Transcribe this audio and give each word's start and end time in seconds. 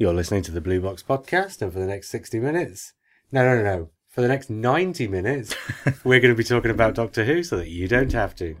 You're 0.00 0.14
listening 0.14 0.40
to 0.44 0.50
the 0.50 0.62
Blue 0.62 0.80
Box 0.80 1.02
Podcast, 1.02 1.60
and 1.60 1.70
for 1.70 1.78
the 1.78 1.84
next 1.84 2.08
60 2.08 2.40
minutes, 2.40 2.94
no, 3.30 3.44
no, 3.44 3.54
no, 3.56 3.62
no, 3.62 3.90
for 4.08 4.22
the 4.22 4.28
next 4.28 4.48
90 4.48 5.06
minutes, 5.08 5.54
we're 6.04 6.20
going 6.20 6.32
to 6.32 6.34
be 6.34 6.42
talking 6.42 6.70
about 6.70 6.94
Doctor 6.94 7.22
Who 7.22 7.42
so 7.42 7.58
that 7.58 7.68
you 7.68 7.86
don't 7.86 8.10
have 8.14 8.34
to. 8.36 8.56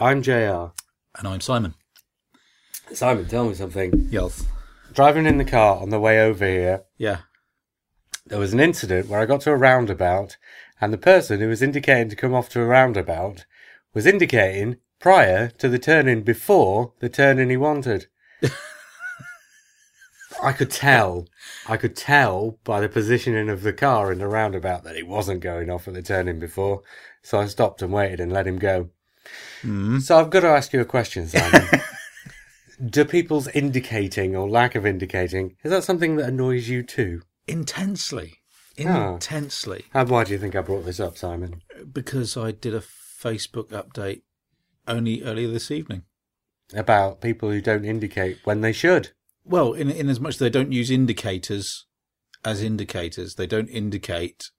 I'm 0.00 0.22
JR. 0.22 0.70
And 1.18 1.26
I'm 1.26 1.40
Simon. 1.40 1.74
Simon, 2.92 3.26
tell 3.26 3.48
me 3.48 3.54
something. 3.54 4.08
Yes. 4.10 4.46
Driving 4.92 5.26
in 5.26 5.38
the 5.38 5.44
car 5.44 5.80
on 5.80 5.90
the 5.90 5.98
way 5.98 6.20
over 6.20 6.46
here, 6.46 6.84
Yeah. 6.98 7.18
there 8.26 8.38
was 8.38 8.52
an 8.52 8.60
incident 8.60 9.08
where 9.08 9.20
I 9.20 9.26
got 9.26 9.40
to 9.42 9.50
a 9.50 9.56
roundabout, 9.56 10.36
and 10.80 10.92
the 10.92 10.98
person 10.98 11.40
who 11.40 11.48
was 11.48 11.62
indicating 11.62 12.08
to 12.10 12.16
come 12.16 12.34
off 12.34 12.48
to 12.50 12.60
a 12.60 12.66
roundabout 12.66 13.44
was 13.94 14.06
indicating 14.06 14.76
prior 15.00 15.48
to 15.58 15.68
the 15.68 15.78
turning 15.78 16.22
before 16.22 16.92
the 17.00 17.08
turning 17.08 17.50
he 17.50 17.56
wanted. 17.56 18.06
I 20.42 20.52
could 20.52 20.70
tell, 20.70 21.26
I 21.68 21.76
could 21.76 21.96
tell 21.96 22.58
by 22.64 22.80
the 22.80 22.88
positioning 22.88 23.48
of 23.48 23.62
the 23.62 23.72
car 23.72 24.12
in 24.12 24.18
the 24.18 24.28
roundabout 24.28 24.84
that 24.84 24.96
he 24.96 25.02
wasn't 25.02 25.40
going 25.40 25.70
off 25.70 25.88
at 25.88 25.94
the 25.94 26.02
turning 26.02 26.38
before, 26.38 26.82
so 27.22 27.40
I 27.40 27.46
stopped 27.46 27.82
and 27.82 27.92
waited 27.92 28.20
and 28.20 28.32
let 28.32 28.46
him 28.46 28.58
go. 28.58 28.90
Mm. 29.62 30.00
So 30.00 30.18
I've 30.18 30.30
got 30.30 30.40
to 30.40 30.48
ask 30.48 30.72
you 30.72 30.80
a 30.80 30.84
question, 30.84 31.28
Simon. 31.28 31.68
Do 32.84 33.04
people's 33.04 33.46
indicating 33.48 34.34
or 34.34 34.48
lack 34.48 34.74
of 34.74 34.84
indicating, 34.84 35.56
is 35.62 35.70
that 35.70 35.84
something 35.84 36.16
that 36.16 36.28
annoys 36.28 36.68
you 36.68 36.82
too? 36.82 37.22
Intensely. 37.46 38.40
Oh. 38.80 39.14
Intensely. 39.14 39.84
And 39.94 40.08
why 40.08 40.24
do 40.24 40.32
you 40.32 40.38
think 40.38 40.56
I 40.56 40.62
brought 40.62 40.84
this 40.84 40.98
up, 40.98 41.16
Simon? 41.16 41.62
Because 41.92 42.36
I 42.36 42.50
did 42.50 42.74
a 42.74 42.80
Facebook 42.80 43.68
update 43.68 44.22
only 44.88 45.22
earlier 45.22 45.48
this 45.48 45.70
evening. 45.70 46.02
About 46.74 47.20
people 47.20 47.50
who 47.50 47.60
don't 47.60 47.84
indicate 47.84 48.38
when 48.44 48.62
they 48.62 48.72
should. 48.72 49.10
Well, 49.44 49.74
in, 49.74 49.90
in 49.90 50.08
as 50.08 50.20
much 50.20 50.34
as 50.34 50.38
they 50.38 50.50
don't 50.50 50.72
use 50.72 50.90
indicators 50.90 51.86
as 52.44 52.62
indicators, 52.62 53.34
they 53.34 53.46
don't 53.46 53.68
indicate 53.68 54.50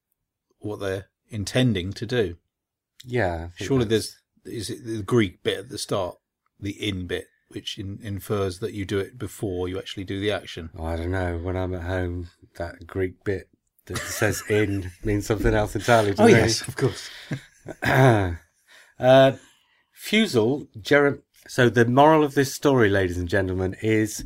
what 0.60 0.80
they're 0.80 1.08
intending 1.30 1.92
to 1.94 2.06
do. 2.06 2.38
Yeah. 3.04 3.50
Surely 3.56 3.86
that's- 3.86 3.90
there's 3.90 4.16
is 4.46 4.70
it 4.70 4.86
the 4.86 5.02
Greek 5.04 5.44
bit 5.44 5.58
at 5.60 5.70
the 5.70 5.78
start, 5.78 6.18
the 6.60 6.72
in 6.72 7.08
bit, 7.08 7.28
which 7.50 7.78
in, 7.78 8.00
infers 8.02 8.60
that 8.60 8.74
you 8.74 8.86
do 8.86 9.00
it 9.00 9.18
before 9.18 9.68
you 9.68 9.78
actually 9.80 10.04
do 10.04 10.20
the 10.20 10.32
action. 10.32 10.70
Oh, 10.78 10.86
I 10.86 10.96
don't 10.96 11.12
know. 11.12 11.38
When 11.38 11.56
I'm 11.58 11.74
at 11.76 11.84
home, 11.84 12.30
that 12.58 12.86
Greek 12.88 13.24
bit 13.24 13.50
that 13.86 13.98
says 13.98 14.44
in 14.50 14.92
means 15.04 15.26
something 15.26 15.54
else 15.54 15.76
entirely 15.76 16.14
to 16.16 16.22
Oh 16.24 16.26
me. 16.26 16.32
yes, 16.34 16.68
of 16.68 16.76
course. 16.76 17.10
uh, 17.84 19.32
Fusel, 19.96 20.68
Jerem. 20.80 21.22
So 21.48 21.70
the 21.70 21.86
moral 21.86 22.24
of 22.24 22.36
this 22.36 22.54
story, 22.54 22.90
ladies 22.90 23.18
and 23.18 23.28
gentlemen, 23.28 23.76
is 23.82 24.26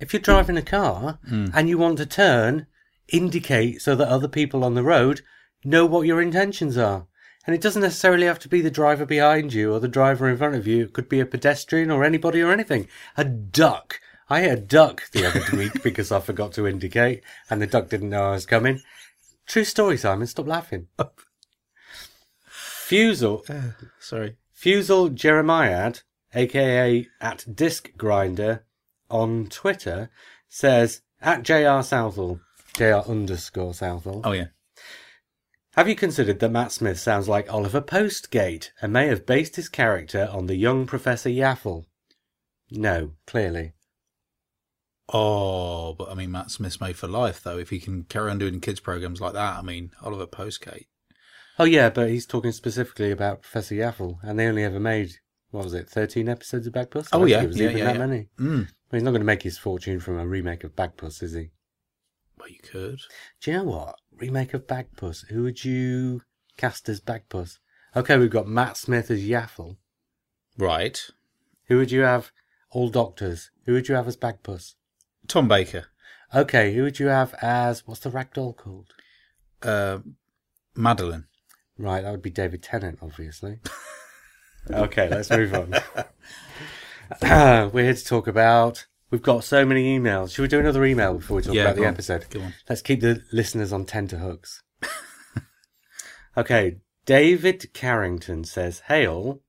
if 0.00 0.12
you're 0.12 0.20
driving 0.20 0.56
a 0.56 0.62
car 0.62 1.18
and 1.22 1.68
you 1.68 1.78
want 1.78 1.98
to 1.98 2.06
turn, 2.06 2.66
indicate 3.08 3.80
so 3.80 3.94
that 3.94 4.08
other 4.08 4.26
people 4.28 4.64
on 4.64 4.74
the 4.74 4.82
road 4.82 5.20
know 5.64 5.86
what 5.86 6.06
your 6.06 6.20
intentions 6.20 6.76
are. 6.76 7.06
And 7.46 7.54
it 7.54 7.60
doesn't 7.60 7.82
necessarily 7.82 8.26
have 8.26 8.38
to 8.40 8.48
be 8.48 8.60
the 8.60 8.70
driver 8.70 9.04
behind 9.04 9.52
you 9.52 9.72
or 9.72 9.80
the 9.80 9.88
driver 9.88 10.28
in 10.28 10.36
front 10.36 10.54
of 10.54 10.66
you. 10.66 10.84
It 10.84 10.92
could 10.92 11.08
be 11.08 11.20
a 11.20 11.26
pedestrian 11.26 11.90
or 11.90 12.04
anybody 12.04 12.40
or 12.40 12.52
anything. 12.52 12.88
A 13.16 13.24
duck. 13.24 14.00
I 14.30 14.40
hit 14.40 14.58
a 14.58 14.60
duck 14.60 15.10
the 15.10 15.26
other 15.26 15.44
week 15.56 15.82
because 15.82 16.12
I 16.12 16.20
forgot 16.20 16.52
to 16.52 16.66
indicate 16.66 17.22
and 17.50 17.60
the 17.60 17.66
duck 17.66 17.88
didn't 17.88 18.10
know 18.10 18.28
I 18.28 18.32
was 18.32 18.46
coming. 18.46 18.80
True 19.46 19.64
story, 19.64 19.96
Simon. 19.96 20.26
Stop 20.26 20.46
laughing. 20.46 20.88
Fusel, 22.48 23.42
uh, 23.48 23.72
Sorry. 23.98 24.36
Fusel 24.52 25.10
Jeremiad, 25.10 26.02
aka 26.34 27.08
at 27.20 27.44
Disc 27.52 27.90
Grinder 27.96 28.64
on 29.10 29.46
Twitter, 29.46 30.10
says 30.48 31.02
at 31.20 31.42
JR 31.42 31.82
Southall, 31.82 32.40
JR 32.74 33.08
underscore 33.08 33.74
Southall. 33.74 34.20
Oh 34.24 34.32
yeah. 34.32 34.46
Have 35.74 35.88
you 35.88 35.94
considered 35.94 36.38
that 36.40 36.50
Matt 36.50 36.70
Smith 36.70 36.98
sounds 36.98 37.28
like 37.28 37.50
Oliver 37.50 37.80
Postgate 37.80 38.70
and 38.82 38.92
may 38.92 39.06
have 39.06 39.24
based 39.24 39.56
his 39.56 39.70
character 39.70 40.28
on 40.30 40.46
the 40.46 40.56
young 40.56 40.84
Professor 40.84 41.30
Yaffle? 41.30 41.86
No, 42.70 43.12
clearly. 43.26 43.72
Oh, 45.08 45.94
but 45.94 46.10
I 46.10 46.14
mean, 46.14 46.30
Matt 46.30 46.50
Smith's 46.50 46.80
made 46.80 46.96
for 46.96 47.08
life, 47.08 47.42
though. 47.42 47.56
If 47.56 47.70
he 47.70 47.80
can 47.80 48.04
carry 48.04 48.30
on 48.30 48.38
doing 48.38 48.60
kids' 48.60 48.80
programs 48.80 49.20
like 49.20 49.32
that, 49.32 49.58
I 49.58 49.62
mean, 49.62 49.92
Oliver 50.02 50.26
Postgate. 50.26 50.86
Oh 51.58 51.64
yeah, 51.64 51.88
but 51.88 52.10
he's 52.10 52.26
talking 52.26 52.52
specifically 52.52 53.10
about 53.10 53.42
Professor 53.42 53.74
Yaffle, 53.74 54.18
and 54.22 54.38
they 54.38 54.46
only 54.48 54.64
ever 54.64 54.80
made 54.80 55.12
what 55.52 55.64
was 55.64 55.74
it, 55.74 55.88
thirteen 55.88 56.28
episodes 56.28 56.66
of 56.66 56.72
Bagpuss? 56.72 57.08
I 57.12 57.18
Oh, 57.18 57.24
yeah, 57.26 57.42
it 57.42 57.48
was 57.48 57.58
yeah, 57.58 57.66
even 57.66 57.78
yeah, 57.78 57.84
that 57.84 57.94
yeah. 57.94 58.06
many. 58.06 58.28
Mm. 58.38 58.56
Well, 58.58 58.66
he's 58.92 59.02
not 59.02 59.10
going 59.10 59.20
to 59.20 59.26
make 59.26 59.42
his 59.42 59.58
fortune 59.58 60.00
from 60.00 60.18
a 60.18 60.26
remake 60.26 60.64
of 60.64 60.74
Bagpuss, 60.74 61.22
is 61.22 61.34
he? 61.34 61.50
Well, 62.42 62.50
you 62.50 62.58
could. 62.58 62.98
Do 63.40 63.52
you 63.52 63.58
know 63.58 63.62
what? 63.62 63.94
Remake 64.16 64.52
of 64.52 64.66
Bagpuss. 64.66 65.28
Who 65.28 65.44
would 65.44 65.64
you 65.64 66.22
cast 66.56 66.88
as 66.88 67.00
Bagpuss? 67.00 67.58
Okay, 67.94 68.18
we've 68.18 68.30
got 68.30 68.48
Matt 68.48 68.76
Smith 68.76 69.12
as 69.12 69.22
Yaffle. 69.22 69.76
Right. 70.58 71.00
Who 71.66 71.76
would 71.76 71.92
you 71.92 72.00
have? 72.00 72.32
All 72.72 72.88
doctors. 72.88 73.52
Who 73.64 73.74
would 73.74 73.86
you 73.88 73.94
have 73.94 74.08
as 74.08 74.16
Bagpuss? 74.16 74.74
Tom 75.28 75.46
Baker. 75.46 75.84
Okay, 76.34 76.74
who 76.74 76.82
would 76.82 76.98
you 76.98 77.06
have 77.06 77.32
as 77.40 77.86
what's 77.86 78.00
the 78.00 78.10
ragdoll 78.10 78.56
called? 78.56 78.92
Uh, 79.62 79.98
Madeline. 80.74 81.26
Right, 81.78 82.02
that 82.02 82.10
would 82.10 82.22
be 82.22 82.30
David 82.30 82.64
Tennant, 82.64 82.98
obviously. 83.02 83.60
okay, 84.68 85.08
let's 85.08 85.30
move 85.30 85.54
on. 85.54 85.74
We're 87.72 87.84
here 87.84 87.94
to 87.94 88.04
talk 88.04 88.26
about. 88.26 88.86
We've 89.12 89.22
got 89.22 89.44
so 89.44 89.64
many 89.66 89.96
emails. 89.98 90.34
Should 90.34 90.42
we 90.42 90.48
do 90.48 90.58
another 90.58 90.84
email 90.84 91.14
before 91.14 91.36
we 91.36 91.42
talk 91.42 91.54
Yeah, 91.54 91.64
about 91.64 91.74
the 91.76 91.82
go 91.82 91.86
on. 91.86 91.92
episode? 91.92 92.26
Go 92.30 92.40
on. 92.40 92.54
Let's 92.68 92.82
keep 92.82 93.00
the 93.02 93.22
listeners 93.30 93.70
on 93.72 93.84
tenterhooks. 93.84 94.62
okay, 96.36 96.78
David 97.04 97.72
Carrington 97.74 98.44
says, 98.44 98.80
"Hey 98.88 99.06
all." 99.06 99.42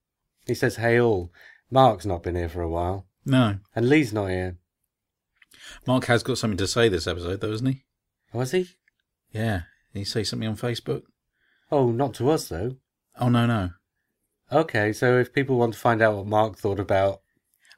He 0.46 0.54
says, 0.54 0.76
"Hey 0.76 1.00
all." 1.00 1.32
Mark's 1.70 2.06
not 2.06 2.22
been 2.22 2.36
here 2.36 2.48
for 2.48 2.60
a 2.62 2.68
while, 2.68 3.06
No. 3.24 3.58
and 3.74 3.88
Lee's 3.88 4.12
not 4.12 4.26
here. 4.28 4.58
Mark 5.86 6.04
has 6.04 6.22
got 6.22 6.38
something 6.38 6.58
to 6.58 6.68
say 6.68 6.88
this 6.88 7.06
episode, 7.06 7.40
though, 7.40 7.50
hasn't 7.50 7.70
he? 7.70 7.84
Oh, 8.32 8.38
Was 8.40 8.52
he? 8.52 8.68
Yeah. 9.32 9.62
Did 9.92 10.00
he 10.00 10.04
say 10.04 10.22
something 10.24 10.46
on 10.48 10.56
Facebook? 10.56 11.02
Oh, 11.72 11.90
not 11.90 12.14
to 12.14 12.30
us 12.30 12.48
though. 12.48 12.76
Oh, 13.18 13.28
no, 13.28 13.46
no. 13.46 13.70
Okay, 14.52 14.92
so 14.92 15.18
if 15.18 15.32
people 15.32 15.56
want 15.56 15.72
to 15.72 15.78
find 15.80 16.02
out 16.02 16.16
what 16.16 16.26
Mark 16.26 16.58
thought 16.58 16.78
about, 16.78 17.22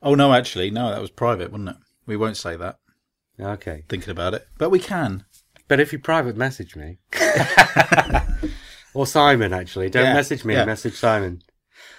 Oh, 0.07 0.15
no, 0.15 0.33
actually. 0.33 0.71
No, 0.71 0.91
that 0.91 1.01
was 1.01 1.11
private, 1.11 1.51
wasn't 1.51 1.71
it? 1.71 1.77
We 2.07 2.17
won't 2.17 2.37
say 2.37 2.57
that, 2.57 2.79
okay, 3.41 3.83
thinking 3.89 4.11
about 4.11 4.35
it. 4.35 4.47
But 4.57 4.71
we 4.71 4.79
can. 4.79 5.25
but 5.69 5.81
if 5.81 5.93
you 5.93 5.99
private 5.99 6.37
message 6.37 6.77
me, 6.77 6.99
or 8.95 9.07
Simon 9.07 9.53
actually, 9.53 9.91
don't 9.91 10.05
Yeah, 10.05 10.15
message 10.15 10.45
me, 10.45 10.55
yeah. 10.55 10.65
message 10.65 10.95
Simon. 10.95 11.43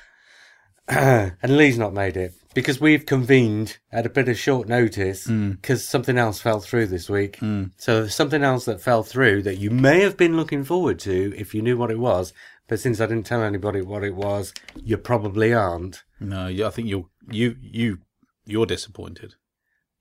and 0.88 1.35
Lee's 1.57 1.78
not 1.78 1.94
made 1.94 2.16
it 2.16 2.34
because 2.53 2.79
we've 2.79 3.06
convened 3.06 3.78
at 3.91 4.06
a 4.06 4.09
bit 4.09 4.29
of 4.29 4.40
short 4.40 4.69
notice 4.69 5.25
Hmm. 5.25 5.51
because 5.51 5.85
something 5.85 6.17
else 6.17 6.40
fell 6.40 6.62
through 6.62 6.88
this 6.88 7.09
week. 7.09 7.38
So 7.75 8.00
there's 8.01 8.16
something 8.16 8.41
else 8.44 8.64
that 8.66 8.79
fell 8.82 9.03
through 9.03 9.41
that 9.43 9.58
you 9.58 9.70
may 9.70 9.99
have 9.99 10.16
been 10.16 10.37
looking 10.37 10.64
forward 10.64 10.97
to 10.99 11.34
if 11.35 11.53
you 11.53 11.61
knew 11.61 11.78
what 11.78 11.91
it 11.91 11.99
was. 11.99 12.32
But 12.67 12.79
since 12.79 12.99
I 12.99 13.05
didn't 13.05 13.25
tell 13.25 13.43
anybody 13.43 13.81
what 13.81 14.03
it 14.03 14.16
was, 14.16 14.53
you 14.75 14.97
probably 14.97 15.53
aren't. 15.53 16.03
No, 16.19 16.47
I 16.47 16.69
think 16.69 16.87
you're, 16.90 17.05
you, 17.31 17.55
you, 17.61 17.99
you're 18.46 18.66
disappointed. 18.66 19.35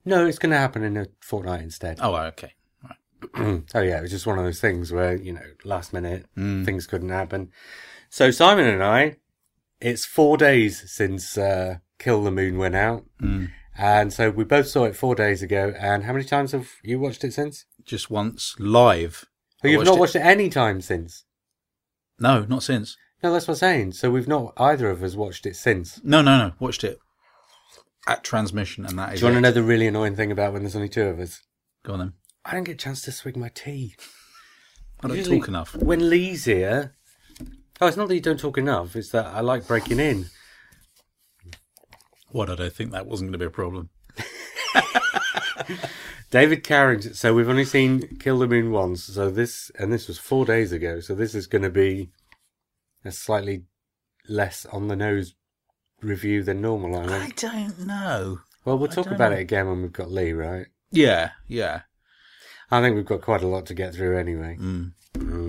No, 0.04 0.26
it's 0.26 0.38
going 0.38 0.50
to 0.50 0.58
happen 0.58 0.82
in 0.82 0.96
a 0.96 1.06
fortnight 1.20 1.62
instead. 1.62 1.98
Oh, 2.00 2.14
okay. 2.16 2.54
Right. 2.82 3.62
oh 3.74 3.80
yeah, 3.80 3.98
it 3.98 4.02
was 4.02 4.10
just 4.10 4.26
one 4.26 4.38
of 4.38 4.44
those 4.44 4.60
things 4.60 4.92
where 4.92 5.16
you 5.16 5.32
know, 5.32 5.46
last 5.64 5.92
minute 5.92 6.26
things 6.36 6.86
couldn't 6.86 7.08
happen. 7.10 7.50
So 8.10 8.30
Simon 8.30 8.66
and 8.66 8.82
I, 8.82 9.16
it's 9.80 10.04
four 10.04 10.36
days 10.36 10.90
since 10.90 11.36
uh, 11.36 11.78
Kill 11.98 12.22
the 12.22 12.30
Moon 12.30 12.56
went 12.56 12.76
out, 12.76 13.04
and 13.78 14.12
so 14.12 14.30
we 14.30 14.44
both 14.44 14.68
saw 14.68 14.84
it 14.84 14.96
four 14.96 15.14
days 15.14 15.42
ago. 15.42 15.74
And 15.78 16.04
how 16.04 16.12
many 16.12 16.24
times 16.24 16.52
have 16.52 16.70
you 16.82 16.98
watched 16.98 17.24
it 17.24 17.34
since? 17.34 17.64
Just 17.84 18.10
once 18.10 18.54
live. 18.58 19.24
Oh, 19.64 19.68
I 19.68 19.70
you've 19.72 19.78
watched 19.78 19.86
not 19.88 19.96
it- 19.96 20.00
watched 20.00 20.16
it 20.16 20.20
any 20.24 20.48
time 20.48 20.80
since. 20.80 21.24
No, 22.18 22.44
not 22.44 22.62
since. 22.62 22.96
No, 23.22 23.32
that's 23.32 23.48
what 23.48 23.54
I'm 23.54 23.58
saying. 23.58 23.92
So 23.92 24.10
we've 24.10 24.28
not 24.28 24.52
either 24.56 24.90
of 24.90 25.02
us 25.02 25.14
watched 25.14 25.46
it 25.46 25.56
since. 25.56 26.00
No, 26.04 26.22
no, 26.22 26.38
no. 26.38 26.52
Watched 26.58 26.84
it 26.84 26.98
at 28.06 28.22
transmission, 28.24 28.86
and 28.86 28.98
that 28.98 29.14
is. 29.14 29.20
Do 29.20 29.26
you 29.26 29.32
want 29.32 29.36
to 29.38 29.48
know 29.48 29.52
the 29.52 29.62
really 29.62 29.86
annoying 29.86 30.16
thing 30.16 30.30
about 30.30 30.52
when 30.52 30.62
there's 30.62 30.76
only 30.76 30.88
two 30.88 31.02
of 31.02 31.18
us? 31.18 31.42
Go 31.84 31.94
on 31.94 31.98
then. 31.98 32.12
I 32.44 32.52
don't 32.52 32.64
get 32.64 32.74
a 32.74 32.76
chance 32.76 33.02
to 33.02 33.12
swig 33.12 33.36
my 33.36 33.50
tea. 33.54 33.96
I 35.02 35.08
don't 35.08 35.16
Usually 35.16 35.40
talk 35.40 35.48
enough. 35.48 35.74
When 35.76 36.08
Lee's 36.08 36.44
here, 36.44 36.94
oh, 37.80 37.86
it's 37.86 37.96
not 37.96 38.08
that 38.08 38.14
you 38.14 38.20
don't 38.20 38.40
talk 38.40 38.56
enough. 38.56 38.96
It's 38.96 39.10
that 39.10 39.26
I 39.26 39.40
like 39.40 39.66
breaking 39.66 40.00
in. 40.00 40.26
What 42.30 42.60
I 42.60 42.68
think 42.68 42.92
that 42.92 43.06
wasn't 43.06 43.28
going 43.28 43.32
to 43.32 43.38
be 43.38 43.46
a 43.46 43.50
problem? 43.50 43.90
David 46.36 46.62
Carrington. 46.64 47.14
So 47.14 47.32
we've 47.34 47.48
only 47.48 47.64
seen 47.64 48.18
Kill 48.18 48.38
the 48.38 48.46
Moon 48.46 48.70
once. 48.70 49.04
So 49.04 49.30
this, 49.30 49.70
and 49.78 49.90
this 49.90 50.06
was 50.06 50.18
four 50.18 50.44
days 50.44 50.70
ago. 50.70 51.00
So 51.00 51.14
this 51.14 51.34
is 51.34 51.46
going 51.46 51.62
to 51.62 51.70
be 51.70 52.10
a 53.06 53.10
slightly 53.10 53.64
less 54.28 54.66
on 54.66 54.88
the 54.88 54.96
nose 54.96 55.34
review 56.02 56.42
than 56.42 56.60
normal. 56.60 56.94
I 56.94 57.04
I 57.04 57.18
think. 57.20 57.36
don't 57.36 57.86
know. 57.86 58.40
Well, 58.66 58.76
we'll 58.76 58.90
I 58.90 58.94
talk 58.94 59.06
don't 59.06 59.14
about 59.14 59.30
know. 59.32 59.38
it 59.38 59.42
again 59.42 59.66
when 59.66 59.80
we've 59.80 59.92
got 59.92 60.10
Lee, 60.10 60.32
right? 60.32 60.66
Yeah, 60.90 61.30
yeah. 61.48 61.82
I 62.70 62.82
think 62.82 62.96
we've 62.96 63.06
got 63.06 63.22
quite 63.22 63.42
a 63.42 63.46
lot 63.48 63.64
to 63.66 63.74
get 63.74 63.94
through 63.94 64.18
anyway. 64.18 64.58
Mm. 64.60 64.92
Mm. 65.14 65.45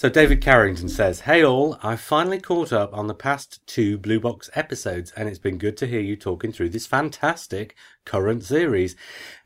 So 0.00 0.08
David 0.08 0.40
Carrington 0.40 0.88
says, 0.88 1.20
Hey 1.20 1.44
all, 1.44 1.76
I 1.82 1.94
finally 1.94 2.40
caught 2.40 2.72
up 2.72 2.94
on 2.94 3.06
the 3.06 3.14
past 3.14 3.60
two 3.66 3.98
Blue 3.98 4.18
Box 4.18 4.48
episodes 4.54 5.12
and 5.14 5.28
it's 5.28 5.38
been 5.38 5.58
good 5.58 5.76
to 5.76 5.86
hear 5.86 6.00
you 6.00 6.16
talking 6.16 6.52
through 6.52 6.70
this 6.70 6.86
fantastic 6.86 7.76
current 8.06 8.42
series 8.42 8.96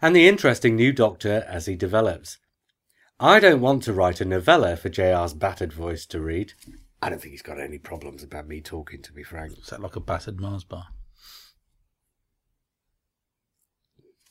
and 0.01 0.15
the 0.15 0.29
interesting 0.29 0.77
new 0.77 0.93
Doctor 0.93 1.45
as 1.49 1.67
he 1.67 1.75
develops. 1.75 2.39
I 3.19 3.41
don't 3.41 3.61
want 3.61 3.83
to 3.83 3.93
write 3.93 4.21
a 4.21 4.25
novella 4.25 4.77
for 4.77 4.89
JR's 4.89 5.35
battered 5.35 5.73
voice 5.73 6.07
to 6.07 6.21
read. 6.21 6.53
I 7.03 7.11
don't 7.11 7.21
think 7.21 7.33
he's 7.33 7.43
got 7.43 7.59
any 7.59 7.79
problems 7.79 8.23
about 8.23 8.47
me 8.47 8.61
talking, 8.61 9.03
to 9.03 9.13
be 9.13 9.25
frank. 9.25 9.59
Is 9.59 9.71
that 9.71 9.83
like 9.83 9.97
a 9.97 10.01
battered 10.01 10.39
Mars 10.39 10.63
bar? 10.63 10.87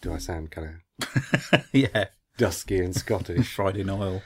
Do 0.01 0.13
I 0.13 0.19
sound 0.19 0.51
kind 0.51 0.79
of 1.01 1.65
yeah. 1.73 2.05
dusky 2.37 2.79
and 2.79 2.95
Scottish? 2.95 3.53
Fried 3.55 3.75
in 3.75 3.89
oil. 3.89 4.21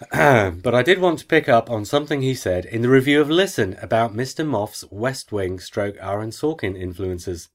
but 0.12 0.74
I 0.74 0.82
did 0.82 0.98
want 0.98 1.18
to 1.18 1.26
pick 1.26 1.48
up 1.48 1.70
on 1.70 1.84
something 1.84 2.22
he 2.22 2.34
said 2.34 2.64
in 2.64 2.82
the 2.82 2.88
review 2.88 3.20
of 3.20 3.28
Listen 3.28 3.76
about 3.82 4.14
Mr. 4.14 4.46
Moff's 4.46 4.84
West 4.90 5.30
Wing 5.30 5.58
stroke 5.58 5.96
Aaron 6.00 6.30
Sorkin 6.30 6.80
influences. 6.80 7.50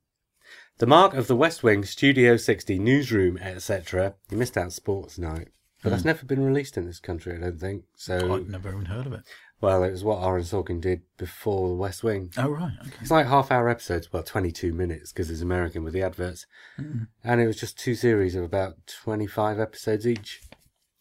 The 0.77 0.85
mark 0.85 1.13
of 1.13 1.27
the 1.27 1.35
West 1.35 1.63
Wing, 1.63 1.85
Studio 1.85 2.37
60, 2.37 2.77
newsroom, 2.77 3.37
etc. 3.37 4.15
You 4.29 4.37
missed 4.37 4.57
out 4.57 4.73
Sports 4.73 5.17
Night. 5.17 5.47
But 5.81 5.91
that's 5.91 6.01
hmm. 6.01 6.09
never 6.09 6.25
been 6.25 6.43
released 6.43 6.77
in 6.77 6.85
this 6.85 6.99
country, 6.99 7.35
I 7.35 7.39
don't 7.39 7.59
think. 7.59 7.83
So, 7.95 8.33
I've 8.33 8.49
never 8.49 8.69
even 8.69 8.85
heard 8.85 9.05
of 9.05 9.13
it. 9.13 9.21
well, 9.61 9.83
it 9.83 9.91
was 9.91 10.03
what 10.03 10.23
Aaron 10.23 10.43
Sorkin 10.43 10.81
did 10.81 11.01
before 11.17 11.69
the 11.69 11.75
West 11.75 12.03
Wing. 12.03 12.31
Oh, 12.37 12.49
right. 12.49 12.73
Okay. 12.81 12.97
It's 13.01 13.11
like 13.11 13.27
half 13.27 13.51
hour 13.51 13.69
episodes, 13.69 14.11
well, 14.11 14.23
22 14.23 14.73
minutes 14.73 15.11
because 15.11 15.29
it's 15.29 15.41
American 15.41 15.83
with 15.83 15.93
the 15.93 16.01
adverts. 16.01 16.45
Hmm. 16.75 17.03
And 17.23 17.39
it 17.39 17.47
was 17.47 17.59
just 17.59 17.79
two 17.79 17.95
series 17.95 18.35
of 18.35 18.43
about 18.43 18.75
25 18.87 19.59
episodes 19.59 20.07
each, 20.07 20.41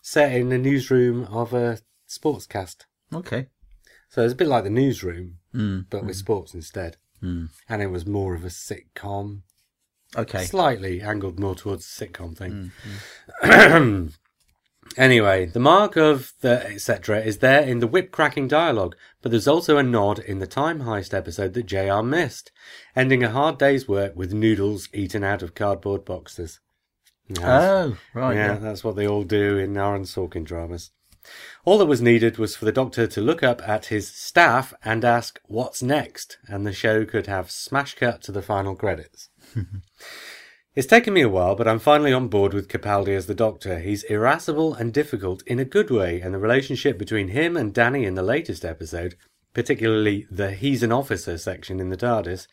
set 0.06 0.32
in 0.32 0.50
the 0.50 0.58
newsroom 0.58 1.24
of 1.30 1.54
a 1.54 1.78
sportscast. 2.06 2.84
Okay. 3.10 3.46
So 4.10 4.22
it's 4.22 4.34
a 4.34 4.36
bit 4.36 4.48
like 4.48 4.62
the 4.64 4.68
newsroom, 4.70 5.38
Mm. 5.54 5.86
but 5.88 6.04
with 6.04 6.16
sports 6.16 6.52
instead. 6.52 6.98
Mm. 7.22 7.48
And 7.70 7.80
it 7.80 7.86
was 7.86 8.04
more 8.06 8.34
of 8.34 8.44
a 8.44 8.48
sitcom, 8.48 9.40
Okay. 10.14 10.44
slightly 10.44 11.00
angled 11.00 11.40
more 11.40 11.54
towards 11.54 11.86
the 11.86 12.06
sitcom 12.06 12.36
thing. 12.36 12.70
anyway, 14.98 15.46
the 15.46 15.58
mark 15.58 15.96
of 15.96 16.34
the 16.42 16.66
etc. 16.70 17.20
is 17.22 17.38
there 17.38 17.62
in 17.62 17.78
the 17.78 17.86
whip 17.86 18.10
cracking 18.12 18.46
dialogue, 18.46 18.94
but 19.22 19.30
there's 19.30 19.48
also 19.48 19.78
a 19.78 19.82
nod 19.82 20.18
in 20.18 20.38
the 20.38 20.46
time 20.46 20.80
heist 20.82 21.14
episode 21.14 21.54
that 21.54 21.64
JR 21.66 22.02
missed, 22.02 22.52
ending 22.94 23.22
a 23.22 23.30
hard 23.30 23.58
day's 23.58 23.88
work 23.88 24.14
with 24.14 24.34
noodles 24.34 24.88
eaten 24.92 25.24
out 25.24 25.42
of 25.42 25.54
cardboard 25.54 26.04
boxes. 26.04 26.60
Oh, 27.40 27.96
right. 28.12 28.34
yeah, 28.34 28.52
Yeah. 28.52 28.58
that's 28.58 28.84
what 28.84 28.96
they 28.96 29.06
all 29.06 29.22
do 29.24 29.56
in 29.58 29.76
Aaron 29.76 30.02
Sorkin 30.02 30.44
dramas. 30.44 30.90
All 31.64 31.78
that 31.78 31.86
was 31.86 32.02
needed 32.02 32.36
was 32.36 32.54
for 32.54 32.66
the 32.66 32.72
doctor 32.72 33.06
to 33.06 33.20
look 33.22 33.42
up 33.42 33.66
at 33.66 33.86
his 33.86 34.08
staff 34.08 34.74
and 34.84 35.04
ask, 35.04 35.40
What's 35.46 35.82
next? 35.82 36.36
And 36.48 36.66
the 36.66 36.72
show 36.74 37.06
could 37.06 37.26
have 37.26 37.50
smash 37.50 37.94
cut 37.94 38.20
to 38.22 38.32
the 38.32 38.42
final 38.42 38.76
credits. 38.76 39.30
it's 40.74 40.86
taken 40.86 41.14
me 41.14 41.22
a 41.22 41.28
while, 41.30 41.54
but 41.54 41.66
I'm 41.66 41.78
finally 41.78 42.12
on 42.12 42.28
board 42.28 42.52
with 42.52 42.68
Capaldi 42.68 43.16
as 43.16 43.26
the 43.26 43.34
doctor. 43.34 43.78
He's 43.78 44.02
irascible 44.04 44.74
and 44.74 44.92
difficult 44.92 45.42
in 45.46 45.58
a 45.58 45.64
good 45.64 45.90
way, 45.90 46.20
and 46.20 46.34
the 46.34 46.38
relationship 46.38 46.98
between 46.98 47.28
him 47.28 47.56
and 47.56 47.72
Danny 47.72 48.04
in 48.04 48.16
the 48.16 48.22
latest 48.22 48.62
episode, 48.62 49.16
particularly 49.54 50.26
the 50.30 50.50
He's 50.50 50.82
an 50.82 50.92
Officer 50.92 51.38
section 51.38 51.80
in 51.80 51.88
the 51.88 51.96
TARDIS, 51.96 52.48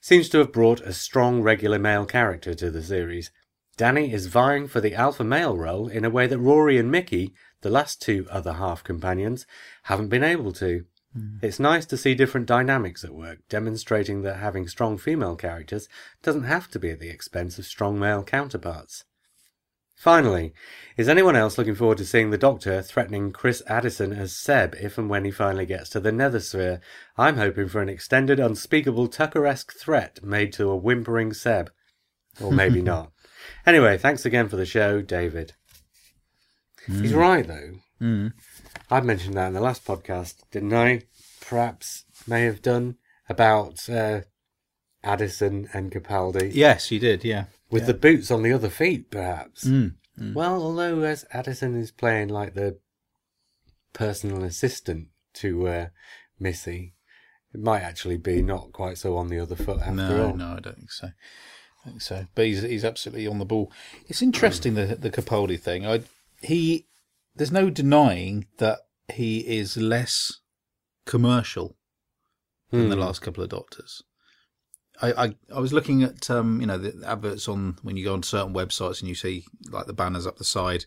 seems 0.00 0.30
to 0.30 0.38
have 0.38 0.52
brought 0.52 0.80
a 0.80 0.94
strong 0.94 1.42
regular 1.42 1.78
male 1.78 2.06
character 2.06 2.54
to 2.54 2.70
the 2.70 2.82
series. 2.82 3.30
Danny 3.76 4.12
is 4.12 4.26
vying 4.26 4.68
for 4.68 4.80
the 4.80 4.94
alpha 4.94 5.24
male 5.24 5.56
role 5.56 5.88
in 5.88 6.04
a 6.04 6.10
way 6.10 6.26
that 6.26 6.38
Rory 6.38 6.78
and 6.78 6.90
Mickey, 6.90 7.34
the 7.62 7.70
last 7.70 8.00
two 8.00 8.26
other 8.30 8.54
half 8.54 8.84
companions, 8.84 9.46
haven't 9.84 10.08
been 10.08 10.22
able 10.22 10.52
to. 10.52 10.84
Hmm. 11.12 11.38
It's 11.42 11.58
nice 11.58 11.84
to 11.86 11.96
see 11.96 12.14
different 12.14 12.46
dynamics 12.46 13.04
at 13.04 13.14
work, 13.14 13.40
demonstrating 13.48 14.22
that 14.22 14.36
having 14.36 14.68
strong 14.68 14.96
female 14.98 15.36
characters 15.36 15.88
doesn't 16.22 16.44
have 16.44 16.70
to 16.70 16.78
be 16.78 16.90
at 16.90 17.00
the 17.00 17.10
expense 17.10 17.58
of 17.58 17.66
strong 17.66 17.98
male 17.98 18.22
counterparts. 18.22 19.04
Finally, 19.94 20.52
is 20.96 21.08
anyone 21.08 21.36
else 21.36 21.56
looking 21.56 21.74
forward 21.74 21.98
to 21.98 22.04
seeing 22.04 22.30
the 22.30 22.38
Doctor 22.38 22.82
threatening 22.82 23.32
Chris 23.32 23.62
Addison 23.66 24.12
as 24.12 24.36
Seb 24.36 24.74
if 24.74 24.98
and 24.98 25.08
when 25.08 25.24
he 25.24 25.30
finally 25.30 25.66
gets 25.66 25.88
to 25.90 26.00
the 26.00 26.10
Nethersphere? 26.10 26.80
I'm 27.16 27.36
hoping 27.36 27.68
for 27.68 27.80
an 27.80 27.88
extended, 27.88 28.40
unspeakable 28.40 29.08
Tucker-esque 29.08 29.72
threat 29.72 30.22
made 30.22 30.52
to 30.54 30.68
a 30.68 30.76
whimpering 30.76 31.32
Seb. 31.32 31.70
Or 32.40 32.52
maybe 32.52 32.82
not. 32.82 33.12
Anyway, 33.66 33.96
thanks 33.98 34.24
again 34.26 34.48
for 34.48 34.56
the 34.56 34.66
show, 34.66 35.00
David. 35.02 35.52
He's 36.86 37.14
right, 37.14 37.46
though. 37.46 37.72
Mm. 38.00 38.32
I 38.90 39.00
mentioned 39.00 39.34
that 39.34 39.48
in 39.48 39.54
the 39.54 39.60
last 39.60 39.84
podcast, 39.86 40.34
didn't 40.50 40.74
I? 40.74 41.02
Perhaps 41.40 42.04
may 42.26 42.42
have 42.44 42.60
done 42.60 42.96
about 43.28 43.88
uh, 43.88 44.20
Addison 45.02 45.68
and 45.72 45.90
Capaldi 45.90 46.50
Yes, 46.54 46.90
you 46.90 46.98
did. 46.98 47.24
Yeah. 47.24 47.44
with 47.70 47.82
yeah. 47.82 47.86
the 47.88 47.94
boots 47.94 48.30
on 48.30 48.42
the 48.42 48.52
other 48.52 48.68
feet, 48.68 49.10
perhaps. 49.10 49.64
Mm. 49.64 49.94
Well, 50.34 50.62
although 50.62 51.00
as 51.02 51.24
Addison 51.32 51.74
is 51.74 51.90
playing 51.90 52.28
like 52.28 52.54
the 52.54 52.78
personal 53.92 54.44
assistant 54.44 55.08
to 55.34 55.66
uh, 55.68 55.86
Missy, 56.38 56.94
it 57.52 57.60
might 57.60 57.82
actually 57.82 58.18
be 58.18 58.42
not 58.42 58.72
quite 58.72 58.98
so 58.98 59.16
on 59.16 59.28
the 59.28 59.40
other 59.40 59.56
foot 59.56 59.78
after 59.80 59.92
No, 59.92 60.26
all. 60.28 60.36
no, 60.36 60.54
I 60.56 60.60
don't 60.60 60.76
think 60.76 60.92
so. 60.92 61.08
I 61.84 61.88
think 61.90 62.02
so. 62.02 62.26
But 62.34 62.46
he's 62.46 62.62
he's 62.62 62.84
absolutely 62.84 63.26
on 63.26 63.38
the 63.38 63.44
ball. 63.44 63.70
It's 64.08 64.22
interesting 64.22 64.74
the 64.74 64.86
the 64.86 65.10
Capaldi 65.10 65.60
thing. 65.60 65.86
I 65.86 66.02
he 66.40 66.86
there's 67.36 67.52
no 67.52 67.68
denying 67.70 68.46
that 68.58 68.80
he 69.12 69.40
is 69.40 69.76
less 69.76 70.40
commercial 71.06 71.76
than 72.70 72.88
the 72.88 72.94
Hmm. 72.96 73.02
last 73.02 73.20
couple 73.20 73.42
of 73.44 73.50
Doctors. 73.50 74.02
I, 75.02 75.12
I 75.24 75.34
I 75.54 75.60
was 75.60 75.72
looking 75.72 76.02
at 76.02 76.30
um 76.30 76.60
you 76.60 76.66
know 76.66 76.78
the 76.78 77.06
adverts 77.06 77.48
on 77.48 77.76
when 77.82 77.96
you 77.96 78.04
go 78.04 78.14
on 78.14 78.22
certain 78.22 78.54
websites 78.54 79.00
and 79.00 79.08
you 79.08 79.14
see 79.14 79.44
like 79.70 79.86
the 79.86 79.92
banners 79.92 80.26
up 80.26 80.38
the 80.38 80.44
side, 80.44 80.86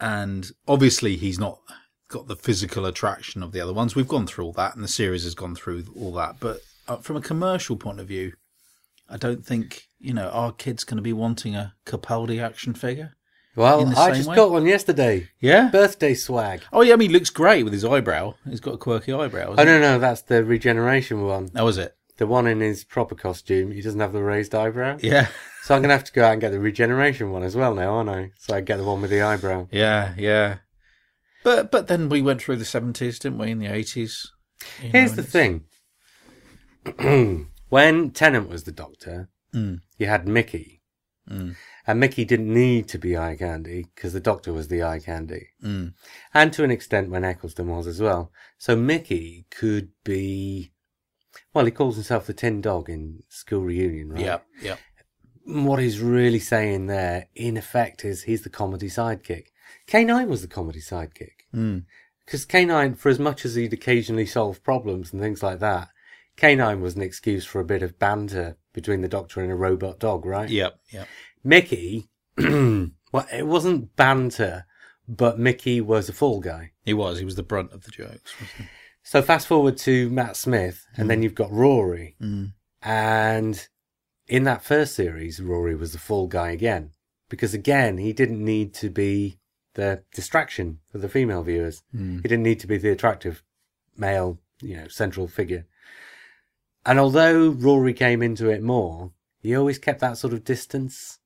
and 0.00 0.50
obviously 0.66 1.16
he's 1.16 1.38
not 1.38 1.60
got 2.08 2.26
the 2.28 2.36
physical 2.36 2.86
attraction 2.86 3.42
of 3.42 3.52
the 3.52 3.60
other 3.60 3.72
ones. 3.72 3.94
We've 3.94 4.08
gone 4.08 4.26
through 4.26 4.46
all 4.46 4.52
that, 4.54 4.74
and 4.74 4.82
the 4.84 4.88
series 4.88 5.24
has 5.24 5.34
gone 5.34 5.54
through 5.54 5.84
all 5.96 6.12
that. 6.14 6.36
But 6.40 6.60
uh, 6.88 6.96
from 6.96 7.16
a 7.16 7.20
commercial 7.20 7.76
point 7.76 8.00
of 8.00 8.06
view, 8.08 8.32
I 9.08 9.16
don't 9.16 9.44
think 9.44 9.86
you 9.98 10.12
know 10.12 10.28
our 10.28 10.52
kids 10.52 10.84
going 10.84 10.96
to 10.96 11.02
be 11.02 11.12
wanting 11.12 11.54
a 11.54 11.74
Capaldi 11.84 12.42
action 12.42 12.74
figure. 12.74 13.16
Well, 13.54 13.88
I 13.96 14.12
just 14.12 14.28
way? 14.28 14.36
got 14.36 14.50
one 14.50 14.66
yesterday. 14.66 15.28
Yeah. 15.40 15.70
Birthday 15.70 16.12
swag. 16.12 16.62
Oh 16.72 16.82
yeah, 16.82 16.92
I 16.92 16.96
mean 16.96 17.10
he 17.10 17.14
looks 17.14 17.30
great 17.30 17.62
with 17.62 17.72
his 17.72 17.84
eyebrow. 17.84 18.34
He's 18.48 18.60
got 18.60 18.74
a 18.74 18.78
quirky 18.78 19.12
eyebrow. 19.12 19.54
Oh, 19.56 19.64
no, 19.64 19.80
no, 19.80 19.98
that's 19.98 20.22
the 20.22 20.44
regeneration 20.44 21.22
one. 21.22 21.46
he? 21.46 21.58
Oh, 21.58 21.66
is 21.68 21.78
it? 21.78 21.96
The 22.18 22.26
one 22.26 22.46
in 22.46 22.60
his 22.60 22.84
proper 22.84 23.14
costume, 23.14 23.72
he 23.72 23.80
doesn't 23.80 24.00
have 24.00 24.12
the 24.12 24.22
raised 24.22 24.54
eyebrow. 24.54 24.98
Yeah. 25.00 25.28
So 25.66 25.74
I'm 25.74 25.82
going 25.82 25.88
to 25.88 25.96
have 25.96 26.04
to 26.04 26.12
go 26.12 26.24
out 26.24 26.30
and 26.30 26.40
get 26.40 26.52
the 26.52 26.60
regeneration 26.60 27.32
one 27.32 27.42
as 27.42 27.56
well 27.56 27.74
now, 27.74 27.94
aren't 27.94 28.08
I? 28.08 28.30
So 28.38 28.54
I 28.54 28.60
get 28.60 28.76
the 28.76 28.84
one 28.84 29.02
with 29.02 29.10
the 29.10 29.20
eyebrow. 29.22 29.66
Yeah, 29.72 30.14
yeah. 30.16 30.58
But 31.42 31.72
but 31.72 31.88
then 31.88 32.08
we 32.08 32.22
went 32.22 32.40
through 32.40 32.58
the 32.58 32.64
seventies, 32.64 33.18
didn't 33.18 33.38
we? 33.38 33.50
In 33.50 33.58
the 33.58 33.66
eighties. 33.66 34.30
Here's 34.78 35.16
the 35.16 35.24
thing. 35.24 35.64
when 37.76 38.10
Tennant 38.10 38.48
was 38.48 38.64
the 38.64 38.72
doctor, 38.72 39.28
Mm. 39.54 39.80
you 39.98 40.06
had 40.06 40.26
Mickey. 40.26 40.82
Mm. 41.30 41.56
And 41.86 42.00
Mickey 42.00 42.24
didn't 42.24 42.52
need 42.52 42.88
to 42.88 42.98
be 42.98 43.16
eye 43.16 43.36
candy 43.36 43.86
because 43.94 44.12
the 44.12 44.20
doctor 44.30 44.52
was 44.52 44.68
the 44.68 44.82
eye 44.82 45.00
candy. 45.00 45.48
Mm. 45.62 45.92
And 46.32 46.52
to 46.52 46.64
an 46.64 46.70
extent 46.70 47.10
when 47.10 47.24
Eccleston 47.24 47.68
was 47.68 47.86
as 47.86 48.00
well. 48.00 48.32
So 48.58 48.76
Mickey 48.76 49.46
could 49.50 49.90
be, 50.04 50.72
well, 51.52 51.64
he 51.66 51.70
calls 51.70 51.96
himself 51.96 52.26
the 52.26 52.32
Tin 52.32 52.60
Dog 52.60 52.88
in 52.88 53.22
School 53.28 53.62
Reunion, 53.62 54.10
right? 54.10 54.24
Yep, 54.24 54.46
yep. 54.62 54.78
what 55.44 55.78
he's 55.80 56.00
really 56.00 56.40
saying 56.40 56.86
there, 56.86 57.28
in 57.34 57.56
effect, 57.56 58.04
is 58.04 58.22
he's 58.22 58.42
the 58.42 58.50
comedy 58.50 58.88
sidekick. 58.88 59.46
K9 59.86 60.28
was 60.28 60.42
the 60.42 60.48
comedy 60.48 60.80
sidekick. 60.80 61.36
Mm. 61.54 61.84
Because 62.24 62.46
K9, 62.46 62.96
for 62.96 63.08
as 63.10 63.18
much 63.18 63.44
as 63.44 63.54
he'd 63.54 63.72
occasionally 63.72 64.26
solve 64.26 64.62
problems 64.62 65.12
and 65.12 65.20
things 65.20 65.42
like 65.42 65.60
that, 65.60 65.88
K9 66.36 66.80
was 66.80 66.96
an 66.96 67.02
excuse 67.02 67.44
for 67.44 67.60
a 67.60 67.64
bit 67.64 67.82
of 67.82 67.98
banter 67.98 68.56
between 68.72 69.00
the 69.00 69.08
doctor 69.08 69.40
and 69.40 69.50
a 69.50 69.54
robot 69.54 69.98
dog, 69.98 70.26
right? 70.26 70.48
Yep, 70.48 70.78
yep. 70.90 71.08
Mickey, 71.42 72.08
well, 72.38 73.26
it 73.32 73.46
wasn't 73.46 73.96
banter 73.96 74.66
but 75.08 75.38
Mickey 75.38 75.80
was 75.80 76.08
a 76.08 76.12
fall 76.12 76.40
guy. 76.40 76.72
He 76.84 76.92
was. 76.92 77.18
He 77.18 77.24
was 77.24 77.36
the 77.36 77.42
brunt 77.42 77.72
of 77.72 77.84
the 77.84 77.90
jokes. 77.90 78.34
So 79.02 79.22
fast 79.22 79.46
forward 79.46 79.76
to 79.78 80.10
Matt 80.10 80.36
Smith, 80.36 80.84
and 80.96 81.08
then 81.08 81.22
you've 81.22 81.36
got 81.36 81.52
Rory. 81.52 82.16
Mm. 82.20 82.54
And 82.82 83.68
in 84.26 84.42
that 84.44 84.64
first 84.64 84.96
series, 84.96 85.40
Rory 85.40 85.76
was 85.76 85.92
the 85.92 85.98
fall 85.98 86.26
guy 86.26 86.50
again. 86.50 86.90
Because 87.28 87.54
again, 87.54 87.98
he 87.98 88.12
didn't 88.12 88.44
need 88.44 88.74
to 88.74 88.90
be 88.90 89.38
the 89.74 90.02
distraction 90.12 90.80
for 90.90 90.98
the 90.98 91.08
female 91.08 91.44
viewers. 91.44 91.84
Mm. 91.94 92.16
He 92.16 92.22
didn't 92.22 92.42
need 92.42 92.58
to 92.60 92.66
be 92.66 92.78
the 92.78 92.90
attractive 92.90 93.44
male, 93.96 94.40
you 94.60 94.76
know, 94.76 94.88
central 94.88 95.28
figure. 95.28 95.66
And 96.86 96.98
although 97.00 97.48
Rory 97.48 97.92
came 97.92 98.22
into 98.22 98.48
it 98.48 98.62
more, 98.62 99.10
he 99.40 99.54
always 99.56 99.78
kept 99.78 100.00
that 100.00 100.16
sort 100.18 100.32
of 100.32 100.44
distance. 100.44 101.18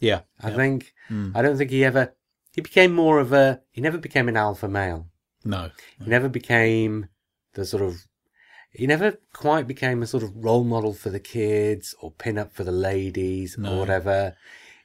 Yeah. 0.00 0.20
I 0.40 0.50
yeah. 0.50 0.56
think. 0.56 0.92
Mm. 1.10 1.32
I 1.36 1.42
don't 1.42 1.56
think 1.56 1.70
he 1.70 1.84
ever. 1.84 2.14
He 2.54 2.60
became 2.60 2.94
more 2.94 3.18
of 3.18 3.32
a. 3.32 3.60
He 3.70 3.80
never 3.80 3.98
became 3.98 4.28
an 4.28 4.36
alpha 4.36 4.68
male. 4.68 5.08
No. 5.44 5.70
He 6.02 6.08
never 6.08 6.28
became 6.28 7.08
the 7.52 7.64
sort 7.66 7.82
of. 7.82 8.06
He 8.70 8.86
never 8.86 9.18
quite 9.32 9.68
became 9.68 10.02
a 10.02 10.06
sort 10.06 10.24
of 10.24 10.34
role 10.34 10.64
model 10.64 10.94
for 10.94 11.10
the 11.10 11.20
kids 11.20 11.94
or 12.00 12.10
pin 12.10 12.38
up 12.38 12.52
for 12.52 12.64
the 12.64 12.72
ladies 12.72 13.56
No. 13.56 13.74
or 13.74 13.78
whatever. 13.78 14.34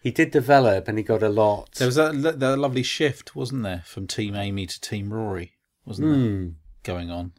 He 0.01 0.11
did 0.11 0.31
develop 0.31 0.87
and 0.87 0.97
he 0.97 1.03
got 1.03 1.23
a 1.23 1.29
lot. 1.29 1.73
There 1.73 1.87
was 1.87 1.95
that, 1.95 2.39
that 2.39 2.59
lovely 2.59 2.83
shift, 2.83 3.35
wasn't 3.35 3.63
there, 3.63 3.83
from 3.85 4.05
Team 4.07 4.35
Amy 4.35 4.65
to 4.67 4.79
Team 4.79 5.11
Rory, 5.11 5.53
wasn't 5.85 6.09
there, 6.09 6.17
Hmm. 6.19 6.47
going 6.83 7.09
on? 7.09 7.33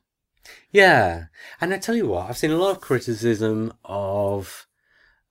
Yeah. 0.71 1.25
And 1.61 1.73
I 1.73 1.79
tell 1.79 1.95
you 1.95 2.09
what, 2.09 2.29
I've 2.29 2.39
seen 2.39 2.51
a 2.51 2.57
lot 2.57 2.71
of 2.71 2.81
criticism 2.81 3.73
of 3.85 4.67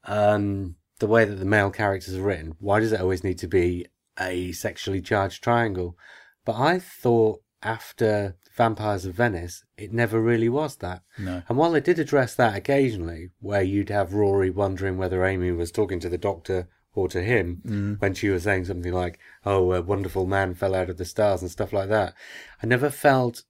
um, 0.05 0.75
the 0.99 1.07
way 1.07 1.25
that 1.25 1.35
the 1.35 1.45
male 1.45 1.71
characters 1.71 2.15
are 2.15 2.21
written. 2.21 2.55
Why 2.59 2.79
does 2.79 2.91
it 2.91 3.01
always 3.01 3.23
need 3.23 3.39
to 3.39 3.47
be 3.47 3.87
a 4.19 4.51
sexually 4.51 5.01
charged 5.01 5.43
triangle? 5.43 5.97
But 6.45 6.55
I 6.55 6.79
thought 6.79 7.41
after 7.61 8.35
Vampires 8.55 9.05
of 9.05 9.15
Venice, 9.15 9.63
it 9.77 9.93
never 9.93 10.21
really 10.21 10.49
was 10.49 10.77
that. 10.77 11.03
No. 11.17 11.43
And 11.47 11.57
while 11.57 11.71
they 11.71 11.81
did 11.81 11.99
address 11.99 12.35
that 12.35 12.55
occasionally, 12.55 13.29
where 13.39 13.61
you'd 13.61 13.89
have 13.89 14.13
Rory 14.13 14.49
wondering 14.49 14.97
whether 14.97 15.25
Amy 15.25 15.51
was 15.51 15.71
talking 15.71 15.99
to 16.01 16.09
the 16.09 16.17
doctor 16.17 16.67
or 16.93 17.07
to 17.09 17.21
him 17.21 17.61
when 17.99 18.13
she 18.13 18.29
was 18.29 18.43
saying 18.43 18.65
something 18.65 18.91
like, 18.91 19.19
oh, 19.45 19.71
a 19.73 19.81
wonderful 19.81 20.25
man 20.25 20.55
fell 20.55 20.75
out 20.75 20.89
of 20.89 20.97
the 20.97 21.05
stars 21.05 21.41
and 21.41 21.51
stuff 21.51 21.71
like 21.71 21.87
that, 21.89 22.13
I 22.61 22.67
never 22.67 22.89
felt 22.89 23.43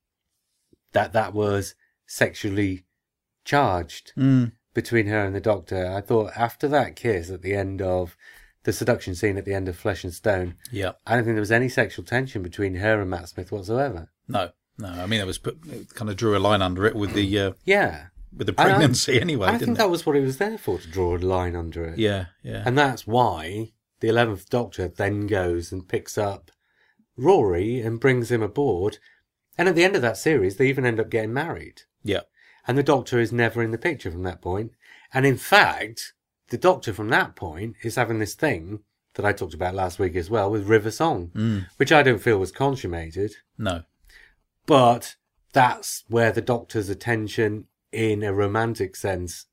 that 0.93 1.13
that 1.13 1.33
was 1.33 1.75
sexually 2.05 2.85
charged 3.45 4.13
Mm. 4.17 4.51
between 4.73 5.07
her 5.07 5.23
and 5.25 5.35
the 5.35 5.39
doctor. 5.41 5.87
I 5.91 6.01
thought 6.01 6.31
after 6.35 6.67
that 6.69 6.95
kiss 6.95 7.29
at 7.29 7.41
the 7.41 7.53
end 7.53 7.81
of 7.81 8.15
the 8.63 8.73
seduction 8.73 9.15
scene 9.15 9.37
at 9.37 9.45
the 9.45 9.53
end 9.53 9.67
of 9.69 9.77
Flesh 9.77 10.03
and 10.03 10.13
Stone, 10.13 10.55
Yeah. 10.71 10.91
I 11.07 11.15
don't 11.15 11.23
think 11.23 11.35
there 11.35 11.41
was 11.41 11.51
any 11.51 11.69
sexual 11.69 12.03
tension 12.05 12.43
between 12.43 12.75
her 12.75 12.99
and 13.01 13.09
Matt 13.09 13.29
Smith 13.29 13.51
whatsoever. 13.51 14.09
No. 14.27 14.51
No. 14.77 14.89
I 14.89 15.05
mean, 15.07 15.19
it 15.21 15.25
was 15.27 15.37
put, 15.37 15.57
it 15.67 15.93
kind 15.95 16.09
of 16.09 16.17
drew 16.17 16.37
a 16.37 16.39
line 16.39 16.61
under 16.61 16.85
it 16.85 16.95
with 16.95 17.13
the 17.13 17.39
uh, 17.39 17.51
Yeah. 17.65 18.07
with 18.35 18.47
the 18.47 18.53
I- 18.57 18.63
I- 18.63 18.65
pregnancy 18.69 19.19
anyway, 19.21 19.47
I 19.47 19.57
think 19.57 19.71
it? 19.71 19.77
that 19.77 19.89
was 19.89 20.05
what 20.05 20.15
it 20.15 20.21
was 20.21 20.37
there 20.37 20.57
for, 20.57 20.77
to 20.79 20.87
draw 20.87 21.15
a 21.15 21.19
line 21.19 21.55
under 21.55 21.83
it. 21.85 21.97
Yeah. 21.99 22.25
Yeah. 22.43 22.63
And 22.65 22.77
that's 22.77 23.07
why 23.07 23.71
the 24.01 24.07
11th 24.09 24.47
Doctor 24.49 24.87
then 24.87 25.27
goes 25.27 25.71
and 25.71 25.87
picks 25.87 26.17
up 26.17 26.51
Rory 27.17 27.81
and 27.81 27.99
brings 27.99 28.31
him 28.31 28.41
aboard. 28.41 28.97
And 29.59 29.67
at 29.69 29.75
the 29.75 29.83
end 29.83 29.95
of 29.95 30.01
that 30.01 30.17
series, 30.17 30.55
they 30.55 30.67
even 30.69 30.85
end 30.85 30.99
up 30.99 31.09
getting 31.11 31.33
married. 31.33 31.81
yeah. 32.03 32.21
And 32.67 32.77
the 32.77 32.83
Doctor 32.83 33.19
is 33.19 33.31
never 33.31 33.61
in 33.63 33.71
the 33.71 33.77
picture 33.77 34.09
from 34.11 34.23
that 34.23 34.41
point. 34.41 34.71
And 35.13 35.25
in 35.25 35.37
fact, 35.37 36.13
the 36.49 36.57
Doctor 36.57 36.93
from 36.93 37.09
that 37.09 37.35
point 37.35 37.75
is 37.83 37.95
having 37.95 38.19
this 38.19 38.35
thing 38.35 38.79
that 39.15 39.25
I 39.25 39.33
talked 39.33 39.53
about 39.55 39.73
last 39.75 39.97
week 39.99 40.15
as 40.15 40.29
well 40.29 40.49
with 40.51 40.67
River 40.67 40.91
Song, 40.91 41.31
Mm. 41.35 41.65
which 41.77 41.91
I 41.91 42.03
don't 42.03 42.21
feel 42.21 42.37
was 42.39 42.51
consummated. 42.51 43.31
No. 43.57 43.83
But 44.65 45.15
that's 45.51 46.03
where 46.07 46.31
the 46.31 46.41
Doctor's 46.41 46.89
attention 46.89 47.65
in 47.91 48.23
a 48.23 48.33
romantic 48.33 48.95
sense 48.95 49.47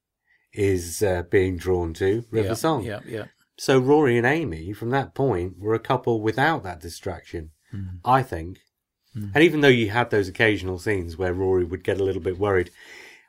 is 0.52 1.02
uh, 1.02 1.22
being 1.30 1.56
drawn 1.56 1.94
to 1.94 2.24
River 2.30 2.48
yeah. 2.48 2.54
Song. 2.54 2.84
Yeah. 2.84 3.00
Yeah. 3.06 3.26
So 3.56 3.78
Rory 3.78 4.18
and 4.18 4.26
Amy, 4.26 4.72
from 4.74 4.90
that 4.90 5.14
point, 5.14 5.58
were 5.58 5.74
a 5.74 5.78
couple 5.78 6.20
without 6.20 6.62
that 6.64 6.80
distraction, 6.80 7.50
Mm. 7.74 7.98
I 8.04 8.22
think. 8.22 8.58
And 9.34 9.42
even 9.42 9.60
though 9.60 9.68
you 9.68 9.90
had 9.90 10.10
those 10.10 10.28
occasional 10.28 10.78
scenes 10.78 11.16
where 11.16 11.32
Rory 11.32 11.64
would 11.64 11.84
get 11.84 12.00
a 12.00 12.04
little 12.04 12.22
bit 12.22 12.38
worried, 12.38 12.70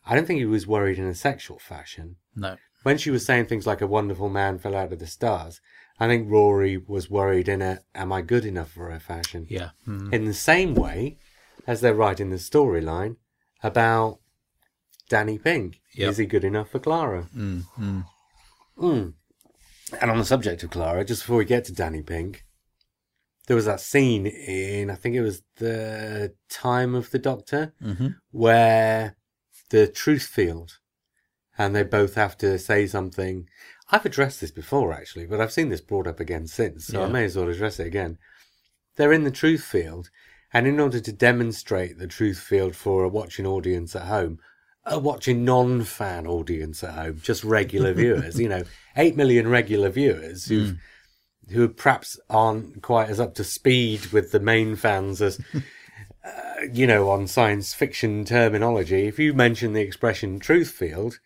I 0.06 0.16
don't 0.16 0.26
think 0.26 0.40
he 0.40 0.46
was 0.46 0.68
worried 0.68 1.00
in 1.00 1.06
a 1.06 1.16
sexual 1.16 1.60
fashion. 1.60 2.18
No. 2.36 2.58
When 2.84 2.98
she 2.98 3.10
was 3.10 3.26
saying 3.26 3.46
things 3.46 3.68
like 3.68 3.82
a 3.82 3.88
wonderful 3.88 4.30
man 4.30 4.60
fell 4.60 4.76
out 4.76 4.94
of 4.94 5.00
the 5.00 5.08
stars, 5.08 5.62
I 6.00 6.08
think 6.08 6.30
Rory 6.30 6.78
was 6.78 7.10
worried 7.10 7.48
in 7.48 7.62
a 7.62 7.80
am 7.96 8.12
I 8.14 8.22
good 8.22 8.46
enough 8.46 8.72
for 8.72 8.90
her 8.92 9.00
fashion. 9.00 9.48
Yeah. 9.50 9.72
Mm. 9.88 10.14
In 10.14 10.26
the 10.26 10.34
same 10.34 10.76
way 10.76 11.18
as 11.66 11.82
they're 11.82 11.94
writing 11.94 12.30
the 12.30 12.38
storyline 12.38 13.18
about 13.64 14.20
Danny 15.10 15.38
Pink. 15.38 15.82
Yep. 15.96 16.10
Is 16.12 16.18
he 16.18 16.26
good 16.26 16.44
enough 16.44 16.70
for 16.70 16.80
Clara? 16.80 17.28
Mm. 17.36 17.64
Mm. 17.80 18.06
Mm. 18.78 19.14
And 20.02 20.12
on 20.12 20.18
the 20.18 20.26
subject 20.26 20.64
of 20.64 20.70
Clara, 20.70 21.04
just 21.04 21.24
before 21.24 21.38
we 21.38 21.46
get 21.46 21.66
to 21.66 21.74
Danny 21.74 22.02
Pink, 22.02 22.46
there 23.48 23.56
was 23.56 23.66
that 23.66 23.80
scene 23.80 24.28
in, 24.28 24.90
I 24.90 24.96
think 24.96 25.16
it 25.16 25.22
was 25.22 25.42
the 25.56 26.34
time 26.50 26.94
of 26.94 27.10
the 27.12 27.20
Doctor, 27.20 27.74
hmm 27.82 28.08
where 28.32 29.16
the 29.70 29.88
truth 29.88 30.24
field, 30.28 30.78
and 31.58 31.76
they 31.76 31.84
both 31.84 32.16
have 32.16 32.38
to 32.38 32.60
say 32.60 32.86
something. 32.86 33.50
I've 33.90 34.06
addressed 34.06 34.42
this 34.42 34.52
before, 34.52 34.94
actually, 34.94 35.26
but 35.26 35.42
I've 35.42 35.52
seen 35.52 35.70
this 35.70 35.82
brought 35.82 36.08
up 36.08 36.20
again 36.20 36.46
since, 36.46 36.88
so 36.88 37.02
I 37.02 37.08
may 37.08 37.24
as 37.24 37.36
well 37.36 37.50
address 37.50 37.80
it 37.80 37.88
again. 37.88 38.18
They're 38.96 39.14
in 39.14 39.24
the 39.24 39.32
truth 39.32 39.64
field, 39.64 40.10
and 40.54 40.68
in 40.68 40.80
order 40.80 41.00
to 41.00 41.12
demonstrate 41.12 41.98
the 41.98 42.08
truth 42.08 42.40
field 42.40 42.76
for 42.76 43.04
a 43.04 43.10
watching 43.10 43.48
audience 43.48 43.96
at 43.96 44.04
home, 44.04 44.40
a 44.86 45.00
watching 45.00 45.44
non-fan 45.44 46.28
audience 46.28 46.84
at 46.84 46.94
home, 46.94 47.20
just 47.24 47.44
regular 47.44 47.94
viewers, 48.02 48.40
you 48.40 48.50
know, 48.50 48.64
eight 48.96 49.16
million 49.16 49.48
regular 49.48 49.90
viewers 49.90 50.46
who 50.46 50.76
who 51.52 51.68
perhaps 51.70 52.20
aren't 52.30 52.82
quite 52.82 53.10
as 53.10 53.20
up 53.20 53.36
to 53.36 53.44
speed 53.44 54.08
with 54.08 54.32
the 54.32 54.40
main 54.40 54.76
fans 54.76 55.22
as 55.22 55.40
uh, 56.26 56.62
you 56.72 56.88
know 56.88 57.10
on 57.10 57.28
science 57.28 57.74
fiction 57.74 58.26
terminology. 58.26 59.08
If 59.08 59.20
you 59.20 59.34
mention 59.34 59.74
the 59.74 59.82
expression 59.82 60.40
truth 60.40 60.72
field, 60.72 61.20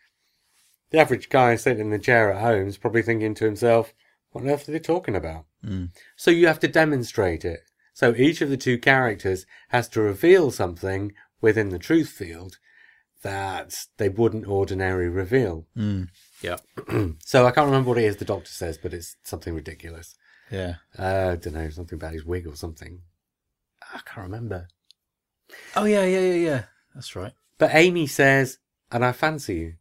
the 0.91 0.99
average 0.99 1.29
guy 1.29 1.55
sitting 1.55 1.81
in 1.81 1.89
the 1.91 1.99
chair 1.99 2.31
at 2.31 2.41
home 2.41 2.67
is 2.67 2.77
probably 2.77 3.01
thinking 3.01 3.33
to 3.35 3.45
himself, 3.45 3.93
"What 4.31 4.43
on 4.43 4.49
earth 4.49 4.67
are 4.69 4.71
they 4.71 4.79
talking 4.79 5.15
about?" 5.15 5.45
Mm. 5.65 5.89
So 6.15 6.31
you 6.31 6.47
have 6.47 6.59
to 6.59 6.67
demonstrate 6.67 7.45
it. 7.45 7.61
So 7.93 8.13
each 8.15 8.41
of 8.41 8.49
the 8.49 8.57
two 8.57 8.77
characters 8.77 9.45
has 9.69 9.87
to 9.89 10.01
reveal 10.01 10.51
something 10.51 11.13
within 11.41 11.69
the 11.69 11.79
truth 11.79 12.09
field 12.09 12.57
that 13.21 13.85
they 13.97 14.09
wouldn't 14.09 14.47
ordinarily 14.47 15.09
reveal. 15.09 15.67
Mm. 15.77 16.09
Yeah. 16.41 16.57
So 17.23 17.45
I 17.45 17.51
can't 17.51 17.67
remember 17.67 17.89
what 17.89 17.97
it 17.97 18.05
is 18.05 18.17
the 18.17 18.25
doctor 18.25 18.49
says, 18.51 18.77
but 18.77 18.93
it's 18.93 19.15
something 19.23 19.53
ridiculous. 19.53 20.15
Yeah. 20.49 20.75
Uh, 20.97 21.29
I 21.31 21.35
don't 21.37 21.53
know, 21.53 21.69
something 21.69 21.95
about 21.97 22.13
his 22.13 22.25
wig 22.25 22.45
or 22.47 22.55
something. 22.55 23.01
I 23.81 23.99
can't 24.05 24.25
remember. 24.25 24.67
Oh 25.75 25.85
yeah. 25.85 26.03
Yeah. 26.05 26.19
Yeah. 26.19 26.33
Yeah. 26.33 26.63
That's 26.93 27.15
right. 27.15 27.33
But 27.57 27.71
Amy 27.73 28.07
says, 28.07 28.57
and 28.91 29.05
I 29.05 29.11
fancy 29.11 29.55
you. 29.55 29.73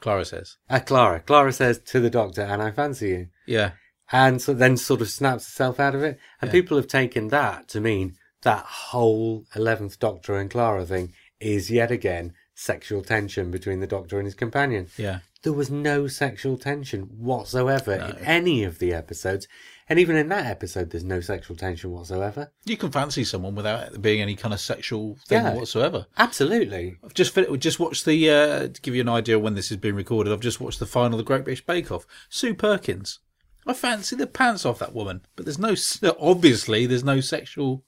Clara 0.00 0.24
says. 0.24 0.56
Uh, 0.68 0.80
Clara. 0.80 1.20
Clara 1.20 1.52
says 1.52 1.78
to 1.86 2.00
the 2.00 2.10
doctor, 2.10 2.42
and 2.42 2.60
I 2.62 2.70
fancy 2.70 3.08
you. 3.08 3.28
Yeah. 3.46 3.72
And 4.12 4.42
so 4.42 4.52
then 4.52 4.76
sort 4.76 5.00
of 5.00 5.08
snaps 5.08 5.46
herself 5.46 5.80
out 5.80 5.94
of 5.94 6.02
it. 6.02 6.18
And 6.40 6.48
Yeah. 6.48 6.52
people 6.52 6.76
have 6.76 6.88
taken 6.88 7.28
that 7.28 7.68
to 7.68 7.80
mean 7.80 8.16
that 8.42 8.64
whole 8.64 9.46
11th 9.54 9.98
Doctor 9.98 10.34
and 10.36 10.50
Clara 10.50 10.84
thing 10.84 11.14
is 11.40 11.70
yet 11.70 11.90
again 11.90 12.34
sexual 12.54 13.02
tension 13.02 13.50
between 13.50 13.80
the 13.80 13.86
Doctor 13.86 14.18
and 14.18 14.26
his 14.26 14.34
companion. 14.34 14.88
Yeah. 14.98 15.20
There 15.44 15.52
was 15.52 15.70
no 15.70 16.06
sexual 16.08 16.56
tension 16.56 17.02
whatsoever 17.02 17.96
No. 17.98 18.06
in 18.06 18.16
any 18.24 18.64
of 18.64 18.78
the 18.78 18.92
episodes. 18.92 19.46
And 19.88 19.98
even 19.98 20.16
in 20.16 20.30
that 20.30 20.46
episode, 20.46 20.88
there's 20.90 21.04
no 21.04 21.20
sexual 21.20 21.54
tension 21.56 21.90
whatsoever. 21.90 22.50
You 22.64 22.78
can 22.78 22.90
fancy 22.90 23.22
someone 23.24 23.54
without 23.54 23.92
it 23.92 24.00
being 24.02 24.22
any 24.22 24.36
kind 24.36 24.54
of 24.54 24.60
sexual 24.60 25.18
thing 25.28 25.42
Yeah. 25.44 25.54
whatsoever. 25.54 26.06
Absolutely. 26.16 26.96
I've 27.04 27.12
just 27.12 27.38
just 27.58 27.78
watched 27.78 28.06
the 28.06 28.30
uh, 28.30 28.68
to 28.68 28.80
give 28.80 28.94
you 28.94 29.02
an 29.02 29.08
idea 29.10 29.38
when 29.38 29.54
this 29.54 29.70
is 29.70 29.76
being 29.76 29.94
recorded. 29.94 30.32
I've 30.32 30.40
just 30.40 30.60
watched 30.60 30.78
the 30.78 30.86
final 30.86 31.12
of 31.12 31.18
the 31.18 31.28
Great 31.28 31.44
British 31.44 31.64
Bake 31.66 31.92
Off. 31.92 32.06
Sue 32.30 32.54
Perkins. 32.54 33.18
I 33.66 33.74
fancy 33.74 34.16
the 34.16 34.26
pants 34.26 34.64
off 34.66 34.78
that 34.78 34.94
woman, 34.94 35.26
but 35.36 35.44
there's 35.44 35.58
no 35.58 35.74
obviously 36.18 36.86
there's 36.86 37.04
no 37.04 37.20
sexual 37.20 37.84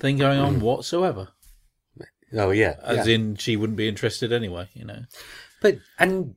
thing 0.00 0.18
going 0.18 0.40
on 0.40 0.60
whatsoever. 0.60 1.28
Oh, 2.36 2.50
yeah. 2.50 2.76
As 2.82 3.06
yeah. 3.06 3.14
in, 3.14 3.36
she 3.36 3.56
wouldn't 3.56 3.76
be 3.78 3.88
interested 3.88 4.32
anyway. 4.32 4.68
You 4.74 4.84
know. 4.84 5.02
But 5.62 5.78
and 5.98 6.34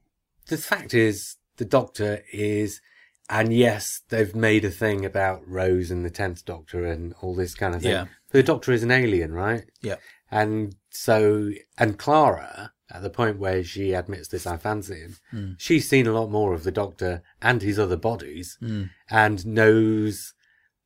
the 0.51 0.58
fact 0.58 0.93
is, 0.93 1.38
the 1.58 1.65
Doctor 1.65 2.24
is, 2.31 2.81
and 3.29 3.53
yes, 3.53 4.01
they've 4.10 4.36
made 4.36 4.63
a 4.65 4.70
thing 4.72 5.05
about 5.05 5.48
Rose 5.48 5.89
and 5.91 6.05
the 6.05 6.10
Tenth 6.10 6.46
Doctor 6.46 6.86
and 6.86 7.13
all 7.22 7.36
this 7.36 7.55
kind 7.55 7.74
of 7.75 7.81
thing. 7.81 7.91
Yeah. 7.91 8.05
The 8.31 8.43
Doctor 8.43 8.72
is 8.72 8.84
an 8.84 8.91
alien, 8.91 9.34
right? 9.34 9.65
Yeah. 9.81 9.96
And 10.29 10.75
so, 10.89 11.51
and 11.77 11.98
Clara, 12.00 12.72
at 12.89 13.01
the 13.01 13.10
point 13.10 13.38
where 13.39 13.63
she 13.63 13.93
admits 13.93 14.27
this, 14.29 14.46
I 14.48 14.58
fancy 14.58 14.96
him, 15.00 15.15
Mm. 15.34 15.55
she's 15.58 15.88
seen 15.89 16.08
a 16.08 16.13
lot 16.13 16.29
more 16.29 16.53
of 16.53 16.63
the 16.63 16.72
Doctor 16.72 17.22
and 17.41 17.62
his 17.62 17.77
other 17.79 17.98
bodies, 17.98 18.58
Mm. 18.62 18.89
and 19.10 19.46
knows 19.46 20.34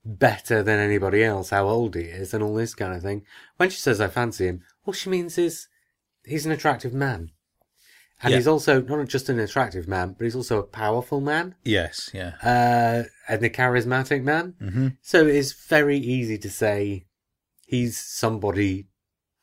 better 0.03 0.62
than 0.62 0.79
anybody 0.79 1.24
else, 1.24 1.50
how 1.50 1.67
old 1.67 1.95
he 1.95 2.03
is, 2.03 2.34
and 2.34 2.43
all 2.43 2.53
this 2.55 2.75
kind 2.75 2.93
of 2.95 3.01
thing. 3.01 3.25
When 3.57 3.69
she 3.72 3.79
says 3.79 4.00
I 4.00 4.07
fancy 4.07 4.45
him, 4.48 4.62
all 4.86 4.93
she 4.93 5.10
means 5.10 5.38
is 5.38 5.67
he's 6.24 6.45
an 6.45 6.51
attractive 6.51 6.93
man. 6.93 7.31
And 8.25 8.32
Yeah. 8.32 8.38
he's 8.38 8.48
also 8.48 8.82
not 8.82 9.08
just 9.08 9.29
an 9.29 9.38
attractive 9.39 9.88
man, 9.88 10.15
but 10.17 10.24
he's 10.24 10.36
also 10.36 10.58
a 10.58 10.63
powerful 10.63 11.22
man 11.22 11.53
Yes, 11.63 12.10
yeah. 12.12 12.34
uh, 12.44 13.03
and 13.29 13.44
a 13.44 13.50
charismatic 13.51 14.24
man. 14.24 14.55
Mm-hmm. 14.60 14.88
So 15.03 15.27
it's 15.27 15.53
very 15.53 15.98
easy 16.00 16.39
to 16.39 16.50
say 16.50 17.05
he's 17.67 17.98
somebody 17.98 18.88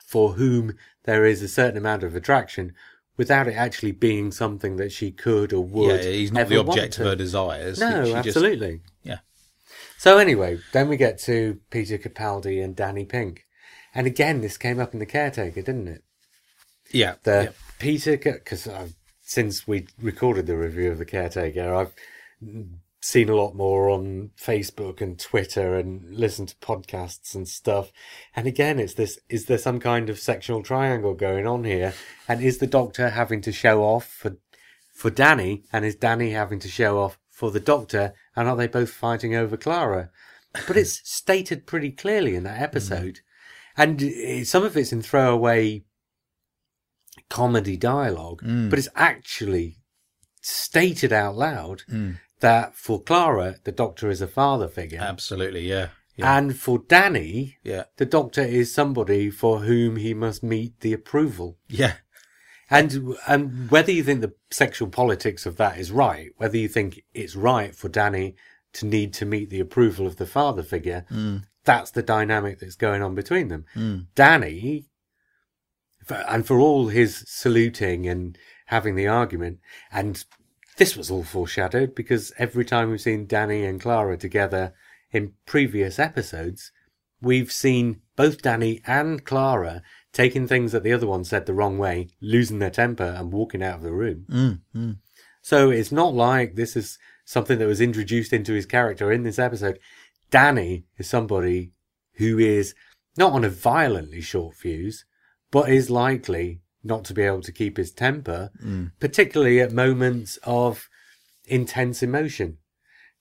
for 0.05 0.33
whom 0.33 0.77
there 1.05 1.25
is 1.25 1.43
a 1.43 1.49
certain 1.49 1.77
amount 1.77 2.03
of 2.03 2.17
attraction 2.17 2.75
without 3.17 3.47
it 3.47 3.53
actually 3.55 3.93
being 3.93 4.33
something 4.33 4.77
that 4.79 4.91
she 4.91 5.13
could 5.13 5.53
or 5.53 5.65
would. 5.65 6.03
Yeah, 6.03 6.11
he's 6.11 6.33
not 6.33 6.49
the 6.49 6.59
object 6.59 6.99
of 6.99 7.07
her 7.07 7.15
desires. 7.17 7.79
No, 7.79 8.05
She 8.05 8.11
just- 8.13 8.27
absolutely. 8.27 8.81
yeah. 9.05 9.19
So 9.97 10.19
anyway, 10.19 10.59
then 10.73 10.89
we 10.89 10.97
get 10.97 11.19
to 11.21 11.61
Peter 11.71 11.99
Capaldi 11.99 12.61
and 12.65 12.75
Danny 12.75 13.05
Pink. 13.05 13.45
And 13.95 14.09
again, 14.09 14.41
this 14.41 14.59
came 14.59 14.81
up 14.81 14.93
in 14.93 14.99
The 14.99 15.07
Caretaker, 15.07 15.63
didn't 15.63 15.87
it? 15.87 16.03
yeah. 16.91 17.15
The 17.23 17.45
yeah. 17.45 17.51
Peter, 17.83 18.17
because 18.17 18.69
since 19.23 19.67
we 19.67 19.89
recorded 20.01 20.47
the 20.47 20.57
review 20.57 20.93
of 20.93 20.99
The 20.99 21.05
Caretaker, 21.05 21.75
I've 21.75 21.93
seen 23.01 23.29
a 23.29 23.35
lot 23.35 23.57
more 23.57 23.91
on 23.91 24.31
Facebook 24.41 25.01
and 25.01 25.19
Twitter 25.19 25.75
and 25.75 26.15
listened 26.15 26.51
to 26.51 26.57
podcasts 26.57 27.35
and 27.35 27.49
stuff. 27.49 27.91
And 28.37 28.47
again, 28.47 28.79
it's 28.79 28.95
this, 28.95 29.19
is 29.29 29.47
there 29.47 29.59
some 29.59 29.81
kind 29.81 30.09
of 30.09 30.21
sexual 30.21 30.63
triangle 30.63 31.15
going 31.15 31.45
on 31.45 31.65
here? 31.65 31.93
And 32.29 32.41
is 32.41 32.59
the 32.59 32.69
doctor 32.69 33.11
having 33.11 33.41
to 33.41 33.53
show 33.53 33.83
off 33.83 34.07
for, 34.07 34.37
for 34.95 35.11
Danny? 35.11 35.65
And 35.73 35.85
is 35.85 35.97
Danny 35.97 36.31
having 36.31 36.61
to 36.61 36.69
show 36.69 37.01
off 37.01 37.19
for 37.33 37.51
the 37.51 37.59
doctor? 37.59 38.15
And 38.37 38.49
are 38.49 38.55
they 38.55 38.69
both 38.69 38.91
fighting 38.91 39.35
over 39.35 39.57
Clara? 39.57 40.11
But 40.69 40.77
it's 40.77 41.01
stated 41.11 41.67
pretty 41.67 41.91
clearly 41.91 42.37
in 42.37 42.45
that 42.45 42.63
episode. 42.63 43.23
Mm-hmm. 43.77 43.83
And 43.83 44.03
eh, 44.03 44.45
some 44.45 44.63
of 44.63 44.77
it's 44.77 44.93
in 44.93 45.03
throwaway 45.03 45.83
comedy 47.29 47.77
dialogue, 47.77 48.43
mm. 48.43 48.71
but 48.71 48.79
it's 48.79 48.89
actually 48.95 49.77
stated 50.41 51.13
out 51.13 51.37
loud 51.37 51.83
mm. 51.91 52.19
that 52.41 52.75
for 52.75 53.01
Clara, 53.03 53.57
the 53.65 53.73
doctor 53.73 54.11
is 54.11 54.21
a 54.21 54.27
father 54.27 54.69
figure. 54.69 55.01
Absolutely, 55.01 55.69
yeah. 55.69 55.89
Yeah. 56.17 56.37
And 56.37 56.59
for 56.59 56.81
Danny, 56.89 57.57
yeah. 57.65 57.85
the 57.97 58.05
doctor 58.05 58.43
is 58.43 58.75
somebody 58.75 59.31
for 59.31 59.61
whom 59.61 59.97
he 59.97 60.13
must 60.13 60.43
meet 60.43 60.81
the 60.81 60.93
approval. 60.93 61.57
Yeah. 61.69 61.95
And 62.69 63.17
and 63.27 63.71
whether 63.71 63.93
you 63.93 64.03
think 64.03 64.21
the 64.21 64.35
sexual 64.51 64.89
politics 64.89 65.47
of 65.47 65.57
that 65.57 65.79
is 65.79 65.91
right, 65.91 66.31
whether 66.37 66.57
you 66.57 66.69
think 66.69 67.03
it's 67.13 67.37
right 67.37 67.75
for 67.75 67.89
Danny 67.89 68.35
to 68.75 68.87
need 68.87 69.13
to 69.15 69.27
meet 69.27 69.51
the 69.51 69.61
approval 69.61 70.07
of 70.07 70.17
the 70.17 70.27
father 70.27 70.63
figure, 70.63 71.05
mm. 71.11 71.45
that's 71.65 71.91
the 71.91 72.03
dynamic 72.03 72.61
that's 72.61 72.77
going 72.77 73.03
on 73.03 73.15
between 73.15 73.49
them. 73.49 73.67
Danny, 74.15 74.81
for- 74.81 74.92
and 76.11 76.47
for 76.47 76.59
all 76.59 76.89
his 76.89 77.25
saluting 77.27 78.07
and 78.07 78.39
having 78.67 78.95
the 78.95 79.07
argument, 79.07 79.59
and 79.91 80.25
this 80.77 80.97
was 80.97 81.11
all 81.11 81.25
foreshadowed 81.25 81.95
because 81.95 82.33
every 82.39 82.65
time 82.65 82.91
we've 82.91 83.01
seen 83.01 83.27
Danny 83.27 83.65
and 83.65 83.81
Clara 83.81 84.17
together 84.17 84.75
in 85.11 85.35
previous 85.47 85.99
episodes, 85.99 86.73
we've 87.21 87.53
seen 87.53 88.01
both 88.17 88.43
Danny 88.43 88.81
and 88.87 89.25
Clara 89.25 89.83
taking 90.13 90.47
things 90.47 90.73
that 90.73 90.83
the 90.83 90.93
other 90.93 91.07
one 91.07 91.25
said 91.25 91.47
the 91.47 91.55
wrong 91.55 91.79
way, 91.79 92.09
losing 92.21 92.59
their 92.59 92.71
temper 92.71 93.15
and 93.17 93.33
walking 93.33 93.63
out 93.63 93.77
of 93.77 93.83
the 93.83 93.93
room. 93.93 94.27
Mm, 94.31 94.61
mm. 94.75 94.97
So 95.41 95.71
it's 95.71 95.93
not 95.93 96.15
like 96.15 96.55
this 96.55 96.77
is 96.77 96.99
something 97.25 97.59
that 97.59 97.67
was 97.67 97.81
introduced 97.81 98.33
into 98.33 98.53
his 98.53 98.67
character 98.67 99.11
in 99.11 99.23
this 99.23 99.39
episode. 99.39 99.79
Danny 100.31 100.85
is 100.99 101.09
somebody 101.09 101.73
who 102.15 102.39
is 102.39 102.75
not 103.17 103.33
on 103.33 103.45
a 103.45 103.51
violently 103.51 104.21
short 104.21 104.55
fuse, 104.55 105.05
but 105.53 105.71
is 105.71 105.89
likely 105.89 106.63
not 106.83 107.05
to 107.05 107.15
be 107.15 107.23
able 107.23 107.43
to 107.43 107.53
keep 107.53 107.77
his 107.77 107.93
temper, 107.93 108.51
mm. 108.61 108.91
particularly 108.99 109.61
at 109.61 109.71
moments 109.71 110.37
of 110.43 110.89
intense 111.45 112.03
emotion. 112.03 112.59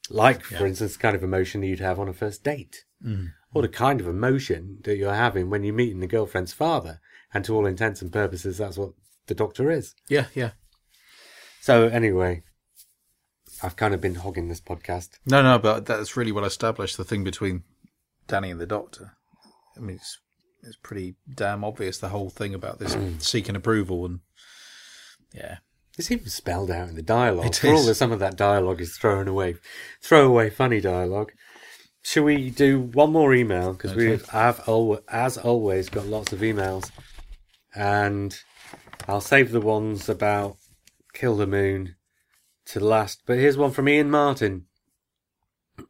Like, 0.10 0.42
for 0.42 0.66
instance, 0.66 0.94
the 0.94 1.00
kind 1.00 1.16
of 1.16 1.24
emotion 1.24 1.62
that 1.62 1.68
you'd 1.68 1.80
have 1.80 2.00
on 2.00 2.10
a 2.10 2.14
first 2.14 2.44
date. 2.44 2.86
Mm. 3.06 3.34
Or 3.54 3.62
the 3.62 3.68
kind 3.68 4.02
of 4.02 4.08
emotion 4.08 4.80
that 4.84 4.98
you're 4.98 5.14
having 5.14 5.50
when 5.50 5.64
you're 5.64 5.76
meeting 5.76 6.00
the 6.00 6.08
girlfriend's 6.08 6.54
father. 6.54 7.00
And 7.34 7.46
to 7.46 7.56
all 7.56 7.66
intents 7.66 8.02
and 8.02 8.12
purposes, 8.12 8.58
that's 8.58 8.78
what 8.78 8.94
the 9.28 9.36
doctor 9.36 9.70
is. 9.70 9.94
Yeah, 10.10 10.26
yeah. 10.34 10.52
So 11.62 11.88
anyway, 11.88 12.44
I've 13.62 13.76
kind 13.76 13.94
of 13.94 14.02
been 14.02 14.16
hogging 14.16 14.48
this 14.48 14.62
podcast. 14.62 15.10
No, 15.26 15.44
no, 15.44 15.60
but 15.60 15.86
that's 15.86 16.18
really 16.18 16.32
well 16.32 16.46
established, 16.46 16.98
the 16.98 17.04
thing 17.04 17.24
between 17.24 17.64
Danny 18.28 18.50
and 18.50 18.60
the 18.60 18.66
doctor. 18.66 19.14
I 19.78 19.82
mean, 19.82 19.98
it's, 19.98 20.18
it's 20.64 20.78
pretty 20.78 21.16
damn 21.34 21.64
obvious, 21.64 21.98
the 21.98 22.10
whole 22.10 22.30
thing 22.30 22.54
about 22.54 22.80
this 22.80 22.96
mm. 22.96 23.22
seeking 23.22 23.56
approval 23.56 24.06
and, 24.06 24.20
yeah. 25.34 25.58
It's 25.98 26.10
even 26.10 26.30
spelled 26.30 26.72
out 26.72 26.90
in 26.90 26.96
the 26.96 27.02
dialogue. 27.02 27.48
It 27.48 27.56
For 27.58 27.68
all 27.68 27.80
is. 27.80 27.86
that 27.88 27.96
some 27.96 28.12
of 28.12 28.20
that 28.20 28.38
dialogue 28.38 28.82
is 28.82 28.98
thrown 28.98 29.28
away, 29.28 29.56
throwaway 30.02 30.50
funny 30.50 30.80
dialogue. 30.80 31.32
Shall 32.02 32.24
we 32.24 32.50
do 32.50 32.80
one 32.80 33.12
more 33.12 33.34
email? 33.34 33.74
Because 33.74 33.94
we 33.94 34.18
have, 34.32 34.64
al- 34.68 35.02
as 35.10 35.38
always, 35.38 35.90
got 35.90 36.08
lots 36.08 36.34
of 36.34 36.40
emails. 36.40 36.90
And 37.76 38.36
I'll 39.08 39.22
save 39.22 39.52
the 39.52 39.62
ones 39.62 40.10
about 40.10 40.58
Kill 41.14 41.36
the 41.38 41.46
Moon 41.46 41.96
to 42.68 42.80
last. 42.80 43.22
But 43.26 43.38
here's 43.38 43.58
one 43.58 43.72
from 43.72 43.88
Ian 43.88 44.10
Martin. 44.10 44.66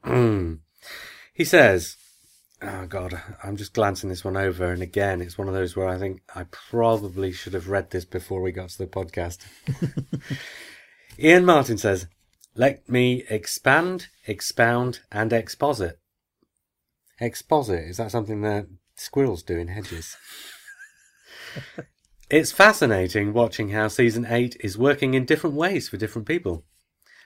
he 1.33 1.45
says, 1.45 1.95
Oh 2.63 2.85
God, 2.85 3.19
I'm 3.43 3.57
just 3.57 3.73
glancing 3.73 4.09
this 4.09 4.23
one 4.23 4.37
over, 4.37 4.71
and 4.71 4.83
again, 4.83 5.19
it's 5.19 5.37
one 5.37 5.47
of 5.47 5.55
those 5.55 5.75
where 5.75 5.87
I 5.87 5.97
think 5.97 6.21
I 6.35 6.43
probably 6.51 7.31
should 7.31 7.55
have 7.55 7.69
read 7.69 7.89
this 7.89 8.05
before 8.05 8.39
we 8.39 8.51
got 8.51 8.69
to 8.69 8.77
the 8.77 8.85
podcast. 8.85 9.39
Ian 11.19 11.43
Martin 11.43 11.79
says, 11.79 12.05
"Let 12.55 12.87
me 12.87 13.23
expand, 13.31 14.09
expound, 14.27 14.99
and 15.11 15.33
exposit." 15.33 15.99
Exposit 17.19 17.87
is 17.87 17.97
that 17.97 18.11
something 18.11 18.41
that 18.41 18.67
squirrels 18.95 19.41
do 19.41 19.57
in 19.57 19.69
hedges? 19.69 20.15
it's 22.29 22.51
fascinating 22.51 23.33
watching 23.33 23.69
how 23.69 23.87
season 23.87 24.27
eight 24.29 24.55
is 24.59 24.77
working 24.77 25.15
in 25.15 25.25
different 25.25 25.55
ways 25.55 25.89
for 25.89 25.97
different 25.97 26.27
people. 26.27 26.63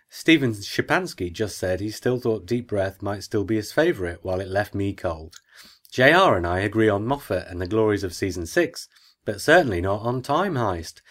Steven 0.09 0.53
Shapansky 0.53 1.31
just 1.31 1.57
said 1.57 1.79
he 1.79 1.89
still 1.89 2.19
thought 2.19 2.45
Deep 2.45 2.67
Breath 2.67 3.01
might 3.01 3.23
still 3.23 3.43
be 3.43 3.55
his 3.55 3.71
favourite, 3.71 4.23
while 4.23 4.39
it 4.39 4.47
left 4.47 4.75
me 4.75 4.93
cold. 4.93 5.35
JR 5.91 6.35
and 6.35 6.45
I 6.45 6.59
agree 6.59 6.89
on 6.89 7.05
Moffat 7.05 7.47
and 7.47 7.59
the 7.59 7.67
glories 7.67 8.03
of 8.03 8.13
season 8.13 8.45
6, 8.45 8.87
but 9.25 9.41
certainly 9.41 9.81
not 9.81 10.01
on 10.01 10.21
Time 10.21 10.55
Heist. 10.55 11.01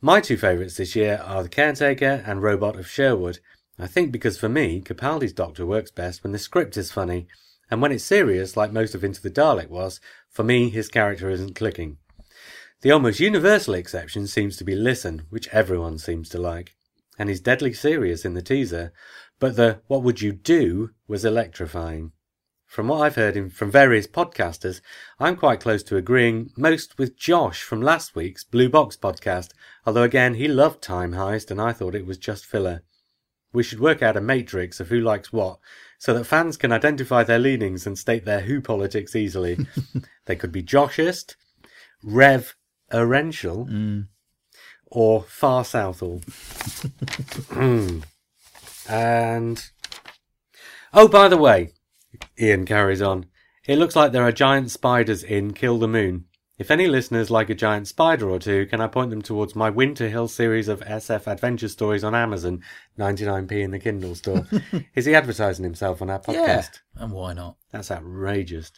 My 0.00 0.20
two 0.20 0.36
favourites 0.36 0.76
this 0.76 0.96
year 0.96 1.22
are 1.24 1.42
The 1.42 1.48
Caretaker 1.48 2.22
and 2.26 2.42
Robot 2.42 2.76
of 2.76 2.88
Sherwood. 2.88 3.38
I 3.78 3.86
think 3.86 4.10
because 4.10 4.38
for 4.38 4.48
me, 4.48 4.80
Capaldi's 4.80 5.32
Doctor 5.32 5.64
works 5.64 5.90
best 5.90 6.22
when 6.22 6.32
the 6.32 6.38
script 6.38 6.76
is 6.76 6.90
funny, 6.90 7.28
and 7.70 7.80
when 7.80 7.92
it's 7.92 8.04
serious, 8.04 8.56
like 8.56 8.72
most 8.72 8.94
of 8.94 9.04
Into 9.04 9.22
the 9.22 9.30
Dalek 9.30 9.68
was, 9.68 10.00
for 10.28 10.42
me, 10.42 10.68
his 10.70 10.88
character 10.88 11.30
isn't 11.30 11.54
clicking. 11.54 11.98
The 12.80 12.90
almost 12.90 13.20
universal 13.20 13.74
exception 13.74 14.26
seems 14.26 14.56
to 14.56 14.64
be 14.64 14.74
Listen, 14.74 15.26
which 15.30 15.48
everyone 15.48 15.98
seems 15.98 16.28
to 16.30 16.38
like 16.38 16.74
and 17.18 17.28
he's 17.28 17.40
deadly 17.40 17.72
serious 17.72 18.24
in 18.24 18.34
the 18.34 18.42
teaser, 18.42 18.92
but 19.38 19.56
the 19.56 19.80
what 19.86 20.02
would 20.02 20.20
you 20.20 20.32
do 20.32 20.90
was 21.06 21.24
electrifying. 21.24 22.12
From 22.66 22.88
what 22.88 23.02
I've 23.02 23.16
heard 23.16 23.36
in, 23.36 23.50
from 23.50 23.70
various 23.70 24.06
podcasters, 24.06 24.80
I'm 25.18 25.36
quite 25.36 25.60
close 25.60 25.82
to 25.82 25.98
agreeing 25.98 26.52
most 26.56 26.96
with 26.96 27.18
Josh 27.18 27.62
from 27.62 27.82
last 27.82 28.14
week's 28.14 28.44
Blue 28.44 28.70
Box 28.70 28.96
podcast, 28.96 29.50
although 29.84 30.04
again 30.04 30.34
he 30.34 30.48
loved 30.48 30.80
Time 30.82 31.12
Heist 31.12 31.50
and 31.50 31.60
I 31.60 31.72
thought 31.72 31.94
it 31.94 32.06
was 32.06 32.16
just 32.16 32.46
filler. 32.46 32.82
We 33.52 33.62
should 33.62 33.80
work 33.80 34.00
out 34.00 34.16
a 34.16 34.22
matrix 34.22 34.80
of 34.80 34.88
who 34.88 35.00
likes 35.00 35.32
what, 35.32 35.58
so 35.98 36.14
that 36.14 36.24
fans 36.24 36.56
can 36.56 36.72
identify 36.72 37.22
their 37.24 37.38
leanings 37.38 37.86
and 37.86 37.98
state 37.98 38.24
their 38.24 38.40
who 38.40 38.62
politics 38.62 39.14
easily. 39.14 39.58
they 40.24 40.36
could 40.36 40.50
be 40.50 40.62
Joshist, 40.62 41.36
Rev 42.02 42.56
Erential, 42.90 43.66
mm. 43.66 44.06
Or 44.92 45.22
Far 45.22 45.64
Southall. 45.64 46.20
and 48.88 49.70
oh, 50.92 51.08
by 51.08 51.28
the 51.28 51.38
way, 51.38 51.72
Ian 52.38 52.66
carries 52.66 53.00
on. 53.00 53.26
It 53.66 53.78
looks 53.78 53.96
like 53.96 54.12
there 54.12 54.26
are 54.26 54.32
giant 54.32 54.70
spiders 54.70 55.22
in 55.22 55.54
Kill 55.54 55.78
the 55.78 55.88
Moon. 55.88 56.26
If 56.58 56.70
any 56.70 56.86
listeners 56.86 57.30
like 57.30 57.48
a 57.48 57.54
giant 57.54 57.88
spider 57.88 58.28
or 58.28 58.38
two, 58.38 58.66
can 58.66 58.80
I 58.82 58.86
point 58.86 59.10
them 59.10 59.22
towards 59.22 59.56
my 59.56 59.70
Winter 59.70 60.08
Hill 60.08 60.28
series 60.28 60.68
of 60.68 60.80
SF 60.80 61.26
adventure 61.26 61.68
stories 61.68 62.04
on 62.04 62.14
Amazon, 62.14 62.62
99p 62.98 63.52
in 63.52 63.70
the 63.70 63.78
Kindle 63.78 64.14
store? 64.14 64.46
Is 64.94 65.06
he 65.06 65.14
advertising 65.14 65.64
himself 65.64 66.02
on 66.02 66.10
our 66.10 66.20
podcast? 66.20 66.34
Yeah. 66.34 66.68
And 66.96 67.12
why 67.12 67.32
not? 67.32 67.56
That's 67.70 67.90
outrageous. 67.90 68.70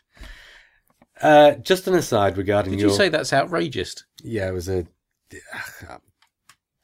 Uh, 1.20 1.52
just 1.56 1.88
an 1.88 1.94
aside 1.94 2.38
regarding 2.38 2.74
Did 2.74 2.80
your. 2.80 2.90
you 2.90 2.96
say 2.96 3.08
that's 3.08 3.32
outrageous? 3.32 4.04
Yeah, 4.22 4.48
it 4.48 4.52
was 4.52 4.68
a. 4.68 4.86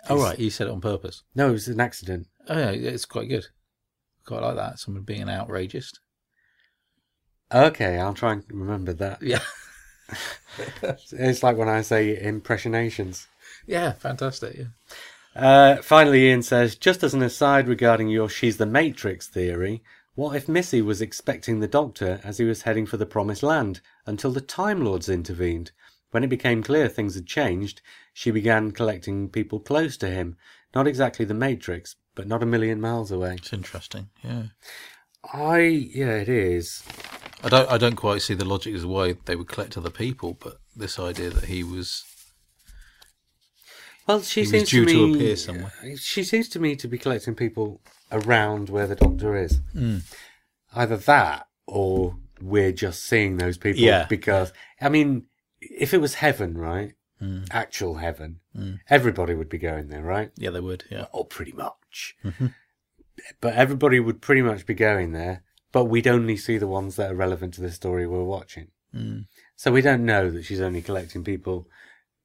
Oh, 0.09 0.23
right. 0.23 0.39
You 0.39 0.51
said 0.51 0.67
it 0.67 0.73
on 0.73 0.81
purpose. 0.81 1.23
No, 1.35 1.51
it 1.51 1.53
was 1.53 1.69
an 1.69 1.81
accident. 1.81 2.27
Oh, 2.49 2.59
yeah. 2.59 2.71
It's 2.71 3.05
quite 3.05 3.29
good. 3.29 3.47
Quite 4.25 4.43
like 4.43 4.57
that. 4.57 4.79
Someone 4.79 5.03
being 5.03 5.23
an 5.23 5.29
outrageous. 5.29 5.93
Okay, 7.53 7.99
I'll 7.99 8.15
try 8.15 8.33
and 8.33 8.45
remember 8.51 8.93
that. 8.95 9.23
Yeah. 9.23 9.41
It's 11.13 11.43
like 11.43 11.57
when 11.57 11.69
I 11.69 11.83
say 11.83 12.21
impressionations. 12.21 13.29
Yeah, 13.67 13.93
fantastic. 13.93 14.57
Yeah. 14.57 14.67
Uh, 15.37 15.77
finally, 15.83 16.29
Ian 16.29 16.43
says, 16.43 16.75
just 16.75 17.05
as 17.05 17.15
an 17.15 17.23
aside 17.23 17.69
regarding 17.69 18.09
your 18.09 18.29
she's 18.29 18.57
the 18.57 18.67
Matrix 18.67 19.29
theory, 19.29 19.83
what 20.15 20.35
if 20.35 20.49
Missy 20.49 20.83
was 20.83 21.01
expecting 21.01 21.61
the 21.61 21.69
Doctor 21.69 22.21
as 22.25 22.39
he 22.39 22.45
was 22.45 22.63
heading 22.63 22.87
for 22.87 22.97
the 22.97 23.07
Promised 23.07 23.43
Land 23.43 23.81
until 24.07 24.33
the 24.33 24.41
Time 24.41 24.85
Lords 24.85 25.09
intervened? 25.09 25.71
When 26.11 26.25
it 26.25 26.31
became 26.31 26.63
clear 26.63 26.89
things 26.89 27.15
had 27.15 27.27
changed, 27.27 27.81
she 28.13 28.31
began 28.31 28.73
collecting 28.73 29.29
people 29.29 29.61
close 29.61 29.97
to 29.99 30.09
him. 30.09 30.37
Not 30.75 30.87
exactly 30.87 31.25
the 31.25 31.35
Matrix, 31.35 31.97
but 32.15 32.29
not 32.29 32.43
a 32.43 32.47
million 32.47 32.81
miles 32.81 33.11
away. 33.11 33.35
It's 33.39 33.53
interesting. 33.53 34.09
Yeah. 34.23 34.45
I, 35.33 35.59
yeah, 35.59 36.17
it 36.17 36.29
is. 36.29 36.83
I 37.43 37.49
don't 37.49 37.71
I 37.71 37.79
don't 37.79 37.97
quite 37.97 38.23
see 38.23 38.35
the 38.35 38.45
logic 38.45 38.75
as 38.75 38.85
why 38.85 39.15
they 39.25 39.37
would 39.37 39.49
collect 39.49 39.77
other 39.77 39.91
people, 39.91 40.37
but 40.41 40.59
this 40.77 40.99
idea 40.99 41.31
that 41.31 41.45
he 41.45 41.65
was 41.65 42.05
Well, 44.07 44.23
she 44.23 44.45
seems 44.45 44.69
due 44.69 44.85
to, 44.85 44.93
to 44.93 45.07
me, 45.07 45.15
appear 45.15 45.37
somewhere. 45.37 45.73
She 45.99 46.25
seems 46.25 46.49
to 46.51 46.59
me 46.59 46.77
to 46.77 46.89
be 46.89 46.99
collecting 46.99 47.35
people 47.35 47.81
around 48.13 48.69
where 48.69 48.87
the 48.87 48.97
Doctor 48.97 49.37
is. 49.37 49.61
Hmm. 49.73 49.99
Either 50.75 50.97
that, 50.97 51.47
or 51.67 52.17
we're 52.41 52.73
just 52.73 53.05
seeing 53.05 53.37
those 53.37 53.57
people. 53.57 53.81
Yeah. 53.81 54.07
Because 54.07 54.53
I 54.81 54.89
mean, 54.89 55.27
if 55.61 55.95
it 55.95 55.99
was 55.99 56.15
heaven, 56.15 56.57
right? 56.57 56.93
Hmm. 57.21 57.43
Actual 57.51 57.97
heaven, 57.97 58.41
everybody 58.89 59.35
would 59.35 59.51
be 59.51 59.59
going 59.59 59.89
there, 59.89 60.03
right? 60.03 60.33
yeah, 60.37 60.51
they 60.51 60.61
would, 60.61 60.85
yeah. 60.91 61.05
Or 61.13 61.27
pretty 61.27 61.53
much. 61.53 62.17
Mm-hmm. 62.25 62.47
But 63.43 63.55
everybody 63.55 64.01
would 64.01 64.23
pretty 64.23 64.41
much 64.41 64.65
be 64.65 64.75
going 64.75 65.13
there. 65.13 65.43
But 65.73 65.85
we'd 65.85 66.09
only 66.09 66.37
see 66.37 66.59
the 66.59 66.67
ones 66.67 66.97
that 66.97 67.13
are 67.13 67.15
relevant 67.15 67.55
to 67.55 67.61
the 67.61 67.71
story 67.71 68.07
we're 68.07 68.25
watching. 68.25 68.69
Hmm. 68.93 69.21
So 69.55 69.71
we 69.71 69.83
don't 69.83 70.05
know 70.05 70.31
that 70.31 70.45
she's 70.45 70.61
only 70.61 70.83
collecting 70.83 71.23
people 71.23 71.69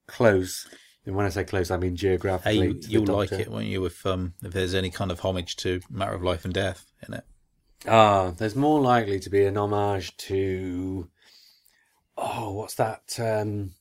close. 0.06 0.66
And 1.04 1.14
when 1.14 1.26
I 1.26 1.28
say 1.28 1.44
close, 1.44 1.70
I 1.70 1.76
mean 1.76 1.94
geographically. 1.94 2.68
Hey, 2.68 2.72
to 2.72 2.88
you'll 2.88 3.04
like 3.04 3.32
it, 3.32 3.48
won't 3.48 3.66
you, 3.66 3.84
if 3.84 4.04
um 4.04 4.34
if 4.42 4.52
there's 4.52 4.74
any 4.74 4.90
kind 4.90 5.12
of 5.12 5.20
homage 5.20 5.56
to 5.56 5.80
Matter 5.90 6.14
of 6.14 6.22
Life 6.22 6.44
and 6.44 6.54
Death 6.54 6.86
in 7.06 7.14
it. 7.14 7.24
Ah, 7.86 8.32
there's 8.36 8.56
more 8.56 8.80
likely 8.80 9.20
to 9.20 9.30
be 9.30 9.44
an 9.44 9.56
homage 9.56 10.16
to. 10.16 11.08
Oh, 12.16 12.52
what's 12.52 12.74
that? 12.74 13.14
Um, 13.20 13.74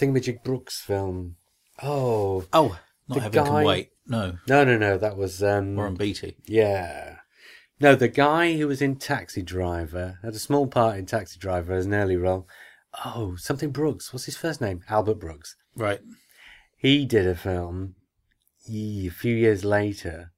Thingamajig 0.00 0.42
Brooks 0.42 0.80
film. 0.80 1.36
Oh, 1.82 2.46
Oh, 2.52 2.78
not 3.08 3.14
The 3.16 3.20
Heaven 3.20 3.44
guy- 3.44 3.50
Can 3.58 3.64
Wait. 3.66 3.90
No. 4.06 4.38
no, 4.48 4.64
no, 4.64 4.76
no. 4.78 4.98
That 4.98 5.16
was. 5.16 5.42
Um, 5.42 5.76
Warren 5.76 5.94
Beatty. 5.94 6.36
Yeah. 6.46 7.16
No, 7.80 7.94
the 7.94 8.08
guy 8.08 8.56
who 8.56 8.66
was 8.68 8.82
in 8.82 8.96
Taxi 8.96 9.42
Driver 9.42 10.18
had 10.22 10.34
a 10.34 10.38
small 10.38 10.66
part 10.66 10.98
in 10.98 11.06
Taxi 11.06 11.38
Driver 11.38 11.72
as 11.72 11.86
an 11.86 11.94
early 11.94 12.16
role. 12.16 12.46
Oh, 13.04 13.36
something 13.36 13.70
Brooks. 13.70 14.12
What's 14.12 14.24
his 14.26 14.36
first 14.36 14.60
name? 14.60 14.82
Albert 14.88 15.20
Brooks. 15.20 15.56
Right. 15.76 16.00
He 16.76 17.06
did 17.06 17.26
a 17.26 17.34
film 17.34 17.94
ye- 18.66 19.06
a 19.06 19.10
few 19.10 19.34
years 19.34 19.64
later 19.64 20.32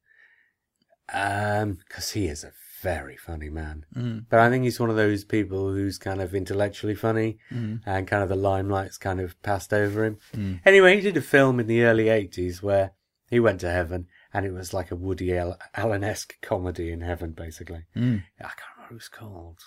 because 1.07 2.13
he 2.13 2.27
is 2.27 2.45
a 2.45 2.53
very 2.83 3.17
funny 3.17 3.49
man. 3.49 3.85
Mm. 3.97 4.27
But 4.29 4.41
I 4.41 4.51
think 4.51 4.65
he's 4.65 4.79
one 4.81 4.91
of 4.91 4.97
those 4.97 5.25
people 5.25 5.73
who's 5.73 5.97
kind 5.99 6.21
of 6.21 6.35
intellectually 6.35 6.95
funny 6.95 7.39
Mm. 7.51 7.81
and 7.87 8.07
kind 8.07 8.23
of 8.23 8.29
the 8.29 8.37
limelight's 8.37 8.99
kind 8.99 9.21
of 9.21 9.41
passed 9.43 9.73
over 9.73 10.05
him. 10.05 10.19
Mm. 10.35 10.61
Anyway, 10.67 10.97
he 10.97 11.01
did 11.01 11.17
a 11.17 11.23
film 11.23 11.59
in 11.61 11.67
the 11.67 11.83
early 11.83 12.07
80s 12.11 12.63
where 12.63 12.93
he 13.31 13.41
went 13.41 13.61
to 13.61 13.71
heaven 13.71 14.07
and 14.35 14.45
it 14.45 14.53
was 14.53 14.75
like 14.75 14.91
a 14.91 14.97
Woody 14.97 15.33
Allen-esque 15.75 16.41
comedy 16.43 16.91
in 16.91 17.01
heaven, 17.01 17.31
basically. 17.33 17.85
Mm. 17.97 18.25
I 18.41 18.43
can't 18.43 18.59
remember 18.77 18.83
what 18.83 18.91
it 18.91 18.95
was 18.95 19.09
called. 19.09 19.59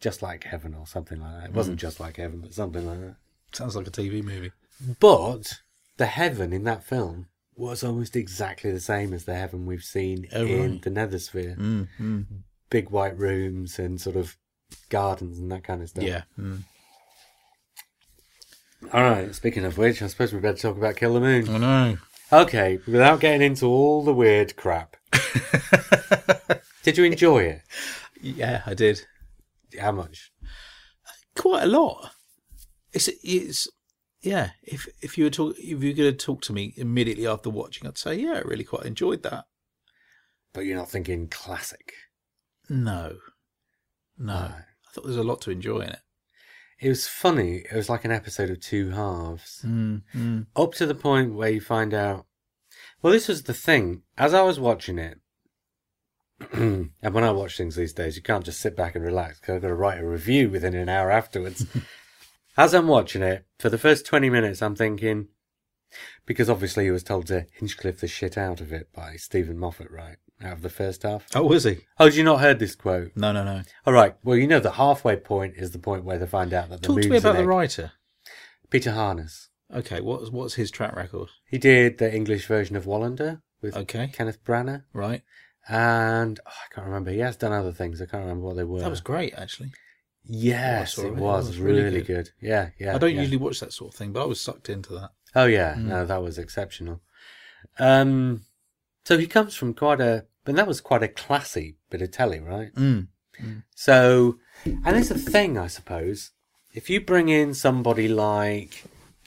Just 0.00 0.20
Like 0.22 0.44
Heaven 0.44 0.74
or 0.74 0.86
something 0.86 1.20
like 1.20 1.32
that. 1.40 1.44
It 1.50 1.54
wasn't 1.54 1.78
Just 1.80 2.00
Like 2.00 2.16
Heaven, 2.18 2.40
but 2.40 2.52
something 2.52 2.84
like 2.86 3.00
that. 3.00 3.16
Sounds 3.52 3.76
like 3.76 3.86
a 3.86 3.90
TV 3.90 4.22
movie. 4.22 4.50
But 5.00 5.60
the 5.96 6.06
heaven 6.06 6.52
in 6.52 6.64
that 6.64 6.84
film 6.84 7.28
was 7.56 7.84
almost 7.84 8.16
exactly 8.16 8.72
the 8.72 8.80
same 8.80 9.12
as 9.14 9.24
the 9.24 9.34
heaven 9.34 9.64
we've 9.64 9.84
seen 9.84 10.26
Oh, 10.34 10.44
in 10.44 10.70
right. 10.72 10.82
the 10.82 10.90
Nethersphere. 10.90 11.56
Mm. 11.56 11.88
Mm. 12.00 12.26
Big 12.74 12.90
white 12.90 13.16
rooms 13.16 13.78
and 13.78 14.00
sort 14.00 14.16
of 14.16 14.36
gardens 14.88 15.38
and 15.38 15.52
that 15.52 15.62
kind 15.62 15.80
of 15.80 15.90
stuff. 15.90 16.02
Yeah. 16.02 16.22
Mm. 16.36 16.64
All 18.92 19.00
right. 19.00 19.32
Speaking 19.32 19.64
of 19.64 19.78
which, 19.78 20.02
I 20.02 20.08
suppose 20.08 20.32
we 20.32 20.40
better 20.40 20.58
talk 20.58 20.76
about 20.76 20.96
Kill 20.96 21.14
the 21.14 21.20
Moon. 21.20 21.48
I 21.48 21.58
know. 21.58 21.98
Okay, 22.32 22.80
without 22.84 23.20
getting 23.20 23.42
into 23.42 23.66
all 23.66 24.02
the 24.02 24.12
weird 24.12 24.56
crap. 24.56 24.96
Did 26.82 26.98
you 26.98 27.04
enjoy 27.04 27.44
it? 27.44 27.62
Yeah, 28.20 28.62
I 28.66 28.74
did. 28.74 29.06
How 29.80 29.92
much? 29.92 30.32
Quite 31.36 31.62
a 31.62 31.68
lot. 31.68 32.10
It's 32.92 33.08
it's 33.22 33.68
yeah. 34.20 34.50
If 34.64 34.88
if 35.00 35.16
you 35.16 35.22
were 35.22 35.30
talk 35.30 35.54
if 35.58 35.64
you 35.64 35.76
were 35.76 35.96
going 35.96 36.10
to 36.10 36.12
talk 36.12 36.42
to 36.42 36.52
me 36.52 36.74
immediately 36.76 37.28
after 37.28 37.50
watching, 37.50 37.86
I'd 37.86 37.98
say 37.98 38.16
yeah, 38.16 38.32
I 38.32 38.40
really 38.40 38.64
quite 38.64 38.84
enjoyed 38.84 39.22
that. 39.22 39.44
But 40.52 40.62
you're 40.62 40.76
not 40.76 40.90
thinking 40.90 41.28
classic. 41.28 41.92
No, 42.68 43.16
no. 44.18 44.34
I 44.34 44.92
thought 44.92 45.04
there 45.04 45.08
was 45.08 45.16
a 45.16 45.24
lot 45.24 45.40
to 45.42 45.50
enjoy 45.50 45.80
in 45.80 45.90
it. 45.90 46.00
It 46.80 46.88
was 46.88 47.06
funny. 47.06 47.64
It 47.70 47.74
was 47.74 47.88
like 47.88 48.04
an 48.04 48.10
episode 48.10 48.50
of 48.50 48.60
two 48.60 48.90
halves. 48.90 49.62
Mm. 49.64 50.02
Mm. 50.14 50.46
Up 50.56 50.74
to 50.74 50.86
the 50.86 50.94
point 50.94 51.34
where 51.34 51.50
you 51.50 51.60
find 51.60 51.94
out. 51.94 52.26
Well, 53.00 53.12
this 53.12 53.28
was 53.28 53.44
the 53.44 53.54
thing. 53.54 54.02
As 54.18 54.34
I 54.34 54.42
was 54.42 54.58
watching 54.58 54.98
it, 54.98 55.18
and 56.52 56.90
when 57.00 57.24
I 57.24 57.30
watch 57.30 57.56
things 57.56 57.76
these 57.76 57.92
days, 57.92 58.16
you 58.16 58.22
can't 58.22 58.44
just 58.44 58.60
sit 58.60 58.76
back 58.76 58.94
and 58.94 59.04
relax 59.04 59.40
because 59.40 59.56
I've 59.56 59.62
got 59.62 59.68
to 59.68 59.74
write 59.74 60.00
a 60.00 60.06
review 60.06 60.50
within 60.50 60.74
an 60.74 60.88
hour 60.88 61.10
afterwards. 61.10 61.66
As 62.56 62.74
I'm 62.74 62.88
watching 62.88 63.22
it, 63.22 63.46
for 63.58 63.68
the 63.68 63.78
first 63.78 64.06
20 64.06 64.30
minutes, 64.30 64.62
I'm 64.62 64.76
thinking, 64.76 65.28
because 66.26 66.48
obviously 66.48 66.84
he 66.84 66.90
was 66.90 67.02
told 67.02 67.26
to 67.28 67.46
Hinchcliffe 67.58 68.00
the 68.00 68.08
shit 68.08 68.38
out 68.38 68.60
of 68.60 68.72
it 68.72 68.92
by 68.92 69.16
Steven 69.16 69.58
Moffat, 69.58 69.90
right? 69.90 70.16
Out 70.42 70.52
of 70.54 70.62
the 70.62 70.70
first 70.70 71.04
half. 71.04 71.26
Oh, 71.34 71.44
was 71.44 71.64
he? 71.64 71.78
Oh, 71.98 72.06
did 72.06 72.16
you 72.16 72.24
not 72.24 72.40
heard 72.40 72.58
this 72.58 72.74
quote? 72.74 73.12
No, 73.14 73.30
no, 73.32 73.44
no. 73.44 73.62
All 73.86 73.92
right. 73.92 74.16
Well, 74.24 74.36
you 74.36 74.46
know 74.46 74.60
the 74.60 74.72
halfway 74.72 75.16
point 75.16 75.54
is 75.56 75.70
the 75.70 75.78
point 75.78 76.04
where 76.04 76.18
they 76.18 76.26
find 76.26 76.52
out 76.52 76.70
that 76.70 76.82
the 76.82 76.88
Talk 76.88 77.00
to 77.02 77.08
me 77.08 77.16
about 77.18 77.30
an 77.30 77.36
the 77.36 77.42
egg. 77.42 77.48
writer. 77.48 77.92
Peter 78.70 78.92
Harness. 78.92 79.48
Okay, 79.72 80.00
what's 80.00 80.30
what's 80.30 80.54
his 80.54 80.70
track 80.70 80.94
record? 80.96 81.28
He 81.46 81.56
did 81.58 81.98
the 81.98 82.12
English 82.12 82.46
version 82.46 82.74
of 82.76 82.84
Wallander 82.84 83.40
with 83.62 83.76
Okay, 83.76 84.08
Kenneth 84.12 84.42
Branagh. 84.44 84.82
right. 84.92 85.22
And 85.68 86.38
oh, 86.44 86.50
I 86.50 86.74
can't 86.74 86.86
remember. 86.86 87.10
He 87.10 87.20
has 87.20 87.36
done 87.36 87.52
other 87.52 87.72
things. 87.72 88.02
I 88.02 88.06
can't 88.06 88.22
remember 88.24 88.44
what 88.46 88.56
they 88.56 88.64
were. 88.64 88.80
That 88.80 88.90
was 88.90 89.00
great, 89.00 89.32
actually. 89.34 89.72
yes, 90.24 90.94
saw 90.94 91.02
it 91.02 91.06
it. 91.06 91.14
was, 91.16 91.46
It 91.46 91.50
was 91.52 91.58
really, 91.60 91.82
really 91.82 92.02
good. 92.02 92.30
Yeah, 92.40 92.70
yeah. 92.78 92.94
I 92.94 92.98
don't 92.98 93.14
yeah. 93.14 93.20
usually 93.20 93.38
watch 93.38 93.60
that 93.60 93.72
sort 93.72 93.94
of 93.94 93.98
thing, 93.98 94.12
but 94.12 94.22
I 94.22 94.26
was 94.26 94.40
sucked 94.40 94.68
into 94.68 94.92
that. 94.94 95.10
Oh 95.34 95.46
yeah, 95.46 95.74
Mm. 95.74 95.84
no, 95.84 96.04
that 96.06 96.22
was 96.22 96.38
exceptional. 96.38 97.00
Um, 97.78 98.42
so 99.04 99.18
he 99.18 99.26
comes 99.26 99.54
from 99.54 99.74
quite 99.74 100.00
a, 100.00 100.26
and 100.46 100.56
that 100.58 100.66
was 100.66 100.80
quite 100.80 101.02
a 101.02 101.08
classy 101.08 101.76
bit 101.90 102.02
of 102.02 102.10
telly, 102.10 102.40
right? 102.40 102.74
Mm. 102.74 103.08
So, 103.74 104.38
and 104.64 104.96
it's 104.96 105.10
a 105.10 105.18
thing, 105.18 105.58
I 105.58 105.66
suppose. 105.66 106.30
If 106.72 106.88
you 106.90 107.00
bring 107.00 107.28
in 107.28 107.54
somebody 107.54 108.08
like 108.08 108.84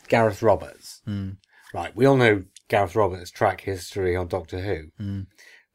Gareth 0.07 0.41
Roberts, 0.41 1.01
Mm. 1.07 1.37
right? 1.73 1.95
We 1.95 2.05
all 2.05 2.17
know 2.17 2.43
Gareth 2.67 2.95
Roberts' 2.95 3.31
track 3.31 3.61
history 3.61 4.15
on 4.15 4.27
Doctor 4.27 4.59
Who, 4.61 4.91
Mm. 5.03 5.27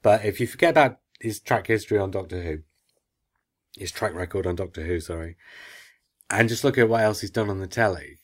but 0.02 0.24
if 0.24 0.40
you 0.40 0.46
forget 0.46 0.70
about 0.70 0.98
his 1.20 1.40
track 1.40 1.66
history 1.66 1.98
on 1.98 2.10
Doctor 2.10 2.42
Who, 2.42 2.58
his 3.76 3.90
track 3.92 4.14
record 4.14 4.46
on 4.46 4.56
Doctor 4.56 4.84
Who, 4.84 5.00
sorry, 5.00 5.36
and 6.30 6.48
just 6.48 6.64
look 6.64 6.78
at 6.78 6.88
what 6.88 7.02
else 7.02 7.20
he's 7.20 7.30
done 7.30 7.50
on 7.50 7.60
the 7.60 7.66
telly. 7.66 8.18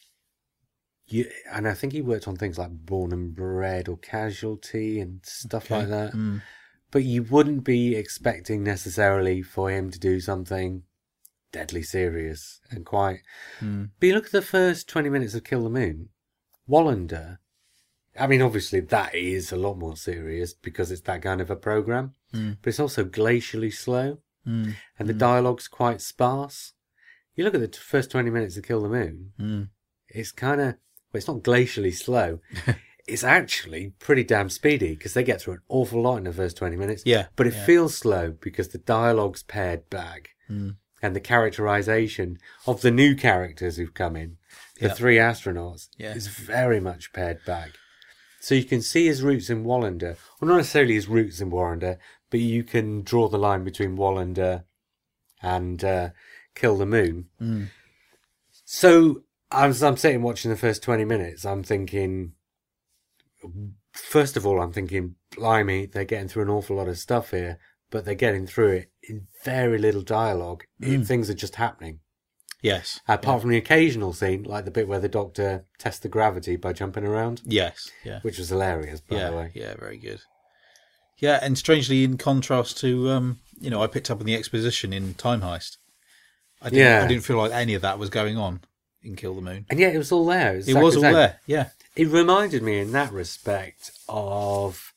You, 1.09 1.31
and 1.51 1.67
I 1.67 1.73
think 1.75 1.93
he 1.95 2.03
worked 2.03 2.29
on 2.29 2.37
things 2.37 2.59
like 2.59 2.71
Born 2.71 3.13
and 3.13 3.35
Bred 3.35 3.89
or 3.89 3.97
Casualty 3.97 5.01
and 5.01 5.21
stuff 5.25 5.71
like 5.71 5.89
that. 5.89 6.13
Mm. 6.13 6.43
But 6.91 7.05
you 7.05 7.23
wouldn't 7.23 7.65
be 7.65 7.97
expecting 7.97 8.63
necessarily 8.63 9.43
for 9.43 9.71
him 9.71 9.91
to 9.91 9.99
do 9.99 10.21
something 10.21 10.83
deadly 11.51 11.83
serious 11.83 12.61
and 12.71 12.85
quite. 12.85 13.21
Mm. 13.61 13.91
But 13.99 14.07
you 14.07 14.15
look 14.15 14.27
at 14.27 14.33
the 14.33 14.43
first 14.43 14.89
20 14.89 15.09
minutes 15.09 15.35
of 15.35 15.45
Kill 15.45 15.65
the 15.65 15.71
Moon, 15.71 16.11
Wallander. 16.69 17.39
I 18.19 18.27
mean, 18.27 18.43
obviously, 18.43 18.81
that 18.81 19.15
is 19.15 19.53
a 19.53 19.57
lot 19.57 19.79
more 19.79 19.97
serious 19.97 20.53
because 20.53 20.91
it's 20.91 21.03
that 21.03 21.23
kind 21.23 21.41
of 21.41 21.51
a 21.51 21.57
program, 21.57 22.15
Mm. 22.35 22.59
but 22.61 22.69
it's 22.69 22.81
also 22.81 23.05
glacially 23.05 23.73
slow 23.73 24.19
Mm. 24.47 24.75
and 24.99 25.09
the 25.09 25.15
dialogue's 25.15 25.69
quite 25.69 26.01
sparse. 26.03 26.73
You 27.35 27.45
look 27.45 27.55
at 27.55 27.61
the 27.61 27.79
first 27.79 28.11
20 28.11 28.31
minutes 28.31 28.57
of 28.57 28.65
Kill 28.65 28.83
the 28.83 28.89
Moon, 28.89 29.33
Mm. 29.39 29.69
it's 30.09 30.33
kind 30.33 30.61
of, 30.61 30.75
well, 31.13 31.19
it's 31.19 31.29
not 31.29 31.43
glacially 31.43 31.95
slow. 31.95 32.41
it's 33.07 33.25
actually 33.25 33.93
pretty 33.99 34.23
damn 34.25 34.51
speedy 34.51 34.95
because 34.95 35.15
they 35.15 35.23
get 35.25 35.41
through 35.41 35.55
an 35.55 35.63
awful 35.69 36.03
lot 36.03 36.17
in 36.19 36.25
the 36.25 36.33
first 36.33 36.57
20 36.59 36.77
minutes. 36.77 37.03
Yeah, 37.07 37.27
But 37.37 37.47
it 37.47 37.55
yeah. 37.55 37.65
feels 37.65 37.97
slow 37.97 38.35
because 38.41 38.69
the 38.69 38.79
dialogue's 38.79 39.43
pared 39.43 39.89
back 39.91 40.31
Mm. 40.51 40.77
and 41.03 41.15
the 41.15 41.21
characterization 41.21 42.39
of 42.67 42.81
the 42.81 42.91
new 42.91 43.15
characters 43.15 43.77
who've 43.77 43.93
come 43.95 44.17
in, 44.17 44.39
the 44.81 44.89
Yeah. 44.89 44.95
three 44.95 45.17
astronauts, 45.17 45.89
Yeah. 45.99 46.15
is 46.15 46.27
very 46.27 46.81
much 46.81 47.13
pared 47.13 47.45
back. 47.47 47.71
So 48.41 48.55
you 48.55 48.65
can 48.65 48.81
see 48.83 49.07
his 49.07 49.23
roots 49.23 49.51
in 49.51 49.65
Wallander. 49.65 50.17
Well, 50.41 50.49
not 50.51 50.57
necessarily 50.59 50.95
his 50.95 51.09
roots 51.09 51.41
in 51.41 51.51
Wallander, 51.51 51.99
but 52.31 52.41
you 52.41 52.63
can 52.65 53.03
draw 53.03 53.29
the 53.29 53.37
line 53.39 53.65
between 53.65 53.97
Wallander 53.97 54.65
and 55.43 55.83
uh, 55.85 56.11
kill 56.55 56.77
the 56.77 56.87
moon. 56.87 57.29
So 58.65 59.23
as 59.51 59.83
I'm 59.83 59.97
sitting 59.97 60.23
watching 60.23 60.51
the 60.51 60.57
first 60.57 60.83
20 60.83 61.05
minutes, 61.05 61.45
I'm 61.45 61.63
thinking, 61.63 62.33
first 63.93 64.37
of 64.37 64.47
all, 64.47 64.61
I'm 64.61 64.73
thinking, 64.73 65.15
blimey, 65.37 65.87
they're 65.87 66.05
getting 66.05 66.29
through 66.29 66.43
an 66.45 66.51
awful 66.51 66.77
lot 66.77 66.89
of 66.89 66.99
stuff 66.99 67.31
here, 67.31 67.59
but 67.91 68.05
they're 68.05 68.15
getting 68.15 68.47
through 68.47 68.69
it 68.73 68.91
in 69.03 69.27
very 69.45 69.79
little 69.79 70.03
dialogue. 70.03 70.65
It- 70.81 71.07
things 71.07 71.31
are 71.31 71.35
just 71.35 71.57
happening. 71.57 72.01
Yes. 72.61 72.99
Apart 73.07 73.41
from 73.43 73.51
the 73.51 73.57
occasional 73.57 74.13
scene, 74.13 74.43
like 74.43 74.65
the 74.65 74.73
bit 74.73 74.89
where 74.89 74.99
the 74.99 75.09
doctor 75.09 75.65
tests 75.79 76.01
the 76.01 76.09
gravity 76.09 76.57
by 76.57 76.73
jumping 76.73 77.05
around, 77.05 77.41
Yes. 77.45 77.89
Yeah. 78.05 78.19
which 78.23 78.37
was 78.37 78.49
hilarious, 78.49 79.01
by 79.01 79.17
yeah. 79.17 79.31
the 79.31 79.37
way. 79.37 79.53
Yeah. 79.55 79.75
Very 79.79 79.97
good. 79.97 80.21
Yeah, 81.19 81.39
and 81.41 81.57
strangely, 81.57 82.03
in 82.05 82.17
contrast 82.17 82.79
to, 82.79 83.11
um, 83.11 83.41
you 83.61 83.71
know, 83.71 83.83
I 83.83 83.87
picked 83.87 84.11
up 84.11 84.21
on 84.21 84.27
the 84.27 84.35
exposition 84.35 84.93
in 84.93 85.15
Time 85.15 85.41
Heist. 85.41 85.77
I 86.61 86.71
didn't, 86.71 86.79
Yeah. 86.85 87.05
I 87.05 87.07
didn't 87.09 87.25
feel 87.25 87.37
like 87.39 87.53
any 87.53 87.75
of 87.75 87.83
that 87.83 87.99
was 87.99 88.11
going 88.11 88.37
on 88.37 88.61
in 89.09 89.17
Kill 89.17 89.35
the 89.35 89.41
Moon. 89.41 89.67
And 89.71 89.81
yet 89.81 89.95
it 89.95 89.99
was 89.99 90.13
all 90.13 90.27
there. 90.27 90.55
It 90.57 90.67
was 90.67 90.75
all 90.77 90.87
exactly 90.89 91.09
the 91.11 91.13
there. 91.17 91.41
Yeah. 91.47 91.69
It 91.97 92.09
reminded 92.09 92.63
me 92.63 92.79
in 92.79 92.93
that 92.93 93.13
respect 93.13 93.91
of 94.09 94.93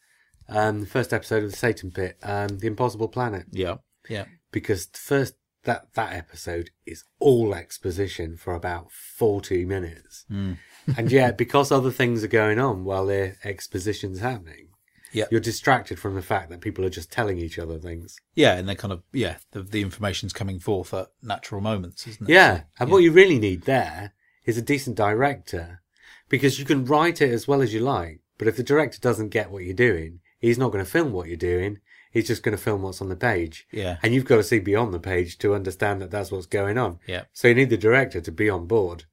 um, 0.47 0.81
the 0.81 0.85
first 0.87 1.13
episode 1.13 1.43
of 1.43 1.51
the 1.51 1.57
Satan 1.57 1.89
Pit, 1.91 2.17
um, 2.21 2.59
The 2.59 2.67
Impossible 2.67 3.07
Planet, 3.07 3.45
Yeah. 3.51 3.77
Yeah. 4.09 4.25
because 4.51 4.85
the 4.87 4.99
first 4.99 5.35
that 5.63 5.93
that 5.93 6.13
episode 6.13 6.71
is 6.87 7.03
all 7.19 7.53
exposition 7.53 8.35
for 8.35 8.55
about 8.55 8.91
forty 8.91 9.63
minutes, 9.63 10.25
Hmm. 10.27 10.53
and 10.97 11.11
yet 11.11 11.37
because 11.37 11.71
other 11.71 11.91
things 11.91 12.23
are 12.23 12.27
going 12.27 12.57
on 12.57 12.83
while 12.83 13.05
the 13.05 13.35
exposition's 13.43 14.19
happening, 14.21 14.69
Yeah. 15.13 15.25
you're 15.31 15.39
distracted 15.41 15.99
from 15.99 16.15
the 16.15 16.21
fact 16.21 16.49
that 16.49 16.61
people 16.61 16.85
are 16.85 16.89
just 16.89 17.11
telling 17.11 17.37
each 17.37 17.59
other 17.59 17.77
things. 17.77 18.17
Yeah, 18.35 18.55
and 18.57 18.67
they're 18.67 18.75
kind 18.75 18.93
of 18.93 19.03
yeah, 19.11 19.37
the 19.51 19.61
the 19.61 19.81
information's 19.81 20.33
coming 20.33 20.59
forth 20.59 20.93
at 20.93 21.07
natural 21.21 21.61
moments, 21.61 22.07
isn't 22.07 22.29
it? 22.29 22.33
Yeah, 22.33 22.63
and 22.79 22.89
what 22.89 23.03
you 23.03 23.11
really 23.11 23.39
need 23.39 23.63
there 23.63 24.13
is 24.45 24.57
a 24.57 24.61
decent 24.61 24.95
director, 24.95 25.81
because 26.29 26.59
you 26.59 26.65
can 26.65 26.85
write 26.85 27.21
it 27.21 27.31
as 27.31 27.47
well 27.47 27.61
as 27.61 27.73
you 27.73 27.79
like, 27.81 28.21
but 28.37 28.47
if 28.47 28.55
the 28.57 28.63
director 28.63 28.99
doesn't 28.99 29.29
get 29.29 29.51
what 29.51 29.63
you're 29.63 29.73
doing, 29.73 30.19
he's 30.39 30.57
not 30.57 30.71
going 30.71 30.83
to 30.83 30.89
film 30.89 31.11
what 31.11 31.27
you're 31.27 31.37
doing. 31.37 31.79
He's 32.13 32.27
just 32.27 32.43
going 32.43 32.57
to 32.57 32.61
film 32.61 32.81
what's 32.81 33.01
on 33.01 33.07
the 33.07 33.15
page. 33.15 33.65
Yeah. 33.71 33.95
And 34.03 34.13
you've 34.13 34.25
got 34.25 34.35
to 34.35 34.43
see 34.43 34.59
beyond 34.59 34.93
the 34.93 34.99
page 34.99 35.37
to 35.37 35.53
understand 35.55 36.01
that 36.01 36.11
that's 36.11 36.29
what's 36.29 36.45
going 36.45 36.77
on. 36.77 36.99
Yeah. 37.07 37.23
So 37.31 37.47
you 37.47 37.55
need 37.55 37.69
the 37.69 37.77
director 37.77 38.19
to 38.19 38.31
be 38.33 38.49
on 38.49 38.65
board. 38.67 39.05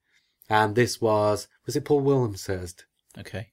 And 0.50 0.74
this 0.74 1.00
was, 1.00 1.46
was 1.64 1.76
it 1.76 1.84
Paul 1.84 2.00
Wilmshurst 2.00 2.86
Okay. 3.16 3.50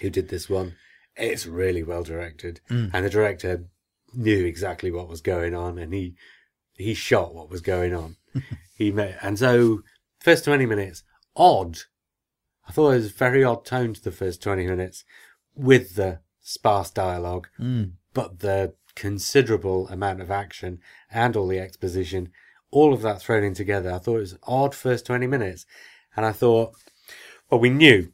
who 0.00 0.10
did 0.10 0.28
this 0.28 0.48
one? 0.48 0.76
It's 1.16 1.46
really 1.46 1.82
well 1.82 2.02
directed. 2.02 2.60
Mm. 2.70 2.90
And 2.92 3.04
the 3.04 3.10
director 3.10 3.64
knew 4.12 4.44
exactly 4.44 4.90
what 4.90 5.08
was 5.08 5.20
going 5.20 5.54
on 5.54 5.78
and 5.78 5.92
he, 5.92 6.14
he 6.76 6.94
shot 6.94 7.34
what 7.34 7.50
was 7.50 7.60
going 7.60 7.94
on. 7.94 8.16
he 8.76 8.90
made, 8.90 9.16
and 9.22 9.38
so 9.38 9.82
first 10.20 10.44
20 10.44 10.66
minutes, 10.66 11.02
odd. 11.36 11.78
I 12.66 12.72
thought 12.72 12.92
it 12.92 12.96
was 12.96 13.12
very 13.12 13.44
odd 13.44 13.64
tone 13.64 13.94
to 13.94 14.02
the 14.02 14.10
first 14.10 14.42
20 14.42 14.66
minutes 14.66 15.04
with 15.54 15.96
the 15.96 16.20
sparse 16.40 16.90
dialogue, 16.90 17.48
mm. 17.60 17.92
but 18.12 18.40
the 18.40 18.74
considerable 18.94 19.88
amount 19.88 20.20
of 20.20 20.30
action 20.30 20.78
and 21.10 21.36
all 21.36 21.48
the 21.48 21.58
exposition, 21.58 22.30
all 22.70 22.94
of 22.94 23.02
that 23.02 23.20
thrown 23.20 23.44
in 23.44 23.54
together. 23.54 23.92
I 23.92 23.98
thought 23.98 24.16
it 24.16 24.20
was 24.20 24.38
odd 24.44 24.74
first 24.74 25.06
20 25.06 25.26
minutes. 25.26 25.66
And 26.16 26.24
I 26.24 26.32
thought, 26.32 26.74
well, 27.50 27.60
we 27.60 27.70
knew 27.70 28.12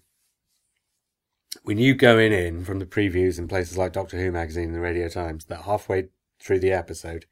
we 1.65 1.75
knew 1.75 1.95
going 1.95 2.33
in 2.33 2.47
in 2.57 2.65
from 2.65 2.79
the 2.79 2.87
previews 2.87 3.39
in 3.39 3.49
places 3.49 3.77
like 3.79 3.93
Doctor 3.93 4.19
Who 4.19 4.33
magazine 4.33 4.69
and 4.69 4.75
the 4.75 4.81
Radio 4.81 5.09
Times 5.09 5.45
that 5.47 5.63
halfway 5.63 6.09
through 6.41 6.61
the 6.61 6.73
episode, 6.73 7.27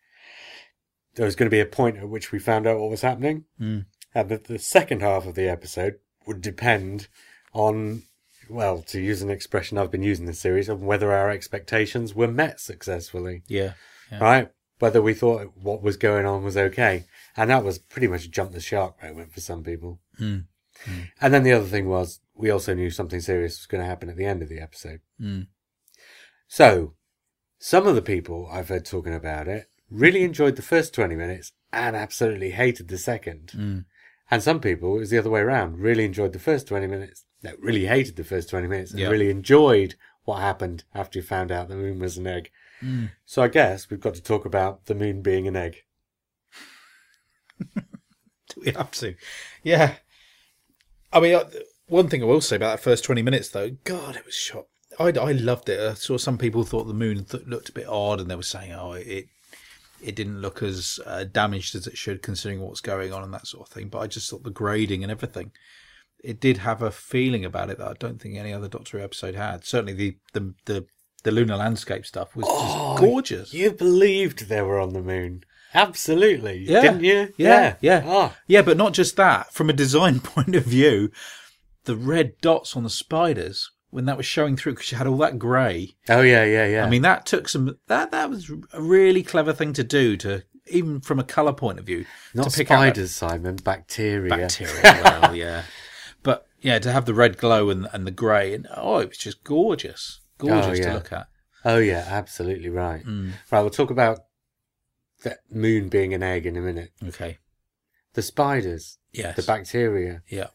there 1.14 1.24
was 1.24 1.34
going 1.36 1.46
to 1.46 1.54
be 1.54 1.60
a 1.60 1.66
point 1.66 1.96
at 1.98 2.08
which 2.08 2.30
we 2.30 2.38
found 2.38 2.66
out 2.66 2.78
what 2.78 2.90
was 2.90 3.00
happening. 3.02 3.44
Mm. 3.60 3.86
And 4.14 4.28
that 4.30 4.44
the 4.44 4.58
second 4.58 5.02
half 5.02 5.26
of 5.26 5.34
the 5.34 5.48
episode 5.48 5.96
would 6.26 6.40
depend 6.40 7.08
on, 7.52 8.02
well, 8.48 8.82
to 8.82 9.00
use 9.00 9.22
an 9.22 9.30
expression 9.30 9.76
I've 9.78 9.90
been 9.90 10.02
using 10.02 10.26
this 10.26 10.40
series, 10.40 10.68
of 10.68 10.82
whether 10.82 11.12
our 11.12 11.30
expectations 11.30 12.14
were 12.14 12.28
met 12.28 12.60
successfully, 12.60 13.42
Yeah. 13.48 13.74
Yeah. 14.10 14.18
right? 14.18 14.50
Whether 14.78 15.02
we 15.02 15.12
thought 15.12 15.52
what 15.56 15.82
was 15.82 15.96
going 15.96 16.24
on 16.24 16.42
was 16.44 16.56
okay. 16.56 17.04
And 17.36 17.50
that 17.50 17.64
was 17.64 17.78
pretty 17.78 18.08
much 18.08 18.24
a 18.24 18.30
jump 18.30 18.52
the 18.52 18.60
shark 18.60 19.02
moment 19.02 19.32
for 19.32 19.40
some 19.40 19.62
people. 19.62 20.00
Mm. 20.18 20.44
And 21.20 21.34
then 21.34 21.42
the 21.42 21.52
other 21.52 21.66
thing 21.66 21.88
was, 21.88 22.20
we 22.38 22.50
also 22.50 22.72
knew 22.72 22.90
something 22.90 23.20
serious 23.20 23.58
was 23.58 23.66
going 23.66 23.82
to 23.82 23.88
happen 23.88 24.08
at 24.08 24.16
the 24.16 24.24
end 24.24 24.42
of 24.42 24.48
the 24.48 24.60
episode. 24.60 25.00
Mm. 25.20 25.48
So, 26.46 26.94
some 27.58 27.86
of 27.86 27.94
the 27.94 28.02
people 28.02 28.48
I've 28.50 28.68
heard 28.68 28.84
talking 28.84 29.14
about 29.14 29.48
it 29.48 29.68
really 29.90 30.22
enjoyed 30.22 30.56
the 30.56 30.62
first 30.62 30.94
20 30.94 31.16
minutes 31.16 31.52
and 31.72 31.96
absolutely 31.96 32.50
hated 32.50 32.88
the 32.88 32.98
second. 32.98 33.52
Mm. 33.54 33.84
And 34.30 34.42
some 34.42 34.60
people, 34.60 34.96
it 34.96 35.00
was 35.00 35.10
the 35.10 35.18
other 35.18 35.30
way 35.30 35.40
around, 35.40 35.78
really 35.78 36.04
enjoyed 36.04 36.32
the 36.32 36.38
first 36.38 36.68
20 36.68 36.86
minutes, 36.86 37.24
no, 37.42 37.52
really 37.58 37.86
hated 37.86 38.16
the 38.16 38.24
first 38.24 38.48
20 38.50 38.68
minutes 38.68 38.92
and 38.92 39.00
Yeah. 39.00 39.08
really 39.08 39.30
enjoyed 39.30 39.96
what 40.24 40.40
happened 40.40 40.84
after 40.94 41.18
you 41.18 41.22
found 41.24 41.50
out 41.50 41.68
the 41.68 41.76
moon 41.76 41.98
was 41.98 42.18
an 42.18 42.26
egg. 42.26 42.50
Mm. 42.82 43.10
So 43.24 43.42
I 43.42 43.48
guess 43.48 43.90
we've 43.90 44.00
got 44.00 44.14
to 44.14 44.22
talk 44.22 44.44
about 44.44 44.86
the 44.86 44.94
moon 44.94 45.22
being 45.22 45.48
an 45.48 45.56
egg. 45.56 45.82
Do 47.74 48.60
we 48.64 48.72
have 48.72 48.90
to? 48.92 49.14
Yeah. 49.62 49.94
I 51.12 51.20
mean, 51.20 51.34
uh, 51.34 51.48
one 51.88 52.08
thing 52.08 52.22
I 52.22 52.26
will 52.26 52.40
say 52.40 52.56
about 52.56 52.76
that 52.76 52.82
first 52.82 53.04
20 53.04 53.22
minutes, 53.22 53.48
though, 53.48 53.70
God, 53.84 54.16
it 54.16 54.24
was 54.24 54.34
shot. 54.34 54.66
I, 54.98 55.08
I 55.08 55.32
loved 55.32 55.68
it. 55.68 55.80
I 55.80 55.94
saw 55.94 56.16
some 56.16 56.38
people 56.38 56.64
thought 56.64 56.84
the 56.84 56.94
moon 56.94 57.24
th- 57.24 57.46
looked 57.46 57.68
a 57.68 57.72
bit 57.72 57.86
odd 57.88 58.20
and 58.20 58.30
they 58.30 58.36
were 58.36 58.42
saying, 58.42 58.72
oh, 58.72 58.92
it 58.92 59.26
it 60.00 60.14
didn't 60.14 60.40
look 60.40 60.62
as 60.62 61.00
uh, 61.06 61.24
damaged 61.24 61.74
as 61.74 61.86
it 61.88 61.98
should 61.98 62.22
considering 62.22 62.60
what's 62.60 62.80
going 62.80 63.12
on 63.12 63.24
and 63.24 63.34
that 63.34 63.46
sort 63.46 63.66
of 63.68 63.72
thing. 63.74 63.88
But 63.88 63.98
I 63.98 64.06
just 64.06 64.30
thought 64.30 64.44
the 64.44 64.50
grading 64.50 65.02
and 65.02 65.10
everything, 65.10 65.50
it 66.22 66.40
did 66.40 66.58
have 66.58 66.82
a 66.82 66.90
feeling 66.92 67.44
about 67.44 67.68
it 67.70 67.78
that 67.78 67.88
I 67.88 67.94
don't 67.94 68.20
think 68.20 68.36
any 68.36 68.52
other 68.52 68.68
Doctor 68.68 68.98
Who 68.98 69.04
episode 69.04 69.34
had. 69.34 69.64
Certainly 69.64 69.94
the, 69.94 70.16
the, 70.34 70.54
the, 70.66 70.86
the 71.24 71.32
lunar 71.32 71.56
landscape 71.56 72.06
stuff 72.06 72.36
was 72.36 72.46
just 72.46 73.00
gorgeous. 73.00 73.52
You 73.52 73.72
believed 73.72 74.48
they 74.48 74.62
were 74.62 74.78
on 74.78 74.92
the 74.92 75.02
moon. 75.02 75.42
Absolutely. 75.74 76.64
Yeah. 76.68 76.80
Didn't 76.80 77.04
you? 77.04 77.34
Yeah, 77.36 77.74
yeah. 77.80 78.02
Ah, 78.06 78.36
Yeah, 78.46 78.62
but 78.62 78.76
not 78.76 78.94
just 78.94 79.16
that. 79.16 79.52
From 79.52 79.68
a 79.68 79.72
design 79.74 80.20
point 80.20 80.54
of 80.54 80.64
view, 80.64 81.10
the 81.88 81.96
red 81.96 82.38
dots 82.42 82.76
on 82.76 82.82
the 82.82 82.90
spiders 82.90 83.70
when 83.88 84.04
that 84.04 84.18
was 84.18 84.26
showing 84.26 84.58
through 84.58 84.74
because 84.74 84.92
you 84.92 84.98
had 84.98 85.06
all 85.06 85.16
that 85.16 85.38
grey. 85.38 85.96
Oh, 86.10 86.20
yeah, 86.20 86.44
yeah, 86.44 86.66
yeah. 86.66 86.84
I 86.84 86.90
mean, 86.90 87.00
that 87.00 87.24
took 87.24 87.48
some. 87.48 87.78
That 87.86 88.10
that 88.10 88.28
was 88.28 88.50
a 88.74 88.82
really 88.82 89.22
clever 89.22 89.54
thing 89.54 89.72
to 89.72 89.82
do 89.82 90.18
to 90.18 90.44
even 90.66 91.00
from 91.00 91.18
a 91.18 91.24
colour 91.24 91.54
point 91.54 91.78
of 91.78 91.86
view 91.86 92.04
not 92.34 92.50
to 92.50 92.56
pick 92.58 92.70
out 92.70 92.80
that 92.80 92.94
spiders, 92.94 93.14
Simon, 93.14 93.56
bacteria. 93.56 94.28
bacteria. 94.28 94.82
well, 95.22 95.34
yeah, 95.34 95.62
but 96.22 96.46
yeah, 96.60 96.78
to 96.78 96.92
have 96.92 97.06
the 97.06 97.14
red 97.14 97.38
glow 97.38 97.70
and 97.70 97.88
and 97.94 98.06
the 98.06 98.10
grey 98.10 98.52
and 98.52 98.68
oh, 98.76 98.98
it 98.98 99.08
was 99.08 99.16
just 99.16 99.42
gorgeous, 99.42 100.20
gorgeous 100.36 100.78
to 100.80 100.84
yeah. 100.84 100.92
look 100.92 101.10
at. 101.10 101.28
Oh 101.64 101.78
yeah, 101.78 102.04
absolutely 102.06 102.68
right. 102.68 103.02
Mm. 103.02 103.32
Right, 103.50 103.60
we'll 103.62 103.70
talk 103.70 103.90
about 103.90 104.20
that 105.22 105.38
moon 105.50 105.88
being 105.88 106.12
an 106.12 106.22
egg 106.22 106.44
in 106.44 106.54
a 106.54 106.60
minute. 106.60 106.92
Okay. 107.02 107.38
The 108.12 108.20
spiders, 108.20 108.98
Yes. 109.10 109.36
the 109.36 109.42
bacteria. 109.42 110.22
yeah. 110.28 110.48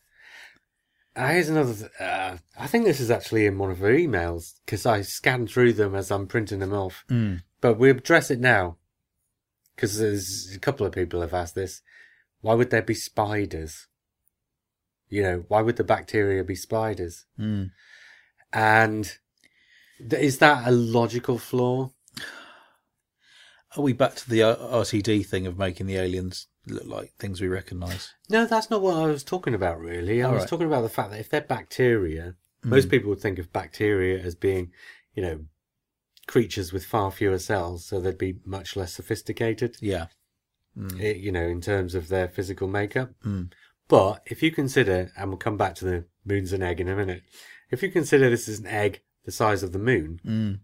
Uh, 1.15 1.27
here's 1.27 1.49
another. 1.49 1.73
Th- 1.73 1.91
uh, 1.99 2.37
I 2.57 2.67
think 2.67 2.85
this 2.85 2.99
is 2.99 3.11
actually 3.11 3.45
in 3.45 3.57
one 3.57 3.71
of 3.71 3.79
her 3.79 3.93
emails 3.93 4.53
because 4.65 4.85
I 4.85 5.01
scanned 5.01 5.49
through 5.49 5.73
them 5.73 5.93
as 5.95 6.09
I'm 6.09 6.27
printing 6.27 6.59
them 6.59 6.73
off. 6.73 7.03
Mm. 7.09 7.43
But 7.61 7.77
we 7.77 7.89
address 7.89 8.31
it 8.31 8.39
now 8.39 8.77
because 9.75 9.99
there's 9.99 10.51
a 10.55 10.59
couple 10.59 10.85
of 10.85 10.93
people 10.93 11.21
have 11.21 11.33
asked 11.33 11.55
this. 11.55 11.81
Why 12.41 12.55
would 12.55 12.71
there 12.71 12.81
be 12.81 12.95
spiders? 12.95 13.87
You 15.07 15.21
know, 15.21 15.43
why 15.47 15.61
would 15.61 15.75
the 15.75 15.83
bacteria 15.83 16.43
be 16.43 16.55
spiders? 16.55 17.25
Mm. 17.39 17.71
And 18.51 19.17
th- 20.09 20.21
is 20.21 20.39
that 20.39 20.67
a 20.67 20.71
logical 20.71 21.37
flaw? 21.37 21.91
Are 23.75 23.83
we 23.83 23.93
back 23.93 24.15
to 24.15 24.29
the 24.29 24.43
uh, 24.43 24.55
RTD 24.55 25.25
thing 25.25 25.47
of 25.47 25.57
making 25.57 25.87
the 25.87 25.97
aliens 25.97 26.47
look 26.67 26.85
like 26.85 27.13
things 27.17 27.41
we 27.41 27.47
recognise? 27.47 28.13
No, 28.29 28.45
that's 28.45 28.69
not 28.69 28.81
what 28.81 28.95
I 28.95 29.05
was 29.07 29.23
talking 29.23 29.53
about, 29.53 29.79
really. 29.79 30.21
I 30.23 30.27
All 30.27 30.33
was 30.33 30.41
right. 30.41 30.49
talking 30.49 30.67
about 30.67 30.81
the 30.81 30.89
fact 30.89 31.11
that 31.11 31.19
if 31.19 31.29
they're 31.29 31.41
bacteria, 31.41 32.35
most 32.63 32.89
people 32.89 33.09
would 33.09 33.19
think 33.19 33.39
of 33.39 33.51
bacteria 33.51 34.19
as 34.23 34.35
being, 34.35 34.71
you 35.13 35.21
know, 35.21 35.45
creatures 36.27 36.71
with 36.71 36.85
far 36.85 37.11
fewer 37.11 37.37
cells, 37.39 37.85
so 37.85 37.99
they'd 37.99 38.17
be 38.17 38.39
much 38.45 38.75
less 38.77 38.93
sophisticated, 38.93 39.75
Yeah. 39.81 40.07
eh, 40.99 41.11
you 41.13 41.31
know, 41.31 41.45
in 41.45 41.59
terms 41.59 41.93
of 41.95 42.07
their 42.07 42.29
physical 42.29 42.67
makeup. 42.67 43.11
Mm. 43.25 43.51
But 43.89 44.23
if 44.25 44.41
you 44.41 44.51
consider, 44.51 45.11
and 45.17 45.29
we'll 45.29 45.37
come 45.37 45.57
back 45.57 45.75
to 45.75 45.85
the 45.85 46.05
moon's 46.25 46.53
an 46.53 46.63
egg 46.63 46.79
in 46.79 46.87
a 46.87 46.95
minute, 46.95 47.23
if 47.69 47.83
you 47.83 47.91
consider 47.91 48.29
this 48.29 48.47
is 48.47 48.59
an 48.59 48.67
egg 48.67 49.01
the 49.25 49.31
size 49.31 49.63
of 49.63 49.73
the 49.73 49.79
moon, 49.79 50.21
Mm. 50.25 50.59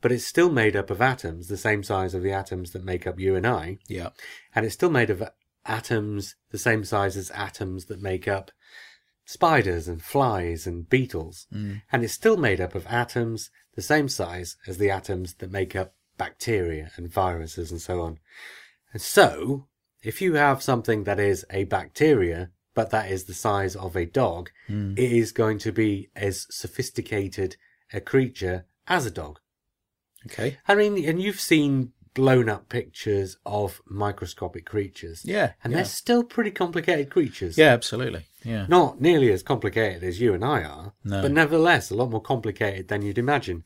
But 0.00 0.12
it's 0.12 0.24
still 0.24 0.50
made 0.50 0.76
up 0.76 0.90
of 0.90 1.00
atoms 1.00 1.48
the 1.48 1.56
same 1.56 1.82
size 1.82 2.14
of 2.14 2.22
the 2.22 2.32
atoms 2.32 2.70
that 2.72 2.84
make 2.84 3.06
up 3.06 3.18
you 3.18 3.34
and 3.34 3.46
I, 3.46 3.78
Yeah. 3.88 4.10
and 4.54 4.64
it's 4.64 4.74
still 4.74 4.90
made 4.90 5.10
of 5.10 5.22
atoms 5.66 6.36
the 6.50 6.58
same 6.58 6.84
size 6.84 7.16
as 7.16 7.30
atoms 7.32 7.86
that 7.86 8.00
make 8.00 8.26
up 8.28 8.50
spiders 9.24 9.88
and 9.88 10.02
flies 10.02 10.66
and 10.66 10.88
beetles. 10.88 11.46
Mm. 11.52 11.82
And 11.92 12.02
it's 12.04 12.14
still 12.14 12.36
made 12.36 12.60
up 12.60 12.74
of 12.74 12.86
atoms 12.86 13.50
the 13.74 13.82
same 13.82 14.08
size 14.08 14.56
as 14.66 14.78
the 14.78 14.90
atoms 14.90 15.34
that 15.34 15.50
make 15.52 15.76
up 15.76 15.94
bacteria 16.16 16.90
and 16.96 17.12
viruses 17.12 17.70
and 17.70 17.80
so 17.80 18.00
on. 18.00 18.18
And 18.92 19.02
so, 19.02 19.66
if 20.02 20.22
you 20.22 20.34
have 20.34 20.62
something 20.62 21.04
that 21.04 21.20
is 21.20 21.44
a 21.50 21.64
bacteria, 21.64 22.50
but 22.74 22.90
that 22.90 23.10
is 23.10 23.24
the 23.24 23.34
size 23.34 23.76
of 23.76 23.96
a 23.96 24.06
dog, 24.06 24.50
it 24.68 25.12
is 25.12 25.32
going 25.32 25.58
to 25.58 25.72
be 25.72 26.08
as 26.16 26.46
sophisticated 26.50 27.56
a 27.92 28.00
creature 28.00 28.64
as 28.86 29.04
a 29.06 29.10
dog. 29.10 29.40
Okay. 30.26 30.58
I 30.66 30.74
mean, 30.74 31.04
and 31.04 31.20
you've 31.20 31.40
seen 31.40 31.92
blown 32.14 32.48
up 32.48 32.68
pictures 32.68 33.36
of 33.46 33.80
microscopic 33.86 34.66
creatures. 34.66 35.22
Yeah. 35.24 35.52
And 35.62 35.70
yeah. 35.72 35.78
they're 35.78 35.84
still 35.84 36.24
pretty 36.24 36.50
complicated 36.50 37.10
creatures. 37.10 37.56
yeah, 37.56 37.68
absolutely. 37.68 38.26
Yeah. 38.44 38.66
Not 38.68 39.00
nearly 39.00 39.30
as 39.30 39.42
complicated 39.42 40.02
as 40.02 40.20
you 40.20 40.34
and 40.34 40.44
I 40.44 40.62
are, 40.64 40.94
No. 41.04 41.22
but 41.22 41.30
nevertheless 41.30 41.90
a 41.90 41.94
lot 41.94 42.10
more 42.10 42.20
complicated 42.20 42.88
than 42.88 43.02
you'd 43.02 43.18
imagine. 43.18 43.62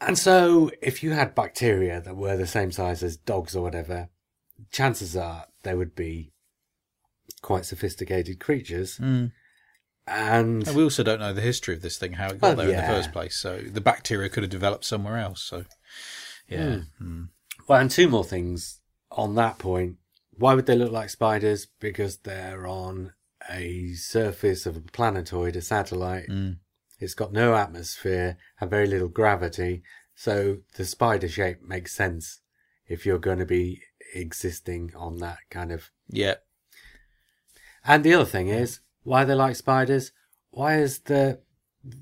And 0.00 0.18
so, 0.18 0.70
if 0.80 1.02
you 1.02 1.10
had 1.12 1.34
bacteria 1.34 2.00
that 2.00 2.16
were 2.16 2.36
the 2.36 2.46
same 2.46 2.72
size 2.72 3.02
as 3.02 3.16
dogs 3.18 3.54
or 3.54 3.62
whatever, 3.62 4.08
chances 4.70 5.14
are 5.16 5.46
they 5.62 5.74
would 5.74 5.94
be 5.94 6.32
quite 7.42 7.64
sophisticated 7.66 8.40
creatures. 8.40 8.98
Mm. 8.98 9.32
And 10.10 10.66
And 10.66 10.76
we 10.76 10.82
also 10.82 11.02
don't 11.02 11.20
know 11.20 11.32
the 11.32 11.40
history 11.40 11.74
of 11.74 11.82
this 11.82 11.96
thing, 11.96 12.14
how 12.14 12.28
it 12.28 12.40
got 12.40 12.56
there 12.56 12.68
in 12.68 12.76
the 12.76 12.82
first 12.82 13.12
place. 13.12 13.36
So 13.36 13.58
the 13.58 13.80
bacteria 13.80 14.28
could 14.28 14.42
have 14.42 14.50
developed 14.50 14.84
somewhere 14.84 15.18
else. 15.18 15.42
So, 15.42 15.64
yeah. 16.48 16.80
Mm. 17.00 17.28
Well, 17.68 17.80
and 17.80 17.90
two 17.90 18.08
more 18.08 18.24
things 18.24 18.80
on 19.12 19.36
that 19.36 19.58
point. 19.58 19.96
Why 20.32 20.54
would 20.54 20.66
they 20.66 20.76
look 20.76 20.90
like 20.90 21.10
spiders? 21.10 21.68
Because 21.78 22.18
they're 22.18 22.66
on 22.66 23.12
a 23.48 23.92
surface 23.92 24.66
of 24.66 24.76
a 24.76 24.80
planetoid, 24.80 25.54
a 25.54 25.62
satellite. 25.62 26.28
Mm. 26.28 26.56
It's 26.98 27.14
got 27.14 27.32
no 27.32 27.54
atmosphere 27.54 28.36
and 28.60 28.68
very 28.68 28.86
little 28.86 29.08
gravity. 29.08 29.82
So 30.14 30.58
the 30.76 30.84
spider 30.84 31.28
shape 31.28 31.62
makes 31.62 31.94
sense 31.94 32.40
if 32.86 33.06
you're 33.06 33.18
going 33.18 33.38
to 33.38 33.46
be 33.46 33.82
existing 34.14 34.92
on 34.96 35.18
that 35.18 35.38
kind 35.50 35.72
of. 35.72 35.90
Yeah. 36.08 36.36
And 37.84 38.04
the 38.04 38.14
other 38.14 38.26
thing 38.26 38.48
is, 38.48 38.80
why 39.10 39.24
they 39.24 39.34
like 39.34 39.56
spiders? 39.56 40.12
Why 40.50 40.78
is 40.78 41.00
the 41.00 41.40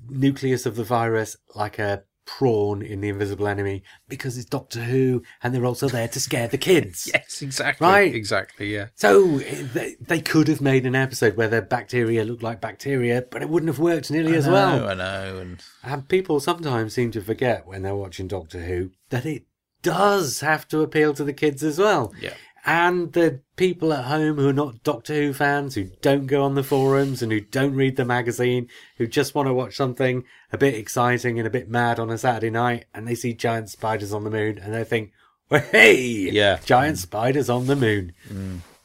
nucleus 0.09 0.65
of 0.67 0.75
the 0.75 0.83
virus 0.83 1.35
like 1.55 1.79
a 1.79 2.03
prawn 2.25 2.83
in 2.83 3.01
The 3.01 3.09
Invisible 3.09 3.47
Enemy? 3.47 3.81
Because 4.07 4.37
it's 4.37 4.45
Doctor 4.47 4.81
Who 4.81 5.23
and 5.41 5.53
they're 5.53 5.65
also 5.65 5.89
there 5.89 6.07
to 6.07 6.19
scare 6.19 6.47
the 6.47 6.59
kids. 6.59 7.09
Yes, 7.15 7.41
exactly. 7.41 7.87
Right. 7.87 8.13
Exactly, 8.13 8.71
yeah. 8.73 8.89
So 8.93 9.39
they, 9.39 9.95
they 9.99 10.21
could 10.21 10.47
have 10.49 10.61
made 10.61 10.85
an 10.85 10.93
episode 10.95 11.35
where 11.35 11.47
their 11.47 11.63
bacteria 11.63 12.23
looked 12.23 12.43
like 12.43 12.61
bacteria, 12.61 13.23
but 13.31 13.41
it 13.41 13.49
wouldn't 13.49 13.69
have 13.69 13.79
worked 13.79 14.11
nearly 14.11 14.35
as 14.35 14.47
I 14.47 14.51
know, 14.51 14.53
well. 14.53 14.89
I 14.89 14.93
know. 14.93 15.37
And 15.39 15.63
And 15.83 16.07
people 16.07 16.39
sometimes 16.39 16.93
seem 16.93 17.09
to 17.11 17.21
forget 17.21 17.65
when 17.65 17.81
they're 17.81 17.95
watching 17.95 18.27
Doctor 18.27 18.59
Who 18.61 18.91
that 19.09 19.25
it 19.25 19.45
does 19.81 20.41
have 20.41 20.67
to 20.67 20.81
appeal 20.81 21.13
to 21.15 21.23
the 21.23 21.33
kids 21.33 21.63
as 21.63 21.79
well. 21.79 22.13
yeah. 22.21 22.33
And 22.65 23.13
the 23.13 23.41
people 23.55 23.93
at 23.93 24.05
home 24.05 24.37
who 24.37 24.49
are 24.49 24.53
not 24.53 24.83
Doctor 24.83 25.13
Who 25.13 25.33
fans, 25.33 25.75
who 25.75 25.85
don't 26.01 26.27
go 26.27 26.43
on 26.43 26.55
the 26.55 26.63
forums 26.63 27.21
and 27.21 27.31
who 27.31 27.39
don't 27.39 27.73
read 27.73 27.95
the 27.95 28.05
magazine, 28.05 28.67
who 28.97 29.07
just 29.07 29.33
want 29.33 29.47
to 29.47 29.53
watch 29.53 29.75
something 29.75 30.23
a 30.51 30.57
bit 30.57 30.75
exciting 30.75 31.37
and 31.39 31.47
a 31.47 31.51
bit 31.51 31.69
mad 31.69 31.99
on 31.99 32.09
a 32.09 32.17
Saturday 32.17 32.49
night, 32.49 32.85
and 32.93 33.07
they 33.07 33.15
see 33.15 33.33
giant 33.33 33.69
spiders 33.69 34.13
on 34.13 34.23
the 34.23 34.29
moon 34.29 34.57
and 34.57 34.73
they 34.73 34.83
think, 34.83 35.11
well, 35.49 35.61
hey, 35.71 36.01
Yeah. 36.31 36.57
Mm. 36.57 36.65
giant 36.65 36.97
spiders 36.97 37.49
on 37.49 37.67
the 37.67 37.75
moon. 37.75 38.13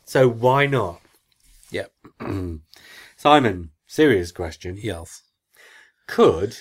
So 0.04 0.28
why 0.28 0.66
not? 0.66 1.00
Yep. 1.70 1.92
Simon, 3.16 3.70
serious 3.87 4.32
question. 4.32 4.78
Yes. 4.80 5.22
Could 6.06 6.58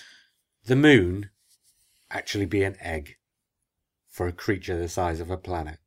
the 0.65 0.76
moon 0.76 1.30
actually 2.10 2.45
be 2.45 2.63
an 2.63 2.76
egg 2.82 3.17
for 4.10 4.28
a 4.28 4.32
creature 4.32 4.78
the 4.78 4.88
size 4.89 5.19
of 5.19 5.30
a 5.30 5.38
planet? 5.38 5.78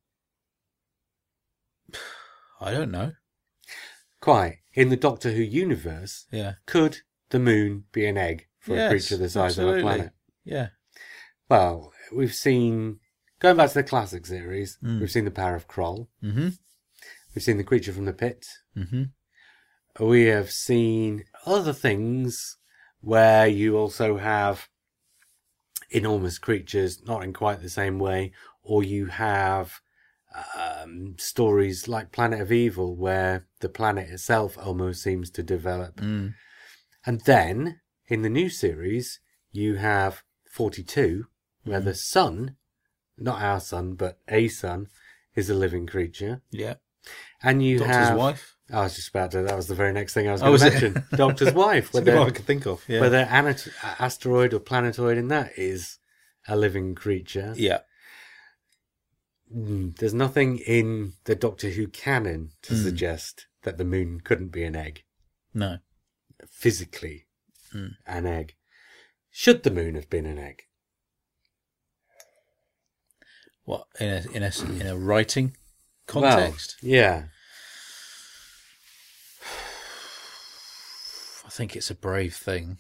I 2.61 2.71
don't 2.71 2.91
know. 2.91 3.13
Quite. 4.21 4.59
In 4.75 4.89
the 4.89 4.97
Doctor 4.97 5.33
Who 5.33 5.43
universe, 5.43 6.27
Yeah. 6.31 6.55
could 6.67 6.99
the 7.31 7.39
moon 7.39 7.85
be 7.93 8.07
an 8.07 8.17
egg 8.17 8.47
for 8.59 8.75
Yes, 8.75 8.87
a 8.87 8.91
creature 8.91 9.17
the 9.17 9.29
size 9.29 9.53
absolutely. 9.59 9.81
of 9.81 9.87
a 9.87 9.89
planet? 9.89 10.13
Yeah. 10.45 10.69
Well, 11.49 11.93
we've 12.13 12.35
seen, 12.35 13.01
going 13.39 13.57
back 13.57 13.69
to 13.69 13.75
the 13.75 13.83
classic 13.85 14.27
series, 14.27 14.79
we've 14.83 15.11
seen 15.11 15.25
the 15.25 15.31
power 15.31 15.55
of 15.55 15.69
Kroll. 15.69 16.09
Mm-hmm. 16.23 16.49
We've 17.35 17.43
seen 17.43 17.57
the 17.59 17.65
creature 17.65 17.93
from 17.93 18.07
the 18.07 18.13
pit. 18.13 18.47
Mm-hmm. 18.77 20.05
We 20.05 20.25
have 20.25 20.51
seen 20.51 21.25
other 21.47 21.73
things 21.73 22.57
where 23.01 23.47
you 23.47 23.77
also 23.77 24.17
have 24.19 24.69
enormous 25.91 26.39
creatures, 26.39 27.03
not 27.05 27.23
in 27.23 27.33
quite 27.33 27.63
the 27.63 27.71
same 27.71 27.99
way, 27.99 28.33
or 28.63 28.83
you 28.83 29.07
have 29.07 29.81
um, 30.57 31.15
stories 31.19 31.89
like 31.89 32.13
Planet 32.13 32.41
of 32.41 32.53
Evil, 32.53 32.95
where 32.97 33.47
the 33.61 33.69
planet 33.69 34.11
itself 34.11 34.57
almost 34.59 35.03
seems 35.03 35.31
to 35.31 35.43
develop. 35.43 35.97
Mm. 35.97 36.35
And 37.05 37.21
then 37.23 37.81
in 38.09 38.23
the 38.23 38.29
new 38.29 38.49
series, 38.49 39.21
you 39.53 39.77
have 39.77 40.23
42, 40.53 41.25
where 41.65 41.81
the 41.81 41.95
sun, 41.95 42.57
not 43.19 43.41
our 43.41 43.61
sun, 43.61 43.95
but 43.95 44.19
a 44.29 44.49
sun, 44.49 44.89
is 45.35 45.49
a 45.51 45.55
living 45.55 45.87
creature. 45.87 46.43
Yeah. 46.51 46.75
And 47.43 47.63
you 47.63 47.79
have 47.81 47.87
Doctor's 47.89 48.09
have. 48.09 48.19
wife. 48.19 48.57
I 48.73 48.81
was 48.81 48.97
just 48.97 49.11
about 49.11 49.31
to. 49.31 49.43
That 49.43 49.55
was 49.57 49.69
the 49.69 49.75
very 49.77 49.93
next 49.93 50.13
thing 50.15 50.29
I 50.29 50.33
was 50.33 50.43
Oh, 50.43 50.47
going 50.47 50.53
was 50.55 50.63
to 50.63 50.71
mention. 50.71 51.05
Doctor's 51.17 51.55
wife, 51.55 51.93
That's 51.93 52.05
the 52.05 52.21
I 52.21 52.31
could 52.31 52.47
think 52.47 52.67
of. 52.67 52.83
Yeah. 52.89 53.01
whether 53.01 53.19
asteroid 54.01 54.53
or 54.53 54.59
planetoid 54.59 55.17
in 55.17 55.29
that 55.29 55.53
is 55.57 55.99
a 56.49 56.57
living 56.57 56.95
creature. 56.97 57.55
yeah. 57.57 57.81
Mm, 59.55 59.97
There's 59.99 60.15
nothing 60.15 60.59
in 60.59 61.13
the 61.25 61.35
Doctor 61.37 61.71
Who 61.71 61.87
canon 61.89 62.53
to 62.63 62.75
Mm. 62.75 62.83
suggest 62.83 63.47
that 63.63 63.79
the 63.79 63.85
moon 63.85 64.21
couldn't 64.21 64.49
be 64.49 64.65
an 64.65 64.75
egg, 64.77 65.05
No. 65.55 65.79
physically, 66.49 67.27
Mm. 67.73 67.97
an 68.07 68.27
egg. 68.27 68.55
Should 69.31 69.63
the 69.63 69.71
moon 69.71 69.95
have 69.95 70.11
been 70.11 70.27
an 70.27 70.39
egg? 70.39 70.63
What 73.65 73.87
in 74.01 74.09
a 74.09 74.31
in 74.33 74.43
a 74.43 74.53
in 74.81 74.87
a 74.87 74.97
writing 74.97 75.57
context? 76.07 76.77
Well, 76.83 76.93
yeah. 76.93 77.29
I 81.45 81.49
think 81.51 81.75
it's 81.77 81.91
a 81.91 81.95
brave 81.95 82.35
thing. 82.37 82.79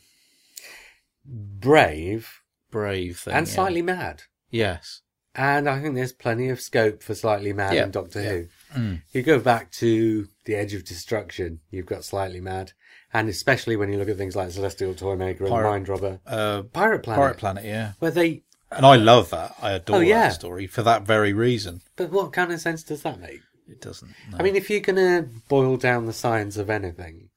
Brave 1.24 2.42
Brave 2.70 3.18
thing. 3.18 3.35
and 3.35 3.46
yeah. 3.46 3.52
slightly 3.55 3.83
mad. 3.83 4.24
Yes. 4.50 5.02
And 5.38 5.68
I 5.68 5.81
think 5.83 5.94
there's 5.94 6.12
plenty 6.14 6.49
of 6.49 6.61
scope 6.62 7.03
for 7.03 7.14
slightly 7.14 7.53
mad 7.53 7.75
Yeah, 7.75 7.85
in 7.85 7.90
Doctor 7.90 8.22
yeah. 8.22 8.31
Who. 8.75 8.81
Mm. 8.81 9.03
You 9.12 9.22
go 9.22 9.38
back 9.38 9.70
to 9.72 10.29
the 10.46 10.55
Edge 10.55 10.72
of 10.72 10.85
Destruction, 10.85 11.61
you've 11.70 11.85
got 11.87 12.05
slightly 12.05 12.40
mad, 12.40 12.72
and 13.12 13.29
especially 13.29 13.77
when 13.77 13.92
you 13.92 13.99
look 13.99 14.09
at 14.09 14.16
things 14.16 14.35
like 14.35 14.51
Celestial 14.51 14.94
Toymaker 14.94 15.44
and 15.44 15.53
Mind 15.53 15.88
Robber, 15.90 16.20
Uh, 16.27 16.62
Pirate 16.62 17.03
Planet, 17.03 17.20
Pirate 17.22 17.37
Planet. 17.38 17.64
Yeah. 17.64 17.92
where 17.99 18.11
they. 18.11 18.44
And 18.72 18.85
I 18.87 18.96
love 18.96 19.31
that. 19.31 19.55
I 19.61 19.72
adore 19.72 19.99
Oh, 19.99 20.01
yeah. 20.01 20.29
that 20.29 20.35
story 20.35 20.66
for 20.66 20.83
that 20.83 21.03
very 21.03 21.33
reason. 21.33 21.83
But 21.96 22.11
what 22.11 22.33
kind 22.33 22.51
of 22.51 22.61
sense 22.61 22.83
does 22.83 23.03
that 23.03 23.20
make? 23.20 23.40
It 23.68 23.81
doesn't. 23.81 24.11
No. 24.31 24.38
I 24.38 24.42
mean, 24.42 24.57
if 24.57 24.70
you're 24.70 24.81
going 24.81 24.96
to 24.96 25.29
boil 25.49 25.77
down 25.77 26.07
the 26.07 26.12
science 26.12 26.57
of 26.57 26.70
anything, 26.70 27.29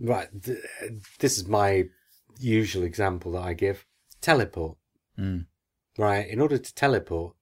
right? 0.00 0.28
Th- 0.42 0.58
this 1.20 1.36
is 1.36 1.46
my 1.46 1.84
usual 2.38 2.84
example 2.84 3.32
that 3.32 3.42
I 3.42 3.52
give: 3.54 3.84
teleport. 4.20 4.78
Mm. 5.18 5.46
Right. 5.98 6.26
In 6.26 6.40
order 6.40 6.58
to 6.58 6.74
teleport, 6.74 7.34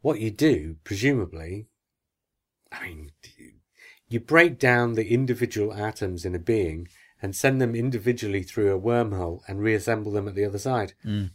what 0.00 0.20
you 0.20 0.30
do, 0.30 0.76
presumably, 0.84 1.66
I 2.70 2.86
mean, 2.86 3.10
you 4.08 4.20
break 4.20 4.58
down 4.58 4.94
the 4.94 5.08
individual 5.12 5.72
atoms 5.74 6.24
in 6.24 6.34
a 6.34 6.38
being 6.38 6.88
and 7.22 7.34
send 7.34 7.60
them 7.60 7.74
individually 7.74 8.42
through 8.42 8.74
a 8.74 8.80
wormhole 8.80 9.40
and 9.48 9.60
reassemble 9.60 10.12
them 10.12 10.28
at 10.28 10.34
the 10.34 10.44
other 10.44 10.58
side. 10.58 10.92
Mm. 11.04 11.30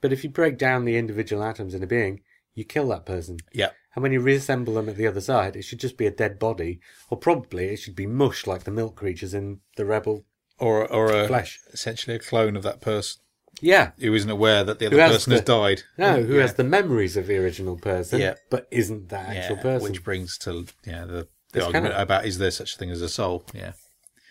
But 0.00 0.12
if 0.12 0.24
you 0.24 0.30
break 0.30 0.58
down 0.58 0.84
the 0.84 0.96
individual 0.96 1.42
atoms 1.42 1.74
in 1.74 1.82
a 1.82 1.86
being, 1.86 2.22
you 2.54 2.64
kill 2.64 2.88
that 2.88 3.06
person. 3.06 3.38
Yeah. 3.52 3.70
And 3.94 4.02
when 4.02 4.12
you 4.12 4.20
reassemble 4.20 4.74
them 4.74 4.88
at 4.88 4.96
the 4.96 5.06
other 5.06 5.20
side, 5.20 5.56
it 5.56 5.62
should 5.62 5.80
just 5.80 5.96
be 5.96 6.06
a 6.06 6.10
dead 6.10 6.38
body, 6.38 6.80
or 7.08 7.16
probably 7.16 7.66
it 7.66 7.76
should 7.76 7.96
be 7.96 8.06
mush 8.06 8.46
like 8.46 8.64
the 8.64 8.70
milk 8.70 8.96
creatures 8.96 9.32
in 9.32 9.60
the 9.76 9.86
Rebel 9.86 10.24
Or 10.58 10.86
or 10.92 11.12
a, 11.12 11.26
flesh. 11.26 11.60
essentially 11.72 12.16
a 12.16 12.18
clone 12.18 12.56
of 12.56 12.62
that 12.64 12.80
person 12.80 13.22
Yeah. 13.60 13.92
who 13.98 14.12
isn't 14.14 14.28
aware 14.30 14.64
that 14.64 14.78
the 14.78 14.86
other 14.86 15.00
has 15.00 15.12
person 15.12 15.30
the- 15.30 15.36
has 15.36 15.44
died. 15.44 15.82
No, 15.96 16.22
who 16.22 16.34
Yeah. 16.36 16.42
has 16.42 16.54
the 16.54 16.64
memories 16.64 17.16
of 17.16 17.26
the 17.26 17.36
original 17.38 17.76
person, 17.76 18.20
Yeah. 18.20 18.34
but 18.50 18.68
isn't 18.70 19.08
that 19.08 19.34
actual 19.36 19.56
Yeah, 19.56 19.62
person. 19.62 19.88
Which 19.90 20.04
brings 20.04 20.36
to 20.38 20.66
yeah 20.84 21.04
the, 21.04 21.28
the 21.52 21.64
argument 21.64 21.92
kinda- 21.94 22.02
about 22.02 22.26
is 22.26 22.38
there 22.38 22.50
such 22.50 22.74
a 22.74 22.78
thing 22.78 22.90
as 22.90 23.00
a 23.02 23.08
soul? 23.08 23.44
Yeah. 23.54 23.72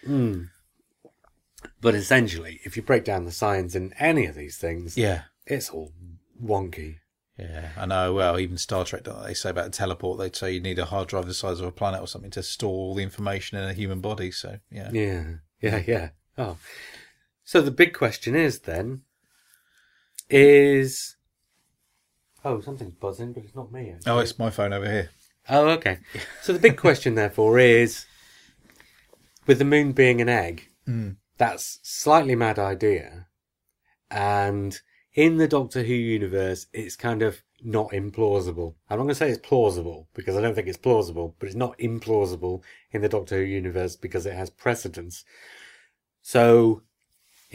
Mm. 0.05 0.49
But 1.81 1.95
essentially, 1.95 2.61
if 2.63 2.77
you 2.77 2.83
break 2.83 3.03
down 3.03 3.25
the 3.25 3.31
science 3.31 3.73
in 3.75 3.93
any 3.93 4.25
of 4.27 4.35
these 4.35 4.57
things, 4.57 4.97
Yeah. 4.97 5.23
it's 5.47 5.69
all 5.69 5.91
wonky. 6.41 6.97
Yeah, 7.37 7.71
I 7.75 7.85
know. 7.85 8.13
Well, 8.13 8.39
even 8.39 8.57
Star 8.57 8.85
Trek, 8.85 9.03
they 9.03 9.33
say 9.33 9.49
about 9.49 9.67
a 9.67 9.69
teleport? 9.71 10.19
They'd 10.19 10.35
say 10.35 10.53
you 10.53 10.61
need 10.61 10.79
a 10.79 10.85
hard 10.85 11.09
drive 11.09 11.25
the 11.25 11.33
size 11.33 11.59
of 11.59 11.65
a 11.65 11.71
planet 11.71 11.99
or 12.01 12.07
something 12.07 12.31
to 12.31 12.43
store 12.43 12.69
all 12.71 12.95
the 12.95 13.03
information 13.03 13.57
in 13.57 13.65
a 13.67 13.73
human 13.73 13.99
body. 13.99 14.31
So, 14.31 14.59
yeah. 14.71 14.89
Yeah, 14.93 15.23
yeah, 15.61 15.83
yeah. 15.85 16.09
Oh, 16.37 16.57
so 17.43 17.61
the 17.61 17.71
big 17.71 17.93
question 17.93 18.35
is 18.35 18.59
then, 18.59 19.01
is 20.29 21.15
oh 22.43 22.61
something's 22.61 22.93
buzzing, 22.93 23.33
but 23.33 23.43
it's 23.43 23.55
not 23.55 23.71
me. 23.71 23.91
actually. 23.91 24.11
Oh, 24.11 24.19
it's 24.19 24.39
my 24.39 24.49
phone 24.49 24.73
over 24.73 24.89
here. 24.89 25.09
Oh, 25.47 25.69
okay. 25.69 25.99
So 26.41 26.53
the 26.53 26.59
big 26.59 26.77
question, 26.77 27.15
therefore, 27.15 27.59
is 27.59 28.05
with 29.45 29.59
the 29.59 29.65
moon 29.65 29.91
being 29.91 30.21
an 30.21 30.29
egg, 30.29 30.69
hmm. 30.85 31.11
that's 31.37 31.79
slightly 31.83 32.35
mad 32.35 32.57
idea, 32.57 33.27
and 34.09 34.79
in 35.13 35.37
the 35.37 35.47
Doctor 35.47 35.83
Who 35.83 35.93
universe, 35.93 36.67
it's 36.73 36.95
kind 36.95 37.21
of 37.21 37.41
not 37.63 37.91
implausible. 37.91 38.75
I'm 38.89 38.97
not 38.97 39.03
going 39.03 39.09
to 39.09 39.15
say 39.15 39.29
it's 39.29 39.47
plausible 39.47 40.07
because 40.13 40.35
I 40.35 40.41
don't 40.41 40.53
think 40.53 40.67
it's 40.67 40.77
plausible, 40.77 41.35
but 41.39 41.47
it's 41.47 41.55
not 41.55 41.77
implausible 41.79 42.61
in 42.91 43.01
the 43.01 43.09
Doctor 43.09 43.37
Who 43.37 43.43
universe 43.43 43.95
because 43.95 44.25
it 44.25 44.33
has 44.33 44.49
precedence. 44.49 45.23
So, 46.21 46.83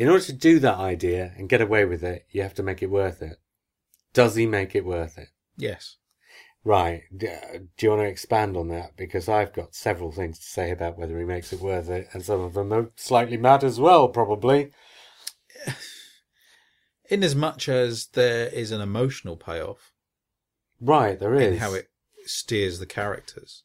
in 0.00 0.08
order 0.08 0.24
to 0.24 0.32
do 0.32 0.58
that 0.60 0.78
idea 0.78 1.34
and 1.36 1.46
get 1.46 1.60
away 1.60 1.84
with 1.84 2.02
it, 2.02 2.24
you 2.30 2.40
have 2.40 2.54
to 2.54 2.62
make 2.62 2.82
it 2.82 2.88
worth 2.88 3.20
it. 3.20 3.38
Does 4.14 4.34
he 4.34 4.46
make 4.46 4.74
it 4.74 4.86
worth 4.86 5.18
it? 5.18 5.28
Yes. 5.58 5.96
Right. 6.64 7.02
Do 7.14 7.28
you 7.82 7.90
want 7.90 8.00
to 8.00 8.06
expand 8.08 8.56
on 8.56 8.68
that? 8.68 8.96
Because 8.96 9.28
I've 9.28 9.52
got 9.52 9.74
several 9.74 10.10
things 10.10 10.38
to 10.38 10.46
say 10.46 10.70
about 10.70 10.96
whether 10.96 11.18
he 11.18 11.26
makes 11.26 11.52
it 11.52 11.60
worth 11.60 11.90
it, 11.90 12.08
and 12.14 12.24
some 12.24 12.40
of 12.40 12.54
them 12.54 12.72
are 12.72 12.90
slightly 12.96 13.36
mad 13.36 13.62
as 13.62 13.78
well, 13.78 14.08
probably. 14.08 14.70
In 17.10 17.22
as 17.22 17.34
much 17.34 17.68
as 17.68 18.06
there 18.06 18.46
is 18.46 18.72
an 18.72 18.80
emotional 18.80 19.36
payoff 19.36 19.92
Right, 20.80 21.20
there 21.20 21.34
is. 21.34 21.52
in 21.52 21.58
how 21.58 21.74
it 21.74 21.90
steers 22.24 22.78
the 22.78 22.86
characters. 22.86 23.64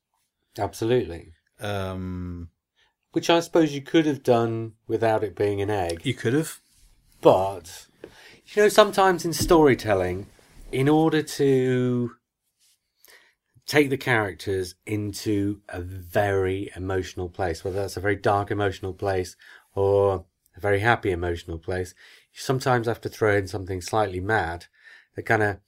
Absolutely. 0.58 1.32
Um, 1.62 2.50
Which 3.16 3.30
I 3.30 3.40
suppose 3.40 3.72
you 3.72 3.82
could 3.82 4.06
have 4.06 4.24
done 4.24 4.74
without 4.88 5.24
it 5.24 5.38
being 5.38 5.62
an 5.62 5.70
egg. 5.70 6.02
you 6.06 6.14
could 6.14 6.34
have. 6.34 6.60
But, 7.22 7.88
you 8.48 8.64
know, 8.64 8.68
sometimes 8.68 9.24
in 9.24 9.32
storytelling, 9.32 10.28
in 10.70 10.90
order 10.90 11.22
to 11.22 12.12
take 13.66 13.90
the 13.90 13.96
characters 13.96 14.76
into 14.86 15.62
a 15.70 15.80
very 15.80 16.70
emotional 16.76 17.30
place, 17.30 17.64
whether 17.64 17.78
that's 17.78 17.96
a 17.96 18.02
very 18.02 18.18
dark 18.18 18.52
emotional 18.52 18.94
place 18.94 19.38
or 19.74 20.26
a 20.58 20.60
very 20.60 20.82
happy 20.82 21.12
emotional 21.12 21.58
place, 21.58 21.94
you 22.34 22.42
sometimes 22.42 22.86
have 22.86 23.00
to 23.00 23.08
throw 23.08 23.38
in 23.38 23.48
something 23.48 23.80
slightly 23.80 24.20
mad 24.20 24.66
that 25.16 25.24
kind 25.24 25.42
of 25.42 25.60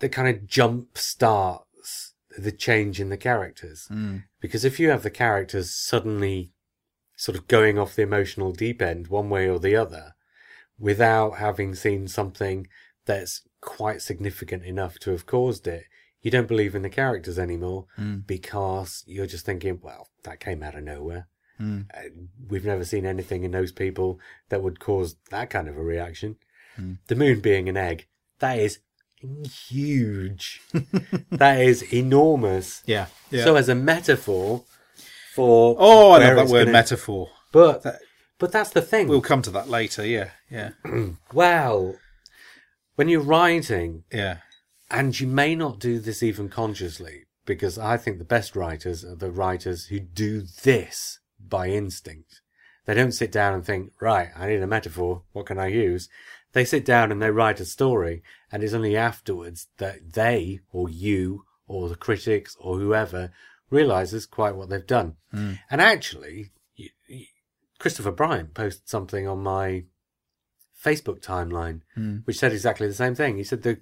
that 0.00 0.10
kind 0.10 0.28
of 0.28 0.46
jump 0.46 0.98
starts 0.98 2.12
the 2.36 2.52
change 2.52 3.00
in 3.00 3.08
the 3.08 3.16
characters. 3.16 3.86
Hmm. 3.88 4.18
Because 4.38 4.66
if 4.66 4.78
you 4.78 4.90
have 4.90 5.02
the 5.02 5.10
characters 5.10 5.74
suddenly 5.74 6.52
sort 7.18 7.36
of 7.36 7.48
going 7.48 7.78
off 7.78 7.96
the 7.96 8.02
emotional 8.02 8.52
deep 8.52 8.80
end 8.80 9.08
one 9.08 9.28
way 9.28 9.48
or 9.48 9.58
the 9.58 9.74
other, 9.74 10.14
without 10.78 11.32
having 11.38 11.74
seen 11.74 12.06
something 12.06 12.68
that's 13.04 13.42
quite 13.60 14.00
significant 14.00 14.64
enough 14.64 15.00
to 15.00 15.10
have 15.10 15.26
caused 15.26 15.66
it, 15.66 15.84
you 16.22 16.30
don't 16.30 16.46
believe 16.46 16.76
in 16.76 16.82
the 16.82 16.88
characters 16.88 17.36
anymore 17.36 17.86
mm. 17.98 18.24
because 18.24 19.02
you're 19.06 19.26
just 19.26 19.44
thinking, 19.44 19.80
well, 19.82 20.08
that 20.22 20.38
came 20.38 20.62
out 20.62 20.76
of 20.76 20.84
nowhere. 20.84 21.26
Mm. 21.60 21.86
Uh, 21.92 22.10
we've 22.48 22.64
never 22.64 22.84
seen 22.84 23.04
anything 23.04 23.42
in 23.42 23.50
those 23.50 23.72
people 23.72 24.20
that 24.48 24.62
would 24.62 24.78
cause 24.78 25.16
that 25.30 25.50
kind 25.50 25.68
of 25.68 25.76
a 25.76 25.82
reaction. 25.82 26.36
Mm. 26.78 26.98
The 27.08 27.16
moon 27.16 27.40
being 27.40 27.68
an 27.68 27.76
egg, 27.76 28.06
that 28.38 28.60
is 28.60 28.78
huge. 29.66 30.60
that 31.32 31.60
is 31.60 31.82
enormous. 31.92 32.84
Yeah. 32.86 33.06
Yeah. 33.30 33.42
So 33.42 33.56
as 33.56 33.68
a 33.68 33.74
metaphor 33.74 34.62
for 35.38 35.76
oh, 35.78 36.10
I 36.10 36.18
love 36.26 36.36
that 36.36 36.52
word 36.52 36.60
gonna- 36.66 36.72
metaphor. 36.72 37.30
But 37.52 37.82
That- 37.84 38.00
but 38.38 38.52
that's 38.52 38.70
the 38.70 38.82
thing. 38.82 39.08
We'll 39.08 39.20
come 39.20 39.42
to 39.42 39.50
that 39.50 39.68
later. 39.68 40.04
Yeah. 40.06 40.30
Yeah. 40.50 40.70
Well, 41.32 41.96
when 42.96 43.08
you're 43.08 43.20
writing, 43.20 44.04
Yeah. 44.12 44.38
and 44.90 45.18
you 45.18 45.26
may 45.26 45.54
not 45.54 45.78
do 45.80 45.98
this 45.98 46.22
even 46.22 46.48
consciously, 46.48 47.24
because 47.46 47.78
I 47.78 47.96
think 47.96 48.18
the 48.18 48.24
best 48.36 48.54
writers 48.54 49.04
are 49.04 49.14
the 49.16 49.30
writers 49.30 49.86
who 49.86 49.98
do 50.00 50.42
this 50.62 51.18
by 51.40 51.68
instinct. 51.68 52.40
They 52.86 52.94
don't 52.94 53.12
sit 53.12 53.30
down 53.32 53.54
and 53.54 53.64
think, 53.64 53.92
right, 54.00 54.28
I 54.36 54.46
need 54.48 54.62
a 54.62 54.66
metaphor. 54.66 55.22
What 55.32 55.46
can 55.46 55.58
I 55.58 55.66
use? 55.68 56.08
They 56.52 56.64
sit 56.64 56.84
down 56.84 57.12
and 57.12 57.20
they 57.20 57.30
write 57.30 57.60
a 57.60 57.64
story, 57.66 58.22
and 58.50 58.62
it's 58.62 58.72
only 58.72 58.96
afterwards 58.96 59.68
that 59.78 60.12
they, 60.14 60.60
or 60.72 60.88
you, 60.88 61.44
or 61.66 61.88
the 61.88 61.96
critics, 61.96 62.56
or 62.58 62.78
whoever, 62.78 63.30
realizes 63.70 64.26
quite 64.26 64.56
what 64.56 64.68
they've 64.68 64.86
done. 64.86 65.16
Hmm. 65.30 65.54
And 65.70 65.80
actually, 65.80 66.50
y 66.78 66.88
y 67.08 67.26
Christopher 67.78 68.12
Bryant 68.12 68.54
posted 68.54 68.88
something 68.88 69.28
on 69.28 69.42
my 69.42 69.84
Facebook 70.82 71.20
timeline, 71.20 71.82
hmm. 71.94 72.18
which 72.24 72.38
said 72.38 72.52
exactly 72.52 72.86
the 72.86 72.94
same 72.94 73.14
thing. 73.14 73.36
He 73.36 73.44
said 73.44 73.62
the 73.62 73.80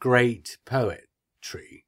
great 0.00 0.58
poetry, 0.64 1.84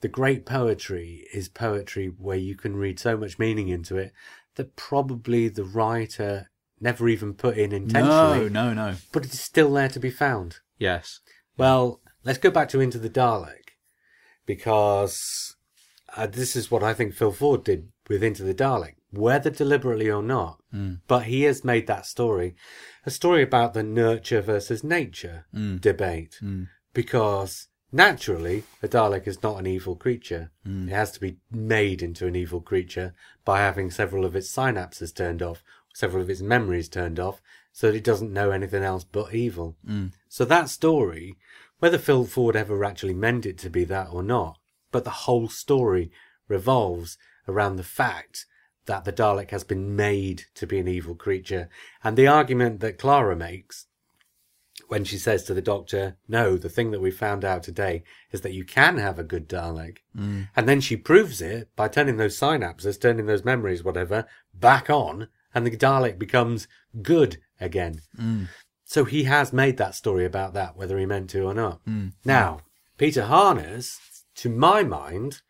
the 0.00 0.08
great 0.08 0.44
poetry 0.44 1.26
is 1.32 1.48
poetry 1.48 2.06
where 2.06 2.36
you 2.36 2.56
can 2.56 2.76
read 2.76 2.98
so 2.98 3.16
much 3.16 3.38
meaning 3.38 3.68
into 3.68 3.96
it 3.96 4.12
that 4.56 4.76
probably 4.76 5.48
the 5.48 5.64
writer 5.64 6.50
never 6.80 7.08
even 7.08 7.32
put 7.32 7.56
in 7.56 7.72
intentionally, 7.72 8.50
No. 8.50 8.72
No. 8.72 8.90
No. 8.90 8.96
but 9.12 9.24
it's 9.24 9.40
still 9.40 9.72
there 9.72 9.88
to 9.88 10.00
be 10.00 10.10
found. 10.10 10.58
Yes. 10.78 11.20
Well, 11.56 12.00
let's 12.24 12.38
go 12.38 12.50
back 12.50 12.68
to 12.70 12.80
Into 12.80 12.98
the 12.98 13.08
Dalek 13.08 13.76
because 14.44 15.56
uh, 16.16 16.26
this 16.26 16.56
is 16.56 16.70
what 16.70 16.82
I 16.82 16.94
think 16.94 17.14
Phil 17.14 17.32
Ford 17.32 17.64
did 17.64 17.88
with 18.08 18.22
Into 18.22 18.42
the 18.42 18.54
Dalek, 18.54 18.94
whether 19.10 19.50
deliberately 19.50 20.10
or 20.10 20.22
not. 20.22 20.60
Mm. 20.74 21.00
But 21.06 21.24
he 21.24 21.42
has 21.42 21.64
made 21.64 21.86
that 21.86 22.06
story 22.06 22.54
a 23.04 23.10
story 23.10 23.42
about 23.42 23.74
the 23.74 23.82
nurture 23.82 24.40
versus 24.40 24.84
nature 24.84 25.46
mm. 25.54 25.80
debate 25.80 26.38
mm. 26.42 26.68
because 26.94 27.68
naturally 27.90 28.64
a 28.82 28.88
Dalek 28.88 29.26
is 29.26 29.42
not 29.42 29.58
an 29.58 29.66
evil 29.66 29.96
creature. 29.96 30.50
It 30.88 30.94
has 30.94 31.12
to 31.12 31.20
be 31.20 31.36
made 31.50 32.02
into 32.02 32.26
an 32.26 32.36
evil 32.36 32.60
creature 32.60 33.14
by 33.44 33.58
having 33.60 33.90
several 33.90 34.24
of 34.24 34.36
its 34.36 34.54
synapses 34.54 35.14
turned 35.14 35.42
off, 35.42 35.62
several 35.94 36.22
of 36.22 36.30
its 36.30 36.42
memories 36.42 36.88
turned 36.88 37.18
off, 37.18 37.42
so 37.72 37.90
that 37.90 37.96
it 37.96 38.04
doesn't 38.04 38.32
know 38.32 38.50
anything 38.50 38.82
else 38.82 39.04
but 39.04 39.34
evil. 39.34 39.76
So 40.28 40.44
that 40.44 40.68
story, 40.68 41.36
whether 41.80 41.98
Phil 41.98 42.24
Ford 42.24 42.56
ever 42.56 42.84
actually 42.84 43.14
meant 43.14 43.46
it 43.46 43.58
to 43.58 43.70
be 43.70 43.84
that 43.84 44.08
or 44.12 44.22
not, 44.22 44.58
but 44.92 45.04
the 45.04 45.10
whole 45.10 45.48
story 45.48 46.12
revolves 46.46 47.18
around 47.48 47.76
the 47.76 47.82
fact 47.82 48.46
that 48.86 49.04
the 49.04 49.12
Dalek 49.12 49.50
has 49.50 49.64
been 49.64 49.96
made 49.96 50.44
to 50.54 50.66
be 50.66 50.78
an 50.78 50.88
evil 50.88 51.14
creature. 51.14 51.68
And 52.04 52.16
the 52.16 52.26
argument 52.26 52.80
that 52.80 52.98
Clara 52.98 53.36
makes 53.36 53.86
when 54.88 55.04
she 55.04 55.16
says 55.16 55.44
to 55.44 55.54
the 55.54 55.62
doctor, 55.62 56.16
no, 56.28 56.56
the 56.56 56.68
thing 56.68 56.90
that 56.90 57.00
we 57.00 57.10
found 57.10 57.44
out 57.44 57.62
today 57.62 58.02
is 58.30 58.42
that 58.42 58.52
you 58.52 58.64
can 58.64 58.98
have 58.98 59.18
a 59.18 59.24
good 59.24 59.48
Dalek. 59.48 59.98
Mm. 60.16 60.48
And 60.54 60.68
then 60.68 60.80
she 60.80 60.96
proves 60.96 61.40
it 61.40 61.74
by 61.76 61.88
turning 61.88 62.16
those 62.16 62.38
synapses, 62.38 63.00
turning 63.00 63.26
those 63.26 63.44
memories, 63.44 63.84
whatever, 63.84 64.26
back 64.52 64.90
on, 64.90 65.28
and 65.54 65.66
the 65.66 65.76
Dalek 65.76 66.18
becomes 66.18 66.68
good 67.00 67.38
again. 67.60 68.00
Mm. 68.18 68.48
So 68.84 69.04
he 69.04 69.24
has 69.24 69.52
made 69.52 69.78
that 69.78 69.94
story 69.94 70.26
about 70.26 70.52
that, 70.54 70.76
whether 70.76 70.98
he 70.98 71.06
meant 71.06 71.30
to 71.30 71.44
or 71.44 71.54
not. 71.54 71.82
Mm. 71.86 72.12
Now, 72.24 72.60
Peter 72.98 73.24
Harness, 73.24 73.98
to 74.42 74.48
my 74.48 74.82
mind, 74.82 75.40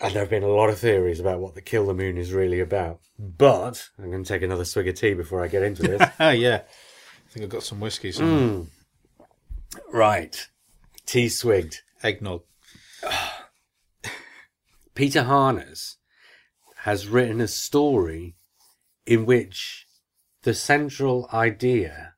and 0.00 0.12
there 0.12 0.22
have 0.22 0.30
been 0.30 0.42
a 0.42 0.48
lot 0.48 0.68
of 0.68 0.78
theories 0.80 1.20
about 1.20 1.38
what 1.38 1.54
the 1.54 1.62
Kill 1.62 1.86
the 1.86 1.94
Moon 1.94 2.18
is 2.18 2.32
really 2.32 2.58
about. 2.58 2.98
But 3.16 3.90
I'm 3.96 4.10
going 4.10 4.24
to 4.24 4.28
take 4.28 4.42
another 4.42 4.64
swig 4.64 4.88
of 4.88 4.96
tea 4.96 5.14
before 5.14 5.44
I 5.44 5.46
get 5.46 5.62
into 5.62 5.82
this. 5.82 6.10
Ah, 6.18 6.30
yeah. 6.30 6.62
I 6.64 7.30
think 7.30 7.44
I've 7.44 7.50
got 7.50 7.62
some 7.62 7.78
whiskey. 7.78 8.10
Some 8.10 8.72
right. 9.92 10.48
Tea 11.06 11.28
swigged. 11.28 11.82
eggnog. 12.02 12.42
Peter 14.96 15.22
Harness 15.22 15.98
has 16.78 17.06
written 17.06 17.40
a 17.40 17.46
story 17.46 18.34
in 19.06 19.26
which 19.26 19.86
the 20.42 20.54
central 20.54 21.28
idea 21.32 22.14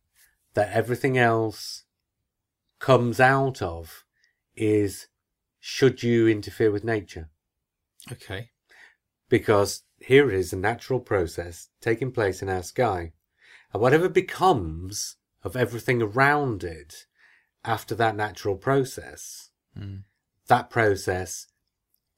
that 0.55 0.73
everything 0.73 1.19
else 1.19 1.85
comes 2.79 3.21
out 3.21 3.61
of 3.61 4.05
is 4.57 5.09
should 5.61 6.03
you 6.03 6.29
interfere 6.29 6.71
with 6.71 6.85
nature? 6.85 7.29
Okay. 8.11 8.51
because 9.29 9.83
here 10.01 10.31
is 10.31 10.53
a 10.53 10.57
natural 10.57 11.01
process 11.01 11.69
taking 11.81 12.13
place 12.13 12.43
in 12.43 12.49
our 12.49 12.63
sky. 12.63 13.13
And 13.73 13.83
whatever 13.83 14.09
becomes 14.09 15.17
of 15.43 15.57
everything 15.57 16.01
around 16.01 16.65
it 16.65 17.07
after 17.65 17.95
that 17.97 18.17
natural 18.17 18.57
process, 18.57 19.51
hmm. 19.77 19.97
that 20.47 20.71
process, 20.71 21.47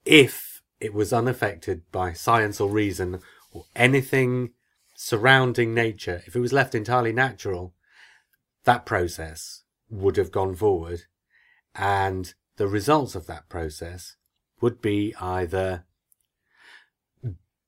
if 0.04 0.62
it 0.78 0.94
was 0.94 1.12
unaffected 1.12 1.82
by 1.90 2.12
science 2.12 2.60
or 2.60 2.70
reason 2.70 3.20
or 3.52 3.64
anything 3.74 4.50
surrounding 4.94 5.74
nature, 5.74 6.22
if 6.26 6.36
it 6.36 6.40
was 6.40 6.52
left 6.52 6.74
entirely 6.74 7.12
natural, 7.12 7.74
that 8.64 8.86
process 8.86 9.64
would 9.88 10.16
have 10.16 10.30
gone 10.30 10.54
forward 10.54 11.02
and 11.74 12.34
the 12.60 12.68
results 12.68 13.14
of 13.14 13.26
that 13.26 13.48
process 13.48 14.16
would 14.60 14.82
be 14.82 15.14
either 15.18 15.86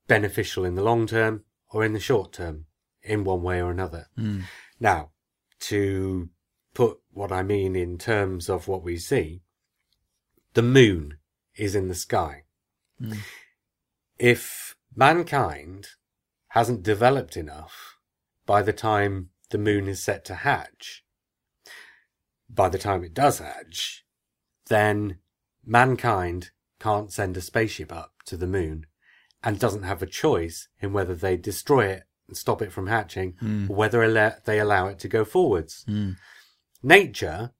beneficial 0.07 0.66
in 0.66 0.74
the 0.74 0.82
long 0.82 1.07
term 1.07 1.45
or 1.70 1.82
in 1.82 1.95
the 1.95 1.99
short 1.99 2.30
term 2.30 2.66
in 3.03 3.24
one 3.24 3.43
way 3.43 3.62
or 3.62 3.70
another. 3.70 4.09
Hmm. 4.18 4.40
Now, 4.78 5.12
to 5.61 6.28
put 6.74 6.99
what 7.11 7.32
I 7.32 7.43
mean 7.43 7.74
in 7.74 7.97
terms 7.97 8.51
of 8.51 8.68
what 8.68 8.82
we 8.82 8.99
see, 8.99 9.40
the 10.53 10.61
moon 10.61 11.16
is 11.57 11.74
in 11.74 11.88
the 11.88 11.95
sky. 11.95 12.43
Hmm. 12.99 13.14
If 14.18 14.76
mankind 14.95 15.86
hasn't 16.49 16.82
developed 16.82 17.38
enough 17.38 17.97
by 18.45 18.61
the 18.61 18.74
time 18.74 19.30
the 19.49 19.57
moon 19.57 19.88
is 19.88 20.05
set 20.05 20.22
to 20.26 20.34
hatch, 20.34 21.03
by 22.51 22.68
the 22.68 22.76
time 22.76 23.03
it 23.03 23.14
does 23.14 23.38
hatch, 23.38 24.02
then 24.69 25.19
mankind 25.65 26.51
can't 26.81 27.13
send 27.13 27.37
a 27.37 27.41
spaceship 27.41 27.93
up 27.93 28.13
to 28.27 28.37
the 28.37 28.47
moon 28.47 28.87
and 29.43 29.59
doesn't 29.59 29.83
have 29.83 30.03
a 30.03 30.07
choice 30.07 30.69
in 30.81 30.93
whether 30.93 31.15
they 31.15 31.37
destroy 31.37 31.87
it 31.87 32.05
and 32.29 32.37
stop 32.37 32.63
it 32.63 32.73
from 32.73 32.87
hatching 32.87 33.35
hmm. 33.41 33.67
or 33.69 33.77
whether 33.77 34.03
ele- 34.03 34.37
they 34.45 34.59
allow 34.59 34.87
it 34.87 34.99
to 35.01 35.09
go 35.09 35.25
forwards. 35.25 35.85
Hmm. 35.87 36.13
Nature, 36.83 37.53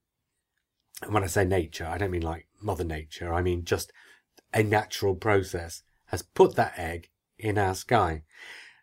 and 1.01 1.13
when 1.13 1.23
I 1.23 1.27
say 1.27 1.45
nature, 1.45 1.85
I 1.85 1.97
don't 1.97 2.11
mean 2.11 2.21
like 2.21 2.47
Mother 2.61 2.83
Nature, 2.83 3.33
I 3.33 3.41
mean 3.41 3.65
just 3.65 3.91
a 4.53 4.63
natural 4.63 5.15
process, 5.15 5.83
has 6.07 6.21
put 6.21 6.55
that 6.55 6.77
egg 6.77 7.09
in 7.37 7.57
our 7.57 7.75
sky. 7.75 8.23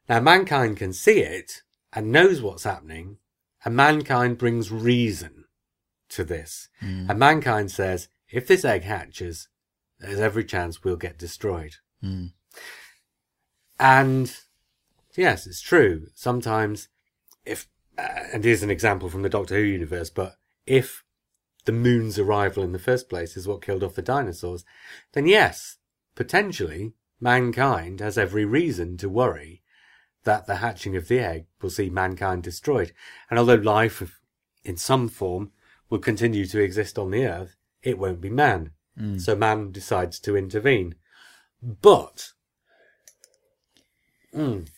Now, 0.08 0.20
mankind 0.20 0.76
can 0.76 0.92
see 0.92 1.20
it 1.20 1.62
and 1.92 2.12
knows 2.12 2.42
what's 2.42 2.64
happening, 2.64 3.18
and 3.64 3.76
mankind 3.76 4.38
brings 4.38 4.70
reason 4.70 5.39
to 6.10 6.24
this. 6.24 6.68
And 7.10 7.18
mankind 7.18 7.70
says, 7.70 8.08
if 8.28 8.46
this 8.46 8.64
egg 8.64 8.84
hatches, 8.84 9.48
there's 9.98 10.20
every 10.20 10.44
chance 10.44 10.82
we'll 10.84 10.96
get 10.96 11.18
destroyed. 11.18 11.76
And 13.78 14.34
yes, 15.16 15.46
it's 15.46 15.60
true. 15.60 16.06
Sometimes, 16.14 16.88
if, 17.44 17.68
uh, 17.98 18.08
and 18.32 18.44
here's 18.44 18.62
an 18.62 18.70
example 18.70 19.08
from 19.08 19.22
the 19.22 19.28
Doctor 19.28 19.56
Who 19.56 19.62
universe, 19.62 20.10
but 20.10 20.36
if 20.66 21.04
the 21.64 21.72
moon's 21.72 22.18
arrival 22.18 22.62
in 22.62 22.72
the 22.72 22.78
first 22.78 23.08
place 23.08 23.36
is 23.36 23.46
what 23.46 23.62
killed 23.62 23.82
off 23.82 23.94
the 23.94 24.02
dinosaurs, 24.02 24.64
then 25.12 25.26
yes, 25.26 25.76
potentially 26.14 26.92
mankind 27.20 28.00
has 28.00 28.16
every 28.16 28.44
reason 28.44 28.96
to 28.96 29.08
worry 29.08 29.62
that 30.24 30.46
the 30.46 30.56
hatching 30.56 30.96
of 30.96 31.08
the 31.08 31.18
egg 31.18 31.46
will 31.60 31.70
see 31.70 31.90
mankind 31.90 32.42
destroyed. 32.42 32.92
And 33.28 33.38
although 33.38 33.54
life 33.54 34.20
in 34.64 34.76
some 34.76 35.08
form 35.08 35.52
will 35.90 35.98
continue 35.98 36.46
to 36.46 36.60
exist 36.60 36.98
on 36.98 37.10
the 37.10 37.26
earth, 37.26 37.56
it 37.82 37.98
won't 37.98 38.20
be 38.20 38.30
man. 38.30 38.70
Hmm. 38.96 39.18
So 39.18 39.34
man 39.36 39.72
decides 39.72 40.18
to 40.20 40.36
intervene. 40.36 40.94
But, 41.62 42.32
mm, 44.34 44.68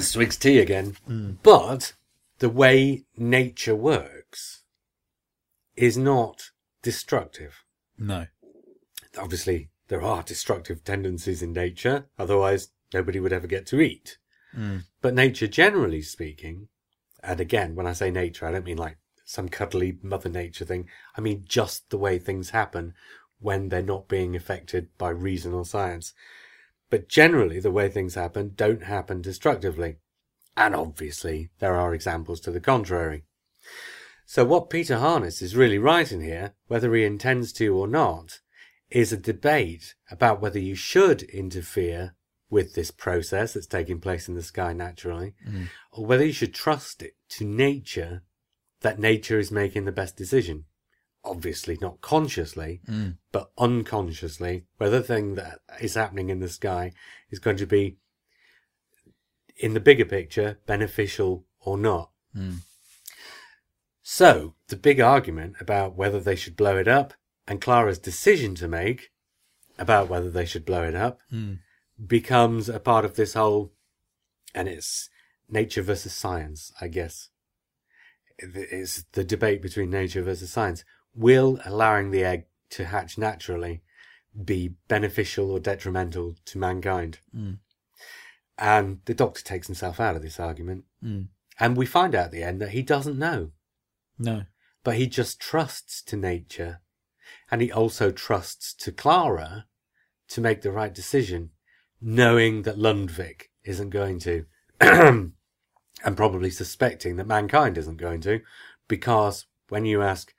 Swig's 0.00 0.36
tea 0.36 0.58
again. 0.58 0.96
Hmm. 1.06 1.32
But 1.42 1.92
the 2.38 2.48
way 2.48 3.04
nature 3.16 3.76
works 3.76 4.62
is 5.76 5.96
not 5.96 6.50
destructive. 6.82 7.64
No. 7.98 8.26
Obviously, 9.18 9.70
there 9.88 10.02
are 10.02 10.22
destructive 10.22 10.82
tendencies 10.82 11.42
in 11.42 11.52
nature, 11.52 12.06
otherwise, 12.18 12.68
nobody 12.92 13.20
would 13.20 13.32
ever 13.32 13.46
get 13.46 13.66
to 13.66 13.80
eat. 13.80 14.18
Hmm. 14.52 14.78
But 15.00 15.14
nature, 15.14 15.46
generally 15.46 16.02
speaking, 16.02 16.68
and 17.22 17.40
again, 17.40 17.74
when 17.74 17.86
I 17.86 17.92
say 17.92 18.10
nature, 18.10 18.46
I 18.46 18.52
don't 18.52 18.64
mean 18.64 18.78
like 18.78 18.98
some 19.24 19.48
cuddly 19.48 19.98
mother 20.02 20.28
nature 20.28 20.64
thing. 20.64 20.88
I 21.16 21.20
mean 21.20 21.44
just 21.48 21.90
the 21.90 21.98
way 21.98 22.18
things 22.18 22.50
happen 22.50 22.94
when 23.40 23.68
they're 23.68 23.82
not 23.82 24.08
being 24.08 24.34
affected 24.34 24.88
by 24.96 25.10
reason 25.10 25.52
or 25.52 25.64
science. 25.64 26.14
But 26.90 27.08
generally, 27.08 27.60
the 27.60 27.70
way 27.70 27.88
things 27.88 28.14
happen 28.14 28.52
don't 28.54 28.84
happen 28.84 29.20
destructively. 29.20 29.96
And 30.56 30.74
obviously, 30.74 31.50
there 31.58 31.74
are 31.74 31.92
examples 31.92 32.40
to 32.40 32.50
the 32.50 32.60
contrary. 32.60 33.24
So 34.26 34.44
what 34.44 34.70
Peter 34.70 34.98
Harness 34.98 35.42
is 35.42 35.56
really 35.56 35.78
writing 35.78 36.22
here, 36.22 36.54
whether 36.68 36.94
he 36.94 37.04
intends 37.04 37.52
to 37.54 37.76
or 37.76 37.88
not, 37.88 38.40
is 38.90 39.12
a 39.12 39.16
debate 39.16 39.94
about 40.10 40.40
whether 40.40 40.58
you 40.58 40.74
should 40.74 41.22
interfere 41.22 42.14
with 42.48 42.74
this 42.74 42.90
process 42.90 43.54
that's 43.54 43.66
taking 43.66 44.00
place 44.00 44.28
in 44.28 44.34
the 44.34 44.42
sky 44.42 44.72
naturally, 44.72 45.34
mm. 45.46 45.68
or 45.92 46.06
whether 46.06 46.24
you 46.24 46.32
should 46.32 46.54
trust 46.54 47.02
it 47.02 47.16
to 47.28 47.44
nature 47.44 48.22
that 48.84 48.98
nature 48.98 49.38
is 49.38 49.50
making 49.50 49.86
the 49.86 49.92
best 49.92 50.14
decision. 50.14 50.66
Obviously 51.24 51.78
not 51.80 52.02
consciously, 52.02 52.82
mm. 52.86 53.16
but 53.32 53.50
unconsciously, 53.56 54.66
whether 54.76 54.98
the 54.98 55.06
thing 55.06 55.36
that 55.36 55.60
is 55.80 55.94
happening 55.94 56.28
in 56.28 56.40
the 56.40 56.50
sky 56.50 56.92
is 57.30 57.38
going 57.38 57.56
to 57.56 57.66
be, 57.66 57.96
in 59.56 59.72
the 59.72 59.80
bigger 59.80 60.04
picture, 60.04 60.58
beneficial 60.66 61.46
or 61.60 61.78
not. 61.78 62.10
Mm. 62.36 62.58
So, 64.02 64.54
the 64.68 64.76
big 64.76 65.00
argument 65.00 65.56
about 65.58 65.96
whether 65.96 66.20
they 66.20 66.36
should 66.36 66.54
blow 66.54 66.76
it 66.76 66.86
up 66.86 67.14
and 67.48 67.62
Clara's 67.62 67.98
decision 67.98 68.54
to 68.56 68.68
make 68.68 69.12
about 69.78 70.10
whether 70.10 70.28
they 70.28 70.44
should 70.44 70.66
blow 70.66 70.84
it 70.84 70.94
up 70.94 71.20
mm. 71.32 71.58
becomes 72.06 72.68
a 72.68 72.78
part 72.78 73.06
of 73.06 73.16
this 73.16 73.32
whole, 73.32 73.72
and 74.54 74.68
it's 74.68 75.08
nature 75.48 75.80
versus 75.80 76.12
science, 76.12 76.70
I 76.82 76.88
guess. 76.88 77.30
It's 78.38 79.04
the 79.12 79.24
debate 79.24 79.62
between 79.62 79.90
nature 79.90 80.22
versus 80.22 80.50
science. 80.52 80.84
Will 81.14 81.60
allowing 81.64 82.10
the 82.10 82.24
egg 82.24 82.46
to 82.70 82.86
hatch 82.86 83.16
naturally 83.16 83.82
be 84.44 84.74
beneficial 84.88 85.50
or 85.50 85.60
detrimental 85.60 86.34
to 86.46 86.58
mankind? 86.58 87.18
Hmm. 87.32 87.52
And 88.58 89.00
the 89.04 89.14
doctor 89.14 89.42
takes 89.42 89.66
himself 89.66 90.00
out 90.00 90.16
of 90.16 90.22
this 90.22 90.40
argument. 90.40 90.84
Hmm. 91.00 91.22
And 91.58 91.76
we 91.76 91.86
find 91.86 92.14
out 92.14 92.26
at 92.26 92.30
the 92.32 92.42
end 92.42 92.60
that 92.60 92.70
he 92.70 92.82
doesn't 92.82 93.18
know, 93.18 93.50
No. 94.18 94.44
but 94.82 94.96
he 94.96 95.06
just 95.06 95.40
trusts 95.40 96.02
to 96.02 96.16
nature. 96.16 96.80
And 97.50 97.62
he 97.62 97.70
also 97.70 98.10
trusts 98.10 98.74
to 98.74 98.90
Clara 98.90 99.66
to 100.28 100.40
make 100.40 100.62
the 100.62 100.72
right 100.72 100.92
decision, 100.92 101.50
knowing 102.00 102.62
that 102.62 102.76
Lundvik 102.78 103.50
isn't 103.64 103.90
going 103.90 104.18
to, 104.20 104.46
hmm. 104.82 105.26
And 106.04 106.16
probably 106.16 106.50
suspecting 106.50 107.16
that 107.16 107.26
mankind 107.26 107.78
isn't 107.78 107.96
going 107.96 108.20
to, 108.22 108.40
because 108.88 109.46
when 109.68 109.84
you 109.84 110.02
ask 110.02 110.34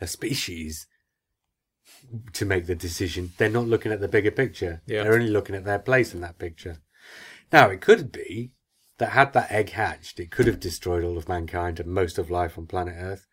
a 0.00 0.06
species 0.06 0.86
to 2.32 2.44
make 2.44 2.66
the 2.66 2.74
decision, 2.74 3.32
they're 3.38 3.48
not 3.48 3.66
looking 3.66 3.92
at 3.92 4.00
the 4.00 4.08
bigger 4.08 4.30
picture. 4.30 4.82
Yeah. 4.86 5.02
They're 5.02 5.14
only 5.14 5.30
looking 5.30 5.56
at 5.56 5.64
their 5.64 5.78
place 5.78 6.14
in 6.14 6.20
that 6.20 6.38
picture. 6.38 6.78
Now, 7.52 7.70
it 7.70 7.80
could 7.80 8.12
be 8.12 8.52
that 8.98 9.10
had 9.10 9.32
that 9.32 9.50
egg 9.50 9.70
hatched, 9.70 10.20
it 10.20 10.30
could 10.30 10.46
have 10.46 10.60
destroyed 10.60 11.04
all 11.04 11.16
of 11.16 11.28
mankind 11.28 11.80
and 11.80 11.88
most 11.88 12.18
of 12.18 12.30
life 12.30 12.58
on 12.58 12.66
planet 12.66 12.94
Earth. 12.98 13.26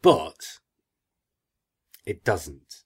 But 0.00 0.58
it 2.06 2.24
doesn't. 2.24 2.84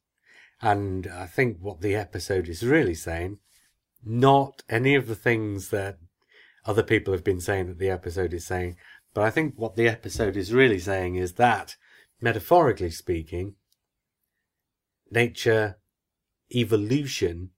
And 0.60 1.06
I 1.06 1.26
think 1.26 1.58
what 1.60 1.80
the 1.80 1.94
episode 1.94 2.48
is 2.48 2.64
really 2.64 2.94
saying, 2.94 3.38
not 4.04 4.62
any 4.68 4.96
of 4.96 5.06
the 5.06 5.14
things 5.14 5.68
that 5.68 5.98
other 6.64 6.82
people 6.82 7.12
have 7.12 7.24
been 7.24 7.40
saying 7.40 7.66
that 7.66 7.78
the 7.78 7.90
episode 7.90 8.32
is 8.32 8.46
saying, 8.46 8.76
but 9.14 9.22
I 9.24 9.30
think 9.30 9.54
what 9.56 9.76
the 9.76 9.88
episode 9.88 10.36
is 10.36 10.52
really 10.52 10.78
saying 10.78 11.16
is 11.16 11.34
that, 11.34 11.76
metaphorically 12.20 12.90
speaking, 12.90 13.54
nature, 15.10 15.78
evolution 16.54 17.50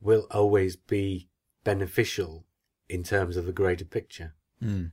will 0.00 0.26
always 0.30 0.76
be 0.76 1.28
beneficial 1.64 2.44
in 2.88 3.02
terms 3.02 3.36
of 3.36 3.46
the 3.46 3.52
greater 3.52 3.84
picture. 3.84 4.34
Mm. 4.62 4.90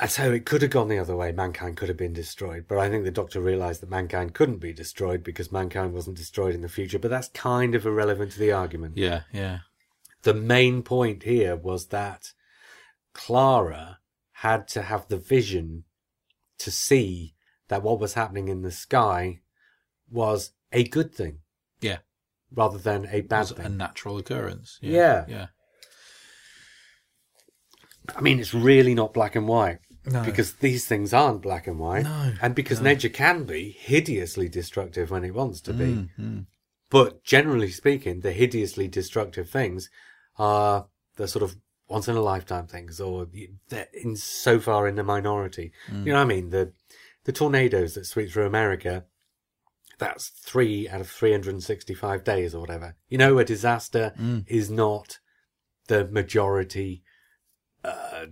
And 0.00 0.10
so 0.10 0.32
it 0.32 0.46
could 0.46 0.62
have 0.62 0.70
gone 0.70 0.88
the 0.88 0.98
other 0.98 1.16
way. 1.16 1.32
Mankind 1.32 1.76
could 1.76 1.88
have 1.88 1.98
been 1.98 2.12
destroyed. 2.12 2.66
But 2.68 2.78
I 2.78 2.88
think 2.88 3.04
the 3.04 3.10
doctor 3.10 3.40
realized 3.40 3.82
that 3.82 3.90
mankind 3.90 4.32
couldn't 4.32 4.58
be 4.58 4.72
destroyed 4.72 5.24
because 5.24 5.50
mankind 5.50 5.92
wasn't 5.92 6.16
destroyed 6.16 6.54
in 6.54 6.60
the 6.60 6.68
future. 6.68 7.00
But 7.00 7.10
that's 7.10 7.28
kind 7.28 7.74
of 7.74 7.84
irrelevant 7.84 8.32
to 8.32 8.38
the 8.38 8.52
argument. 8.52 8.96
Yeah, 8.96 9.22
yeah. 9.32 9.58
The 10.22 10.34
main 10.34 10.82
point 10.82 11.22
here 11.22 11.54
was 11.56 11.86
that 11.88 12.32
Clara 13.12 13.98
had 14.32 14.68
to 14.68 14.82
have 14.82 15.08
the 15.08 15.16
vision 15.16 15.84
to 16.58 16.70
see 16.70 17.34
that 17.68 17.82
what 17.82 18.00
was 18.00 18.14
happening 18.14 18.48
in 18.48 18.62
the 18.62 18.70
sky 18.72 19.40
was 20.10 20.52
a 20.72 20.84
good 20.84 21.14
thing 21.14 21.40
Yeah. 21.80 21.98
rather 22.50 22.78
than 22.78 23.06
a 23.10 23.20
bad 23.20 23.48
thing. 23.48 23.66
a 23.66 23.68
natural 23.68 24.18
occurrence. 24.18 24.78
Yeah. 24.80 25.24
Yeah. 25.28 25.46
I 28.16 28.20
mean, 28.20 28.40
it's 28.40 28.54
really 28.54 28.94
not 28.94 29.12
black 29.12 29.36
and 29.36 29.46
white. 29.46 29.78
No. 30.06 30.22
Because 30.24 30.54
these 30.54 30.86
things 30.86 31.12
aren't 31.12 31.42
black 31.42 31.66
and 31.66 31.78
white. 31.78 32.04
No, 32.04 32.32
And 32.40 32.54
because 32.54 32.80
nature 32.80 33.10
can 33.10 33.44
be 33.44 33.70
hideously 33.70 34.48
destructive 34.48 35.10
when 35.10 35.24
it 35.24 35.34
wants 35.34 35.60
to 35.62 35.74
be. 35.74 35.84
Mm, 35.84 36.08
mm. 36.18 36.46
But 36.90 37.22
generally 37.22 37.70
speaking, 37.70 38.20
the 38.20 38.32
hideously 38.32 38.88
destructive 38.88 39.50
things 39.50 39.90
are 40.38 40.86
the 41.16 41.28
sort 41.28 41.42
of 41.42 41.56
once 41.88 42.08
in 42.08 42.16
a 42.16 42.20
lifetime 42.20 42.66
things 42.66 43.00
or 43.00 43.26
they're 43.68 43.88
in 43.92 44.16
so 44.16 44.60
far 44.60 44.86
in 44.86 44.94
the 44.94 45.02
minority. 45.02 45.72
You 46.04 46.12
know 46.12 46.18
what 46.18 46.22
I 46.22 46.34
mean? 46.34 46.50
The, 46.50 46.72
the 47.24 47.32
tornadoes 47.32 47.94
that 47.94 48.06
sweep 48.06 48.30
through 48.30 48.46
America, 48.46 49.04
that's 49.98 50.28
three 50.28 50.88
out 50.88 51.00
of 51.00 51.10
365 51.10 52.24
days 52.24 52.54
or 52.54 52.60
whatever. 52.60 52.96
You 53.08 53.18
know, 53.18 53.38
a 53.38 53.44
disaster 53.44 54.12
is 54.46 54.70
not 54.70 55.18
the 55.88 56.06
majority, 56.06 57.02
uh, 57.84 58.26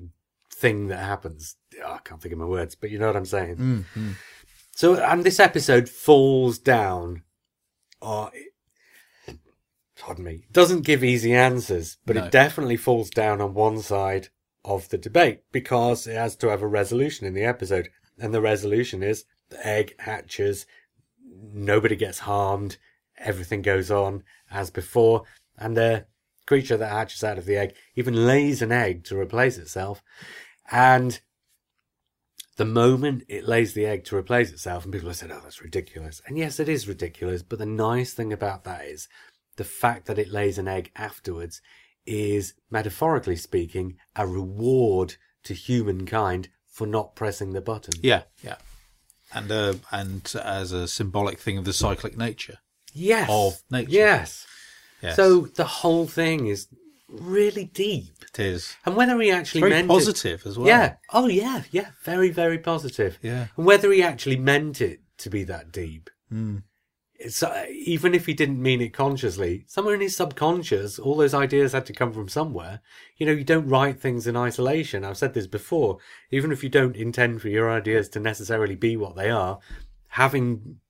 thing 0.56 0.88
that 0.88 0.98
happens. 0.98 1.56
Oh, 1.84 1.92
I 1.92 1.98
can't 1.98 2.20
think 2.20 2.32
of 2.32 2.38
my 2.38 2.46
words, 2.46 2.74
but 2.74 2.90
you 2.90 2.98
know 2.98 3.06
what 3.06 3.16
I'm 3.16 3.26
saying. 3.26 3.56
Mm, 3.56 3.84
mm. 3.94 4.14
So, 4.74 4.94
and 4.94 5.22
this 5.22 5.40
episode 5.40 5.88
falls 5.88 6.58
down 6.58 7.22
Oh, 8.02 8.30
are, 9.28 9.34
pardon 9.98 10.24
me, 10.24 10.44
doesn't 10.52 10.82
give 10.82 11.02
easy 11.02 11.34
answers, 11.34 11.98
but 12.04 12.16
No. 12.16 12.24
it 12.24 12.32
definitely 12.32 12.76
falls 12.76 13.10
down 13.10 13.40
on 13.40 13.54
one 13.54 13.80
side 13.80 14.28
of 14.64 14.88
the 14.88 14.98
debate 14.98 15.42
because 15.52 16.06
it 16.06 16.14
has 16.14 16.36
to 16.36 16.48
have 16.48 16.62
a 16.62 16.66
resolution 16.66 17.26
in 17.26 17.34
the 17.34 17.44
episode. 17.44 17.88
And 18.18 18.32
the 18.34 18.40
resolution 18.40 19.02
is 19.02 19.24
the 19.48 19.64
egg 19.66 19.94
hatches, 19.98 20.66
nobody 21.24 21.96
gets 21.96 22.20
harmed, 22.20 22.78
everything 23.18 23.62
goes 23.62 23.90
on 23.90 24.24
as 24.50 24.70
before, 24.70 25.24
and 25.56 25.76
the 25.76 26.06
creature 26.46 26.76
that 26.76 26.90
hatches 26.90 27.24
out 27.24 27.38
of 27.38 27.44
the 27.44 27.56
egg 27.56 27.74
even 27.94 28.26
lays 28.26 28.62
an 28.62 28.72
egg 28.72 29.04
to 29.04 29.18
replace 29.18 29.58
itself. 29.58 30.02
And 30.70 31.20
the 32.56 32.64
moment 32.64 33.24
it 33.28 33.46
lays 33.46 33.74
the 33.74 33.86
egg 33.86 34.04
to 34.04 34.16
replace 34.16 34.50
itself, 34.50 34.84
and 34.84 34.92
people 34.92 35.08
have 35.08 35.16
said, 35.16 35.30
oh, 35.30 35.40
that's 35.42 35.62
ridiculous. 35.62 36.22
And 36.26 36.38
yes, 36.38 36.58
it 36.58 36.68
is 36.68 36.88
ridiculous. 36.88 37.42
But 37.42 37.58
the 37.58 37.66
nice 37.66 38.14
thing 38.14 38.32
about 38.32 38.64
that 38.64 38.86
is 38.86 39.08
the 39.56 39.64
fact 39.64 40.06
that 40.06 40.18
it 40.18 40.32
lays 40.32 40.58
an 40.58 40.68
egg 40.68 40.90
afterwards 40.96 41.60
is, 42.06 42.54
metaphorically 42.70 43.36
speaking, 43.36 43.96
a 44.14 44.26
reward 44.26 45.16
to 45.44 45.54
humankind 45.54 46.48
for 46.66 46.86
not 46.86 47.14
pressing 47.14 47.52
the 47.52 47.60
button. 47.60 47.94
Yeah, 48.02 48.22
yeah. 48.42 48.56
And 49.34 49.50
uh, 49.50 49.74
and 49.90 50.32
as 50.42 50.72
a 50.72 50.86
symbolic 50.86 51.38
thing 51.38 51.58
of 51.58 51.64
the 51.64 51.72
cyclic 51.72 52.16
nature. 52.16 52.58
Yes. 52.92 53.28
Of 53.30 53.60
nature. 53.70 53.90
Yes. 53.90 54.46
Yes. 55.02 55.16
So 55.16 55.42
the 55.42 55.64
whole 55.64 56.06
thing 56.06 56.46
is 56.46 56.68
really 57.08 57.64
deep. 57.64 58.12
it 58.22 58.38
is. 58.38 58.76
And 58.84 58.96
whether 58.96 59.18
he 59.20 59.30
actually 59.30 59.60
Very 59.62 59.72
meant 59.72 59.84
it, 59.86 59.88
positive 59.88 60.46
as 60.46 60.58
well. 60.58 60.66
Yeah. 60.66 60.94
Oh, 61.12 61.28
yeah. 61.28 61.62
Yeah. 61.70 61.90
Very, 62.02 62.30
very 62.30 62.58
positive. 62.58 63.18
Yeah. 63.22 63.48
And 63.56 63.66
whether 63.66 63.92
he 63.92 64.02
actually 64.02 64.36
meant 64.38 64.80
it 64.80 65.00
to 65.18 65.30
be 65.30 65.44
that 65.44 65.72
deep, 65.72 66.10
Mm. 66.32 66.64
it's, 67.14 67.42
uh, 67.42 67.64
even 67.70 68.12
if 68.14 68.26
he 68.26 68.34
didn't 68.34 68.60
mean 68.60 68.80
it 68.80 68.92
consciously, 68.92 69.64
somewhere 69.68 69.94
in 69.94 70.00
his 70.00 70.16
subconscious, 70.16 70.98
all 70.98 71.16
those 71.16 71.32
ideas 71.34 71.72
had 71.72 71.86
to 71.86 71.92
come 71.92 72.12
from 72.12 72.28
somewhere. 72.28 72.80
You 73.16 73.26
know, 73.26 73.32
you 73.32 73.44
don't 73.44 73.68
write 73.68 74.00
things 74.00 74.26
in 74.26 74.36
isolation. 74.36 75.04
I've 75.04 75.16
said 75.16 75.32
this 75.34 75.46
before. 75.46 75.98
Even 76.32 76.50
if 76.50 76.62
you 76.64 76.68
don't 76.68 76.96
intend 76.96 77.40
for 77.40 77.48
your 77.48 77.70
ideas 77.70 78.08
to 78.10 78.20
necessarily 78.20 78.74
be 78.74 78.96
what 78.96 79.14
they 79.14 79.30
are, 79.30 79.60
having, 80.08 80.80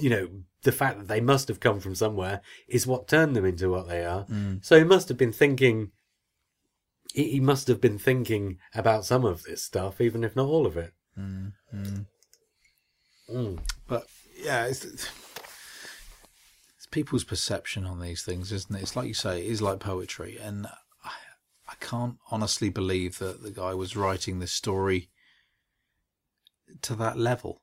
you 0.00 0.10
know, 0.10 0.28
the 0.62 0.72
fact 0.72 0.98
that 0.98 1.08
they 1.08 1.20
must 1.20 1.48
have 1.48 1.60
come 1.60 1.80
from 1.80 1.94
somewhere 1.94 2.40
is 2.66 2.86
what 2.86 3.08
turned 3.08 3.36
them 3.36 3.44
into 3.44 3.70
what 3.70 3.88
they 3.88 4.04
are. 4.04 4.26
So 4.62 4.78
he 4.78 4.84
must 4.84 5.08
have 5.08 5.18
been 5.18 5.32
thinking. 5.32 5.92
He 7.14 7.30
he 7.30 7.40
must 7.40 7.68
have 7.68 7.80
been 7.80 7.98
thinking 7.98 8.58
about 8.74 9.04
some 9.04 9.24
of 9.24 9.44
this 9.44 9.62
stuff, 9.62 10.00
even 10.00 10.24
if 10.24 10.36
not 10.36 10.46
all 10.46 10.66
of 10.66 10.76
it. 10.76 10.92
Mm. 13.30 13.58
But 13.86 14.06
yeah, 14.36 14.66
it's, 14.66 14.84
it's 14.84 15.10
people's 16.90 17.24
perception 17.24 17.84
on 17.84 18.00
these 18.00 18.22
things, 18.22 18.52
isn't 18.52 18.74
it? 18.74 18.82
It's 18.82 18.96
like 18.96 19.08
you 19.08 19.14
say, 19.14 19.40
it 19.40 19.46
is 19.46 19.62
like 19.62 19.80
poetry, 19.80 20.38
and 20.40 20.66
I, 21.04 21.10
I 21.68 21.74
can't 21.80 22.16
honestly 22.30 22.68
believe 22.68 23.18
that 23.18 23.42
the 23.42 23.50
guy 23.50 23.74
was 23.74 23.96
writing 23.96 24.38
this 24.38 24.52
story 24.52 25.08
to 26.82 26.94
that 26.96 27.18
level. 27.18 27.62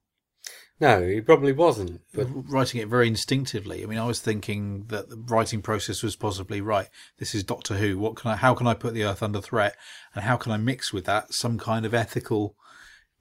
No, 0.80 1.08
he 1.08 1.22
probably 1.22 1.54
wasn't. 1.54 2.02
But 2.14 2.28
writing 2.30 2.82
it 2.82 2.90
very 2.90 3.08
instinctively. 3.08 3.82
I 3.82 3.86
mean, 3.86 3.98
I 3.98 4.06
was 4.06 4.20
thinking 4.20 4.86
that 4.88 5.10
the 5.10 5.16
writing 5.16 5.62
process 5.62 6.04
was 6.04 6.18
possibly 6.18 6.60
right. 6.60 6.90
This 7.18 7.34
is 7.34 7.44
Doctor 7.44 7.76
Who. 7.76 7.98
What 7.98 8.18
can 8.18 8.32
I? 8.32 8.36
How 8.36 8.54
can 8.54 8.68
I 8.68 8.74
put 8.74 8.94
the 8.94 9.06
Earth 9.06 9.24
under 9.24 9.40
threat? 9.40 9.78
And 10.14 10.26
how 10.26 10.36
can 10.36 10.52
I 10.52 10.58
mix 10.58 10.92
with 10.92 11.06
that 11.06 11.34
some 11.34 11.58
kind 11.58 11.86
of 11.86 11.94
ethical, 11.94 12.56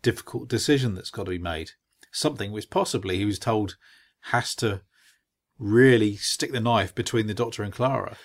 difficult 0.02 0.48
decision 0.48 0.94
that's 0.94 1.10
got 1.10 1.24
to 1.24 1.30
be 1.30 1.38
made? 1.38 1.70
Something 2.10 2.50
which 2.50 2.70
possibly 2.70 3.18
he 3.18 3.24
was 3.24 3.38
told 3.38 3.76
has 4.30 4.54
to 4.56 4.82
really 5.58 6.16
stick 6.16 6.50
the 6.50 6.60
knife 6.60 6.92
between 6.94 7.28
the 7.28 7.34
Doctor 7.34 7.62
and 7.62 7.72
Clara. 7.72 8.16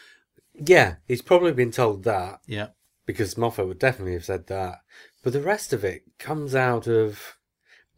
yeah, 0.56 0.96
he's 1.08 1.22
probably 1.22 1.52
been 1.54 1.72
told 1.72 2.04
that 2.04 2.40
Yeah, 2.48 2.70
because 3.06 3.38
Moffat 3.38 3.68
would 3.68 3.80
definitely 3.80 4.14
have 4.14 4.26
said 4.26 4.48
that. 4.48 4.80
But 5.24 5.34
the 5.34 5.42
rest 5.42 5.72
of 5.72 5.84
it 5.84 6.04
comes 6.18 6.56
out 6.56 6.88
of 6.88 7.36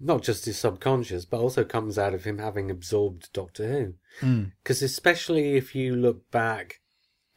not 0.01 0.23
just 0.23 0.45
his 0.45 0.57
subconscious, 0.57 1.25
but 1.25 1.39
also 1.39 1.63
comes 1.63 1.97
out 1.97 2.13
of 2.13 2.23
him 2.23 2.39
having 2.39 2.71
absorbed 2.71 3.31
Doctor 3.33 3.67
Who. 3.67 4.25
Mm. 4.25 4.51
Because 4.63 4.81
especially 4.81 5.55
if 5.55 5.75
you 5.75 5.95
look 5.95 6.29
back, 6.31 6.81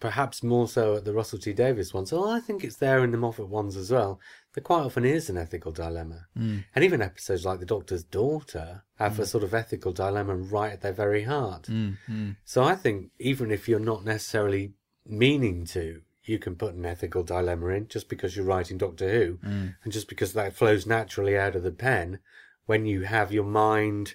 perhaps 0.00 0.42
more 0.42 0.68
so 0.68 0.96
at 0.96 1.04
the 1.04 1.12
Russell 1.12 1.38
T 1.38 1.52
Davies 1.52 1.94
ones, 1.94 2.12
well, 2.12 2.28
I 2.28 2.40
think 2.40 2.64
it's 2.64 2.76
there 2.76 3.04
in 3.04 3.10
the 3.10 3.18
Moffat 3.18 3.48
ones 3.48 3.76
as 3.76 3.90
well. 3.90 4.18
There 4.54 4.62
quite 4.62 4.80
often 4.82 5.04
is 5.04 5.28
an 5.28 5.36
ethical 5.36 5.72
dilemma. 5.72 6.26
Mm. 6.38 6.64
And 6.74 6.84
even 6.84 7.02
episodes 7.02 7.44
like 7.44 7.60
The 7.60 7.66
Doctor's 7.66 8.04
Daughter 8.04 8.84
have 8.98 9.18
a 9.18 9.26
sort 9.26 9.44
of 9.44 9.52
ethical 9.52 9.92
dilemma 9.92 10.36
right 10.36 10.72
at 10.72 10.80
their 10.80 10.92
very 10.92 11.24
heart. 11.24 11.64
Mm. 11.64 11.98
Mm. 12.08 12.36
So 12.44 12.62
I 12.62 12.76
think 12.76 13.10
even 13.18 13.50
if 13.50 13.68
you're 13.68 13.80
not 13.80 14.04
necessarily 14.04 14.72
meaning 15.06 15.64
to, 15.66 16.02
you 16.22 16.38
can 16.38 16.54
put 16.56 16.74
an 16.74 16.86
ethical 16.86 17.22
dilemma 17.22 17.66
in 17.68 17.88
just 17.88 18.08
because 18.08 18.36
you're 18.36 18.46
writing 18.46 18.78
Doctor 18.78 19.10
Who, 19.10 19.38
Mm. 19.46 19.76
and 19.82 19.92
just 19.92 20.08
because 20.08 20.32
that 20.32 20.54
flows 20.54 20.86
naturally 20.86 21.36
out 21.36 21.56
of 21.56 21.62
the 21.62 21.72
pen 21.72 22.20
when 22.66 22.86
you 22.86 23.02
have 23.02 23.32
your 23.32 23.44
mind 23.44 24.14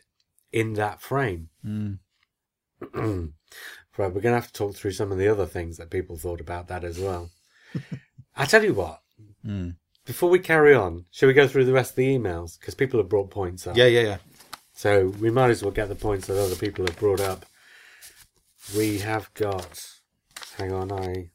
in 0.51 0.73
that 0.73 1.01
frame. 1.01 1.49
Mm. 1.65 1.99
right, 2.93 3.33
we're 3.97 4.09
going 4.21 4.21
to 4.23 4.41
have 4.41 4.47
to 4.47 4.53
talk 4.53 4.75
through 4.75 4.91
some 4.91 5.11
of 5.11 5.17
the 5.17 5.27
other 5.27 5.45
things 5.45 5.77
that 5.77 5.89
people 5.89 6.17
thought 6.17 6.41
about 6.41 6.67
that 6.67 6.83
as 6.83 6.99
well. 6.99 7.29
I 8.35 8.45
tell 8.45 8.63
you 8.63 8.73
what, 8.73 9.01
Mm. 9.45 9.75
before 10.05 10.29
we 10.29 10.39
carry 10.39 10.73
on, 10.73 11.05
shall 11.11 11.27
we 11.27 11.33
go 11.33 11.47
through 11.47 11.65
the 11.65 11.73
rest 11.73 11.91
of 11.91 11.95
the 11.97 12.07
emails? 12.17 12.59
Because 12.59 12.73
people 12.75 12.99
have 12.99 13.09
brought 13.09 13.29
points 13.29 13.67
up. 13.67 13.77
Yeah, 13.77 13.85
yeah, 13.85 14.01
yeah. 14.01 14.17
So 14.73 15.07
we 15.19 15.29
might 15.29 15.49
as 15.49 15.61
well 15.61 15.71
get 15.71 15.89
the 15.89 15.95
points 15.95 16.27
that 16.27 16.41
other 16.41 16.55
people 16.55 16.85
have 16.85 16.97
brought 16.97 17.19
up. 17.19 17.45
We 18.75 18.99
have 18.99 19.33
got. 19.33 19.81
Hang 20.57 20.71
on, 20.73 20.91
I. 20.91 21.31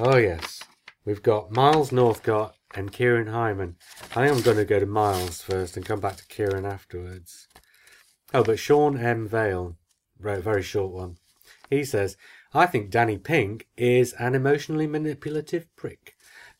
Oh, 0.00 0.16
yes. 0.16 0.62
We've 1.04 1.22
got 1.22 1.52
Miles 1.52 1.92
Northcott 1.92 2.54
and 2.74 2.92
Kieran 2.92 3.28
Hyman. 3.28 3.76
I 4.14 4.26
think 4.26 4.36
I'm 4.36 4.42
going 4.42 4.56
to 4.56 4.64
go 4.64 4.80
to 4.80 4.86
Miles 4.86 5.42
first 5.42 5.76
and 5.76 5.86
come 5.86 6.00
back 6.00 6.16
to 6.16 6.26
Kieran 6.26 6.64
afterwards. 6.64 7.48
Oh, 8.34 8.42
but 8.42 8.58
Sean 8.58 8.98
M. 8.98 9.28
Vale 9.28 9.76
wrote 10.18 10.38
a 10.38 10.42
very 10.42 10.62
short 10.62 10.92
one. 10.92 11.16
He 11.68 11.84
says, 11.84 12.16
I 12.54 12.66
think 12.66 12.90
Danny 12.90 13.18
Pink 13.18 13.66
is 13.76 14.12
an 14.14 14.34
emotionally 14.34 14.86
manipulative 14.86 15.74
prick. 15.76 16.14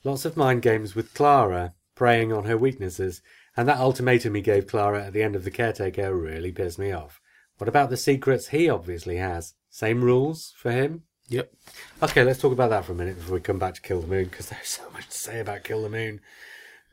Lots 0.05 0.25
of 0.25 0.37
mind 0.37 0.63
games 0.63 0.95
with 0.95 1.15
Clara, 1.15 1.75
preying 1.95 2.33
on 2.33 2.45
her 2.45 2.57
weaknesses, 2.57 3.23
and 3.57 3.69
that 3.69 3.79
ultimatum 3.79 4.35
he 4.35 4.41
gave 4.41 4.67
Clara 4.67 5.05
at 5.05 5.13
the 5.13 5.23
end 5.23 5.37
of 5.37 5.45
The 5.45 5.51
Caretaker 5.51 6.15
really 6.15 6.51
pissed 6.51 6.79
me 6.79 6.93
off. 6.93 7.21
What 7.59 7.69
about 7.69 7.91
the 7.91 7.97
secrets 7.97 8.49
he 8.49 8.69
obviously 8.69 9.17
has? 9.19 9.55
Same 9.71 10.03
rules 10.03 10.55
for 10.57 10.73
him? 10.73 11.05
Yep. 11.33 11.53
Okay, 12.03 12.25
let's 12.25 12.41
talk 12.41 12.53
about 12.53 12.71
that 12.71 12.85
for 12.85 12.93
a 12.93 12.95
minute 12.95 13.17
before 13.17 13.35
we 13.35 13.41
come 13.41 13.59
back 13.59 13.75
to 13.75 13.81
Kill 13.81 14.01
the 14.01 14.07
Moon, 14.07 14.25
because 14.25 14.49
there's 14.51 14.69
so 14.81 14.89
much 14.91 15.09
to 15.09 15.17
say 15.17 15.41
about 15.41 15.65
Kill 15.65 15.83
the 15.83 15.89
Moon. 15.89 16.21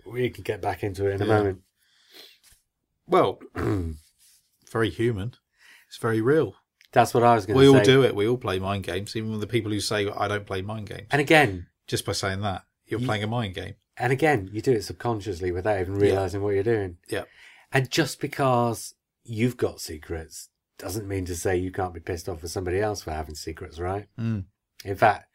We 0.05 0.29
can 0.29 0.43
get 0.43 0.61
back 0.61 0.83
into 0.83 1.07
it 1.07 1.15
in 1.15 1.21
a 1.21 1.25
Yeah. 1.25 1.37
moment. 1.37 1.61
Well, 3.07 3.39
very 4.71 4.89
human. 4.89 5.33
It's 5.87 5.97
very 5.97 6.21
real. 6.21 6.55
That's 6.91 7.13
what 7.13 7.23
I 7.23 7.35
was 7.35 7.45
going 7.45 7.57
to 7.59 7.63
say. 7.65 7.69
We 7.71 7.77
all 7.77 7.83
do 7.83 8.03
it. 8.03 8.15
We 8.15 8.27
all 8.27 8.37
play 8.37 8.59
mind 8.59 8.83
games. 8.83 9.15
Even 9.15 9.31
with 9.31 9.41
the 9.41 9.47
people 9.47 9.71
who 9.71 9.79
say 9.79 10.09
I 10.09 10.27
don't 10.27 10.45
play 10.45 10.61
mind 10.61 10.87
games. 10.89 11.07
And 11.11 11.19
again, 11.21 11.67
Just 11.87 12.05
by 12.05 12.13
saying 12.13 12.41
that, 12.41 12.63
you're 12.85 12.99
You- 12.99 13.05
playing 13.05 13.23
a 13.23 13.27
mind 13.27 13.55
game. 13.55 13.75
and 13.97 14.13
again, 14.13 14.49
you 14.53 14.61
do 14.61 14.71
it 14.71 14.83
subconsciously 14.83 15.51
without 15.51 15.79
even 15.81 15.95
realizing 15.95 16.41
what 16.41 16.53
you're 16.53 16.63
doing. 16.63 16.97
Yeah. 17.09 17.23
And 17.71 17.89
just 17.91 18.19
because 18.21 18.93
you've 19.23 19.57
got 19.57 19.81
secrets 19.81 20.49
doesn't 20.79 21.07
mean 21.07 21.25
to 21.25 21.35
say 21.35 21.55
you 21.57 21.71
can't 21.71 21.93
be 21.93 21.99
pissed 21.99 22.27
off 22.27 22.41
with 22.41 22.51
somebody 22.51 22.79
else 22.79 23.01
for 23.03 23.11
having 23.11 23.35
secrets, 23.35 23.79
right? 23.79 24.07
Mm. 24.19 24.45
In 24.83 24.95
fact, 24.95 25.25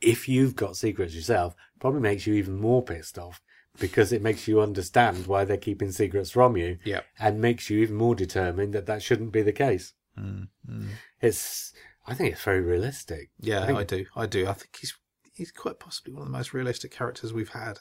if 0.00 0.28
you've 0.28 0.54
got 0.54 0.76
secrets 0.76 1.14
yourself, 1.14 1.56
probably 1.80 2.00
makes 2.00 2.26
you 2.26 2.34
even 2.34 2.56
more 2.60 2.82
pissed 2.82 3.18
off 3.18 3.40
because 3.80 4.12
it 4.12 4.22
makes 4.22 4.46
you 4.46 4.60
understand 4.60 5.26
why 5.26 5.44
they're 5.44 5.56
keeping 5.56 5.90
secrets 5.92 6.30
from 6.30 6.56
you 6.56 6.78
Yeah. 6.84 7.00
and 7.18 7.40
makes 7.40 7.68
you 7.70 7.80
even 7.80 7.96
more 7.96 8.14
determined 8.14 8.72
that 8.74 8.86
that 8.86 9.02
shouldn't 9.02 9.32
be 9.32 9.42
the 9.42 9.52
case. 9.52 9.94
Mm. 10.18 10.48
Mm. 10.70 10.88
It's, 11.20 11.72
I 12.06 12.14
think 12.14 12.32
it's 12.32 12.42
very 12.42 12.60
realistic. 12.60 13.30
Yeah, 13.40 13.62
I 13.62 13.66
think, 13.66 13.78
I, 13.78 13.84
do. 13.84 14.06
I 14.14 14.26
do. 14.26 14.46
I 14.46 14.52
think 14.52 14.76
he's 14.78 14.94
he's 15.34 15.50
quite 15.52 15.78
possibly 15.78 16.14
one 16.14 16.22
of 16.22 16.28
the 16.28 16.32
most 16.38 16.54
realistic 16.54 16.90
characters 16.90 17.30
we've 17.32 17.50
had 17.50 17.78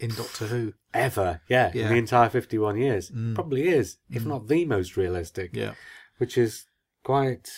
in 0.00 0.10
Doctor 0.10 0.46
Who. 0.46 0.72
Ever, 0.92 1.40
yeah, 1.48 1.70
Yeah. 1.72 1.84
in 1.84 1.88
the 1.92 1.96
entire 1.98 2.28
51 2.28 2.76
years. 2.76 3.10
Mm. 3.12 3.36
Probably 3.36 3.68
is, 3.68 3.98
if 4.10 4.24
not 4.26 4.48
the 4.48 4.64
most 4.64 4.96
realistic. 4.96 5.54
Yeah. 5.54 5.74
Which 6.18 6.36
is 6.38 6.66
quite 7.04 7.48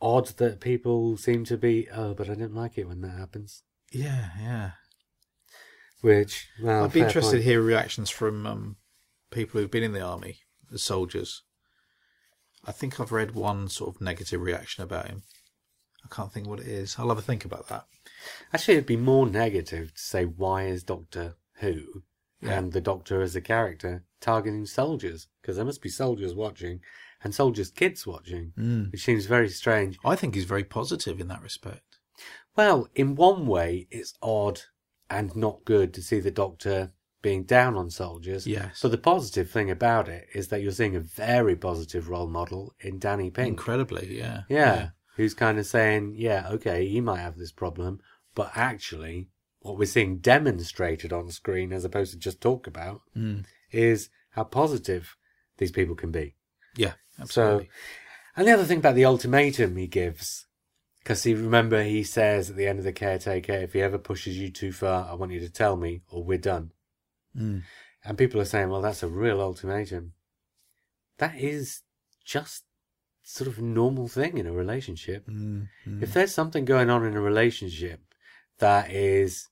odd 0.00 0.28
that 0.38 0.60
people 0.60 1.16
seem 1.16 1.44
to 1.44 1.56
be. 1.56 1.88
Oh, 1.90 2.14
but 2.14 2.28
I 2.28 2.34
don't 2.34 2.54
like 2.54 2.78
it 2.78 2.88
when 2.88 3.00
that 3.02 3.18
happens. 3.18 3.62
Yeah, 3.92 4.30
yeah. 4.40 4.70
Which, 6.02 6.48
well, 6.62 6.84
I'd 6.84 6.92
be 6.92 7.00
interested 7.00 7.32
point. 7.32 7.42
to 7.42 7.48
hear 7.48 7.62
reactions 7.62 8.10
from 8.10 8.46
um, 8.46 8.76
people 9.30 9.60
who've 9.60 9.70
been 9.70 9.82
in 9.82 9.92
the 9.92 10.02
army, 10.02 10.40
the 10.70 10.78
soldiers. 10.78 11.42
I 12.64 12.72
think 12.72 13.00
I've 13.00 13.12
read 13.12 13.34
one 13.34 13.68
sort 13.68 13.94
of 13.94 14.00
negative 14.00 14.40
reaction 14.40 14.82
about 14.82 15.08
him. 15.08 15.22
I 16.04 16.14
can't 16.14 16.32
think 16.32 16.46
what 16.46 16.60
it 16.60 16.68
is. 16.68 16.96
I'll 16.98 17.08
have 17.08 17.18
a 17.18 17.22
think 17.22 17.44
about 17.44 17.68
that. 17.68 17.86
Actually, 18.52 18.74
it'd 18.74 18.86
be 18.86 18.96
more 18.96 19.26
negative 19.26 19.94
to 19.94 20.00
say 20.00 20.24
why 20.24 20.64
is 20.66 20.82
Doctor 20.82 21.36
Who 21.60 22.02
Yeah. 22.40 22.58
and 22.58 22.72
the 22.72 22.80
Doctor 22.80 23.22
as 23.22 23.34
a 23.34 23.40
character 23.40 24.04
targeting 24.20 24.66
soldiers 24.66 25.28
because 25.40 25.56
there 25.56 25.64
must 25.64 25.82
be 25.82 25.88
soldiers 25.88 26.34
watching, 26.34 26.80
and 27.22 27.34
soldiers' 27.34 27.70
kids 27.70 28.06
watching, 28.06 28.52
mm. 28.58 28.92
which 28.92 29.04
seems 29.04 29.26
very 29.26 29.48
strange. 29.48 29.98
I 30.04 30.16
think 30.16 30.34
he's 30.34 30.44
very 30.44 30.64
positive 30.64 31.20
in 31.20 31.28
that 31.28 31.42
respect. 31.42 31.98
Well, 32.56 32.88
in 32.94 33.14
one 33.14 33.46
way, 33.46 33.86
it's 33.90 34.14
odd 34.22 34.62
and 35.10 35.34
not 35.36 35.64
good 35.64 35.92
to 35.94 36.02
see 36.02 36.20
the 36.20 36.30
Doctor 36.30 36.92
being 37.22 37.44
down 37.44 37.76
on 37.76 37.90
soldiers. 37.90 38.46
Yes. 38.46 38.78
So 38.78 38.88
the 38.88 38.98
positive 38.98 39.50
thing 39.50 39.70
about 39.70 40.08
it 40.08 40.28
is 40.34 40.48
that 40.48 40.62
you're 40.62 40.72
seeing 40.72 40.96
a 40.96 41.00
very 41.00 41.56
positive 41.56 42.08
role 42.08 42.28
model 42.28 42.74
in 42.80 42.98
Danny 42.98 43.30
Pink. 43.30 43.48
Incredibly, 43.48 44.16
yeah. 44.16 44.42
Yeah. 44.48 44.90
Who's 45.16 45.34
kind 45.34 45.58
of 45.58 45.66
saying, 45.66 46.14
yeah, 46.16 46.48
okay, 46.50 46.86
he 46.86 47.00
might 47.00 47.20
have 47.20 47.36
this 47.36 47.52
problem, 47.52 48.00
but 48.34 48.52
actually, 48.54 49.30
what 49.60 49.78
we're 49.78 49.86
seeing 49.86 50.18
demonstrated 50.18 51.12
on 51.12 51.30
screen 51.30 51.72
as 51.72 51.84
opposed 51.84 52.12
to 52.12 52.18
just 52.18 52.40
talk 52.40 52.66
about 52.66 53.00
mm. 53.16 53.44
is 53.72 54.10
how 54.30 54.44
positive 54.44 55.16
these 55.58 55.72
people 55.72 55.94
can 55.94 56.12
be. 56.12 56.36
Yeah, 56.76 56.92
So, 57.24 57.64
and 58.36 58.46
the 58.46 58.52
other 58.52 58.64
thing 58.64 58.78
about 58.78 58.94
the 58.94 59.06
ultimatum 59.06 59.76
he 59.76 59.86
gives, 59.86 60.46
because 60.98 61.22
he 61.22 61.34
remember 61.34 61.82
he 61.82 62.04
says 62.04 62.50
at 62.50 62.56
the 62.56 62.66
end 62.66 62.78
of 62.78 62.84
the 62.84 62.92
caretaker, 62.92 63.52
if 63.52 63.72
he 63.72 63.80
ever 63.80 63.98
pushes 63.98 64.38
you 64.38 64.50
too 64.50 64.72
far, 64.72 65.08
I 65.10 65.14
want 65.14 65.32
you 65.32 65.40
to 65.40 65.48
tell 65.48 65.76
me, 65.76 66.02
or 66.10 66.22
we're 66.22 66.38
done. 66.38 66.72
Mm. 67.36 67.62
And 68.04 68.18
people 68.18 68.40
are 68.40 68.46
saying, 68.46 68.68
well, 68.68 68.82
that's 68.82 69.02
a 69.02 69.08
real 69.08 69.40
ultimatum. 69.40 70.12
That 71.18 71.36
is 71.36 71.82
just 72.24 72.64
sort 73.22 73.48
of 73.48 73.58
a 73.58 73.62
normal 73.62 74.06
thing 74.08 74.38
in 74.38 74.46
a 74.46 74.52
relationship. 74.52 75.26
Mm, 75.26 75.68
mm. 75.86 76.02
If 76.02 76.12
there's 76.12 76.32
something 76.32 76.64
going 76.64 76.90
on 76.90 77.04
in 77.04 77.16
a 77.16 77.20
relationship 77.20 78.00
that 78.58 78.90
is 78.90 79.48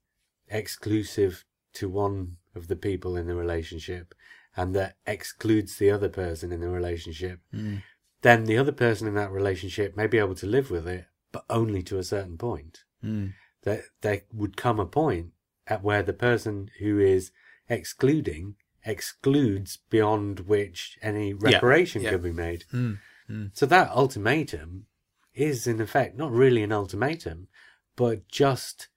exclusive 0.49 1.45
to 1.75 1.89
one 1.89 2.37
of 2.55 2.69
the 2.69 2.77
people 2.77 3.17
in 3.17 3.27
the 3.27 3.35
relationship 3.35 4.15
and 4.57 4.75
that 4.75 4.97
excludes 5.07 5.77
the 5.77 5.91
other 5.91 6.09
person 6.09 6.53
in 6.53 6.61
the 6.61 6.69
relationship, 6.69 7.41
Mm. 7.53 7.83
then 8.23 8.45
the 8.45 8.57
other 8.57 8.73
person 8.73 9.07
in 9.09 9.15
that 9.15 9.31
relationship 9.31 9.97
may 9.97 10.07
be 10.07 10.19
able 10.19 10.35
to 10.37 10.47
live 10.47 10.71
with 10.71 10.87
it, 10.87 11.07
but 11.33 11.45
only 11.51 11.83
to 11.83 11.99
a 11.99 12.05
certain 12.05 12.39
point. 12.39 12.85
Mm. 13.03 13.35
That 13.63 13.85
there 14.01 14.23
would 14.33 14.57
come 14.57 14.79
a 14.79 14.87
point 14.87 15.33
at 15.67 15.83
where 15.83 16.03
the 16.03 16.13
person 16.13 16.71
who 16.79 16.99
is 16.99 17.33
excluding 17.69 18.57
excludes 18.85 19.79
beyond 19.89 20.41
which 20.41 20.99
any 21.01 21.33
reparation 21.33 22.03
yeah. 22.03 22.11
could 22.11 22.23
be 22.23 22.33
made. 22.33 22.65
Mm. 22.73 22.99
Mm. 23.29 23.51
So 23.55 23.67
that 23.67 23.91
ultimatum 23.91 24.87
is 25.33 25.67
in 25.67 25.81
effect 25.81 26.17
not 26.17 26.31
really 26.31 26.63
an 26.63 26.73
ultimatum, 26.73 27.49
but 27.97 28.29
just 28.29 28.89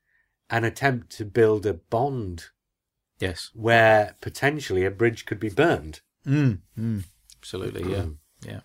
an 0.50 0.64
attempt 0.64 1.10
to 1.18 1.26
build 1.26 1.66
a 1.66 1.74
bond 1.74 2.48
Yes. 3.20 3.50
where 3.54 4.16
potentially 4.22 4.86
a 4.86 4.92
bridge 4.92 5.26
could 5.26 5.40
be 5.40 5.50
burned. 5.50 6.02
Mm. 6.26 6.60
Mm. 6.78 7.04
Absolutely, 7.40 7.92
yeah. 7.92 8.06
Yeah. 8.46 8.60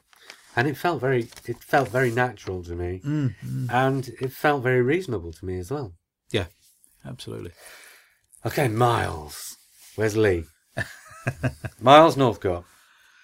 And 0.55 0.69
it 0.69 0.77
felt 0.77 1.01
very 1.01 1.29
it 1.47 1.63
felt 1.63 1.89
very 1.89 2.11
natural 2.11 2.63
to 2.65 2.75
me. 2.75 3.01
Mm. 3.05 3.35
Mm. 3.45 3.73
And 3.73 4.09
it 4.21 4.33
felt 4.33 4.63
very 4.63 4.83
reasonable 4.83 5.33
to 5.33 5.45
me 5.45 5.59
as 5.59 5.71
well. 5.71 5.95
Yeah, 6.31 6.47
absolutely. 7.07 7.53
Okay, 8.45 8.69
Miles. 8.69 9.57
Where's 9.97 10.17
Lee? 10.17 10.45
Miles 11.81 12.17
Northcott 12.17 12.65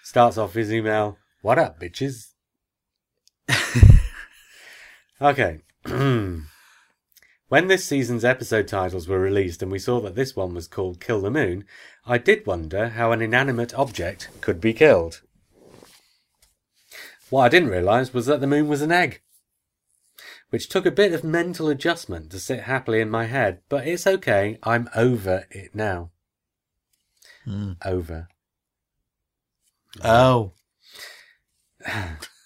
starts 0.03 0.37
off 0.37 0.53
his 0.53 0.73
email. 0.73 1.17
What 1.41 1.59
up, 1.59 1.79
bitches? 1.79 2.29
okay. 5.21 5.59
when 7.49 7.67
this 7.67 7.85
season's 7.85 8.23
episode 8.23 8.67
titles 8.67 9.07
were 9.07 9.19
released 9.19 9.61
and 9.61 9.71
we 9.71 9.79
saw 9.79 9.99
that 10.01 10.15
this 10.15 10.35
one 10.35 10.53
was 10.53 10.67
called 10.67 11.01
Kill 11.01 11.21
the 11.21 11.29
Moon, 11.29 11.65
I 12.05 12.17
did 12.17 12.45
wonder 12.47 12.89
how 12.89 13.11
an 13.11 13.21
inanimate 13.21 13.73
object 13.73 14.29
could 14.41 14.61
be 14.61 14.73
killed. 14.73 15.21
What 17.29 17.43
I 17.43 17.49
didn't 17.49 17.69
realise 17.69 18.13
was 18.13 18.25
that 18.27 18.39
the 18.39 18.47
moon 18.47 18.67
was 18.67 18.81
an 18.81 18.91
egg 18.91 19.21
which 20.49 20.69
took 20.69 20.85
a 20.85 20.91
bit 20.91 21.13
of 21.13 21.23
mental 21.23 21.69
adjustment 21.69 22.31
to 22.31 22.39
sit 22.39 22.61
happily 22.61 23.01
in 23.01 23.09
my 23.09 23.25
head, 23.25 23.59
but 23.69 23.87
it's 23.87 24.07
okay. 24.07 24.57
I'm 24.63 24.89
over 24.95 25.45
it 25.51 25.75
now. 25.75 26.09
Mm. 27.45 27.77
Over. 27.85 28.27
Oh. 30.03 30.53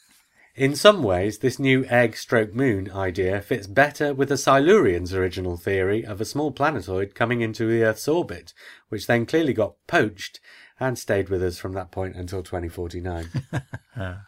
In 0.55 0.75
some 0.75 1.01
ways, 1.01 1.39
this 1.39 1.57
new 1.57 1.83
egg 1.85 2.15
stroke 2.15 2.53
moon 2.53 2.91
idea 2.91 3.41
fits 3.41 3.65
better 3.65 4.13
with 4.13 4.29
the 4.29 4.35
Silurians' 4.35 5.13
original 5.13 5.57
theory 5.57 6.05
of 6.05 6.21
a 6.21 6.25
small 6.25 6.51
planetoid 6.51 7.15
coming 7.15 7.41
into 7.41 7.65
the 7.65 7.83
Earth's 7.83 8.07
orbit, 8.07 8.53
which 8.89 9.07
then 9.07 9.25
clearly 9.25 9.53
got 9.53 9.75
poached 9.87 10.39
and 10.79 10.99
stayed 10.99 11.29
with 11.29 11.41
us 11.41 11.57
from 11.57 11.73
that 11.73 11.91
point 11.91 12.15
until 12.15 12.43
2049. 12.43 13.29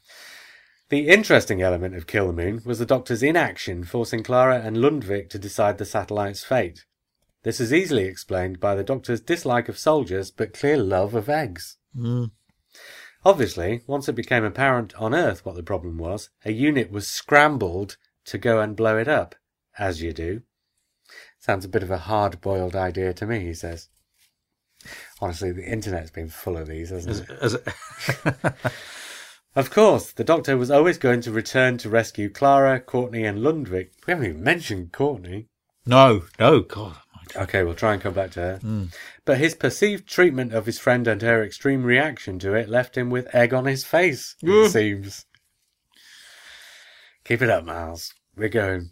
The 0.89 1.07
interesting 1.07 1.63
element 1.63 1.95
of 1.95 2.05
Kill 2.05 2.27
the 2.27 2.33
Moon 2.33 2.61
was 2.63 2.77
the 2.77 2.85
Doctor's 2.85 3.23
inaction, 3.23 3.83
forcing 3.83 4.21
Clara 4.21 4.59
and 4.59 4.77
Lundvik 4.77 5.29
to 5.29 5.39
decide 5.39 5.79
the 5.79 5.85
satellite's 5.85 6.43
fate. 6.43 6.85
This 7.41 7.59
is 7.59 7.73
easily 7.73 8.03
explained 8.03 8.59
by 8.59 8.75
the 8.75 8.83
Doctor's 8.83 9.19
dislike 9.19 9.67
of 9.67 9.79
soldiers 9.79 10.29
but 10.29 10.53
clear 10.53 10.77
love 10.77 11.15
of 11.15 11.27
eggs. 11.27 11.77
Mm. 11.97 12.29
Obviously, 13.25 13.81
once 13.87 14.07
it 14.07 14.13
became 14.13 14.43
apparent 14.43 14.93
on 14.95 15.15
Earth 15.15 15.43
what 15.45 15.55
the 15.55 15.63
problem 15.63 15.97
was, 15.97 16.29
a 16.45 16.51
unit 16.51 16.91
was 16.91 17.07
scrambled 17.07 17.97
to 18.25 18.37
go 18.37 18.61
and 18.61 18.75
blow 18.75 18.97
it 18.97 19.07
up, 19.07 19.35
as 19.79 20.01
you 20.01 20.13
do. 20.13 20.43
Sounds 21.39 21.65
a 21.65 21.69
bit 21.69 21.83
of 21.83 21.91
a 21.91 21.97
hard 21.97 22.39
boiled 22.39 22.75
idea 22.75 23.13
to 23.13 23.25
me, 23.25 23.39
he 23.39 23.53
says. 23.53 23.89
Honestly, 25.19 25.51
the 25.51 25.65
internet's 25.65 26.11
been 26.11 26.29
full 26.29 26.57
of 26.57 26.67
these, 26.67 26.91
hasn't 26.91 27.27
it? 27.27 27.39
As, 27.41 27.57
Of 29.55 29.71
course, 29.71 30.11
the 30.11 30.25
Doctor 30.25 30.57
was 30.57 30.69
always 30.69 30.97
going 30.97 31.21
to 31.21 31.31
return 31.31 31.77
to 31.77 31.89
rescue 31.89 32.29
Clara, 32.29 32.79
Courtney, 32.81 33.23
and 33.23 33.39
Lundvik. 33.39 33.91
We 34.05 34.11
haven't 34.11 34.27
even 34.27 34.43
mentioned 34.43 34.91
Courtney. 34.91 35.47
no, 35.85 36.25
no, 36.37 36.59
God. 36.59 36.97
Okay, 37.35 37.63
we'll 37.63 37.73
try 37.73 37.93
and 37.93 38.01
come 38.01 38.13
back 38.13 38.31
to 38.31 38.39
her. 38.39 38.57
Hmm. 38.57 38.85
But 39.25 39.37
his 39.37 39.55
perceived 39.55 40.07
treatment 40.07 40.53
of 40.53 40.65
his 40.65 40.79
friend 40.79 41.07
and 41.07 41.21
her 41.21 41.43
extreme 41.43 41.83
reaction 41.83 42.39
to 42.39 42.53
it 42.53 42.69
left 42.69 42.97
him 42.97 43.09
with 43.09 43.33
egg 43.33 43.53
on 43.53 43.65
his 43.65 43.83
face, 43.83 44.35
it 44.41 44.69
seems. 44.71 45.25
Keep 47.23 47.41
it 47.41 47.49
up, 47.49 47.65
Miles. 47.65 48.13
We're 48.35 48.49
going. 48.49 48.91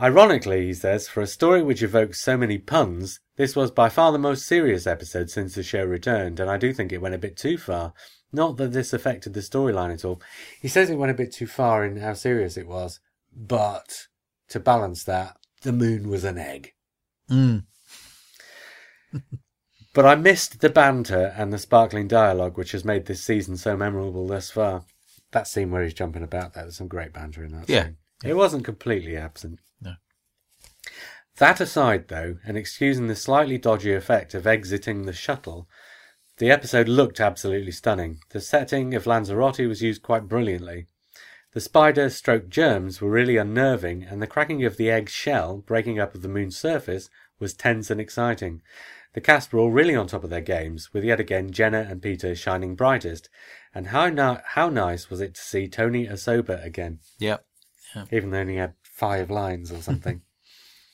Ironically, 0.00 0.66
he 0.66 0.74
says, 0.74 1.08
for 1.08 1.20
a 1.20 1.26
story 1.26 1.62
which 1.62 1.82
evokes 1.82 2.20
so 2.20 2.36
many 2.36 2.58
puns, 2.58 3.20
this 3.36 3.54
was 3.54 3.70
by 3.70 3.88
far 3.88 4.12
the 4.12 4.18
most 4.18 4.46
serious 4.46 4.86
episode 4.86 5.30
since 5.30 5.54
the 5.54 5.62
show 5.62 5.84
returned, 5.84 6.40
and 6.40 6.50
I 6.50 6.56
do 6.56 6.72
think 6.72 6.92
it 6.92 7.02
went 7.02 7.14
a 7.14 7.18
bit 7.18 7.36
too 7.36 7.58
far. 7.58 7.92
Not 8.32 8.56
that 8.56 8.72
this 8.72 8.92
affected 8.92 9.34
the 9.34 9.40
storyline 9.40 9.92
at 9.92 10.04
all. 10.04 10.22
He 10.60 10.68
says 10.68 10.88
it 10.88 10.96
went 10.96 11.10
a 11.10 11.14
bit 11.14 11.32
too 11.32 11.46
far 11.46 11.84
in 11.84 11.96
how 11.96 12.14
serious 12.14 12.56
it 12.56 12.66
was, 12.66 13.00
but 13.34 14.06
to 14.48 14.60
balance 14.60 15.04
that, 15.04 15.36
the 15.62 15.72
moon 15.72 16.08
was 16.08 16.24
an 16.24 16.38
egg. 16.38 16.72
Mm. 17.30 17.64
But 19.92 20.06
I 20.06 20.14
missed 20.14 20.60
the 20.60 20.70
banter 20.70 21.34
and 21.36 21.52
the 21.52 21.58
sparkling 21.58 22.06
dialogue 22.06 22.56
which 22.56 22.70
has 22.72 22.84
made 22.84 23.06
this 23.06 23.24
season 23.24 23.56
so 23.56 23.76
memorable 23.76 24.26
thus 24.26 24.48
far. 24.50 24.84
That 25.32 25.48
scene 25.48 25.70
where 25.72 25.82
he's 25.82 25.94
jumping 25.94 26.22
about, 26.22 26.54
there 26.54 26.64
was 26.64 26.76
some 26.76 26.86
great 26.86 27.12
banter 27.12 27.44
in 27.44 27.50
that 27.52 27.68
Yeah. 27.68 27.84
scene. 27.86 27.96
It 28.22 28.34
wasn't 28.34 28.64
completely 28.64 29.16
absent. 29.16 29.58
No. 29.80 29.94
That 31.38 31.60
aside, 31.60 32.06
though, 32.08 32.38
and 32.44 32.56
excusing 32.56 33.08
the 33.08 33.16
slightly 33.16 33.58
dodgy 33.58 33.92
effect 33.92 34.32
of 34.34 34.46
exiting 34.46 35.06
the 35.06 35.12
shuttle, 35.12 35.68
the 36.36 36.50
episode 36.52 36.88
looked 36.88 37.18
absolutely 37.18 37.72
stunning. 37.72 38.20
The 38.30 38.40
setting 38.40 38.94
of 38.94 39.06
Lanzarote 39.06 39.66
was 39.66 39.82
used 39.82 40.02
quite 40.02 40.28
brilliantly. 40.28 40.86
The 41.52 41.60
spider 41.60 42.10
stroke 42.10 42.48
germs 42.48 43.00
were 43.00 43.10
really 43.10 43.36
unnerving, 43.36 44.04
and 44.04 44.22
the 44.22 44.26
cracking 44.28 44.64
of 44.64 44.76
the 44.76 44.90
egg's 44.90 45.12
shell, 45.12 45.58
breaking 45.58 45.98
up 45.98 46.14
of 46.14 46.22
the 46.22 46.28
moon's 46.28 46.56
surface, 46.56 47.10
was 47.40 47.54
tense 47.54 47.90
and 47.90 48.00
exciting. 48.00 48.62
The 49.14 49.20
cast 49.20 49.52
were 49.52 49.58
all 49.58 49.72
really 49.72 49.96
on 49.96 50.06
top 50.06 50.22
of 50.22 50.30
their 50.30 50.40
games, 50.40 50.92
with 50.92 51.02
yet 51.02 51.18
again 51.18 51.50
Jenna 51.50 51.86
and 51.90 52.00
Peter 52.00 52.36
shining 52.36 52.76
brightest. 52.76 53.28
And 53.74 53.88
how 53.88 54.08
ni- 54.08 54.40
how 54.44 54.68
nice 54.68 55.10
was 55.10 55.20
it 55.20 55.34
to 55.34 55.40
see 55.40 55.66
Tony 55.66 56.06
Osoba 56.06 56.64
again, 56.64 57.00
Yep. 57.18 57.44
even 58.12 58.30
though 58.30 58.36
he 58.38 58.42
only 58.42 58.56
had 58.56 58.74
five 58.82 59.28
lines 59.30 59.72
or 59.72 59.82
something. 59.82 60.22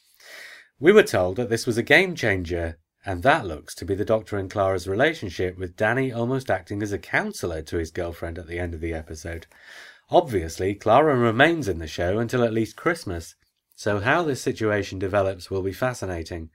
we 0.80 0.92
were 0.92 1.02
told 1.02 1.36
that 1.36 1.50
this 1.50 1.66
was 1.66 1.76
a 1.76 1.82
game 1.82 2.14
changer, 2.14 2.78
and 3.04 3.22
that 3.22 3.46
looks 3.46 3.74
to 3.74 3.84
be 3.84 3.94
the 3.94 4.04
Doctor 4.04 4.38
and 4.38 4.50
Clara's 4.50 4.88
relationship, 4.88 5.58
with 5.58 5.76
Danny 5.76 6.10
almost 6.10 6.50
acting 6.50 6.82
as 6.82 6.92
a 6.92 6.98
counsellor 6.98 7.60
to 7.62 7.76
his 7.76 7.90
girlfriend 7.90 8.38
at 8.38 8.46
the 8.46 8.58
end 8.58 8.72
of 8.72 8.80
the 8.80 8.94
episode. 8.94 9.46
Obviously, 10.10 10.74
Clara 10.74 11.16
remains 11.16 11.66
in 11.66 11.78
the 11.78 11.88
show 11.88 12.18
until 12.18 12.44
at 12.44 12.52
least 12.52 12.76
Christmas, 12.76 13.34
so 13.74 13.98
how 13.98 14.22
this 14.22 14.40
situation 14.40 14.98
develops 15.00 15.50
will 15.50 15.62
be 15.62 15.72
fascinating. 15.72 16.50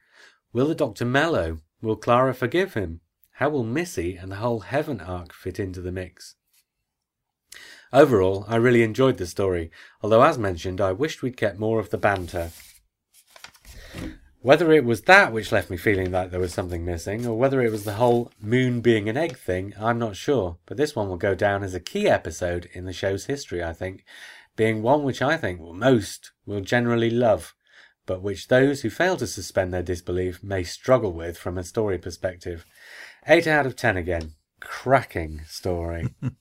Will 0.54 0.68
the 0.68 0.76
Doctor 0.76 1.04
mellow? 1.04 1.60
Will 1.82 1.98
Clara 1.98 2.34
forgive 2.34 2.76
him? 2.76 3.02
How 3.34 3.50
will 3.50 3.64
Missy 3.64 4.16
and 4.16 4.32
the 4.32 4.38
whole 4.38 4.62
Heaven 4.62 5.02
arc 5.02 5.34
fit 5.34 5.60
into 5.60 5.82
the 5.82 5.92
mix? 5.92 6.36
Overall, 7.92 8.46
I 8.48 8.56
really 8.56 8.84
enjoyed 8.84 9.18
the 9.18 9.28
story, 9.28 9.70
although 10.02 10.24
as 10.24 10.38
mentioned, 10.38 10.80
I 10.80 10.94
wished 10.94 11.22
we'd 11.22 11.36
kept 11.36 11.60
more 11.60 11.80
of 11.80 11.90
the 11.90 11.98
banter. 11.98 12.52
Whether 14.44 14.72
it 14.72 14.86
was 14.86 15.02
that 15.04 15.32
which 15.32 15.52
left 15.52 15.70
me 15.70 15.78
feeling 15.78 16.12
like 16.12 16.32
there 16.32 16.40
was 16.40 16.52
something 16.52 16.84
missing, 16.84 17.28
or 17.28 17.38
whether 17.38 17.62
it 17.62 17.72
was 17.72 17.84
the 17.84 17.94
whole 17.94 18.32
moon 18.42 18.82
being 18.82 19.08
an 19.08 19.16
egg 19.16 19.38
thing, 19.38 19.76
I'm 19.80 20.00
not 20.00 20.16
sure. 20.16 20.58
But 20.66 20.78
this 20.78 20.96
one 20.96 21.10
will 21.10 21.18
go 21.18 21.36
down 21.36 21.62
as 21.62 21.76
a 21.76 21.80
key 21.80 22.08
episode 22.10 22.68
in 22.74 22.86
the 22.86 22.94
show's 22.94 23.26
history, 23.26 23.64
I 23.64 23.74
think, 23.74 24.04
being 24.56 24.82
one 24.82 25.04
which 25.04 25.22
I 25.22 25.38
think 25.38 25.62
most 25.62 26.32
will 26.48 26.62
generally 26.62 27.12
love, 27.12 27.54
but 28.08 28.24
which 28.24 28.48
those 28.48 28.82
who 28.82 28.90
fail 28.90 29.16
to 29.18 29.28
suspend 29.28 29.72
their 29.72 29.84
disbelief 29.84 30.42
may 30.42 30.64
struggle 30.64 31.14
with 31.14 31.38
from 31.38 31.60
a 31.60 31.64
story 31.64 32.00
perspective. 32.00 32.66
8 33.28 33.46
out 33.46 33.68
of 33.68 33.76
10 33.76 33.96
again. 33.96 34.34
Cracking 34.60 35.42
story. 35.48 36.16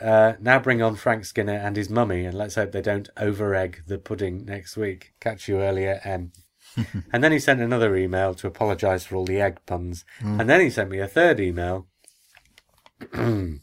Uh, 0.00 0.34
now 0.38 0.60
bring 0.60 0.80
on 0.80 0.94
Frank 0.94 1.24
Skinner 1.24 1.56
and 1.56 1.74
his 1.74 1.90
mummy, 1.90 2.24
and 2.24 2.38
let's 2.38 2.54
hope 2.54 2.70
they 2.70 2.80
don't 2.80 3.08
over 3.16 3.52
egg 3.52 3.82
the 3.88 3.98
pudding 3.98 4.44
next 4.44 4.76
week. 4.76 5.12
Catch 5.18 5.48
you 5.48 5.60
earlier, 5.60 6.00
M. 6.04 6.30
and 7.12 7.24
then 7.24 7.32
he 7.32 7.38
sent 7.38 7.60
another 7.60 7.96
email 7.96 8.34
to 8.34 8.46
apologise 8.46 9.04
for 9.04 9.16
all 9.16 9.24
the 9.24 9.40
egg 9.40 9.58
puns. 9.66 10.04
Mm. 10.20 10.40
And 10.40 10.50
then 10.50 10.60
he 10.60 10.70
sent 10.70 10.90
me 10.90 10.98
a 10.98 11.08
third 11.08 11.40
email. 11.40 11.86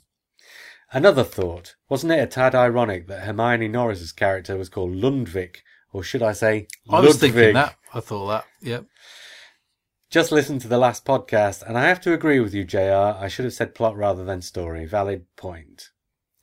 Another 0.92 1.24
thought. 1.24 1.76
Wasn't 1.90 2.12
it 2.12 2.24
a 2.24 2.28
tad 2.28 2.56
ironic 2.56 3.08
that 3.08 3.24
Hermione 3.24 3.68
Norris's 3.68 4.12
character 4.12 4.56
was 4.58 4.70
called 4.70 4.96
Lundvik, 4.96 5.58
or 5.92 6.04
should 6.04 6.24
I 6.24 6.32
say 6.32 6.68
I 6.90 7.02
was 7.02 7.18
thinking 7.18 7.54
that. 7.54 7.76
I 7.94 8.00
thought 8.00 8.28
that. 8.28 8.46
Yep. 8.62 8.86
Just 10.10 10.32
listen 10.32 10.60
to 10.60 10.68
the 10.68 10.78
last 10.78 11.04
podcast, 11.04 11.64
and 11.68 11.78
I 11.78 11.86
have 11.86 12.00
to 12.02 12.14
agree 12.14 12.40
with 12.40 12.54
you, 12.54 12.64
JR. 12.64 13.18
I 13.20 13.28
should 13.28 13.44
have 13.44 13.54
said 13.54 13.76
plot 13.76 13.98
rather 13.98 14.24
than 14.24 14.42
story. 14.42 14.86
Valid 14.86 15.26
point. 15.36 15.90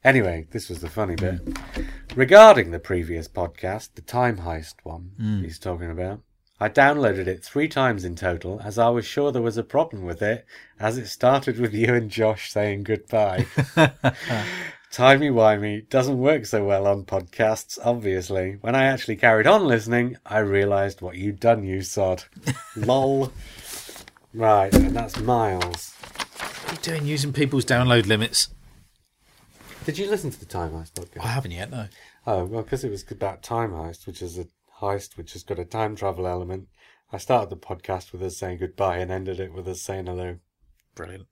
Anyway, 0.05 0.49
this 0.51 0.69
was 0.69 0.81
the 0.81 0.91
funny 0.91 1.15
bit. 1.15 1.45
Mm. 1.45 1.87
Regarding 2.17 2.71
the 2.71 2.81
previous 2.81 3.29
podcast, 3.29 3.95
the 3.95 4.03
time 4.03 4.39
heist 4.39 4.75
one 4.83 5.13
mm. 5.19 5.45
he's 5.45 5.59
talking 5.59 5.91
about, 5.91 6.21
I 6.63 6.69
downloaded 6.69 7.27
it 7.27 7.43
three 7.43 7.67
times 7.67 8.05
in 8.05 8.15
total 8.15 8.61
as 8.63 8.79
I 8.79 8.89
was 8.89 9.05
sure 9.05 9.33
there 9.33 9.43
was 9.43 9.57
a 9.57 9.65
problem 9.65 10.05
with 10.05 10.23
it 10.23 10.47
as 10.79 10.97
it 10.97 11.09
started 11.09 11.59
with 11.59 11.75
you 11.75 11.93
and 11.93 12.09
Josh 12.09 12.53
saying 12.53 12.85
goodbye. 12.85 13.47
Timey-wimey 14.93 15.89
doesn't 15.89 16.19
work 16.19 16.47
so 16.47 16.65
well 16.65 16.87
on 16.87 17.03
podcasts, 17.03 17.81
obviously. 17.85 18.59
When 18.61 18.77
I 18.77 18.85
actually 18.85 19.17
carried 19.17 19.49
on 19.49 19.67
listening, 19.67 20.19
I 20.25 20.39
realised 20.39 21.01
what 21.01 21.17
you'd 21.17 21.41
done, 21.41 21.65
you 21.65 21.83
sod. 21.83 22.23
Lol. 22.77 23.33
Right, 24.33 24.73
and 24.73 24.95
that's 24.95 25.19
Miles. 25.19 25.97
What 25.97 26.69
are 26.69 26.75
you 26.75 26.79
doing 26.81 27.07
using 27.09 27.33
people's 27.33 27.65
download 27.65 28.07
limits? 28.07 28.51
Did 29.85 29.99
you 29.99 30.09
listen 30.09 30.31
to 30.31 30.39
the 30.39 30.47
Time 30.47 30.71
Heist 30.71 30.93
podcast? 30.93 31.25
I 31.25 31.27
haven't 31.27 31.51
yet, 31.51 31.73
no. 31.73 31.89
Oh, 32.25 32.45
well, 32.45 32.63
because 32.63 32.85
it 32.85 32.91
was 32.91 33.05
about 33.11 33.43
Time 33.43 33.73
Heist, 33.73 34.07
which 34.07 34.23
is 34.23 34.39
a 34.39 34.47
heist 34.83 35.17
which 35.17 35.33
has 35.33 35.43
got 35.43 35.59
a 35.59 35.65
time 35.65 35.97
travel 35.97 36.27
element. 36.27 36.69
I 37.11 37.19
started 37.19 37.51
the 37.51 37.57
podcast 37.57 38.13
with 38.13 38.23
us 38.23 38.37
saying 38.37 38.59
goodbye 38.59 38.99
and 38.99 39.11
ended 39.11 39.41
it 39.41 39.53
with 39.53 39.69
us 39.69 39.81
saying 39.81 40.07
hello. 40.07 40.39
Brilliant. 40.95 41.27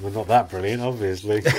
We're 0.00 0.10
not 0.10 0.28
that 0.28 0.50
brilliant, 0.50 0.82
obviously. 0.82 1.42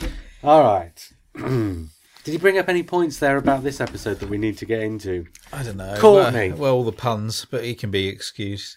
All 0.44 0.62
right. 0.62 1.12
Did 2.24 2.34
you 2.34 2.38
bring 2.38 2.58
up 2.58 2.68
any 2.68 2.84
points 2.84 3.18
there 3.18 3.36
about 3.36 3.64
this 3.64 3.80
episode 3.80 4.20
that 4.20 4.28
we 4.28 4.38
need 4.38 4.56
to 4.58 4.66
get 4.66 4.80
into? 4.80 5.26
I 5.52 5.64
don't 5.64 5.76
know. 5.76 5.96
Courtney. 5.98 6.50
Well, 6.50 6.58
well, 6.58 6.74
all 6.74 6.84
the 6.84 6.92
puns, 6.92 7.46
but 7.50 7.64
he 7.64 7.74
can 7.74 7.90
be 7.90 8.06
excused. 8.06 8.76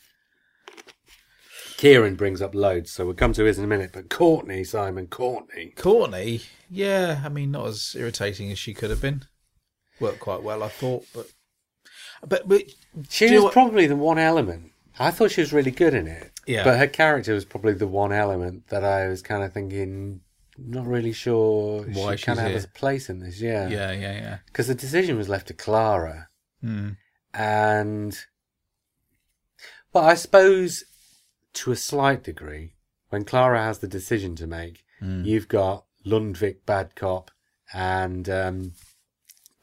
Kieran 1.77 2.15
brings 2.15 2.41
up 2.41 2.55
loads, 2.55 2.91
so 2.91 3.05
we'll 3.05 3.13
come 3.13 3.33
to 3.33 3.43
his 3.43 3.59
in 3.59 3.63
a 3.63 3.67
minute. 3.67 3.91
But 3.93 4.09
Courtney, 4.09 4.63
Simon, 4.63 5.07
Courtney. 5.07 5.73
Courtney, 5.75 6.41
yeah, 6.69 7.21
I 7.23 7.29
mean, 7.29 7.51
not 7.51 7.67
as 7.67 7.95
irritating 7.95 8.51
as 8.51 8.57
she 8.57 8.73
could 8.73 8.89
have 8.89 9.01
been. 9.01 9.25
Worked 9.99 10.19
quite 10.19 10.43
well, 10.43 10.61
I 10.63 10.67
thought, 10.69 11.05
but 11.13 11.27
but 12.27 12.47
but 12.47 12.63
She 13.09 13.31
was 13.33 13.43
what- 13.43 13.53
probably 13.53 13.87
the 13.87 13.95
one 13.95 14.17
element. 14.19 14.71
I 14.97 15.11
thought 15.11 15.31
she 15.31 15.41
was 15.41 15.51
really 15.53 15.71
good 15.71 15.93
in 15.93 16.07
it. 16.07 16.31
Yeah. 16.47 16.63
But 16.63 16.77
her 16.79 16.87
character 16.87 17.33
was 17.33 17.43
probably 17.43 17.73
the 17.73 17.87
one 17.87 18.13
element 18.13 18.67
that 18.69 18.83
I 18.85 19.07
was 19.07 19.21
kind 19.21 19.43
of 19.43 19.51
thinking, 19.51 20.21
not 20.57 20.85
really 20.85 21.11
sure 21.11 21.83
Why 21.83 22.15
she 22.15 22.25
kind 22.25 22.39
of 22.39 22.45
has 22.51 22.63
a 22.63 22.69
place 22.69 23.09
in 23.09 23.19
this. 23.19 23.41
Yeah. 23.41 23.67
yeah, 23.67 23.91
yeah, 23.91 24.13
yeah. 24.13 24.37
Because 24.45 24.67
the 24.67 24.75
decision 24.75 25.17
was 25.17 25.27
left 25.27 25.47
to 25.47 25.53
Clara. 25.53 26.29
Hmm. 26.61 26.91
And, 27.33 28.17
well, 29.91 30.05
I 30.05 30.13
suppose 30.15 30.85
to 31.55 31.71
a 31.73 31.75
slight 31.75 32.23
degree, 32.23 32.75
when 33.09 33.25
Clara 33.25 33.61
has 33.61 33.79
the 33.79 33.87
decision 33.87 34.35
to 34.37 34.47
make, 34.47 34.83
Hmm. 34.99 35.25
you've 35.25 35.49
got 35.49 35.83
Lundvik, 36.05 36.59
bad 36.65 36.95
cop, 36.95 37.31
and 37.73 38.29
um, 38.29 38.71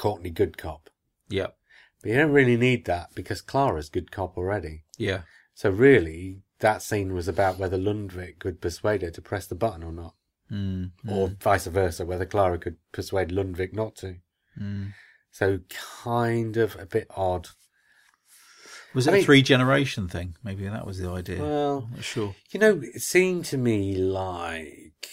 Courtney, 0.02 0.30
good 0.30 0.58
cop. 0.58 0.90
Yep. 1.28 1.56
But 2.02 2.10
you 2.10 2.16
don't 2.16 2.32
really 2.32 2.56
need 2.56 2.86
that 2.86 3.10
because 3.14 3.40
Clara's 3.40 3.88
good 3.88 4.10
cop 4.10 4.36
already. 4.36 4.82
Yeah. 4.98 5.22
So 5.54 5.70
really, 5.70 6.42
that 6.58 6.82
scene 6.82 7.14
was 7.14 7.28
about 7.28 7.56
whether 7.60 7.78
Lundvik 7.78 8.40
could 8.40 8.60
persuade 8.60 9.02
her 9.02 9.10
to 9.12 9.22
press 9.22 9.46
the 9.46 9.54
button 9.54 9.84
or 9.84 9.92
not, 9.92 10.14
Mm. 10.50 10.90
or 11.08 11.28
vice 11.40 11.66
versa, 11.68 12.04
whether 12.04 12.26
Clara 12.26 12.58
could 12.58 12.78
persuade 12.90 13.28
Lundvik 13.30 13.72
not 13.72 13.94
to. 13.96 14.16
Mm. 14.60 14.92
So 15.30 15.60
kind 16.02 16.56
of 16.56 16.74
a 16.80 16.84
bit 16.86 17.06
odd. 17.16 17.50
Was 18.94 19.06
I 19.06 19.12
it 19.12 19.14
a 19.14 19.16
mean- 19.18 19.24
three 19.24 19.42
generation 19.42 20.08
thing? 20.08 20.34
Maybe 20.42 20.64
that 20.68 20.84
was 20.84 20.98
the 20.98 21.08
idea. 21.10 21.40
Well, 21.40 21.88
not 21.92 22.02
sure. 22.02 22.34
you 22.50 22.58
know, 22.58 22.80
it 22.82 23.02
seemed 23.02 23.44
to 23.46 23.56
me 23.56 23.94
like 23.94 25.06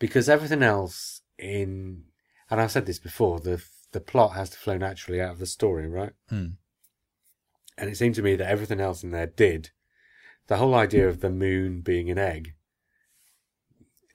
because 0.00 0.28
everything 0.28 0.62
else 0.64 1.20
in, 1.38 2.04
and 2.50 2.60
I've 2.60 2.72
said 2.72 2.86
this 2.86 2.98
before, 2.98 3.40
the 3.40 3.62
the 3.92 4.00
plot 4.00 4.34
has 4.34 4.50
to 4.50 4.58
flow 4.58 4.76
naturally 4.76 5.20
out 5.20 5.32
of 5.32 5.38
the 5.38 5.46
story, 5.46 5.88
right? 5.88 6.12
Hmm. 6.28 6.46
And 7.76 7.90
it 7.90 7.96
seemed 7.96 8.14
to 8.16 8.22
me 8.22 8.36
that 8.36 8.48
everything 8.48 8.80
else 8.80 9.02
in 9.02 9.10
there 9.10 9.26
did. 9.26 9.70
The 10.46 10.58
whole 10.58 10.74
idea 10.74 11.08
of 11.08 11.20
the 11.20 11.30
moon 11.30 11.80
being 11.80 12.10
an 12.10 12.18
egg, 12.18 12.54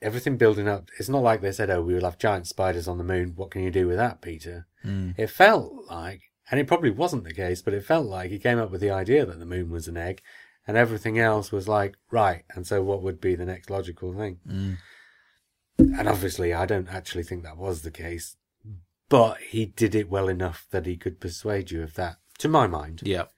everything 0.02 0.36
building 0.36 0.68
up. 0.68 0.90
It's 0.98 1.08
not 1.08 1.22
like 1.22 1.40
they 1.40 1.52
said, 1.52 1.70
"Oh, 1.70 1.82
we 1.82 1.94
will 1.94 2.04
have 2.04 2.18
giant 2.18 2.46
spiders 2.46 2.88
on 2.88 2.98
the 2.98 3.04
moon. 3.04 3.32
What 3.34 3.50
can 3.50 3.62
you 3.62 3.70
do 3.70 3.86
with 3.86 3.96
that, 3.96 4.20
Peter?" 4.20 4.66
Mm. 4.84 5.14
It 5.18 5.28
felt 5.28 5.72
like, 5.90 6.22
and 6.50 6.60
it 6.60 6.66
probably 6.66 6.90
wasn't 6.90 7.24
the 7.24 7.34
case, 7.34 7.62
but 7.62 7.74
it 7.74 7.84
felt 7.84 8.06
like 8.06 8.30
he 8.30 8.38
came 8.38 8.58
up 8.58 8.70
with 8.70 8.80
the 8.80 8.90
idea 8.90 9.24
that 9.26 9.38
the 9.38 9.46
moon 9.46 9.70
was 9.70 9.88
an 9.88 9.96
egg, 9.96 10.22
and 10.66 10.76
everything 10.76 11.18
else 11.18 11.50
was 11.50 11.68
like 11.68 11.96
right. 12.10 12.44
And 12.54 12.66
so, 12.66 12.82
what 12.82 13.02
would 13.02 13.20
be 13.20 13.34
the 13.34 13.46
next 13.46 13.70
logical 13.70 14.12
thing? 14.12 14.38
Mm. 14.46 14.76
And 15.78 16.08
obviously, 16.08 16.54
I 16.54 16.66
don't 16.66 16.88
actually 16.88 17.22
think 17.22 17.42
that 17.42 17.56
was 17.56 17.82
the 17.82 17.90
case, 17.90 18.36
but 19.08 19.38
he 19.38 19.66
did 19.66 19.94
it 19.94 20.08
well 20.10 20.28
enough 20.28 20.66
that 20.70 20.86
he 20.86 20.96
could 20.96 21.20
persuade 21.20 21.70
you 21.70 21.82
of 21.82 21.94
that, 21.94 22.16
to 22.38 22.48
my 22.48 22.66
mind. 22.66 23.02
Yep. 23.04 23.30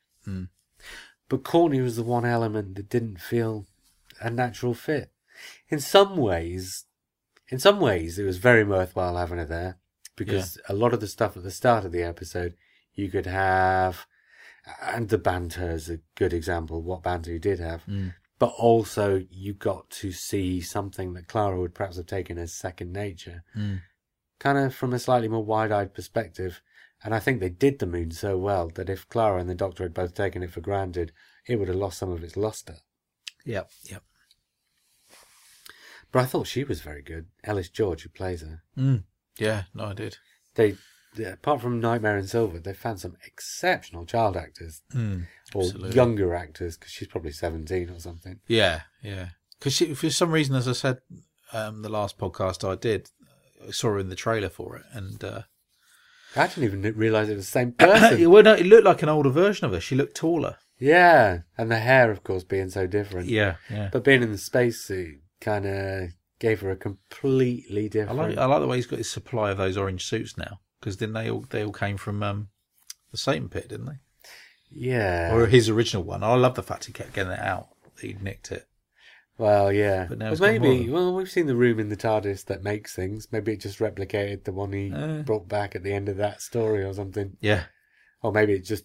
But 1.29 1.45
Courtney 1.45 1.81
was 1.81 1.97
the 1.97 2.03
one 2.03 2.25
element 2.25 2.75
that 2.77 2.89
didn't 2.89 3.21
feel 3.21 3.67
a 4.21 4.31
natural 4.31 4.75
fit. 4.75 5.13
In 5.69 5.81
some 5.81 6.17
ways, 6.17 6.85
in 7.49 7.59
some 7.59 7.81
ways, 7.81 8.19
it 8.19 8.25
was 8.25 8.39
very 8.39 8.65
worthwhile 8.65 9.17
having 9.17 9.39
her 9.39 9.45
there 9.45 9.79
because 10.17 10.59
a 10.69 10.75
lot 10.75 10.93
of 10.93 11.01
the 11.01 11.07
stuff 11.07 11.37
at 11.37 11.43
the 11.43 11.51
start 11.51 11.85
of 11.85 11.93
the 11.93 12.03
episode 12.03 12.55
you 12.95 13.09
could 13.09 13.27
have, 13.27 14.07
and 14.83 15.09
the 15.09 15.19
banter 15.19 15.71
is 15.71 15.89
a 15.89 16.01
good 16.15 16.33
example. 16.33 16.83
What 16.83 17.03
banter 17.03 17.33
you 17.33 17.39
did 17.39 17.61
have, 17.61 17.85
Mm. 17.87 18.15
But 18.39 18.53
also 18.57 19.25
you 19.31 19.53
got 19.53 19.91
to 19.91 20.13
see 20.13 20.61
something 20.61 21.13
that 21.15 21.29
Clara 21.29 21.59
would 21.61 21.75
perhaps 21.75 21.97
have 21.97 22.07
taken 22.07 22.39
as 22.39 22.53
second 22.53 22.93
nature, 22.93 23.43
Mm. 23.57 23.83
kind 24.39 24.59
of 24.59 24.75
from 24.75 24.93
a 24.93 24.99
slightly 24.99 25.29
more 25.29 25.45
wide-eyed 25.45 25.95
perspective. 25.95 26.61
And 27.03 27.15
I 27.15 27.21
think 27.21 27.39
they 27.39 27.49
did 27.49 27.79
the 27.79 27.87
moon 27.87 28.11
so 28.11 28.37
well 28.39 28.69
that 28.71 28.91
if 28.91 29.09
Clara 29.09 29.41
and 29.41 29.49
the 29.49 29.55
Doctor 29.55 29.85
had 29.85 29.95
both 29.95 30.15
taken 30.15 30.43
it 30.43 30.51
for 30.51 30.61
granted, 30.61 31.13
it 31.47 31.57
would 31.57 31.69
have 31.69 31.77
lost 31.77 31.99
some 31.99 32.11
of 32.11 32.25
its 32.25 32.37
luster. 32.37 32.77
Yep. 33.45 33.71
Yep. 33.85 34.03
But 36.11 36.21
I 36.21 36.25
thought 36.27 36.47
she 36.47 36.65
was 36.65 36.81
very 36.81 37.03
good. 37.03 37.27
Ellis 37.45 37.69
George, 37.69 38.03
who 38.03 38.09
plays 38.09 38.41
her. 38.41 38.63
Mm. 38.77 39.05
Yeah. 39.39 39.65
No, 39.75 39.85
I 39.87 39.93
did. 39.95 40.17
They, 40.55 40.77
apart 41.25 41.61
from 41.61 41.81
Nightmare 41.81 42.19
in 42.19 42.27
Silver, 42.27 42.59
they 42.59 42.73
found 42.75 43.01
some 43.01 43.17
exceptional 43.27 44.05
child 44.07 44.37
actors 44.37 44.83
Mm. 44.95 45.27
or 45.55 45.63
Absolutely. 45.65 45.95
younger 45.97 46.35
actors 46.35 46.77
because 46.77 46.93
she's 46.93 47.09
probably 47.09 47.33
seventeen 47.33 47.91
or 47.91 47.99
something. 48.01 48.41
Yeah. 48.47 48.83
Yeah. 49.03 49.29
Because 49.59 49.79
for 49.99 50.11
some 50.11 50.31
reason, 50.31 50.55
as 50.57 50.69
I 50.69 50.73
said, 50.73 50.99
um, 51.53 51.83
the 51.83 51.89
last 51.89 52.19
podcast 52.19 52.69
I 52.69 52.75
did, 52.77 53.11
I 53.67 53.71
saw 53.73 53.89
her 53.89 53.99
in 53.99 54.09
the 54.09 54.15
trailer 54.17 54.49
for 54.51 54.77
it, 54.77 54.85
and 54.93 55.23
uh, 55.25 55.43
I 56.37 56.47
didn't 56.47 56.65
even 56.65 56.83
realise 56.97 57.29
it 57.29 57.37
was 57.37 57.47
the 57.47 57.51
same 57.51 57.73
person. 57.79 58.31
well, 58.31 58.43
no, 58.43 58.55
it 58.55 58.67
looked 58.67 58.85
like 58.85 59.03
an 59.03 59.09
older 59.09 59.31
version 59.31 59.65
of 59.67 59.73
her. 59.73 59.81
She 59.81 59.97
looked 59.97 60.15
taller. 60.17 60.59
yeah, 60.79 61.39
and 61.57 61.71
the 61.71 61.79
hair, 61.81 62.11
of 62.13 62.23
course, 62.23 62.45
being 62.45 62.71
so 62.71 62.87
different. 62.87 63.29
Yeah. 63.29 63.57
Yeah. 63.71 63.89
But 63.93 64.05
being 64.05 64.23
in 64.23 64.31
the 64.31 64.39
spacesuit 64.39 65.21
kind 65.41 65.67
of 65.67 66.11
gave 66.39 66.61
her 66.61 66.71
a 66.71 66.77
completely 66.77 67.87
I 67.87 67.89
different. 67.89 68.19
like 68.19 68.39
I 68.39 68.45
like 68.45 68.61
the 68.61 68.69
way 68.69 68.77
he's 68.77 68.87
got 68.87 68.99
his 68.99 69.11
supply 69.11 69.51
of 69.51 69.57
those 69.59 69.77
orange 69.77 70.05
suits 70.05 70.37
now. 70.39 70.61
Because 70.81 70.97
didn't 70.97 71.15
they 71.15 71.31
all 71.31 71.45
they 71.51 71.65
all 71.65 71.73
came 71.73 71.97
from 71.97 72.23
um, 72.23 72.49
the 73.11 73.17
Satan 73.19 73.49
pit, 73.49 73.69
didn't 73.69 73.87
they? 73.87 73.99
yeah. 74.71 75.35
Or 75.35 75.47
his 75.47 75.69
original 75.69 76.03
one. 76.05 76.23
I 76.23 76.35
love 76.35 76.55
the 76.55 76.63
fact 76.63 76.85
he 76.85 76.93
kept 76.93 77.15
getting 77.15 77.33
it 77.33 77.39
out. 77.41 77.69
He 78.01 78.15
nicked 78.21 78.53
it. 78.53 78.67
Well, 79.39 79.73
yeah. 79.73 80.07
But 80.09 80.19
now 80.19 80.27
But 80.27 80.33
it's 80.33 80.41
got 80.41 80.51
more 80.61 80.61
maybe, 80.61 80.91
well, 80.91 81.15
we've 81.15 81.31
seen 81.31 81.47
the 81.47 81.55
room 81.57 81.79
in 81.79 81.89
the 81.89 81.97
TARDIS 81.97 82.45
that 82.47 82.63
makes 82.65 82.95
things. 82.95 83.29
Maybe 83.33 83.53
it 83.53 83.61
just 83.61 83.79
replicated 83.79 84.45
the 84.45 84.53
one 84.53 84.73
he 84.73 84.93
Uh. 84.93 85.23
brought 85.23 85.49
back 85.49 85.75
at 85.77 85.83
the 85.85 85.93
end 85.93 86.09
of 86.09 86.17
that 86.19 86.43
story 86.43 86.83
or 86.85 86.93
something. 86.93 87.37
Yeah. 87.41 87.65
Or 88.23 88.33
maybe 88.33 88.53
it 88.55 88.65
just 88.65 88.85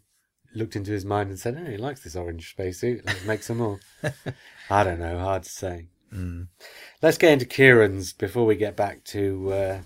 looked 0.56 0.76
into 0.76 0.92
his 0.92 1.06
mind 1.06 1.30
and 1.32 1.40
said, 1.40 1.58
"Oh, 1.60 1.70
he 1.70 1.78
likes 1.78 2.04
this 2.04 2.16
orange 2.16 2.52
spacesuit. 2.52 3.04
Let's 3.06 3.26
make 3.26 3.42
some 3.44 3.58
more." 3.58 3.80
I 4.70 4.84
don't 4.84 5.00
know. 5.00 5.18
Hard 5.20 5.44
to 5.44 5.50
say. 5.50 5.88
Let's 7.02 7.18
get 7.18 7.32
into 7.34 7.46
Kieran's 7.46 8.14
before 8.14 8.46
we 8.46 8.56
get 8.56 8.76
back 8.76 9.04
to, 9.06 9.52
uh, 9.52 9.80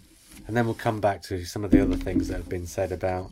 and 0.46 0.56
then 0.56 0.66
we'll 0.66 0.76
come 0.76 1.00
back 1.00 1.22
to 1.24 1.46
some 1.46 1.64
of 1.64 1.72
the 1.72 1.82
other 1.82 1.96
things 1.96 2.28
that 2.28 2.38
have 2.38 2.50
been 2.50 2.68
said 2.68 2.92
about 2.92 3.32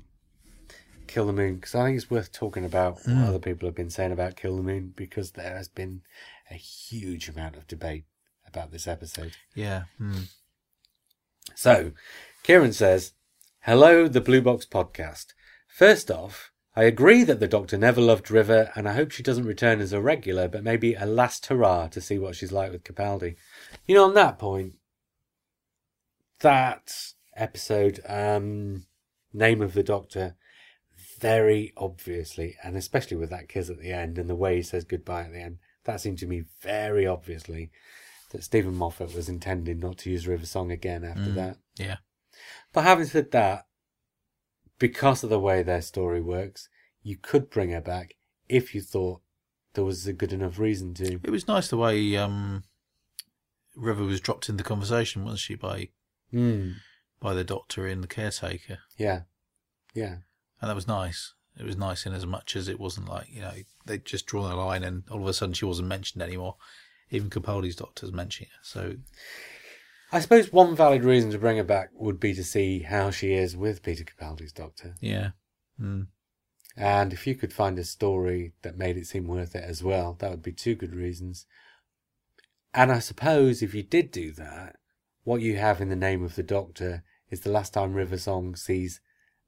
Kill 1.07 1.27
the 1.27 1.33
Moon 1.33 1.55
because 1.55 1.75
I 1.75 1.85
think 1.85 1.97
it's 1.97 2.09
worth 2.09 2.31
talking 2.31 2.65
about 2.65 2.99
what 3.05 3.27
other 3.27 3.39
people 3.39 3.67
have 3.67 3.75
been 3.75 3.89
saying 3.89 4.11
about 4.11 4.35
Kill 4.35 4.57
the 4.57 4.63
Moon 4.63 4.93
because 4.95 5.31
there 5.31 5.55
has 5.55 5.67
been 5.67 6.01
a 6.49 6.55
huge 6.55 7.29
amount 7.29 7.55
of 7.55 7.67
debate 7.67 8.05
about 8.47 8.71
this 8.71 8.87
episode. 8.87 9.33
Yeah. 9.53 9.83
Mm. 9.99 10.29
So, 11.53 11.91
Kieran 12.43 12.73
says, 12.73 13.13
Hello, 13.61 14.07
the 14.07 14.21
Blue 14.21 14.41
Box 14.41 14.65
podcast. 14.65 15.27
First 15.67 16.09
off, 16.09 16.51
I 16.75 16.83
agree 16.83 17.23
that 17.23 17.39
the 17.39 17.47
Doctor 17.47 17.77
never 17.77 18.01
loved 18.01 18.29
River, 18.29 18.71
and 18.75 18.87
I 18.87 18.93
hope 18.93 19.11
she 19.11 19.23
doesn't 19.23 19.45
return 19.45 19.79
as 19.79 19.93
a 19.93 20.01
regular, 20.01 20.47
but 20.47 20.63
maybe 20.63 20.93
a 20.93 21.05
last 21.05 21.45
hurrah 21.45 21.87
to 21.87 22.01
see 22.01 22.19
what 22.19 22.35
she's 22.35 22.51
like 22.51 22.71
with 22.71 22.83
Capaldi. 22.83 23.35
You 23.85 23.95
know, 23.95 24.03
on 24.03 24.13
that 24.15 24.37
point, 24.37 24.73
that 26.39 26.91
episode, 27.35 27.99
um, 28.07 28.85
Name 29.33 29.61
of 29.61 29.73
the 29.73 29.83
Doctor, 29.83 30.35
very 31.19 31.73
obviously, 31.77 32.55
and 32.63 32.75
especially 32.75 33.17
with 33.17 33.29
that 33.29 33.49
kiss 33.49 33.69
at 33.69 33.79
the 33.79 33.91
end 33.91 34.17
and 34.17 34.29
the 34.29 34.35
way 34.35 34.57
he 34.57 34.61
says 34.61 34.83
goodbye 34.83 35.23
at 35.23 35.31
the 35.31 35.41
end, 35.41 35.57
that 35.85 36.01
seemed 36.01 36.19
to 36.19 36.27
me 36.27 36.43
very 36.61 37.05
obviously 37.07 37.71
that 38.31 38.43
Steven 38.43 38.75
Moffat 38.75 39.13
was 39.13 39.29
intending 39.29 39.79
not 39.79 39.97
to 39.99 40.09
use 40.09 40.27
River 40.27 40.45
Song 40.45 40.71
again 40.71 41.03
after 41.03 41.31
that. 41.31 41.57
Yeah. 41.77 41.97
But 42.73 42.83
having 42.83 43.05
said 43.05 43.31
that, 43.31 43.67
because 44.77 45.23
of 45.23 45.29
the 45.29 45.39
way 45.39 45.63
their 45.63 45.81
story 45.81 46.21
works, 46.21 46.67
you 47.01 47.17
could 47.17 47.49
bring 47.49 47.71
her 47.71 47.81
back 47.81 48.15
if 48.49 48.75
you 48.75 48.81
thought 48.81 49.21
there 49.73 49.85
was 49.85 50.05
a 50.07 50.13
good 50.13 50.33
enough 50.33 50.59
reason 50.59 50.93
to. 50.95 51.19
It 51.23 51.29
was 51.29 51.47
nice 51.47 51.67
the 51.67 51.77
way 51.77 52.15
um, 52.17 52.63
River 53.75 54.03
was 54.03 54.19
dropped 54.19 54.49
in 54.49 54.57
the 54.57 54.63
conversation, 54.63 55.23
wasn't 55.23 55.39
she, 55.39 55.55
by 55.55 55.89
Hmm. 56.31 56.71
by 57.19 57.33
the 57.33 57.43
doctor 57.43 57.87
and 57.87 58.03
the 58.03 58.07
caretaker, 58.07 58.79
Yeah. 58.97 59.21
Yeah. 59.93 60.17
and 60.61 60.69
that 60.69 60.75
was 60.75 60.87
nice. 60.87 61.33
It 61.57 61.65
was 61.65 61.77
nice 61.77 62.05
in 62.05 62.13
as 62.13 62.25
much 62.25 62.55
as 62.55 62.67
it 62.67 62.79
wasn't 62.79 63.07
like 63.07 63.29
you 63.31 63.39
know 63.41 63.53
they 63.85 63.97
just 63.99 64.25
drawn 64.25 64.51
a 64.51 64.55
line 64.55 64.83
and 64.83 65.03
all 65.09 65.21
of 65.21 65.27
a 65.27 65.33
sudden 65.33 65.53
she 65.53 65.65
wasn't 65.65 65.87
mentioned 65.87 66.21
anymore. 66.21 66.57
Even 67.11 67.29
Capaldi's 67.29 67.75
doctor's 67.77 68.11
mentioning 68.11 68.49
her. 68.51 68.59
So 68.63 68.95
I 70.11 70.19
suppose 70.19 70.51
one 70.51 70.75
valid 70.75 71.03
reason 71.03 71.31
to 71.31 71.39
bring 71.39 71.57
her 71.57 71.63
back 71.63 71.89
would 71.93 72.19
be 72.19 72.33
to 72.33 72.43
see 72.43 72.79
how 72.79 73.09
she 73.11 73.33
is 73.33 73.55
with 73.55 73.83
Peter 73.83 74.03
Capaldi's 74.03 74.51
Doctor. 74.51 74.95
yeah, 74.99 75.29
mm. 75.79 76.07
And 76.77 77.13
if 77.13 77.25
you 77.25 77.35
could 77.35 77.53
find 77.53 77.79
a 77.79 77.83
story 77.85 78.53
that 78.61 78.77
made 78.77 78.97
it 78.97 79.07
seem 79.07 79.27
worth 79.27 79.55
it 79.55 79.63
as 79.63 79.81
well, 79.81 80.15
that 80.19 80.29
would 80.29 80.43
be 80.43 80.51
two 80.51 80.75
good 80.75 80.93
reasons. 80.93 81.45
And 82.73 82.91
I 82.91 82.99
suppose 82.99 83.61
if 83.61 83.73
you 83.73 83.81
did 83.83 84.11
do 84.11 84.31
that, 84.33 84.75
what 85.25 85.41
you 85.41 85.57
have 85.57 85.81
in 85.81 85.89
the 85.89 85.95
name 85.97 86.23
of 86.23 86.35
the 86.35 86.43
Doctor 86.43 87.03
is 87.29 87.41
the 87.41 87.51
last 87.51 87.73
time 87.73 87.93
River 87.93 88.17
Song 88.17 88.55
sees 88.55 89.01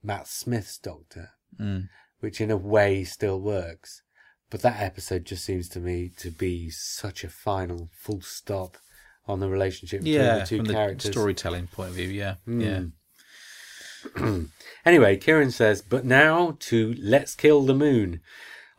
Matt 0.04 0.28
Smith's 0.28 0.78
Doctor, 0.78 1.30
Mm. 1.58 1.88
which 2.20 2.42
in 2.42 2.52
a 2.52 2.58
way 2.58 3.06
still 3.06 3.40
works. 3.40 4.02
But 4.50 4.62
that 4.64 4.82
episode 4.82 5.24
just 5.26 5.46
seems 5.46 5.70
to 5.70 5.80
me 5.80 6.12
to 6.18 6.30
be 6.32 6.70
such 6.70 7.24
a 7.24 7.30
final 7.30 7.90
full 7.94 8.22
stop 8.22 8.78
on 9.28 9.40
the 9.40 9.50
relationship 9.50 10.02
between 10.02 10.14
yeah, 10.16 10.40
the 10.40 10.46
two 10.46 10.58
from 10.58 10.66
the 10.66 10.74
characters. 10.74 11.12
storytelling 11.12 11.68
point 11.68 11.90
of 11.92 11.96
view, 11.96 12.10
yeah, 12.10 12.36
yeah. 12.46 12.84
Anyway, 14.86 15.18
Kieran 15.18 15.52
says, 15.52 15.82
but 15.82 16.06
now 16.06 16.56
to 16.60 16.96
Let's 17.00 17.36
Kill 17.36 17.64
the 17.64 17.74
Moon. 17.74 18.22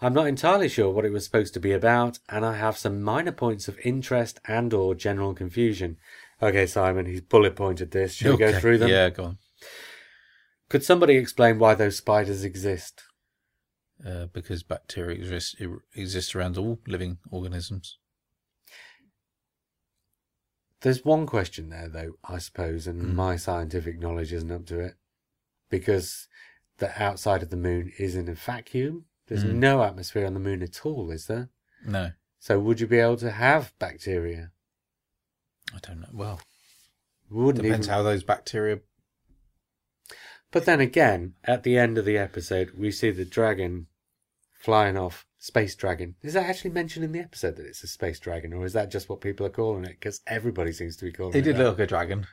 I'm 0.00 0.14
not 0.14 0.26
entirely 0.26 0.68
sure 0.68 0.90
what 0.90 1.04
it 1.04 1.12
was 1.12 1.24
supposed 1.24 1.52
to 1.54 1.60
be 1.60 1.72
about, 1.72 2.18
and 2.30 2.46
I 2.46 2.56
have 2.56 2.78
some 2.78 3.02
minor 3.02 3.32
points 3.32 3.68
of 3.68 3.78
interest 3.84 4.40
and 4.46 4.72
or 4.72 4.94
general 4.94 5.34
confusion. 5.34 5.96
Okay, 6.40 6.66
Simon, 6.66 7.06
he's 7.06 7.20
bullet 7.20 7.56
pointed 7.56 7.90
this. 7.90 8.14
Shall 8.14 8.32
we 8.32 8.38
go 8.38 8.52
through 8.60 8.78
them? 8.78 8.90
Yeah, 8.90 9.10
go 9.10 9.24
on. 9.24 9.38
Could 10.68 10.84
somebody 10.84 11.16
explain 11.16 11.58
why 11.58 11.74
those 11.74 11.96
spiders 11.96 12.44
exist? 12.44 13.02
Uh, 14.04 14.26
because 14.26 14.62
bacteria 14.62 15.16
exist, 15.16 15.56
exist 15.96 16.36
around 16.36 16.56
all 16.56 16.78
living 16.86 17.18
organisms. 17.32 17.98
There's 20.82 21.04
one 21.04 21.26
question 21.26 21.70
there, 21.70 21.88
though, 21.88 22.12
I 22.22 22.38
suppose, 22.38 22.86
and 22.86 23.00
Hmm. 23.02 23.14
my 23.16 23.36
scientific 23.36 23.98
knowledge 23.98 24.32
isn't 24.32 24.52
up 24.52 24.66
to 24.66 24.78
it. 24.78 24.94
Because 25.70 26.28
the 26.78 27.02
outside 27.02 27.42
of 27.42 27.50
the 27.50 27.56
moon 27.56 27.92
is 27.98 28.14
in 28.14 28.28
a 28.28 28.34
vacuum. 28.34 29.06
There's 29.26 29.42
Hmm. 29.42 29.58
no 29.58 29.82
atmosphere 29.82 30.24
on 30.26 30.34
the 30.34 30.40
moon 30.40 30.62
at 30.62 30.86
all, 30.86 31.10
is 31.10 31.26
there? 31.26 31.50
No, 31.84 32.12
So 32.40 32.60
would 32.60 32.78
you 32.80 32.86
be 32.86 32.98
able 32.98 33.16
to 33.16 33.32
have 33.32 33.76
bacteria? 33.80 34.52
I 35.74 35.78
don't 35.86 36.00
know. 36.00 36.08
Well, 36.12 36.40
Wouldn't 37.30 37.62
depends 37.64 37.86
even... 37.86 37.94
how 37.96 38.02
those 38.02 38.22
bacteria. 38.22 38.80
But 40.50 40.64
then 40.64 40.80
again, 40.80 41.34
at 41.44 41.62
the 41.62 41.76
end 41.76 41.98
of 41.98 42.04
the 42.06 42.16
episode, 42.16 42.70
we 42.76 42.90
see 42.90 43.10
the 43.10 43.24
dragon 43.24 43.86
flying 44.60 44.96
off. 44.96 45.24
Space 45.40 45.76
dragon. 45.76 46.16
Is 46.20 46.32
that 46.34 46.46
actually 46.48 46.70
mentioned 46.70 47.04
in 47.04 47.12
the 47.12 47.20
episode 47.20 47.54
that 47.56 47.66
it's 47.66 47.84
a 47.84 47.86
space 47.86 48.18
dragon, 48.18 48.52
or 48.52 48.64
is 48.64 48.72
that 48.72 48.90
just 48.90 49.08
what 49.08 49.20
people 49.20 49.46
are 49.46 49.50
calling 49.50 49.84
it? 49.84 49.90
Because 50.00 50.20
everybody 50.26 50.72
seems 50.72 50.96
to 50.96 51.04
be 51.04 51.12
calling 51.12 51.32
It 51.34 51.38
it. 51.38 51.42
did 51.42 51.56
that. 51.56 51.62
look 51.62 51.78
like 51.78 51.84
a 51.84 51.86
dragon. 51.86 52.26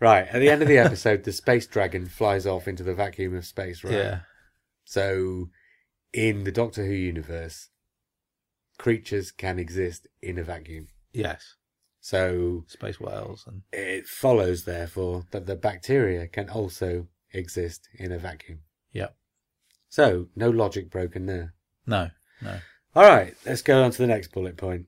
Right. 0.00 0.26
At 0.28 0.38
the 0.38 0.48
end 0.48 0.62
of 0.62 0.68
the 0.68 0.78
episode, 0.86 1.24
the 1.24 1.32
space 1.32 1.66
dragon 1.66 2.06
flies 2.06 2.46
off 2.46 2.66
into 2.66 2.82
the 2.82 2.94
vacuum 2.94 3.36
of 3.36 3.44
space, 3.44 3.84
right? 3.84 3.92
Yeah, 3.92 4.20
So, 4.84 5.50
in 6.14 6.44
the 6.44 6.52
Doctor 6.52 6.86
Who 6.86 6.92
universe, 6.94 7.68
creatures 8.78 9.30
can 9.30 9.58
exist 9.58 10.08
in 10.22 10.38
a 10.38 10.42
vacuum. 10.42 10.88
yes. 11.12 11.56
So, 12.04 12.64
Space 12.66 12.98
whales 12.98 13.44
and 13.46 13.62
it 13.72 14.08
follows, 14.08 14.64
therefore, 14.64 15.24
that 15.30 15.46
the 15.46 15.54
bacteria 15.54 16.26
can 16.26 16.50
also 16.50 17.06
exist 17.32 17.88
in 17.94 18.10
a 18.10 18.18
vacuum. 18.18 18.58
Yep. 18.90 19.14
So, 19.88 20.26
no 20.34 20.50
logic 20.50 20.90
broken 20.90 21.26
there. 21.26 21.54
No, 21.86 22.10
no. 22.42 22.58
All 22.96 23.04
right, 23.04 23.34
let's 23.46 23.62
go 23.62 23.84
on 23.84 23.92
to 23.92 23.98
the 23.98 24.08
next 24.08 24.32
bullet 24.32 24.56
point. 24.56 24.86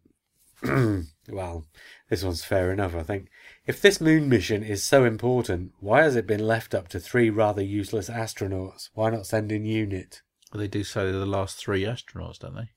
well, 1.28 1.66
this 2.10 2.24
one's 2.24 2.44
fair 2.44 2.72
enough, 2.72 2.96
I 2.96 3.04
think. 3.04 3.28
If 3.64 3.80
this 3.80 4.00
moon 4.00 4.28
mission 4.28 4.64
is 4.64 4.82
so 4.82 5.04
important, 5.04 5.70
why 5.78 6.02
has 6.02 6.16
it 6.16 6.26
been 6.26 6.44
left 6.44 6.74
up 6.74 6.88
to 6.88 7.00
three 7.00 7.30
rather 7.30 7.62
useless 7.62 8.10
astronauts? 8.10 8.90
Why 8.94 9.10
not 9.10 9.26
send 9.26 9.52
in 9.52 9.64
UNIT? 9.64 10.22
Well, 10.52 10.60
they 10.60 10.68
do 10.68 10.82
say 10.82 11.04
they're 11.04 11.12
the 11.12 11.26
last 11.26 11.58
three 11.58 11.84
astronauts, 11.84 12.40
don't 12.40 12.56
they? 12.56 12.70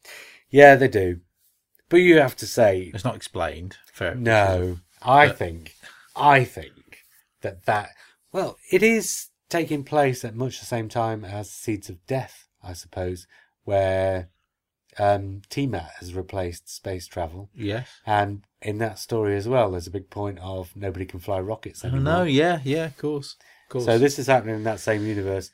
Yeah, 0.52 0.76
they 0.76 0.88
do. 0.88 1.22
But 1.90 1.98
you 1.98 2.18
have 2.20 2.36
to 2.38 2.46
say, 2.48 2.92
It's 2.94 3.06
not 3.06 3.16
explained. 3.16 3.78
Fair. 3.94 4.16
no, 4.16 4.80
I 5.02 5.28
But- 5.28 5.38
think, 5.38 5.76
I 6.16 6.44
think 6.44 7.06
that 7.42 7.66
that, 7.66 7.92
well, 8.32 8.58
it 8.72 8.84
is 8.84 9.28
taking 9.50 9.84
place 9.84 10.26
at 10.26 10.36
much 10.36 10.60
the 10.60 10.66
same 10.66 10.90
time 10.90 11.24
as 11.24 11.50
Seeds 11.50 11.90
of 11.90 12.06
Death, 12.08 12.48
I 12.64 12.74
suppose, 12.74 13.28
where 13.64 14.30
um, 15.00 15.42
TMAT 15.50 15.92
has 16.00 16.14
replaced 16.16 16.68
space 16.74 17.06
travel. 17.08 17.50
Yes. 17.56 17.88
And 18.06 18.44
in 18.64 18.80
that 18.80 18.98
story 18.98 19.36
as 19.38 19.48
well, 19.48 19.70
there's 19.72 19.86
a 19.88 19.92
big 19.92 20.10
point 20.10 20.40
of 20.40 20.76
nobody 20.76 21.06
can 21.06 21.20
fly 21.20 21.40
rockets 21.40 21.86
Oh, 21.86 21.90
anymore. 21.90 22.04
no, 22.04 22.24
yeah, 22.24 22.60
yeah, 22.64 22.86
of 22.86 22.98
course. 22.98 23.36
Of 23.68 23.70
course. 23.74 23.86
So 23.86 23.98
this 24.00 24.18
is 24.18 24.26
happening 24.28 24.56
in 24.56 24.64
that 24.64 24.80
same 24.80 25.06
universe. 25.06 25.52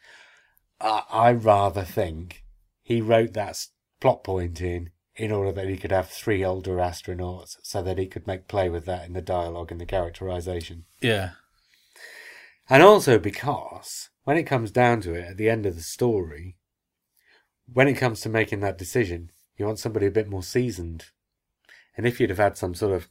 I, 0.79 1.03
I 1.11 1.31
rather 1.34 1.84
think 1.84 2.43
he 2.81 3.01
wrote 3.01 3.34
that 3.34 3.49
s- 3.49 3.69
plot 3.99 4.23
point 4.23 4.61
in 4.61 4.91
in 5.16 5.32
order 5.32 5.51
that 5.51 5.68
he 5.68 5.78
could 5.78 5.91
have 5.91 6.09
three 6.09 6.43
older 6.43 6.78
astronauts, 6.78 7.57
so 7.61 7.82
that 7.84 7.97
he 7.97 8.07
could 8.07 8.26
make 8.26 8.47
play 8.47 8.70
with 8.70 8.86
that 8.86 9.05
in 9.05 9.14
the 9.14 9.22
dialogue 9.22 9.72
and 9.72 9.80
the 9.80 9.86
characterization. 9.86 10.86
Yeah. 11.01 11.32
And 12.70 12.82
also 12.82 13.20
because 13.20 14.09
when 14.24 14.38
it 14.38 14.43
comes 14.43 14.72
down 14.72 15.01
to 15.01 15.14
it, 15.14 15.26
at 15.32 15.38
the 15.38 15.49
end 15.49 15.66
of 15.66 15.76
the 15.76 15.82
story, 15.82 16.55
when 17.72 17.88
it 17.88 17.93
comes 17.93 18.22
to 18.22 18.30
making 18.30 18.61
that 18.61 18.78
decision, 18.78 19.30
you 19.57 19.66
want 19.66 19.80
somebody 19.80 20.05
a 20.05 20.11
bit 20.11 20.30
more 20.30 20.43
seasoned. 20.43 21.05
And 21.95 22.07
if 22.07 22.20
you'd 22.20 22.30
have 22.30 22.39
had 22.39 22.57
some 22.57 22.74
sort 22.74 22.93
of 22.93 23.07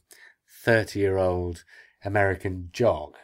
30 0.63 0.99
year 0.99 1.17
old 1.17 1.63
American 2.03 2.69
jock, 2.73 3.15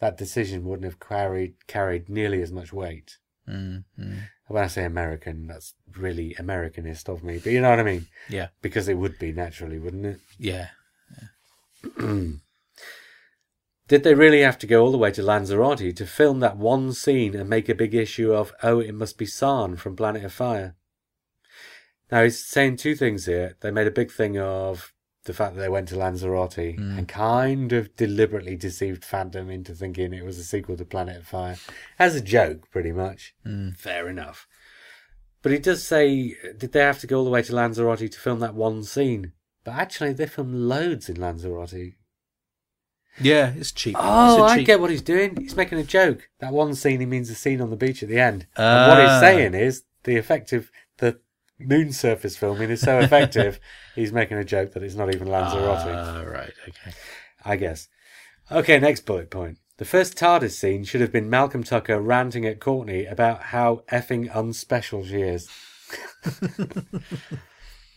that 0.00 0.16
decision 0.16 0.64
wouldn't 0.64 0.84
have 0.84 1.00
carried, 1.00 1.66
carried 1.66 2.08
nearly 2.08 2.40
as 2.40 2.52
much 2.52 2.72
weight. 2.72 3.18
Mm, 3.48 3.84
mm. 3.98 4.20
When 4.48 4.64
I 4.64 4.66
say 4.66 4.84
American, 4.84 5.46
that's 5.46 5.74
really 5.96 6.34
Americanist 6.38 7.08
of 7.08 7.22
me, 7.22 7.38
but 7.38 7.52
you 7.52 7.60
know 7.60 7.70
what 7.70 7.80
I 7.80 7.84
mean? 7.84 8.06
Yeah. 8.28 8.48
Because 8.62 8.88
it 8.88 8.96
would 8.96 9.18
be 9.18 9.32
naturally, 9.32 9.78
wouldn't 9.78 10.06
it? 10.06 10.20
Yeah. 10.38 10.68
Did 13.88 14.04
they 14.04 14.14
really 14.14 14.40
have 14.40 14.58
to 14.58 14.66
go 14.66 14.82
all 14.82 14.90
the 14.90 14.98
way 14.98 15.10
to 15.12 15.22
Lanzarote 15.22 15.96
to 15.96 16.06
film 16.06 16.40
that 16.40 16.56
one 16.56 16.92
scene 16.92 17.34
and 17.34 17.48
make 17.48 17.68
a 17.68 17.74
big 17.74 17.94
issue 17.94 18.32
of, 18.32 18.52
oh, 18.62 18.80
it 18.80 18.94
must 18.94 19.16
be 19.16 19.26
Sarn 19.26 19.76
from 19.76 19.96
Planet 19.96 20.24
of 20.24 20.32
Fire? 20.32 20.76
Now, 22.10 22.22
he's 22.22 22.44
saying 22.44 22.76
two 22.76 22.94
things 22.94 23.26
here. 23.26 23.56
They 23.60 23.70
made 23.70 23.86
a 23.86 23.90
big 23.90 24.10
thing 24.10 24.38
of 24.38 24.92
the 25.28 25.32
fact 25.34 25.54
that 25.54 25.60
they 25.60 25.68
went 25.68 25.86
to 25.90 25.94
Lanzarote 25.96 26.58
and 26.76 27.06
kind 27.06 27.72
of 27.72 27.94
deliberately 27.94 28.56
deceived 28.56 29.04
fandom 29.04 29.52
into 29.52 29.72
thinking 29.74 30.12
it 30.12 30.24
was 30.24 30.38
a 30.38 30.42
sequel 30.42 30.76
to 30.78 30.84
Planet 30.84 31.18
of 31.18 31.26
Fire. 31.28 31.56
As 32.00 32.16
a 32.16 32.20
joke, 32.20 32.68
pretty 32.72 32.90
much. 32.90 33.34
Fair 33.76 34.08
enough. 34.08 34.48
But 35.42 35.52
he 35.52 35.58
does 35.58 35.84
say, 35.86 36.34
did 36.56 36.72
they 36.72 36.80
have 36.80 36.98
to 37.00 37.06
go 37.06 37.18
all 37.18 37.24
the 37.24 37.30
way 37.30 37.42
to 37.42 37.54
Lanzarote 37.54 38.10
to 38.10 38.18
film 38.18 38.40
that 38.40 38.54
one 38.56 38.82
scene? 38.82 39.32
But 39.64 39.74
actually, 39.74 40.14
they 40.14 40.26
filmed 40.26 40.54
loads 40.54 41.08
in 41.08 41.20
Lanzarote. 41.20 41.92
Yeah, 43.20 43.52
it's 43.56 43.72
cheap. 43.72 43.96
Oh, 43.98 44.34
It's 44.34 44.40
a 44.40 44.44
I 44.44 44.56
cheap- 44.58 44.66
get 44.66 44.80
what 44.80 44.90
he's 44.90 45.02
doing. 45.02 45.36
He's 45.36 45.56
making 45.56 45.78
a 45.78 45.84
joke. 45.84 46.28
That 46.38 46.52
one 46.52 46.74
scene, 46.74 47.00
he 47.00 47.06
means 47.06 47.28
the 47.28 47.34
scene 47.34 47.60
on 47.60 47.70
the 47.70 47.76
beach 47.76 48.02
at 48.02 48.08
the 48.08 48.18
end. 48.18 48.46
and 48.56 48.90
what 48.90 48.98
he's 49.00 49.08
Ah. 49.10 49.20
saying 49.20 49.54
is 49.54 49.84
the 50.04 50.16
effective, 50.16 50.70
the 50.98 51.20
moon 51.58 51.92
surface 51.92 52.36
filming 52.36 52.70
is 52.70 52.80
so 52.80 52.98
effective, 53.00 53.60
he's 53.94 54.12
making 54.12 54.38
a 54.38 54.44
joke 54.44 54.72
that 54.72 54.82
it's 54.82 54.94
not 54.94 55.14
even 55.14 55.28
Lanzarote. 55.28 55.94
Ah, 55.94 56.22
right. 56.22 56.52
Okay. 56.68 56.96
I 57.44 57.56
guess. 57.56 57.88
Okay, 58.50 58.78
next 58.78 59.04
bullet 59.06 59.30
point. 59.30 59.58
The 59.78 59.84
first 59.84 60.16
TARDIS 60.16 60.52
scene 60.52 60.84
should 60.84 61.00
have 61.00 61.12
been 61.12 61.30
Malcolm 61.30 61.62
Tucker 61.62 62.00
ranting 62.00 62.44
at 62.44 62.60
Courtney 62.60 63.04
about 63.04 63.44
how 63.44 63.82
effing 63.92 64.28
unspecial 64.34 65.06
she 65.06 65.22
is. 65.22 65.48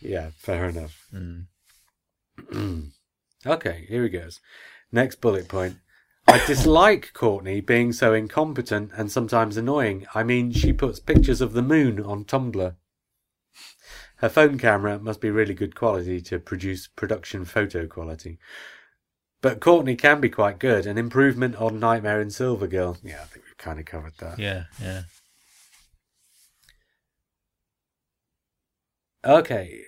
yeah, 0.00 0.30
fair 0.36 0.68
enough. 0.68 1.08
okay, 3.46 3.86
here 3.88 4.04
he 4.04 4.08
goes. 4.08 4.40
Next 4.92 5.20
bullet 5.20 5.48
point. 5.48 5.78
I 6.28 6.44
dislike 6.46 7.12
Courtney 7.14 7.60
being 7.60 7.92
so 7.92 8.14
incompetent 8.14 8.92
and 8.96 9.10
sometimes 9.10 9.56
annoying. 9.56 10.06
I 10.14 10.22
mean, 10.22 10.52
she 10.52 10.72
puts 10.72 11.00
pictures 11.00 11.40
of 11.40 11.52
the 11.52 11.62
moon 11.62 12.00
on 12.00 12.24
Tumblr. 12.24 12.76
Her 14.22 14.28
phone 14.28 14.56
camera 14.56 15.00
must 15.00 15.20
be 15.20 15.30
really 15.30 15.52
good 15.52 15.74
quality 15.74 16.20
to 16.22 16.38
produce 16.38 16.86
production 16.86 17.44
photo 17.44 17.88
quality. 17.88 18.38
But 19.40 19.58
Courtney 19.58 19.96
can 19.96 20.20
be 20.20 20.30
quite 20.30 20.60
good. 20.60 20.86
An 20.86 20.96
improvement 20.96 21.56
on 21.56 21.80
Nightmare 21.80 22.20
in 22.20 22.30
Silver 22.30 22.68
Girl. 22.68 22.96
Yeah, 23.02 23.20
I 23.20 23.24
think 23.24 23.44
we've 23.44 23.58
kind 23.58 23.80
of 23.80 23.84
covered 23.84 24.12
that. 24.20 24.38
Yeah, 24.38 24.64
yeah. 24.80 25.02
Okay. 29.24 29.82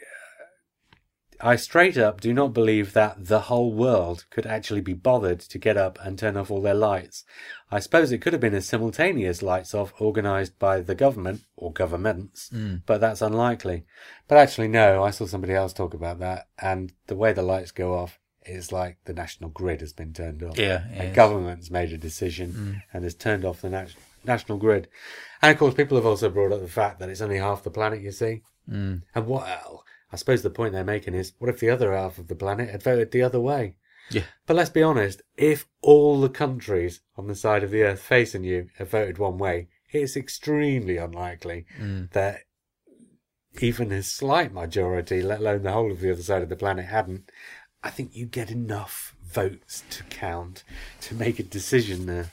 I 1.41 1.55
straight 1.55 1.97
up 1.97 2.21
do 2.21 2.33
not 2.33 2.53
believe 2.53 2.93
that 2.93 3.27
the 3.27 3.43
whole 3.43 3.73
world 3.73 4.25
could 4.31 4.47
actually 4.47 4.81
be 4.81 4.95
bothered 4.95 5.41
to 5.41 5.59
get 5.59 5.77
up 5.77 5.99
and 6.03 6.19
turn 6.19 6.37
off 6.37 6.51
all 6.51 6.63
their 6.63 6.75
lights. 6.75 7.25
I 7.71 7.81
suppose 7.81 8.13
it 8.13 8.19
could 8.19 8.33
have 8.33 8.41
been 8.41 8.55
a 8.55 8.61
simultaneous 8.61 9.43
lights 9.43 9.75
off 9.75 9.93
organised 10.01 10.59
by 10.59 10.81
the 10.81 10.95
government 10.95 11.43
or 11.57 11.73
governments, 11.73 12.51
but 12.87 13.01
that's 13.01 13.23
unlikely. 13.23 13.85
But 14.29 14.39
actually, 14.39 14.69
no, 14.69 15.03
I 15.03 15.11
saw 15.11 15.27
somebody 15.27 15.55
else 15.55 15.73
talk 15.73 15.95
about 15.95 16.19
that, 16.21 16.49
and 16.59 16.93
the 17.07 17.17
way 17.17 17.33
the 17.33 17.43
lights 17.43 17.73
go 17.73 17.95
off 17.95 18.21
is 18.47 18.71
like 18.71 18.99
the 19.07 19.15
national 19.15 19.51
grid 19.51 19.81
has 19.81 19.93
been 19.93 20.13
turned 20.13 20.43
off. 20.43 20.59
Yeah, 20.59 20.85
yes. 20.93 21.17
government's 21.17 21.71
made 21.71 21.93
a 21.93 21.99
decision 21.99 22.83
and 22.93 23.05
has 23.05 23.15
turned 23.15 23.45
off 23.45 23.63
the 23.63 23.71
nat- 23.71 23.95
national 24.25 24.59
grid. 24.59 24.89
And 25.43 25.51
of 25.51 25.59
course, 25.59 25.75
people 25.75 25.97
have 25.97 26.07
also 26.07 26.29
brought 26.29 26.53
up 26.53 26.61
the 26.61 26.69
fact 26.69 26.99
that 27.01 27.09
it's 27.09 27.21
only 27.21 27.39
half 27.39 27.63
the 27.63 27.71
planet, 27.71 28.03
you 28.03 28.13
see. 28.13 28.43
Mm. 28.71 29.03
And 29.15 29.27
what, 29.27 29.45
well, 29.45 29.85
I 30.13 30.17
suppose 30.17 30.43
the 30.43 30.51
point 30.51 30.73
they're 30.73 30.85
making 30.85 31.15
is 31.15 31.33
what 31.39 31.51
if 31.51 31.61
the 31.61 31.71
other 31.71 31.95
half 31.95 32.19
of 32.19 32.29
the 32.29 32.35
planet 32.35 32.71
had 32.71 32.83
voted 32.83 33.11
the 33.11 33.23
other 33.23 33.41
way? 33.41 33.77
Yeah. 34.11 34.25
But 34.47 34.57
let's 34.57 34.71
be 34.71 34.83
honest, 34.83 35.23
if 35.37 35.67
all 35.81 36.21
the 36.21 36.29
countries 36.29 37.01
on 37.17 37.27
the 37.27 37.35
side 37.35 37.63
of 37.63 37.71
the 37.71 37.83
earth 37.83 38.01
facing 38.01 38.45
you 38.45 38.69
have 38.79 38.91
voted 38.91 39.19
one 39.19 39.39
way, 39.39 39.69
it's 39.91 40.17
extremely 40.17 40.97
unlikely 40.97 41.67
mm. 41.79 42.11
that 42.13 42.43
even 43.61 43.93
a 43.93 44.03
slight 44.03 44.53
majority, 44.53 45.23
let 45.23 45.41
alone 45.41 45.63
the 45.63 45.73
whole 45.73 45.93
of 45.93 46.01
the 46.01 46.13
other 46.13 46.23
side 46.23 46.43
of 46.43 46.49
the 46.49 46.57
planet, 46.57 46.87
hadn't. 46.87 47.31
I 47.83 47.91
think 47.91 48.17
you 48.17 48.27
get 48.27 48.51
enough 48.51 49.15
votes 49.23 49.85
to 49.91 50.03
count 50.05 50.65
to 51.03 51.15
make 51.15 51.39
a 51.39 51.45
decision 51.45 52.07
there. 52.07 52.31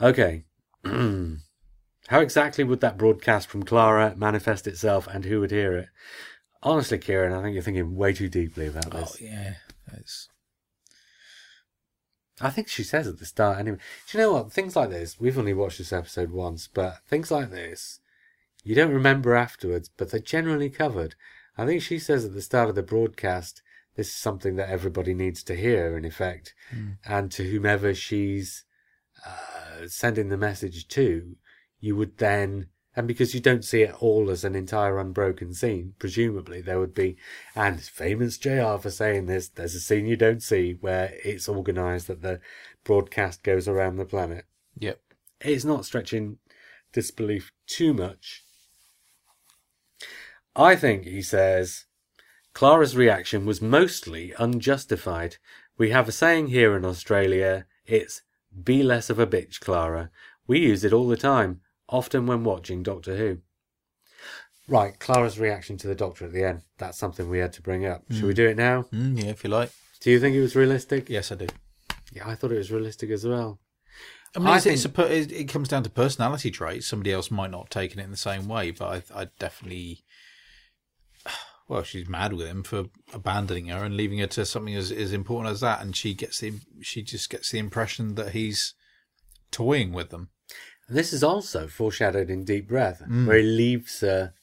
Okay. 0.00 0.44
How 0.84 2.20
exactly 2.20 2.64
would 2.64 2.80
that 2.80 2.98
broadcast 2.98 3.48
from 3.48 3.62
Clara 3.62 4.14
manifest 4.16 4.66
itself 4.66 5.06
and 5.06 5.24
who 5.24 5.40
would 5.40 5.52
hear 5.52 5.76
it? 5.76 5.88
Honestly, 6.62 6.98
Kieran, 6.98 7.32
I 7.32 7.42
think 7.42 7.54
you're 7.54 7.62
thinking 7.62 7.96
way 7.96 8.12
too 8.12 8.28
deeply 8.28 8.66
about 8.66 8.90
this. 8.90 9.16
Oh, 9.20 9.24
yeah. 9.24 9.54
It's 9.92 10.28
I 12.40 12.50
think 12.50 12.68
she 12.68 12.82
says 12.82 13.06
at 13.06 13.18
the 13.18 13.26
start 13.26 13.58
anyway. 13.58 13.78
Do 14.08 14.18
you 14.18 14.24
know 14.24 14.32
what? 14.32 14.52
Things 14.52 14.74
like 14.74 14.90
this, 14.90 15.20
we've 15.20 15.38
only 15.38 15.52
watched 15.52 15.78
this 15.78 15.92
episode 15.92 16.30
once, 16.30 16.68
but 16.72 16.98
things 17.06 17.30
like 17.30 17.50
this, 17.50 18.00
you 18.64 18.74
don't 18.74 18.92
remember 18.92 19.34
afterwards, 19.34 19.90
but 19.94 20.10
they're 20.10 20.20
generally 20.20 20.70
covered. 20.70 21.14
I 21.58 21.66
think 21.66 21.82
she 21.82 21.98
says 21.98 22.24
at 22.24 22.32
the 22.32 22.40
start 22.42 22.70
of 22.70 22.74
the 22.74 22.82
broadcast, 22.82 23.62
this 23.96 24.08
is 24.08 24.14
something 24.14 24.56
that 24.56 24.70
everybody 24.70 25.12
needs 25.12 25.42
to 25.44 25.56
hear, 25.56 25.98
in 25.98 26.04
effect, 26.04 26.54
and 27.04 27.30
to 27.32 27.50
whomever 27.50 27.94
she's 27.94 28.64
uh, 29.26 29.86
sending 29.86 30.28
the 30.28 30.38
message 30.38 30.88
to, 30.88 31.36
you 31.78 31.96
would 31.96 32.16
then, 32.18 32.68
and 33.00 33.08
because 33.08 33.32
you 33.32 33.40
don't 33.40 33.64
see 33.64 33.80
it 33.80 33.94
all 34.02 34.28
as 34.28 34.44
an 34.44 34.54
entire 34.54 34.98
unbroken 34.98 35.54
scene, 35.54 35.94
presumably 35.98 36.60
there 36.60 36.78
would 36.78 36.92
be, 36.92 37.16
and 37.56 37.78
it's 37.78 37.88
famous 37.88 38.36
JR 38.36 38.76
for 38.76 38.90
saying 38.90 39.24
this, 39.24 39.48
there's 39.48 39.74
a 39.74 39.80
scene 39.80 40.04
you 40.04 40.16
don't 40.16 40.42
see 40.42 40.76
where 40.82 41.14
it's 41.24 41.48
organised 41.48 42.08
that 42.08 42.20
the 42.20 42.40
broadcast 42.84 43.42
goes 43.42 43.66
around 43.66 43.96
the 43.96 44.04
planet. 44.04 44.44
yep. 44.78 45.00
It's 45.40 45.64
not 45.64 45.86
stretching 45.86 46.40
disbelief 46.92 47.52
too 47.66 47.94
much. 47.94 48.44
I 50.54 50.76
think, 50.76 51.06
he 51.06 51.22
says, 51.22 51.86
Clara's 52.52 52.94
reaction 52.98 53.46
was 53.46 53.62
mostly 53.62 54.34
unjustified. 54.38 55.38
We 55.78 55.88
have 55.88 56.06
a 56.06 56.12
saying 56.12 56.48
here 56.48 56.76
in 56.76 56.84
Australia, 56.84 57.64
it's 57.86 58.20
be 58.62 58.82
less 58.82 59.08
of 59.08 59.18
a 59.18 59.26
bitch, 59.26 59.58
Clara. 59.58 60.10
We 60.46 60.58
use 60.58 60.84
it 60.84 60.92
all 60.92 61.08
the 61.08 61.16
time, 61.16 61.62
often 61.90 62.26
when 62.26 62.44
watching 62.44 62.82
Doctor 62.82 63.16
Who. 63.16 63.38
Right, 64.68 64.98
Clara's 64.98 65.38
reaction 65.38 65.76
to 65.78 65.88
the 65.88 65.94
Doctor 65.94 66.26
at 66.26 66.32
the 66.32 66.44
end. 66.44 66.62
That's 66.78 66.96
something 66.96 67.28
we 67.28 67.38
had 67.38 67.52
to 67.54 67.62
bring 67.62 67.84
up. 67.84 68.04
Should 68.10 68.24
we 68.24 68.34
do 68.34 68.46
it 68.46 68.56
now? 68.56 68.82
Mm, 68.92 69.22
yeah, 69.22 69.30
if 69.30 69.42
you 69.42 69.50
like. 69.50 69.72
Do 70.00 70.10
you 70.10 70.20
think 70.20 70.36
it 70.36 70.40
was 70.40 70.54
realistic? 70.54 71.10
Yes, 71.10 71.32
I 71.32 71.34
do. 71.34 71.48
Yeah, 72.12 72.28
I 72.28 72.34
thought 72.34 72.52
it 72.52 72.58
was 72.58 72.70
realistic 72.70 73.10
as 73.10 73.26
well. 73.26 73.58
I 74.34 74.38
mean, 74.38 74.48
I 74.48 74.56
it's, 74.58 74.66
it's 74.66 74.84
a, 74.84 74.88
per- 74.88 75.06
it, 75.06 75.32
it 75.32 75.48
comes 75.48 75.68
down 75.68 75.82
to 75.82 75.90
personality 75.90 76.50
traits. 76.50 76.86
Somebody 76.86 77.12
else 77.12 77.30
might 77.30 77.50
not 77.50 77.62
have 77.62 77.70
taken 77.70 77.98
it 77.98 78.04
in 78.04 78.10
the 78.12 78.16
same 78.16 78.46
way, 78.46 78.70
but 78.70 79.04
I, 79.12 79.22
I 79.22 79.28
definitely. 79.38 80.04
Well, 81.68 81.84
she's 81.84 82.08
mad 82.08 82.32
with 82.32 82.48
him 82.48 82.64
for 82.64 82.86
abandoning 83.14 83.68
her 83.68 83.84
and 83.84 83.96
leaving 83.96 84.18
her 84.18 84.26
to 84.26 84.44
something 84.44 84.74
as, 84.74 84.90
as 84.90 85.12
important 85.12 85.52
as 85.52 85.60
that, 85.60 85.80
and 85.80 85.94
she 85.94 86.14
gets 86.14 86.40
the 86.40 86.54
she 86.80 87.00
just 87.00 87.30
gets 87.30 87.52
the 87.52 87.60
impression 87.60 88.16
that 88.16 88.30
he's 88.32 88.74
toying 89.52 89.92
with 89.92 90.10
them. 90.10 90.30
And 90.90 90.98
this 90.98 91.12
is 91.12 91.22
also 91.22 91.68
foreshadowed 91.68 92.30
in 92.30 92.42
Deep 92.44 92.66
Breath, 92.66 93.00
mm. 93.08 93.24
where 93.24 93.36
he 93.38 93.44
leaves 93.44 94.00
her 94.00 94.34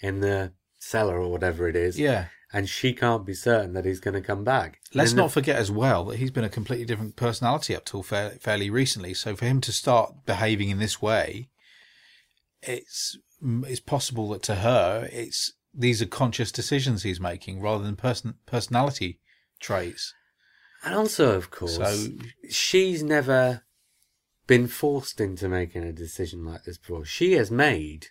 in 0.00 0.20
the 0.20 0.52
cellar 0.78 1.20
or 1.20 1.30
whatever 1.30 1.68
it 1.68 1.76
is, 1.76 1.98
Yeah. 2.00 2.28
and 2.54 2.66
she 2.70 2.94
can't 2.94 3.26
be 3.26 3.34
certain 3.34 3.74
that 3.74 3.84
he's 3.84 4.00
going 4.00 4.14
to 4.14 4.22
come 4.22 4.42
back. 4.42 4.80
Let's 4.94 5.12
not 5.12 5.30
forget 5.30 5.56
as 5.56 5.70
well 5.70 6.06
that 6.06 6.16
he's 6.16 6.30
been 6.30 6.42
a 6.42 6.48
completely 6.48 6.86
different 6.86 7.16
personality 7.16 7.76
up 7.76 7.84
till 7.84 8.02
fair, 8.02 8.30
fairly 8.40 8.70
recently. 8.70 9.12
So 9.12 9.36
for 9.36 9.44
him 9.44 9.60
to 9.60 9.72
start 9.72 10.24
behaving 10.24 10.70
in 10.70 10.78
this 10.78 11.02
way, 11.02 11.50
it's 12.62 13.18
it's 13.42 13.80
possible 13.80 14.30
that 14.30 14.42
to 14.44 14.54
her, 14.56 15.06
it's 15.12 15.52
these 15.74 16.00
are 16.00 16.06
conscious 16.06 16.50
decisions 16.50 17.02
he's 17.02 17.20
making 17.20 17.60
rather 17.60 17.84
than 17.84 17.94
person 17.96 18.36
personality 18.46 19.20
traits. 19.60 20.14
And 20.82 20.94
also, 20.94 21.36
of 21.36 21.50
course, 21.50 21.76
So- 21.76 22.08
she's 22.48 23.02
never 23.02 23.64
been 24.50 24.66
forced 24.66 25.20
into 25.20 25.48
making 25.48 25.84
a 25.84 25.92
decision 25.92 26.44
like 26.44 26.64
this 26.64 26.76
before. 26.76 27.04
She 27.04 27.34
has 27.34 27.52
made 27.52 28.08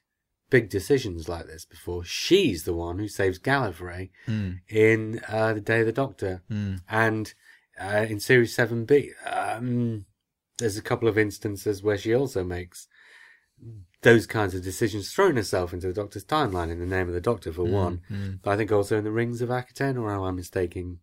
big 0.49 0.69
decisions 0.69 1.27
like 1.27 1.47
this 1.47 1.65
before. 1.65 2.05
She's 2.05 2.63
the 2.63 2.73
one 2.73 2.97
who 2.97 3.09
saves 3.09 3.37
Gallifrey 3.37 4.11
in 4.69 5.19
uh, 5.27 5.51
The 5.55 5.59
Day 5.59 5.81
of 5.81 5.85
the 5.85 5.91
Doctor. 5.91 6.41
And 6.89 7.33
uh, 7.77 8.05
in 8.07 8.21
Series 8.21 8.55
7B, 8.55 9.09
um, 9.25 10.05
there's 10.59 10.77
a 10.77 10.81
couple 10.81 11.09
of 11.09 11.17
instances 11.17 11.83
where 11.83 11.97
she 11.97 12.15
also 12.15 12.45
makes 12.45 12.87
those 14.03 14.25
kinds 14.25 14.55
of 14.55 14.63
decisions, 14.63 15.11
throwing 15.11 15.35
herself 15.35 15.73
into 15.73 15.87
the 15.87 15.93
Doctor's 15.93 16.23
timeline 16.23 16.71
in 16.71 16.79
the 16.79 16.85
name 16.85 17.09
of 17.09 17.13
the 17.13 17.19
Doctor, 17.19 17.51
for 17.51 17.65
one. 17.65 18.01
But 18.41 18.51
I 18.51 18.55
think 18.55 18.71
also 18.71 18.97
in 18.97 19.03
the 19.03 19.11
Rings 19.11 19.41
of 19.41 19.49
Akhaten, 19.49 19.97
or 20.01 20.09
am 20.09 20.21
I 20.21 20.31
mistaking? 20.31 20.99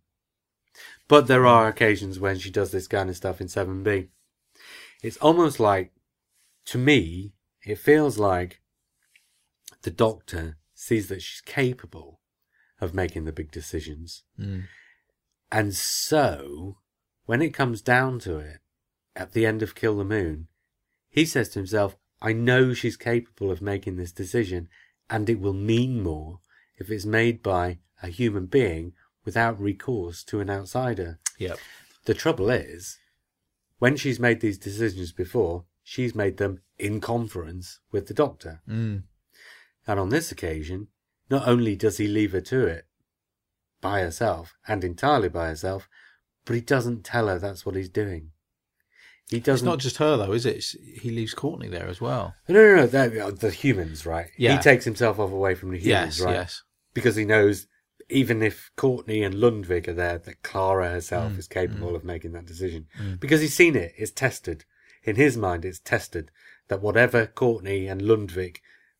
But 1.08 1.26
there 1.26 1.44
are 1.46 1.68
occasions 1.68 2.18
when 2.18 2.38
she 2.38 2.50
does 2.50 2.70
this 2.70 2.88
kind 2.88 3.10
of 3.10 3.16
stuff 3.16 3.42
in 3.42 3.48
7B. 3.48 4.08
It's 5.06 5.18
almost 5.18 5.60
like, 5.60 5.92
to 6.64 6.78
me, 6.78 7.34
it 7.64 7.78
feels 7.78 8.18
like 8.18 8.60
the 9.82 9.90
Doctor 9.92 10.56
sees 10.74 11.06
that 11.06 11.22
she's 11.22 11.40
capable 11.42 12.18
of 12.80 12.92
making 12.92 13.24
the 13.24 13.32
big 13.32 13.52
decisions. 13.52 14.24
Mm. 14.36 14.64
And 15.52 15.76
so, 15.76 16.78
when 17.24 17.40
it 17.40 17.54
comes 17.54 17.82
down 17.82 18.18
to 18.20 18.38
it, 18.38 18.58
at 19.14 19.32
the 19.32 19.46
end 19.46 19.62
of 19.62 19.76
Kill 19.76 19.96
the 19.96 20.04
Moon, 20.04 20.48
he 21.08 21.24
says 21.24 21.50
to 21.50 21.60
himself, 21.60 21.96
I 22.20 22.32
know 22.32 22.74
she's 22.74 22.96
capable 22.96 23.52
of 23.52 23.62
making 23.62 23.98
this 23.98 24.10
decision, 24.10 24.68
and 25.08 25.30
it 25.30 25.38
will 25.38 25.52
mean 25.52 26.02
more 26.02 26.40
if 26.78 26.90
it's 26.90 27.06
made 27.06 27.44
by 27.44 27.78
a 28.02 28.08
human 28.08 28.46
being 28.46 28.92
without 29.24 29.60
recourse 29.60 30.24
to 30.24 30.40
an 30.40 30.50
outsider. 30.50 31.20
Yep. 31.38 31.60
The 32.06 32.14
trouble 32.14 32.50
is, 32.50 32.98
when 33.78 33.96
she's 33.96 34.20
made 34.20 34.40
these 34.40 34.58
decisions 34.58 35.12
before, 35.12 35.64
she's 35.82 36.14
made 36.14 36.36
them 36.36 36.60
in 36.78 37.00
conference 37.00 37.80
with 37.92 38.06
the 38.06 38.14
doctor. 38.14 38.62
Mm. 38.68 39.04
And 39.86 40.00
on 40.00 40.08
this 40.08 40.32
occasion, 40.32 40.88
not 41.30 41.46
only 41.46 41.76
does 41.76 41.98
he 41.98 42.06
leave 42.06 42.32
her 42.32 42.40
to 42.42 42.66
it 42.66 42.86
by 43.80 44.00
herself 44.00 44.54
and 44.66 44.82
entirely 44.82 45.28
by 45.28 45.48
herself, 45.48 45.88
but 46.44 46.54
he 46.54 46.60
doesn't 46.60 47.04
tell 47.04 47.28
her 47.28 47.38
that's 47.38 47.66
what 47.66 47.76
he's 47.76 47.88
doing. 47.88 48.30
He 49.28 49.40
doesn't. 49.40 49.66
not 49.66 49.80
just 49.80 49.96
her 49.96 50.16
though, 50.16 50.32
is 50.32 50.46
it? 50.46 50.56
It's, 50.56 50.70
he 51.00 51.10
leaves 51.10 51.34
Courtney 51.34 51.68
there 51.68 51.88
as 51.88 52.00
well. 52.00 52.34
no, 52.48 52.86
no, 52.86 53.08
no. 53.08 53.30
The 53.32 53.50
humans, 53.50 54.06
right? 54.06 54.28
Yeah. 54.38 54.56
He 54.56 54.62
takes 54.62 54.84
himself 54.84 55.18
off 55.18 55.32
away 55.32 55.56
from 55.56 55.70
the 55.70 55.78
humans, 55.78 56.18
yes, 56.18 56.20
right? 56.20 56.34
yes. 56.34 56.62
Because 56.94 57.16
he 57.16 57.24
knows 57.24 57.66
even 58.08 58.42
if 58.42 58.70
Courtney 58.76 59.22
and 59.22 59.34
Lundvik 59.34 59.88
are 59.88 59.94
there, 59.94 60.18
that 60.18 60.42
Clara 60.42 60.88
herself 60.90 61.32
Mm, 61.32 61.38
is 61.38 61.48
capable 61.48 61.96
of 61.96 62.04
making 62.04 62.32
that 62.32 62.46
decision. 62.46 62.86
Because 63.18 63.40
he's 63.40 63.54
seen 63.54 63.74
it, 63.76 63.92
it's 63.96 64.12
tested. 64.12 64.64
In 65.02 65.16
his 65.16 65.36
mind, 65.36 65.64
it's 65.64 65.78
tested 65.80 66.30
that 66.68 66.82
whatever 66.82 67.26
Courtney 67.26 67.86
and 67.86 68.00
Lundvik 68.02 68.58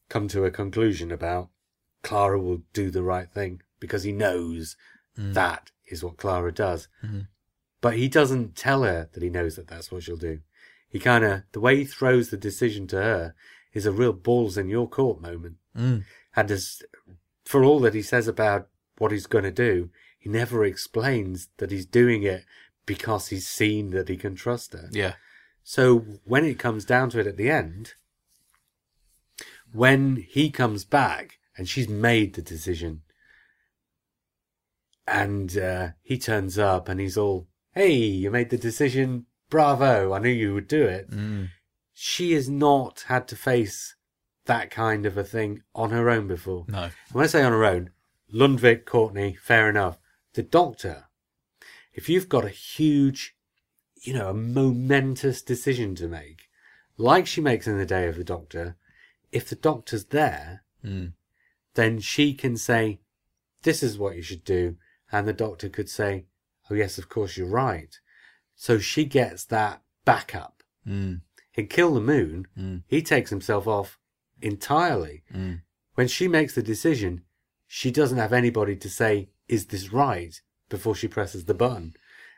come 0.09 0.28
to 0.28 0.44
a 0.44 0.51
conclusion 0.51 1.10
about, 1.12 1.51
Clara 2.02 2.40
will 2.40 2.62
do 2.73 2.90
the 2.90 3.02
right 3.02 3.31
thing 3.31 3.62
because 3.81 4.02
he 4.05 4.12
knows 4.12 4.77
Mm. 5.18 5.32
that 5.35 5.70
is 5.86 6.05
what 6.05 6.16
Clara 6.18 6.52
does. 6.52 6.89
Mhm. 7.02 7.28
But 7.81 7.97
he 7.97 8.06
doesn't 8.09 8.55
tell 8.56 8.82
her 8.82 9.09
that 9.12 9.23
he 9.23 9.31
knows 9.31 9.56
that 9.56 9.66
that's 9.68 9.90
what 9.90 10.02
she'll 10.02 10.16
do. 10.16 10.40
He 10.89 10.98
kind 10.98 11.24
of, 11.24 11.43
the 11.52 11.60
way 11.60 11.77
he 11.77 11.85
throws 11.85 12.28
the 12.31 12.36
decision 12.36 12.86
to 12.89 12.97
her 12.97 13.35
is 13.73 13.86
a 13.86 13.93
real 13.93 14.12
balls 14.12 14.56
in 14.59 14.68
your 14.68 14.89
court 14.89 15.20
moment. 15.20 15.56
Mm. 15.77 16.05
And 16.35 16.51
as, 16.51 16.82
for 17.44 17.64
all 17.64 17.81
that 17.81 17.94
he 17.94 18.02
says 18.02 18.28
about 18.28 18.68
what 18.98 19.12
he's 19.12 19.27
going 19.27 19.44
to 19.44 19.51
do, 19.51 19.90
he 20.18 20.28
never 20.28 20.64
explains 20.64 21.48
that 21.59 21.70
he's 21.70 21.86
doing 21.86 22.23
it 22.23 22.44
because 22.85 23.28
he's 23.28 23.48
seen 23.48 23.90
that 23.90 24.09
he 24.09 24.16
can 24.16 24.35
trust 24.35 24.73
her. 24.73 24.89
Yeah. 24.93 25.14
So 25.62 25.98
when 26.24 26.44
it 26.44 26.59
comes 26.59 26.85
down 26.85 27.10
to 27.10 27.20
it 27.20 27.27
at 27.27 27.36
the 27.36 27.51
end, 27.51 27.94
when 29.73 30.24
he 30.28 30.51
comes 30.51 30.85
back 30.85 31.39
and 31.56 31.68
she's 31.68 31.89
made 31.89 32.35
the 32.35 32.43
decision, 32.43 33.02
and 35.06 35.56
uh, 35.56 35.89
he 36.02 36.18
turns 36.18 36.59
up 36.59 36.89
and 36.89 37.01
he's 37.01 37.16
all, 37.16 37.48
"Hey, 37.73 37.94
you 37.94 38.31
made 38.31 38.51
the 38.51 38.59
decision! 38.59 39.27
Bravo! 39.51 40.12
I 40.12 40.18
knew 40.18 40.31
you 40.31 40.55
would 40.55 40.68
do 40.68 40.82
it." 40.82 41.10
Mm. 41.10 41.51
She 41.93 42.32
has 42.32 42.48
not 42.48 43.05
had 43.06 43.28
to 43.28 43.36
face 43.36 43.94
that 44.47 44.70
kind 44.70 45.06
of 45.06 45.16
a 45.16 45.24
thing 45.24 45.62
on 45.74 45.90
her 45.90 46.10
own 46.10 46.27
before. 46.27 46.64
No. 46.68 46.85
And 46.85 46.93
when 47.12 47.24
I 47.24 47.28
say 47.28 47.43
on 47.43 47.52
her 47.52 47.64
own, 47.64 47.90
Lundvik, 48.32 48.84
Courtney, 48.84 49.34
fair 49.34 49.68
enough. 49.68 49.98
The 50.34 50.42
doctor, 50.42 51.04
if 51.94 52.08
you've 52.08 52.28
got 52.28 52.44
a 52.44 52.50
huge, 52.50 53.36
you 54.02 54.12
know, 54.12 54.30
a 54.30 54.34
momentous 54.34 55.42
decision 55.42 55.94
to 55.96 56.08
make, 56.08 56.48
like 56.98 57.26
she 57.26 57.40
makes 57.40 57.66
in 57.66 57.78
the 57.78 57.86
day 57.86 58.08
of 58.08 58.16
the 58.16 58.24
doctor, 58.24 58.76
if 59.32 59.48
the 59.48 59.56
doctor's 59.56 60.06
there, 60.06 60.64
Mm. 60.84 61.14
then 61.74 61.98
she 61.98 62.32
can 62.32 62.56
say, 62.56 63.00
this 63.62 63.82
is 63.82 63.98
what 63.98 64.16
you 64.16 64.22
should 64.22 64.44
do. 64.44 64.76
And 65.10 65.26
the 65.26 65.32
doctor 65.32 65.68
could 65.68 65.88
say, 65.88 66.26
oh 66.70 66.74
yes, 66.74 66.98
of 66.98 67.08
course 67.08 67.36
you're 67.36 67.48
right. 67.48 67.98
So 68.54 68.78
she 68.78 69.04
gets 69.04 69.44
that 69.46 69.82
backup. 70.04 70.62
Mm. 70.86 71.22
In 71.54 71.66
Kill 71.66 71.94
the 71.94 72.00
Moon, 72.00 72.46
Mm. 72.56 72.82
he 72.86 73.02
takes 73.02 73.30
himself 73.30 73.66
off 73.66 73.98
entirely. 74.40 75.24
Mm. 75.32 75.62
When 75.94 76.08
she 76.08 76.28
makes 76.28 76.54
the 76.54 76.62
decision, 76.62 77.24
she 77.76 77.90
doesn't 77.90 78.16
have 78.16 78.32
anybody 78.32 78.74
to 78.74 78.88
say, 78.88 79.28
is 79.48 79.66
this 79.66 79.92
right? 79.92 80.40
before 80.68 80.94
she 80.94 81.08
presses 81.08 81.44
the 81.44 81.54
button. 81.54 81.94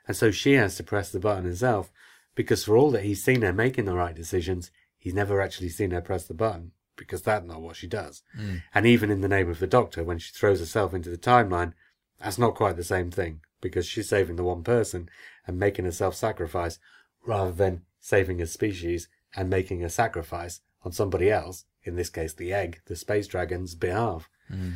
And 0.06 0.16
so 0.16 0.30
she 0.30 0.54
has 0.54 0.76
to 0.76 0.82
press 0.82 1.10
the 1.10 1.20
button 1.20 1.44
herself 1.44 1.90
because 2.34 2.64
for 2.64 2.76
all 2.76 2.90
that 2.92 3.04
he's 3.04 3.22
seen 3.22 3.42
her 3.42 3.52
making 3.52 3.84
the 3.84 3.94
right 3.94 4.14
decisions, 4.14 4.70
he's 4.98 5.14
never 5.14 5.40
actually 5.40 5.68
seen 5.68 5.90
her 5.90 6.00
press 6.00 6.24
the 6.26 6.34
button 6.34 6.72
because 6.96 7.22
that's 7.22 7.46
not 7.46 7.60
what 7.60 7.76
she 7.76 7.86
does. 7.86 8.22
Mm. 8.38 8.62
And 8.74 8.86
even 8.86 9.10
in 9.10 9.20
the 9.20 9.28
name 9.28 9.48
of 9.48 9.60
the 9.60 9.66
doctor, 9.66 10.02
when 10.02 10.18
she 10.18 10.32
throws 10.32 10.60
herself 10.60 10.94
into 10.94 11.10
the 11.10 11.18
timeline, 11.18 11.74
that's 12.20 12.38
not 12.38 12.54
quite 12.54 12.76
the 12.76 12.84
same 12.84 13.10
thing 13.10 13.40
because 13.60 13.86
she's 13.86 14.08
saving 14.08 14.36
the 14.36 14.44
one 14.44 14.62
person 14.62 15.08
and 15.46 15.58
making 15.58 15.86
a 15.86 15.92
self 15.92 16.14
sacrifice 16.14 16.78
rather 17.24 17.52
than 17.52 17.82
saving 18.00 18.40
a 18.40 18.46
species 18.46 19.08
and 19.36 19.50
making 19.50 19.84
a 19.84 19.90
sacrifice 19.90 20.60
on 20.82 20.92
somebody 20.92 21.30
else, 21.30 21.64
in 21.82 21.96
this 21.96 22.10
case 22.10 22.32
the 22.32 22.52
egg, 22.52 22.80
the 22.86 22.96
space 22.96 23.26
dragon's 23.26 23.74
behalf. 23.74 24.28
Mm. 24.50 24.74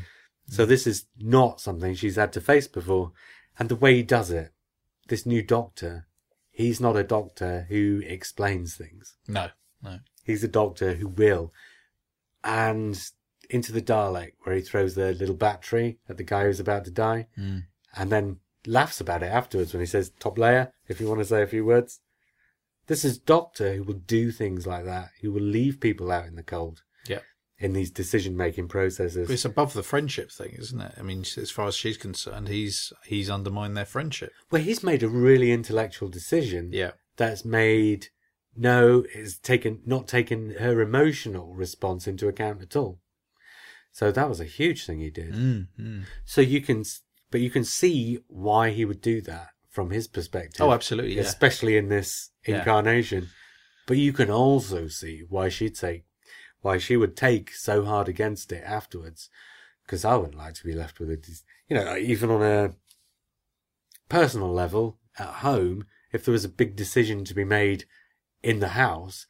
So 0.49 0.67
this 0.67 0.87
is 0.87 1.07
not 1.19 1.61
something 1.61 1.95
she's 1.95 2.17
had 2.17 2.33
to 2.35 2.41
face 2.41 2.69
before. 2.69 3.13
And 3.59 3.69
the 3.69 3.77
way 3.77 3.95
he 3.97 4.03
does 4.03 4.31
it, 4.31 4.53
this 5.09 5.25
new 5.25 5.43
doctor, 5.43 6.07
he's 6.51 6.81
not 6.81 6.97
a 6.97 7.05
doctor 7.05 7.67
who 7.69 8.03
explains 8.05 8.75
things. 8.77 9.17
No, 9.29 9.49
no. 9.83 10.01
He's 10.25 10.45
a 10.45 10.49
doctor 10.49 10.95
who 10.95 11.09
will. 11.09 11.53
And 12.45 13.01
into 13.51 13.73
the 13.73 13.83
Dalek, 13.83 14.33
where 14.43 14.57
he 14.57 14.63
throws 14.63 14.95
the 14.95 15.13
little 15.13 15.35
battery 15.35 15.99
at 16.09 16.17
the 16.17 16.25
guy 16.25 16.45
who's 16.45 16.61
about 16.61 16.85
to 16.87 16.91
die, 16.91 17.29
Mm. 17.39 17.65
and 17.97 18.11
then 18.11 18.39
laughs 18.67 19.01
about 19.01 19.23
it 19.23 19.27
afterwards 19.27 19.73
when 19.73 19.81
he 19.81 19.87
says, 19.87 20.11
top 20.19 20.39
layer, 20.39 20.73
if 20.89 21.01
you 21.01 21.09
want 21.09 21.21
to 21.21 21.25
say 21.27 21.43
a 21.43 21.47
few 21.47 21.65
words. 21.65 22.01
This 22.87 23.05
is 23.05 23.19
Doctor 23.19 23.75
who 23.75 23.83
will 23.85 23.95
do 23.95 24.31
things 24.33 24.67
like 24.67 24.85
that, 24.85 25.11
who 25.21 25.33
will 25.33 25.43
leave 25.43 25.81
people 25.81 26.11
out 26.11 26.27
in 26.27 26.35
the 26.37 26.43
cold. 26.43 26.83
In 27.63 27.73
these 27.73 27.91
decision 27.91 28.37
making 28.37 28.67
processes. 28.69 29.29
But 29.29 29.35
it's 29.35 29.45
above 29.45 29.73
the 29.73 29.83
friendship 29.85 30.31
thing, 30.33 30.57
isn't 30.59 30.81
it? 30.81 30.93
I 30.99 31.03
mean, 31.03 31.21
as 31.37 31.51
far 31.51 31.69
as 31.69 31.77
she's 31.77 31.97
concerned, 31.97 32.49
he's 32.49 32.93
he's 33.07 33.31
undermined 33.31 33.77
their 33.77 33.85
friendship. 33.87 34.33
Well, 34.51 34.63
he's 34.63 34.83
made 34.83 35.03
a 35.03 35.09
really 35.09 35.53
intellectual 35.53 36.09
decision 36.09 36.71
Yeah. 36.73 36.93
that's 37.17 37.45
made 37.45 38.09
no, 38.57 39.05
it's 39.15 39.39
taken 39.39 39.81
not 39.87 40.09
taken 40.09 40.57
her 40.59 40.81
emotional 40.83 41.55
response 41.55 42.07
into 42.07 42.29
account 42.29 42.61
at 42.63 42.77
all. 42.77 43.01
So 43.93 44.11
that 44.11 44.29
was 44.29 44.41
a 44.41 44.45
huge 44.45 44.85
thing 44.85 44.99
he 45.01 45.11
did. 45.11 45.33
Mm. 45.35 45.69
Mm. 45.81 46.03
So 46.25 46.41
you 46.41 46.61
can, 46.61 46.85
but 47.31 47.41
you 47.41 47.51
can 47.51 47.65
see 47.65 48.19
why 48.27 48.71
he 48.71 48.85
would 48.85 49.01
do 49.01 49.21
that 49.23 49.49
from 49.71 49.91
his 49.91 50.09
perspective. 50.09 50.61
Oh, 50.61 50.73
absolutely. 50.73 51.15
Yeah. 51.15 51.23
especially 51.23 51.77
in 51.77 51.89
this 51.89 52.31
Yeah. 52.47 52.59
incarnation. 52.59 53.29
But 53.87 53.97
you 53.99 54.13
can 54.13 54.31
also 54.31 54.87
see 54.89 55.23
why 55.29 55.49
she'd 55.49 55.75
take, 55.77 56.05
why 56.63 56.79
she 56.79 56.97
would 56.97 57.17
take 57.17 57.53
so 57.53 57.85
hard 57.85 58.09
against 58.09 58.51
it 58.53 58.65
afterwards. 58.65 59.29
Because 59.85 60.05
I 60.05 60.15
wouldn't 60.17 60.39
like 60.39 60.55
to 60.55 60.65
be 60.65 60.75
left 60.75 60.99
with 60.99 61.11
a, 61.11 61.41
you 61.69 61.77
know, 61.77 61.97
even 61.97 62.31
on 62.31 62.43
a 62.43 62.75
personal 64.09 64.53
level 64.53 64.99
at 65.19 65.29
home, 65.29 65.87
if 66.13 66.25
there 66.25 66.33
was 66.33 66.45
a 66.45 66.49
big 66.49 66.77
decision 66.77 67.25
to 67.25 67.35
be 67.35 67.45
made 67.45 67.85
in 68.43 68.61
the 68.61 68.69
house, 68.69 69.27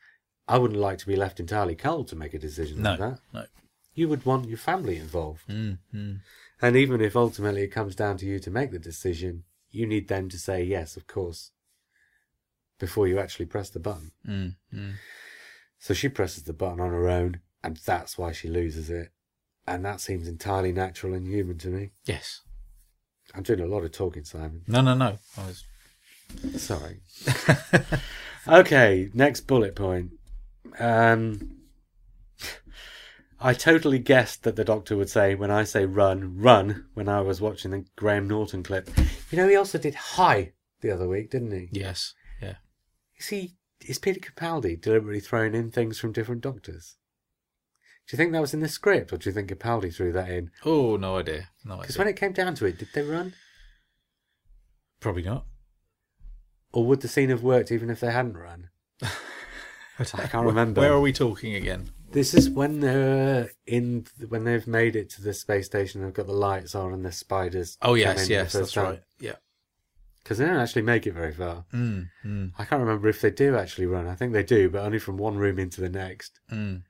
I 0.47 0.59
wouldn't 0.59 0.81
like 0.81 0.99
to 0.99 1.07
be 1.07 1.17
left 1.17 1.41
entirely 1.41 1.75
cold 1.75 2.09
to 2.09 2.17
make 2.17 2.35
a 2.35 2.39
decision 2.39 2.83
No. 2.83 2.91
like 2.91 2.99
that. 2.99 3.19
No. 3.33 3.47
You 3.95 4.09
would 4.09 4.25
want 4.25 4.49
your 4.49 4.59
family 4.59 4.97
involved. 4.97 5.47
Mm. 5.49 5.79
Mm. 5.95 6.21
And 6.61 6.77
even 6.77 7.01
if 7.01 7.17
ultimately 7.17 7.63
it 7.63 7.69
comes 7.69 7.95
down 7.95 8.17
to 8.19 8.27
you 8.27 8.39
to 8.41 8.51
make 8.51 8.71
the 8.71 8.79
decision, 8.79 9.45
you 9.71 9.87
need 9.87 10.09
them 10.09 10.29
to 10.29 10.39
say 10.39 10.63
yes, 10.63 10.97
of 10.97 11.07
course, 11.07 11.51
before 12.79 13.07
you 13.07 13.19
actually 13.19 13.47
press 13.47 13.71
the 13.71 13.81
button. 13.81 14.13
Mm. 14.27 14.55
So 15.83 15.95
she 15.95 16.09
presses 16.09 16.45
the 16.45 16.53
button 16.53 16.79
on 16.79 16.91
her 16.91 17.09
own, 17.09 17.41
and 17.65 17.77
that's 17.77 18.17
why 18.17 18.31
she 18.31 18.47
loses 18.47 18.89
it. 18.89 19.11
And 19.67 19.85
that 19.85 20.01
seems 20.01 20.29
entirely 20.29 20.71
natural 20.71 21.13
and 21.13 21.27
human 21.27 21.59
to 21.59 21.71
me. 21.71 21.91
Yes. 22.05 22.43
I'm 23.35 23.43
doing 23.43 23.59
a 23.59 23.67
lot 23.67 23.83
of 23.83 23.91
talking, 23.91 24.23
Simon. 24.23 24.63
No, 24.69 24.81
no, 24.81 24.95
no. 24.95 25.19
I 25.37 25.45
was... 25.45 25.65
Sorry. 26.63 27.01
okay, 28.49 29.11
next 29.13 29.41
bullet 29.49 29.75
point. 29.75 30.13
Um, 30.79 31.57
I 33.41 33.53
totally 33.53 33.99
guessed 33.99 34.45
that 34.45 34.55
the 34.55 34.65
doctor 34.65 34.97
would 34.97 35.11
say, 35.11 35.35
when 35.35 35.51
I 35.51 35.65
say 35.65 35.85
run, 35.85 36.39
run, 36.39 36.87
when 36.95 37.09
I 37.09 37.23
was 37.23 37.41
watching 37.41 37.73
the 37.73 37.85
Graham 37.97 38.29
Norton 38.29 38.63
clip. 38.63 38.89
You 39.33 39.37
know, 39.37 39.49
he 39.49 39.57
also 39.57 39.79
did 39.79 39.97
hi 39.97 40.53
the 40.81 40.93
other 40.93 41.09
week, 41.09 41.33
didn't 41.33 41.51
he? 41.51 41.71
Yes. 41.73 42.15
Yeah. 42.41 42.55
Is 43.19 43.27
he, 43.27 43.57
is 43.87 43.99
Peter 43.99 44.21
Capaldi 44.21 44.81
deliberately 44.81 45.21
throwing 45.21 45.55
in 45.55 45.71
things 45.71 45.99
from 45.99 46.13
different 46.13 46.43
doctors? 46.43 46.97
Do 48.07 48.15
you 48.15 48.17
think 48.17 48.33
that 48.33 48.41
was 48.41 48.55
in 48.55 48.61
the 48.61 48.69
script, 48.69 49.13
or 49.13 49.17
do 49.17 49.29
you 49.29 49.35
think 49.35 49.51
Capaldi 49.51 49.95
threw 49.95 50.13
that 50.13 50.29
in? 50.29 50.51
Oh, 50.65 50.97
no 50.97 51.19
idea. 51.19 51.49
No 51.65 51.79
Because 51.79 51.97
when 51.97 52.09
it 52.09 52.17
came 52.17 52.33
down 52.33 52.55
to 52.57 52.67
it, 52.67 52.79
did 52.79 52.89
they 52.95 53.03
run? 53.03 53.35
Probably 55.01 55.23
not. 55.23 55.47
Or 56.73 56.85
would 56.87 57.01
the 57.01 57.09
scene 57.09 57.31
have 57.31 57.43
worked 57.43 57.71
even 57.71 57.91
if 57.91 58.01
they 58.01 58.11
hadn't 58.11 58.37
run? 58.37 58.71
I 59.99 60.05
can't 60.05 60.47
remember. 60.47 60.81
Where 60.81 60.93
are 60.93 61.01
we 61.01 61.13
talking 61.13 61.55
again? 61.55 61.91
This 62.11 62.35
is 62.35 62.51
when 62.51 62.81
they're 62.81 63.51
in 63.67 64.07
when 64.29 64.45
they've 64.45 64.67
made 64.67 64.97
it 64.97 65.09
to 65.11 65.23
the 65.23 65.33
space 65.33 65.67
station. 65.67 66.03
They've 66.03 66.13
got 66.13 66.27
the 66.27 66.33
lights 66.33 66.75
on 66.75 66.93
and 66.93 67.05
the 67.05 67.13
spiders. 67.13 67.79
Oh, 67.81 67.95
yes, 67.95 68.29
yes, 68.29 68.53
that's 68.53 68.75
first 68.75 68.77
right. 68.77 69.03
Yeah. 69.19 69.37
Because 70.23 70.39
they 70.39 70.45
don't 70.47 70.57
actually 70.61 70.83
make 70.83 71.07
it 71.07 71.15
very 71.15 71.33
far. 71.35 71.65
Mm. 71.75 72.09
Mm. 72.25 72.53
I 72.59 72.65
can't 72.65 72.81
remember 72.81 73.09
if 73.09 73.21
they 73.21 73.31
do 73.31 73.57
actually 73.57 73.87
run. 73.87 74.07
I 74.07 74.15
think 74.15 74.33
they 74.33 74.45
do, 74.45 74.71
but 74.71 74.83
only 74.85 74.99
from 75.01 75.17
one 75.17 75.37
room 75.37 75.59
into 75.59 75.81
the 75.81 75.89
next. 75.89 76.39
Mm. 76.51 76.83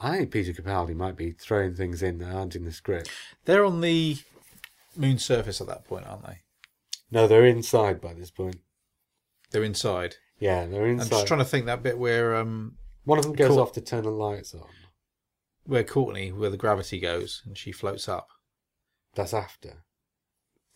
I 0.00 0.16
think 0.16 0.30
Peter 0.32 0.52
Capaldi 0.52 0.94
might 0.94 1.16
be 1.16 1.32
throwing 1.32 1.74
things 1.74 2.02
in 2.02 2.18
that 2.18 2.32
aren't 2.34 2.56
in 2.56 2.64
the 2.64 2.72
script. 2.72 3.10
They're 3.44 3.64
on 3.64 3.80
the 3.80 4.18
moon 4.96 5.18
surface 5.18 5.60
at 5.60 5.68
that 5.68 5.84
point, 5.84 6.06
aren't 6.06 6.26
they? 6.26 6.38
No, 7.10 7.26
they're 7.28 7.46
inside 7.46 8.00
by 8.00 8.12
this 8.12 8.30
point. 8.30 8.60
They're 9.50 9.64
inside. 9.64 10.16
Yeah, 10.40 10.66
they're 10.66 10.86
inside. 10.86 11.04
I'm 11.06 11.10
just 11.10 11.26
trying 11.26 11.40
to 11.40 11.44
think 11.44 11.66
that 11.66 11.82
bit 11.82 11.98
where 11.98 12.36
um 12.36 12.76
One 13.04 13.18
of 13.18 13.24
them 13.24 13.34
goes 13.34 13.56
off 13.56 13.72
to 13.74 13.80
turn 13.80 14.04
the 14.04 14.10
lights 14.10 14.52
on. 14.54 14.66
where 15.64 15.84
Courtney, 15.84 16.32
where 16.32 16.50
the 16.50 16.56
gravity 16.56 16.98
goes, 17.00 17.42
and 17.46 17.56
she 17.56 17.72
floats 17.72 18.08
up. 18.08 18.28
That's 19.14 19.34
after. 19.34 19.84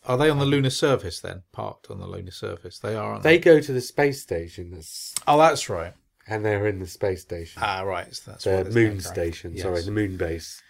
Are 0.05 0.17
they 0.17 0.29
on 0.29 0.39
the 0.39 0.45
lunar 0.45 0.69
surface 0.69 1.19
then? 1.21 1.43
Parked 1.51 1.89
on 1.89 1.99
the 1.99 2.07
lunar 2.07 2.31
surface. 2.31 2.77
They 2.79 2.95
are, 2.95 3.19
They 3.21 3.37
they? 3.37 3.43
go 3.43 3.59
to 3.61 3.71
the 3.71 3.81
space 3.81 4.21
station, 4.21 4.71
that's, 4.71 5.13
Oh, 5.27 5.37
that's 5.37 5.69
right. 5.69 5.93
and 6.27 6.43
they're 6.43 6.67
in 6.67 6.79
the 6.79 6.87
space 6.87 7.21
station. 7.21 7.61
Ah, 7.63 7.81
right. 7.83 8.13
So 8.13 8.31
that's 8.31 8.43
the 8.43 8.69
moon 8.71 8.99
station, 8.99 9.57
sorry, 9.57 9.81
the 9.81 9.91
moon 9.91 10.17
base. 10.17 10.61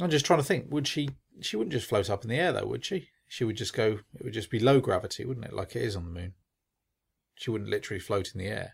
I'm 0.00 0.10
just 0.10 0.26
trying 0.26 0.40
to 0.40 0.44
think. 0.44 0.66
Would 0.70 0.88
she? 0.88 1.10
She 1.40 1.56
wouldn't 1.56 1.72
just 1.72 1.88
float 1.88 2.08
up 2.10 2.24
in 2.24 2.30
the 2.30 2.38
air, 2.38 2.52
though, 2.52 2.66
would 2.66 2.84
she? 2.84 3.10
She 3.28 3.44
would 3.44 3.56
just 3.56 3.74
go. 3.74 3.98
It 4.18 4.24
would 4.24 4.32
just 4.32 4.50
be 4.50 4.58
low 4.58 4.80
gravity, 4.80 5.24
wouldn't 5.24 5.46
it? 5.46 5.52
Like 5.52 5.76
it 5.76 5.82
is 5.82 5.94
on 5.94 6.04
the 6.06 6.10
moon. 6.10 6.32
She 7.34 7.50
wouldn't 7.50 7.68
literally 7.70 8.00
float 8.00 8.32
in 8.34 8.38
the 8.40 8.46
air. 8.46 8.72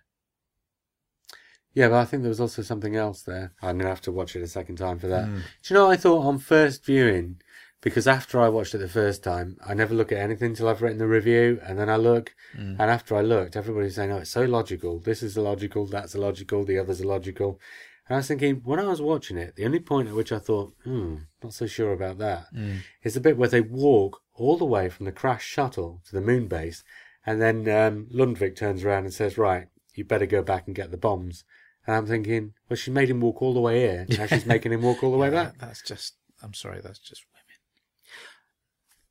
Yeah, 1.75 1.89
but 1.89 1.97
I 1.97 2.05
think 2.05 2.23
there 2.23 2.29
was 2.29 2.41
also 2.41 2.63
something 2.63 2.95
else 2.97 3.23
there. 3.23 3.53
I'm 3.63 3.77
going 3.79 3.87
to 3.87 3.89
have 3.89 4.03
to 4.03 4.13
watch 4.13 4.37
it 4.37 4.43
a 4.43 4.47
second 4.47 4.77
time 4.77 4.99
for 4.99 5.07
that. 5.09 5.27
Mm. 5.27 5.37
Do 5.63 5.75
you 5.75 5.75
know 5.75 5.87
what 5.87 5.93
I 5.93 5.97
thought 5.97 6.25
on 6.27 6.39
first 6.39 6.85
viewing? 6.85 7.41
Because 7.83 8.07
after 8.07 8.41
I 8.41 8.49
watched 8.49 8.75
it 8.75 8.79
the 8.79 8.89
first 8.89 9.23
time, 9.25 9.57
I 9.67 9.75
never 9.75 9.93
look 9.95 10.13
at 10.13 10.19
anything 10.19 10.55
till 10.55 10.69
I've 10.69 10.81
written 10.83 10.99
the 10.99 11.07
review, 11.09 11.61
and 11.65 11.79
then 11.79 11.91
I 11.91 11.97
look, 11.97 12.33
Mm. 12.57 12.77
and 12.79 12.91
after 12.91 13.17
I 13.17 13.23
looked, 13.23 13.57
everybody's 13.57 13.97
saying, 13.97 14.13
"Oh, 14.13 14.19
it's 14.19 14.31
so 14.31 14.45
logical. 14.45 15.01
This 15.01 15.23
is 15.23 15.37
illogical. 15.37 15.87
That's 15.87 16.15
illogical. 16.15 16.65
The 16.65 16.79
others 16.79 17.01
are 17.01 17.07
logical." 17.07 17.61
And 18.09 18.15
I 18.17 18.19
was 18.19 18.29
thinking, 18.29 18.57
when 18.65 18.79
I 18.79 18.85
was 18.87 19.01
watching 19.03 19.37
it, 19.37 19.57
the 19.57 19.65
only 19.65 19.81
point 19.81 20.09
at 20.09 20.15
which 20.15 20.31
I 20.33 20.39
thought, 20.39 20.75
"Hmm, 20.85 21.17
not 21.43 21.55
so 21.55 21.67
sure 21.67 21.93
about 21.93 22.19
that," 22.19 22.47
Mm. 22.55 22.79
is 23.03 23.15
the 23.15 23.21
bit 23.21 23.37
where 23.37 23.49
they 23.49 23.61
walk 23.61 24.21
all 24.35 24.57
the 24.57 24.65
way 24.65 24.89
from 24.89 25.07
the 25.07 25.13
crash 25.13 25.45
shuttle 25.45 26.01
to 26.07 26.13
the 26.13 26.21
moon 26.21 26.47
base, 26.47 26.85
and 27.27 27.41
then 27.43 27.69
um, 27.69 28.07
Lundvik 28.13 28.55
turns 28.57 28.85
around 28.85 29.05
and 29.05 29.15
says, 29.15 29.37
"Right, 29.37 29.67
you 29.95 30.05
better 30.05 30.27
go 30.27 30.43
back 30.43 30.67
and 30.69 30.77
get 30.77 30.91
the 30.93 30.97
bombs." 30.97 31.45
And 31.85 31.97
I'm 31.97 32.07
thinking, 32.07 32.55
well, 32.69 32.77
she 32.77 32.93
made 32.93 33.11
him 33.11 33.21
walk 33.21 33.43
all 33.43 33.53
the 33.55 33.61
way 33.61 33.81
here. 33.81 34.07
Now 34.09 34.27
she's 34.27 34.47
making 34.55 34.71
him 34.73 34.83
walk 34.83 35.03
all 35.03 35.11
the 35.11 35.19
way 35.19 35.29
Yeah, 35.33 35.47
back. 35.47 35.59
That's 35.59 35.83
just. 35.83 36.15
I'm 36.41 36.55
sorry. 36.55 36.81
That's 36.81 37.01
just. 37.01 37.25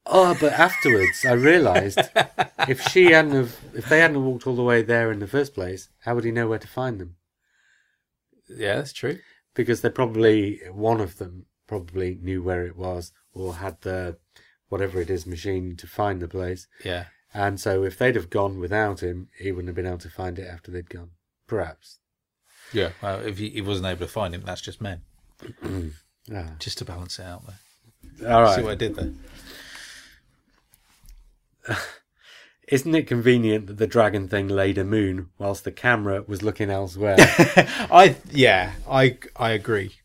Oh, 0.05 0.35
but 0.39 0.53
afterwards 0.53 1.25
I 1.25 1.33
realised 1.33 1.99
if 2.67 2.81
she 2.89 3.11
hadn't 3.11 3.33
have, 3.33 3.57
if 3.73 3.87
they 3.87 3.99
hadn't 3.99 4.23
walked 4.23 4.47
all 4.47 4.55
the 4.55 4.63
way 4.63 4.81
there 4.81 5.11
in 5.11 5.19
the 5.19 5.27
first 5.27 5.53
place, 5.53 5.89
how 5.99 6.15
would 6.15 6.23
he 6.23 6.31
know 6.31 6.47
where 6.47 6.59
to 6.59 6.67
find 6.67 6.99
them? 6.99 7.15
Yeah, 8.49 8.75
that's 8.77 8.93
true. 8.93 9.19
Because 9.53 9.81
they 9.81 9.89
probably 9.89 10.59
one 10.71 11.01
of 11.01 11.17
them 11.17 11.45
probably 11.67 12.17
knew 12.21 12.41
where 12.41 12.65
it 12.65 12.75
was 12.75 13.11
or 13.33 13.55
had 13.55 13.81
the 13.81 14.17
whatever 14.69 15.01
it 15.01 15.09
is 15.09 15.25
machine 15.25 15.75
to 15.77 15.87
find 15.87 16.21
the 16.21 16.27
place. 16.27 16.67
Yeah. 16.83 17.05
And 17.33 17.59
so 17.59 17.83
if 17.83 17.97
they'd 17.97 18.15
have 18.15 18.29
gone 18.29 18.59
without 18.59 19.01
him, 19.01 19.29
he 19.37 19.51
wouldn't 19.51 19.69
have 19.69 19.75
been 19.75 19.85
able 19.85 19.97
to 19.99 20.09
find 20.09 20.37
it 20.37 20.47
after 20.47 20.71
they'd 20.71 20.89
gone. 20.89 21.11
Perhaps. 21.47 21.99
Yeah. 22.73 22.91
Well, 23.01 23.21
if 23.21 23.37
he, 23.37 23.49
he 23.49 23.61
wasn't 23.61 23.87
able 23.87 24.05
to 24.05 24.11
find 24.11 24.33
him, 24.33 24.41
that's 24.45 24.61
just 24.61 24.81
men. 24.81 25.01
Ah. 26.31 26.51
Just 26.59 26.77
to 26.77 26.85
balance 26.85 27.17
it 27.17 27.25
out 27.25 27.41
there. 27.47 28.31
All 28.31 28.53
See 28.53 28.61
what 28.61 28.73
I 28.73 28.75
did 28.75 28.95
there? 28.95 29.11
Isn't 32.67 32.95
it 32.95 33.07
convenient 33.07 33.67
that 33.67 33.77
the 33.77 33.87
dragon 33.87 34.27
thing 34.27 34.47
laid 34.47 34.77
a 34.77 34.85
moon 34.85 35.29
whilst 35.37 35.63
the 35.65 35.71
camera 35.71 36.23
was 36.25 36.41
looking 36.41 36.69
elsewhere? 36.69 37.15
I 37.19 38.15
yeah, 38.31 38.73
I 38.89 39.17
I 39.35 39.51
agree. 39.51 39.95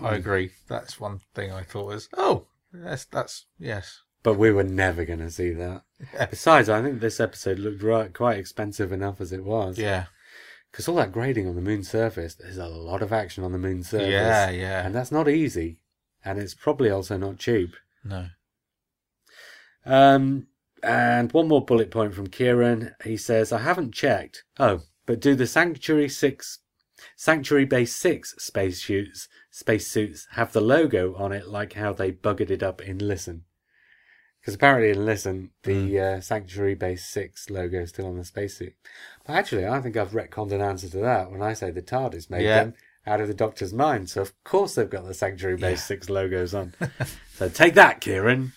I 0.00 0.14
agree. 0.14 0.50
That's 0.68 1.00
one 1.00 1.20
thing 1.34 1.52
I 1.52 1.62
thought 1.62 1.86
was 1.86 2.08
oh 2.16 2.46
that's 2.72 3.04
that's 3.04 3.46
yes 3.58 4.02
but 4.26 4.34
we 4.34 4.50
were 4.50 4.64
never 4.64 5.04
going 5.04 5.20
to 5.20 5.30
see 5.30 5.52
that. 5.52 5.82
Besides, 6.30 6.68
I 6.68 6.82
think 6.82 6.98
this 6.98 7.20
episode 7.20 7.60
looked 7.60 7.80
right, 7.80 8.12
quite 8.12 8.38
expensive 8.38 8.90
enough 8.90 9.20
as 9.20 9.30
it 9.30 9.44
was. 9.44 9.78
yeah 9.78 10.06
Because 10.72 10.88
all 10.88 10.96
that 10.96 11.12
grading 11.12 11.46
on 11.46 11.54
the 11.54 11.60
moon's 11.60 11.88
surface, 11.88 12.34
there's 12.34 12.58
a 12.58 12.66
lot 12.66 13.02
of 13.02 13.12
action 13.12 13.44
on 13.44 13.52
the 13.52 13.58
moon's 13.58 13.88
surface. 13.88 14.08
yeah 14.10 14.50
yeah 14.50 14.84
And 14.84 14.92
that's 14.92 15.12
not 15.12 15.28
easy. 15.28 15.78
And 16.24 16.40
it's 16.40 16.54
probably 16.54 16.90
also 16.90 17.16
not 17.16 17.38
cheap. 17.38 17.76
no 18.02 18.26
Um, 19.84 20.48
and 20.86 21.32
one 21.32 21.48
more 21.48 21.64
bullet 21.64 21.90
point 21.90 22.14
from 22.14 22.28
Kieran. 22.28 22.94
He 23.02 23.16
says, 23.16 23.52
I 23.52 23.58
haven't 23.58 23.92
checked. 23.92 24.44
Oh, 24.58 24.82
but 25.04 25.20
do 25.20 25.34
the 25.34 25.46
Sanctuary 25.46 26.08
6, 26.08 26.58
Sanctuary 27.16 27.64
Base 27.64 27.94
6 27.96 28.36
space 28.38 28.82
suits, 28.84 29.28
space 29.50 29.88
suits 29.88 30.28
have 30.32 30.52
the 30.52 30.60
logo 30.60 31.14
on 31.16 31.32
it 31.32 31.48
like 31.48 31.72
how 31.74 31.92
they 31.92 32.12
buggered 32.12 32.50
it 32.50 32.62
up 32.62 32.80
in 32.80 32.98
Listen? 32.98 33.42
Because 34.40 34.54
apparently 34.54 34.90
in 34.90 35.04
Listen, 35.04 35.50
the 35.64 35.98
uh, 36.00 36.20
Sanctuary 36.20 36.76
Base 36.76 37.04
6 37.06 37.50
logo 37.50 37.80
is 37.80 37.88
still 37.88 38.06
on 38.06 38.16
the 38.16 38.24
spacesuit. 38.24 38.74
But 39.26 39.34
actually, 39.34 39.66
I 39.66 39.80
think 39.80 39.96
I've 39.96 40.12
retconned 40.12 40.52
an 40.52 40.60
answer 40.60 40.88
to 40.88 40.98
that 40.98 41.32
when 41.32 41.42
I 41.42 41.52
say 41.54 41.72
the 41.72 41.82
TARDIS 41.82 42.30
made 42.30 42.44
Yeah. 42.44 42.64
them 42.64 42.74
out 43.08 43.20
of 43.20 43.26
the 43.26 43.34
Doctor's 43.34 43.72
mind. 43.72 44.08
So 44.08 44.22
of 44.22 44.32
course 44.44 44.76
they've 44.76 44.88
got 44.88 45.04
the 45.04 45.14
Sanctuary 45.14 45.56
Base 45.56 45.80
Yeah. 45.80 45.96
6 45.96 46.10
logos 46.10 46.54
on. 46.54 46.74
so 47.34 47.48
take 47.48 47.74
that, 47.74 48.00
Kieran. 48.00 48.52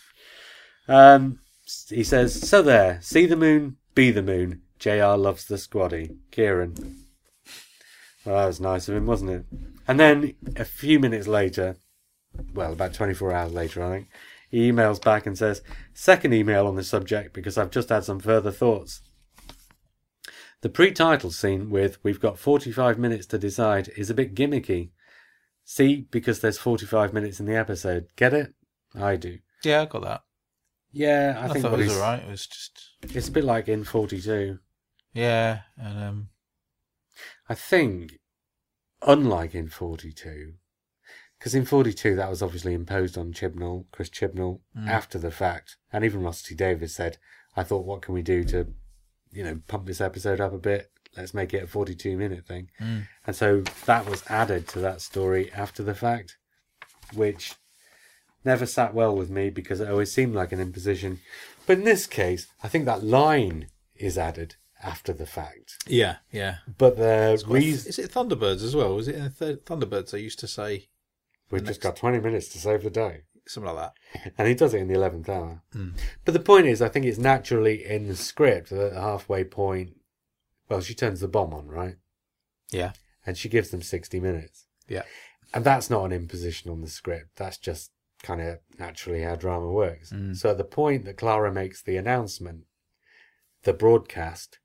Um, 0.87 1.39
he 1.89 2.03
says, 2.03 2.47
so 2.49 2.61
there, 2.61 2.99
see 3.01 3.25
the 3.25 3.35
moon, 3.35 3.77
be 3.95 4.11
the 4.11 4.23
moon. 4.23 4.61
JR 4.79 5.15
loves 5.15 5.45
the 5.45 5.55
squaddy. 5.55 6.17
Kieran. 6.31 6.75
Well, 8.25 8.35
that 8.37 8.47
was 8.47 8.59
nice 8.59 8.87
of 8.87 8.95
him, 8.95 9.05
wasn't 9.05 9.31
it? 9.31 9.45
And 9.87 9.99
then 9.99 10.35
a 10.55 10.65
few 10.65 10.99
minutes 10.99 11.27
later, 11.27 11.77
well, 12.53 12.73
about 12.73 12.93
24 12.93 13.33
hours 13.33 13.53
later, 13.53 13.83
I 13.83 13.89
think, 13.89 14.07
he 14.49 14.71
emails 14.71 15.03
back 15.03 15.25
and 15.25 15.37
says, 15.37 15.61
second 15.93 16.33
email 16.33 16.65
on 16.67 16.75
the 16.75 16.83
subject 16.83 17.33
because 17.33 17.57
I've 17.57 17.71
just 17.71 17.89
had 17.89 18.03
some 18.03 18.19
further 18.19 18.51
thoughts. 18.51 19.01
The 20.61 20.69
pre-title 20.69 21.31
scene 21.31 21.69
with 21.69 22.03
"We've 22.03 22.19
got 22.19 22.37
45 22.37 22.99
minutes 22.99 23.25
to 23.27 23.37
decide" 23.37 23.89
is 23.95 24.09
a 24.09 24.13
bit 24.13 24.35
gimmicky. 24.35 24.89
See, 25.63 26.07
because 26.11 26.41
there's 26.41 26.57
45 26.57 27.13
minutes 27.13 27.39
in 27.39 27.45
the 27.45 27.55
episode. 27.55 28.07
Get 28.17 28.33
it? 28.33 28.53
I 28.93 29.15
do. 29.15 29.37
yeah 29.63 29.83
I 29.83 29.85
got 29.85 30.01
that 30.01 30.21
Yeah, 30.91 31.37
I, 31.39 31.45
I, 31.45 31.53
think 31.53 31.63
thought 31.63 31.79
it 31.79 31.83
was 31.83 31.95
alright 31.95 32.23
it 32.23 32.29
was 32.29 32.47
just 32.47 32.89
it's 33.03 33.27
a 33.27 33.31
bit 33.31 33.43
like 33.43 33.67
in 33.67 33.83
42. 33.83 34.59
yeah 35.13 35.59
and 35.77 36.03
um 36.03 36.29
I 37.49 37.55
think, 37.55 38.19
unlike 39.01 39.55
in 39.55 39.69
42, 39.69 40.53
because 41.37 41.55
in 41.55 41.65
42 41.65 42.15
that 42.15 42.29
was 42.29 42.43
obviously 42.43 42.73
imposed 42.73 43.17
on 43.17 43.33
Chibnall, 43.33 43.85
Chris 43.91 44.09
Chibnall, 44.09 44.59
after 44.87 45.17
the 45.17 45.31
fact, 45.31 45.77
and 45.91 46.05
even 46.05 46.21
Russell 46.21 46.49
T. 46.49 46.55
Davies 46.55 46.95
said, 46.95 47.17
I 47.55 47.63
thought, 47.63 47.85
what 47.85 48.03
can 48.03 48.13
we 48.13 48.21
do 48.21 48.43
to, 48.45 48.67
you 49.31 49.43
know, 49.43 49.59
pump 49.67 49.87
this 49.87 50.01
episode 50.01 50.39
up 50.39 50.53
a 50.53 50.59
bit? 50.59 50.91
Let's 51.17 51.33
make 51.33 51.53
it 51.53 51.63
a 51.63 51.67
42 51.67 52.17
minute 52.17 52.45
thing. 52.45 52.69
Mm. 52.79 53.07
And 53.25 53.35
so 53.35 53.63
that 53.85 54.07
was 54.07 54.23
added 54.27 54.67
to 54.69 54.79
that 54.79 55.01
story 55.01 55.51
after 55.51 55.81
the 55.81 55.95
fact, 55.95 56.37
which 57.13 57.55
never 58.45 58.65
sat 58.65 58.93
well 58.93 59.15
with 59.15 59.29
me 59.29 59.49
because 59.49 59.79
it 59.79 59.89
always 59.89 60.11
seemed 60.11 60.35
like 60.35 60.51
an 60.51 60.59
imposition. 60.59 61.19
But 61.65 61.79
in 61.79 61.83
this 61.83 62.07
case, 62.07 62.47
I 62.63 62.67
think 62.67 62.85
that 62.85 63.03
line 63.03 63.67
is 63.95 64.17
added 64.17 64.55
after 64.81 65.11
the 65.11 65.25
fact. 65.25 65.77
yeah 65.87 66.17
yeah 66.31 66.57
But 66.77 66.95
the 66.97 67.43
reason 67.47 67.89
is 67.89 67.99
it 67.99 68.11
Thunderbirds 68.11 68.63
as 68.63 68.75
well 68.75 68.95
was 68.95 69.09
it 69.09 69.15
in 69.15 69.29
Th- 69.31 69.59
Thunderbirds 69.59 70.13
I 70.13 70.17
used 70.17 70.39
to 70.39 70.47
say 70.47 70.87
we've 71.51 71.65
just 71.65 71.81
got 71.81 71.97
20 71.97 72.19
minutes 72.21 72.47
to 72.49 72.57
save 72.59 72.83
the 72.83 72.89
day. 72.89 73.23
something 73.45 73.73
like 73.75 73.91
that 74.13 74.33
And 74.37 74.47
he 74.47 74.53
does 74.55 74.73
it 74.73 74.79
in 74.81 74.87
the 74.87 74.93
11th 74.93 75.27
hour. 75.27 75.63
Mm. 75.75 75.95
But 76.23 76.33
the 76.33 76.39
point 76.39 76.67
is, 76.67 76.81
I 76.81 76.87
think 76.87 77.05
it's 77.05 77.17
naturally 77.17 77.83
in 77.85 78.07
the 78.07 78.15
script 78.15 78.69
that 78.69 78.79
at 78.87 78.93
the 78.93 79.01
halfway 79.01 79.43
point, 79.43 79.97
well, 80.69 80.79
she 80.81 80.93
turns 80.95 81.19
the 81.19 81.27
bomb 81.27 81.53
on, 81.53 81.67
right? 81.67 81.95
yeah 82.71 82.93
And 83.25 83.37
she 83.37 83.49
gives 83.49 83.69
them 83.71 83.81
60 83.81 84.19
minutes. 84.21 84.65
yeah 84.87 85.03
And 85.53 85.65
that's 85.65 85.89
not 85.89 86.05
an 86.05 86.13
imposition 86.13 86.71
on 86.71 86.79
the 86.81 86.89
script. 86.89 87.31
That's 87.35 87.57
just 87.57 87.91
kind 88.23 88.41
of 88.41 88.59
naturally 88.77 89.21
how 89.21 89.35
drama 89.35 89.69
works. 89.69 90.11
Mm. 90.11 90.35
So 90.35 90.51
at 90.51 90.57
the 90.57 90.63
point 90.63 91.05
that 91.05 91.17
Clara 91.17 91.51
makes 91.51 91.81
the 91.81 91.97
announcement, 91.97 92.65
the 93.63 93.73
broadcast, 93.73 94.59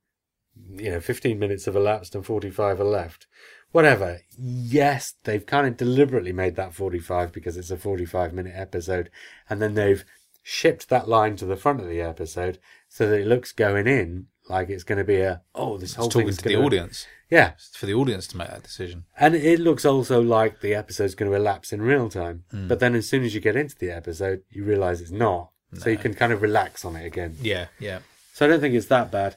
you 0.70 0.90
know, 0.90 1.00
15 1.00 1.38
minutes 1.38 1.64
have 1.64 1.76
elapsed 1.76 2.14
and 2.14 2.24
45 2.24 2.80
are 2.80 2.84
left. 2.84 3.26
Whatever. 3.72 4.20
Yes, 4.38 5.14
they've 5.24 5.44
kind 5.44 5.66
of 5.66 5.76
deliberately 5.76 6.32
made 6.32 6.54
that 6.56 6.74
45 6.74 7.32
because 7.32 7.56
it's 7.56 7.72
a 7.72 7.76
45 7.76 8.32
minute 8.32 8.54
episode. 8.54 9.10
And 9.50 9.60
then 9.60 9.74
they've 9.74 10.04
shipped 10.42 10.88
that 10.90 11.08
line 11.08 11.36
to 11.36 11.46
the 11.46 11.56
front 11.56 11.80
of 11.80 11.88
the 11.88 12.00
episode 12.00 12.58
so 12.88 13.08
that 13.08 13.20
it 13.20 13.26
looks 13.26 13.50
going 13.50 13.86
in 13.86 14.26
like 14.48 14.68
it's 14.68 14.84
going 14.84 14.98
to 14.98 15.04
be 15.04 15.20
a, 15.20 15.42
oh, 15.54 15.78
this 15.78 15.94
whole 15.94 16.06
it's 16.06 16.14
talking 16.14 16.30
to 16.30 16.42
the 16.42 16.52
gonna- 16.54 16.64
audience 16.66 17.06
Yeah. 17.30 17.52
it's 17.56 17.76
for 17.76 17.86
the 17.86 17.94
audience 17.94 18.26
to 18.28 18.36
make 18.36 18.48
that 18.48 18.62
decision 18.62 19.04
And 19.18 19.34
it 19.34 19.58
looks 19.60 19.84
also 19.84 20.20
like 20.20 20.60
the 20.60 20.74
episode's 20.74 21.14
going 21.14 21.30
to 21.30 21.36
elapse 21.36 21.72
in 21.72 21.80
real 21.82 22.08
time. 22.10 22.44
Hmm. 22.50 22.68
But 22.68 22.78
then 22.80 22.94
as 22.94 23.08
soon 23.08 23.24
as 23.24 23.34
you 23.34 23.40
get 23.40 23.56
into 23.56 23.76
the 23.78 23.90
episode, 23.90 24.42
you 24.50 24.64
realise 24.64 25.00
it's 25.00 25.10
not. 25.10 25.50
So 25.78 25.90
you 25.90 25.96
can 25.98 26.14
kind 26.14 26.32
of 26.32 26.40
relax 26.42 26.84
on 26.84 26.94
it 26.94 27.04
again. 27.04 27.36
yeah 27.40 27.66
yeah 27.80 27.98
So 28.34 28.46
I 28.46 28.48
don't 28.48 28.60
think 28.60 28.74
it's 28.74 28.86
that 28.86 29.10
bad. 29.10 29.36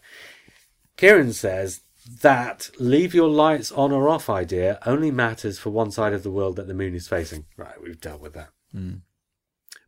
Kieran 0.98 1.34
says 1.34 1.82
that 2.22 2.70
leave 2.80 3.14
your 3.16 3.28
lights 3.30 3.72
on 3.72 3.92
or 3.92 4.08
off 4.08 4.30
idea 4.30 4.80
only 4.86 5.10
matters 5.12 5.58
for 5.60 5.72
one 5.72 5.90
side 5.92 6.14
of 6.14 6.24
the 6.24 6.30
world 6.32 6.56
that 6.58 6.68
the 6.68 6.74
moon 6.74 6.94
is 6.96 7.08
facing. 7.08 7.46
Right, 7.58 7.82
we've 7.82 8.00
dealt 8.00 8.22
with 8.22 8.34
that. 8.34 8.50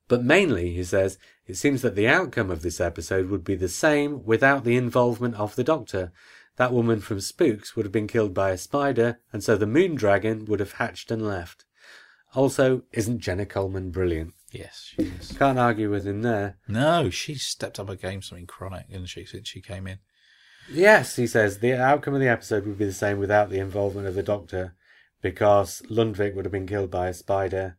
But 0.08 0.24
mainly, 0.24 0.74
he 0.74 0.84
says, 0.84 1.20
it 1.50 1.58
seems 1.58 1.82
that 1.82 1.96
the 1.96 2.08
outcome 2.08 2.52
of 2.52 2.62
this 2.62 2.80
episode 2.80 3.30
would 3.30 3.44
be 3.44 3.56
the 3.56 3.68
same 3.68 4.24
without 4.24 4.64
the 4.64 4.78
involvement 4.78 5.34
of 5.36 5.56
the 5.56 5.64
Doctor. 5.64 6.12
That 6.58 6.72
woman 6.72 7.00
from 7.00 7.20
Spooks 7.20 7.76
would 7.76 7.86
have 7.86 7.92
been 7.92 8.06
killed 8.06 8.36
by 8.36 8.52
a 8.52 8.58
spider, 8.58 9.20
and 9.34 9.44
so 9.44 9.58
the 9.58 9.66
Moon 9.66 9.96
Dragon 9.96 10.46
would 10.46 10.60
have 10.60 10.74
hatched 10.74 11.10
and 11.10 11.28
left. 11.28 11.66
Also, 12.36 12.84
isn't 12.92 13.22
Jenna 13.22 13.48
Coleman 13.48 13.90
brilliant? 13.90 14.36
Yes, 14.52 14.92
she 14.94 15.04
is. 15.04 15.32
Can't 15.32 15.58
argue 15.58 15.90
with 15.90 16.06
him 16.06 16.22
there. 16.22 16.58
No, 16.68 17.10
she's 17.10 17.42
stepped 17.42 17.80
up 17.80 17.88
her 17.88 17.96
game 17.96 18.22
something 18.22 18.46
chronic, 18.46 18.86
isn't 18.90 19.08
she, 19.08 19.26
since 19.26 19.48
she 19.48 19.62
came 19.62 19.88
in? 19.88 19.98
Yes, 20.72 21.16
he 21.16 21.26
says, 21.26 21.58
the 21.58 21.74
outcome 21.74 22.14
of 22.14 22.20
the 22.20 22.28
episode 22.28 22.68
would 22.68 22.78
be 22.78 22.86
the 22.86 22.94
same 22.94 23.18
without 23.18 23.50
the 23.50 23.60
involvement 23.60 24.06
of 24.06 24.14
the 24.14 24.22
Doctor, 24.22 24.76
because 25.22 25.82
Lundvik 25.90 26.36
would 26.36 26.46
have 26.46 26.52
been 26.52 26.68
killed 26.68 26.92
by 26.92 27.08
a 27.08 27.14
spider, 27.14 27.78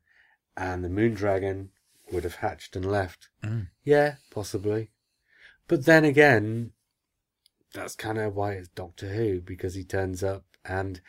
and 0.57 0.83
the 0.83 0.89
Moon 0.89 1.15
Dragon 1.15 1.71
would 2.13 2.25
have 2.25 2.37
hatched 2.37 2.77
and 2.77 2.91
left. 2.91 3.29
Mm. 3.43 3.69
Yeah, 3.85 4.17
possibly. 4.31 4.91
But 5.69 5.85
then 5.87 6.05
again, 6.05 6.73
that's 7.73 7.95
kind 7.95 8.19
of 8.19 8.35
why 8.35 8.53
it's 8.53 8.69
Doctor 8.69 9.09
Who, 9.11 9.41
because 9.41 9.75
he 9.75 9.85
turns 9.85 10.23
up 10.25 10.45
and 10.65 11.01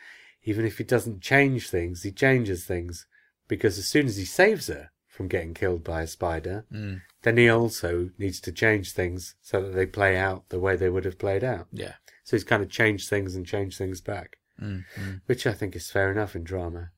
even 0.44 0.64
if 0.64 0.78
he 0.78 0.84
doesn't 0.84 1.20
change 1.20 1.68
things, 1.68 2.02
he 2.02 2.12
changes 2.12 2.64
things. 2.64 3.06
Because 3.48 3.78
as 3.78 3.86
soon 3.86 4.06
as 4.06 4.16
he 4.16 4.24
saves 4.24 4.68
her 4.68 4.90
from 5.08 5.28
getting 5.28 5.52
killed 5.54 5.84
by 5.84 6.02
a 6.02 6.06
spider, 6.06 6.64
Mm. 6.72 7.02
then 7.22 7.36
he 7.36 7.48
also 7.48 8.10
needs 8.18 8.40
to 8.40 8.52
change 8.52 8.92
things 8.92 9.34
so 9.42 9.60
that 9.60 9.72
they 9.74 9.84
play 9.86 10.16
out 10.16 10.48
the 10.48 10.58
way 10.60 10.74
they 10.76 10.88
would 10.88 11.04
have 11.04 11.18
played 11.18 11.44
out. 11.44 11.66
Yeah. 11.72 11.94
So 12.24 12.36
he's 12.36 12.44
kind 12.44 12.62
of 12.62 12.70
changed 12.70 13.08
things 13.10 13.34
and 13.34 13.44
changed 13.46 13.76
things 13.78 14.00
back, 14.00 14.38
Mm. 14.60 14.84
Which 15.26 15.46
I 15.46 15.52
think 15.52 15.74
is 15.76 15.90
fair 15.90 16.10
enough 16.12 16.36
in 16.36 16.44
drama. 16.44 16.90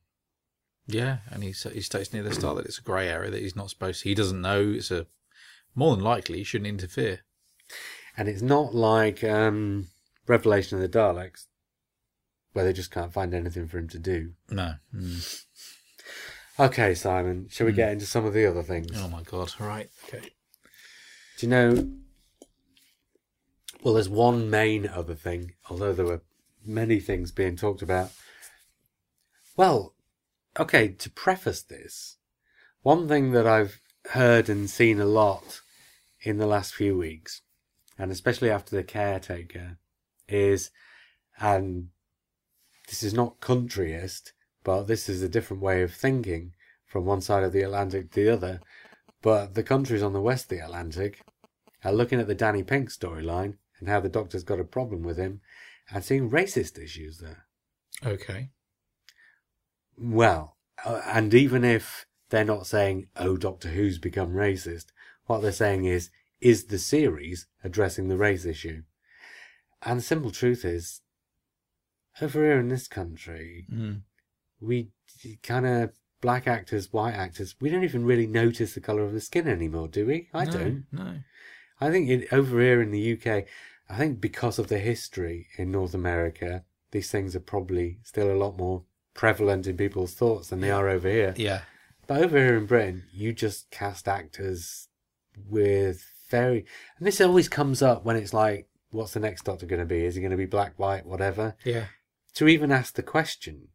Yeah, 0.87 1.17
and 1.31 1.43
he 1.43 1.51
he 1.51 1.81
states 1.81 2.13
near 2.13 2.23
the 2.23 2.33
start 2.33 2.57
that 2.57 2.65
it's 2.65 2.77
a 2.77 2.83
grey 2.83 3.09
area 3.09 3.31
that 3.31 3.41
he's 3.41 3.55
not 3.55 3.69
supposed. 3.69 4.03
to. 4.03 4.09
He 4.09 4.15
doesn't 4.15 4.41
know. 4.41 4.61
It's 4.61 4.91
a 4.91 5.07
more 5.73 5.95
than 5.95 6.03
likely 6.03 6.37
he 6.37 6.43
shouldn't 6.43 6.67
interfere. 6.67 7.21
And 8.15 8.29
it's 8.29 8.41
not 8.41 8.73
like 8.73 9.23
um, 9.23 9.87
Revelation 10.27 10.77
of 10.77 10.81
the 10.81 10.97
Daleks, 10.97 11.47
where 12.53 12.63
they 12.63 12.71
just 12.71 12.91
can't 12.91 13.11
find 13.11 13.33
anything 13.33 13.67
for 13.67 13.77
him 13.77 13.89
to 13.89 13.99
do. 13.99 14.33
No. 14.49 14.75
Mm. 14.95 15.43
Okay, 16.57 16.93
Simon, 16.93 17.47
shall 17.49 17.65
we 17.65 17.73
get 17.73 17.91
into 17.91 18.05
some 18.05 18.25
of 18.25 18.33
the 18.33 18.45
other 18.45 18.63
things? 18.63 18.91
Oh 18.95 19.09
my 19.09 19.23
god! 19.23 19.53
All 19.59 19.67
right. 19.67 19.89
Okay. 20.07 20.29
Do 21.37 21.45
you 21.45 21.49
know? 21.49 21.89
Well, 23.83 23.95
there's 23.95 24.07
one 24.07 24.49
main 24.49 24.87
other 24.87 25.15
thing, 25.15 25.53
although 25.69 25.93
there 25.93 26.05
were 26.05 26.21
many 26.65 26.99
things 26.99 27.31
being 27.31 27.57
talked 27.57 27.81
about. 27.81 28.11
Well, 29.57 29.94
okay, 30.59 30.89
to 30.89 31.09
preface 31.09 31.61
this, 31.61 32.17
one 32.81 33.07
thing 33.07 33.31
that 33.31 33.47
I've 33.47 33.81
heard 34.11 34.49
and 34.49 34.69
seen 34.69 34.99
a 34.99 35.05
lot 35.05 35.61
in 36.21 36.37
the 36.37 36.47
last 36.47 36.73
few 36.73 36.97
weeks, 36.97 37.41
and 37.97 38.11
especially 38.11 38.49
after 38.49 38.75
the 38.75 38.83
caretaker, 38.83 39.77
is, 40.27 40.71
and 41.39 41.89
this 42.87 43.03
is 43.03 43.13
not 43.13 43.39
countryist, 43.39 44.31
but 44.63 44.83
this 44.83 45.09
is 45.09 45.21
a 45.21 45.29
different 45.29 45.61
way 45.61 45.81
of 45.81 45.93
thinking 45.93 46.53
from 46.85 47.05
one 47.05 47.21
side 47.21 47.43
of 47.43 47.53
the 47.53 47.61
Atlantic 47.61 48.11
to 48.11 48.23
the 48.23 48.33
other. 48.33 48.61
But 49.21 49.53
the 49.53 49.63
countries 49.63 50.03
on 50.03 50.13
the 50.13 50.21
west 50.21 50.45
of 50.45 50.49
the 50.57 50.63
Atlantic 50.63 51.21
are 51.83 51.91
looking 51.91 52.19
at 52.19 52.27
the 52.27 52.35
Danny 52.35 52.63
Pink 52.63 52.89
storyline 52.89 53.57
and 53.79 53.89
how 53.89 53.99
the 53.99 54.09
Doctor's 54.09 54.43
got 54.43 54.59
a 54.59 54.63
problem 54.63 55.03
with 55.03 55.17
him 55.17 55.41
and 55.91 56.03
seeing 56.03 56.29
racist 56.29 56.81
issues 56.81 57.19
there. 57.19 57.45
Okay. 58.05 58.49
Well, 59.97 60.57
uh, 60.83 61.01
and 61.05 61.33
even 61.33 61.63
if 61.63 62.05
they're 62.29 62.43
not 62.43 62.67
saying, 62.67 63.07
oh, 63.15 63.37
Doctor 63.37 63.69
Who's 63.69 63.97
become 63.97 64.33
racist, 64.33 64.87
what 65.25 65.41
they're 65.41 65.51
saying 65.51 65.85
is, 65.85 66.09
is 66.41 66.65
the 66.65 66.77
series 66.77 67.47
addressing 67.63 68.07
the 68.07 68.17
race 68.17 68.45
issue? 68.45 68.83
And 69.81 69.99
the 69.99 70.03
simple 70.03 70.31
truth 70.31 70.65
is, 70.65 71.01
over 72.21 72.43
here 72.43 72.59
in 72.59 72.69
this 72.69 72.87
country, 72.87 73.67
Mm. 73.71 74.01
we 74.59 74.91
kind 75.43 75.65
of, 75.65 75.93
black 76.21 76.47
actors, 76.47 76.91
white 76.91 77.13
actors, 77.13 77.55
we 77.59 77.69
don't 77.69 77.83
even 77.83 78.05
really 78.05 78.27
notice 78.27 78.73
the 78.73 78.81
colour 78.81 79.03
of 79.03 79.13
the 79.13 79.21
skin 79.21 79.47
anymore, 79.47 79.87
do 79.87 80.05
we? 80.05 80.29
I 80.33 80.45
no, 80.45 80.51
don't. 80.51 80.85
No. 80.91 81.19
I 81.79 81.91
think 81.91 82.09
in, 82.09 82.25
over 82.31 82.59
here 82.59 82.81
in 82.81 82.91
the 82.91 83.13
UK, 83.13 83.45
I 83.89 83.97
think 83.97 84.21
because 84.21 84.57
of 84.57 84.67
the 84.67 84.79
history 84.79 85.47
in 85.57 85.71
North 85.71 85.93
America, 85.93 86.63
these 86.91 87.11
things 87.11 87.35
are 87.35 87.41
probably 87.41 87.99
still 88.03 88.31
a 88.31 88.37
lot 88.37 88.57
more 88.57 88.83
prevalent 89.15 89.65
in 89.65 89.75
people's 89.75 90.13
thoughts 90.13 90.49
than 90.49 90.59
they 90.59 90.69
are 90.69 90.87
over 90.87 91.09
here. 91.09 91.33
Yeah. 91.35 91.61
But 92.05 92.21
over 92.21 92.37
here 92.37 92.57
in 92.57 92.67
Britain, 92.67 93.05
you 93.11 93.33
just 93.33 93.71
cast 93.71 94.07
actors 94.07 94.87
with 95.49 96.05
very, 96.29 96.65
and 96.99 97.07
this 97.07 97.19
always 97.19 97.49
comes 97.49 97.81
up 97.81 98.05
when 98.05 98.15
it's 98.15 98.33
like, 98.33 98.67
what's 98.91 99.13
the 99.13 99.19
next 99.19 99.45
Doctor 99.45 99.65
going 99.65 99.79
to 99.79 99.85
be? 99.85 100.05
Is 100.05 100.13
he 100.13 100.21
going 100.21 100.31
to 100.31 100.37
be 100.37 100.45
black, 100.45 100.77
white, 100.77 101.05
whatever? 101.05 101.55
Yeah. 101.63 101.85
To 102.35 102.47
even 102.47 102.71
ask 102.71 102.93
the 102.93 103.03
question, 103.03 103.69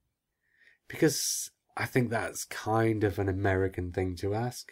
because 0.87 1.51
I 1.77 1.87
think 1.87 2.11
that's 2.11 2.45
kind 2.45 3.03
of 3.03 3.19
an 3.19 3.29
American 3.29 3.91
thing 3.91 4.15
to 4.17 4.35
ask 4.35 4.71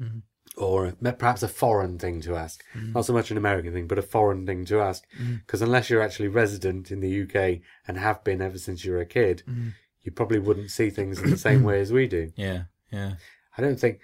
Mm. 0.00 0.22
Or 0.56 0.92
perhaps 1.18 1.42
a 1.42 1.48
foreign 1.48 1.98
thing 1.98 2.20
to 2.22 2.36
ask. 2.36 2.62
Mm. 2.74 2.94
Not 2.94 3.06
so 3.06 3.12
much 3.12 3.30
an 3.30 3.36
American 3.38 3.72
thing, 3.72 3.86
but 3.86 3.98
a 3.98 4.02
foreign 4.02 4.44
thing 4.46 4.64
to 4.66 4.80
ask. 4.80 5.04
Mm. 5.18 5.38
Because 5.46 5.62
unless 5.62 5.88
you're 5.88 6.02
actually 6.02 6.28
resident 6.28 6.90
in 6.90 7.00
the 7.00 7.22
UK 7.22 7.60
and 7.88 7.96
have 7.96 8.22
been 8.22 8.42
ever 8.42 8.58
since 8.58 8.84
you 8.84 8.92
were 8.92 9.00
a 9.00 9.06
kid, 9.06 9.42
Mm. 9.48 9.72
you 10.02 10.12
probably 10.12 10.38
wouldn't 10.38 10.70
see 10.70 10.90
things 10.90 11.20
in 11.20 11.30
the 11.30 11.38
same 11.38 11.62
way 11.62 11.80
as 11.80 11.92
we 11.92 12.06
do. 12.06 12.32
Yeah. 12.36 12.64
Yeah. 12.90 13.14
I 13.56 13.62
don't 13.62 13.80
think 13.80 14.00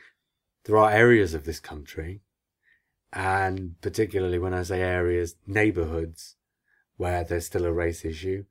there 0.65 0.77
are 0.79 0.91
areas 0.91 1.35
of 1.35 1.45
this 1.45 1.61
country, 1.61 2.23
and 3.13 3.81
particularly 3.81 4.39
when 4.39 4.55
I 4.55 4.63
say 4.63 4.81
areas, 4.81 5.37
neighbourhoods, 5.47 6.37
where 6.97 7.25
there's 7.25 7.47
still 7.47 7.65
a 7.65 7.73
race 7.73 8.05
issue, 8.05 8.45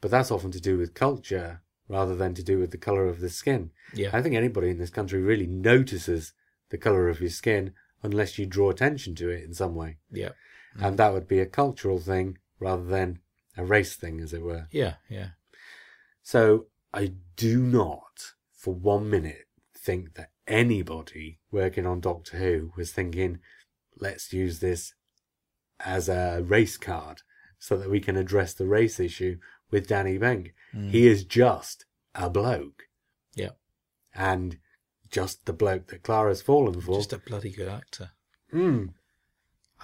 but 0.00 0.10
that's 0.10 0.30
often 0.30 0.50
to 0.52 0.60
do 0.60 0.76
with 0.78 0.94
culture 0.94 1.62
rather 1.88 2.16
than 2.16 2.34
to 2.34 2.42
do 2.42 2.58
with 2.58 2.70
the 2.70 2.78
colour 2.78 3.06
of 3.06 3.20
the 3.20 3.28
skin. 3.28 3.70
Yeah. 3.94 4.10
I 4.12 4.22
think 4.22 4.34
anybody 4.34 4.70
in 4.70 4.78
this 4.78 4.90
country 4.90 5.20
really 5.20 5.46
notices 5.46 6.32
the 6.72 6.78
colour 6.78 7.08
of 7.08 7.20
your 7.20 7.30
skin 7.30 7.74
unless 8.02 8.38
you 8.38 8.46
draw 8.46 8.70
attention 8.70 9.14
to 9.14 9.28
it 9.28 9.44
in 9.44 9.54
some 9.54 9.76
way. 9.76 9.98
Yeah. 10.10 10.30
And 10.80 10.98
that 10.98 11.12
would 11.12 11.28
be 11.28 11.38
a 11.38 11.46
cultural 11.46 11.98
thing 11.98 12.38
rather 12.58 12.84
than 12.84 13.20
a 13.56 13.64
race 13.64 13.94
thing, 13.94 14.20
as 14.20 14.32
it 14.32 14.42
were. 14.42 14.66
Yeah. 14.72 14.94
Yeah. 15.08 15.28
So 16.22 16.66
I 16.92 17.12
do 17.36 17.60
not, 17.60 18.32
for 18.56 18.74
one 18.74 19.10
minute, 19.10 19.46
think 19.76 20.14
that 20.14 20.30
anybody 20.48 21.40
working 21.50 21.86
on 21.86 22.00
Doctor 22.00 22.38
Who 22.38 22.72
was 22.74 22.90
thinking, 22.90 23.40
let's 24.00 24.32
use 24.32 24.60
this 24.60 24.94
as 25.78 26.08
a 26.08 26.42
race 26.42 26.78
card 26.78 27.20
so 27.58 27.76
that 27.76 27.90
we 27.90 28.00
can 28.00 28.16
address 28.16 28.54
the 28.54 28.66
race 28.66 28.98
issue 28.98 29.36
with 29.70 29.86
Danny 29.86 30.18
Pink. 30.18 30.54
Mm. 30.74 30.90
He 30.90 31.06
is 31.06 31.24
just 31.24 31.84
a 32.14 32.30
bloke. 32.30 32.84
Yeah. 33.34 33.50
And 34.14 34.58
just 35.12 35.46
the 35.46 35.52
bloke 35.52 35.86
that 35.88 36.02
Clara's 36.02 36.42
fallen 36.42 36.80
for. 36.80 36.96
Just 36.96 37.12
a 37.12 37.18
bloody 37.18 37.50
good 37.50 37.68
actor. 37.68 38.10
Mm. 38.52 38.94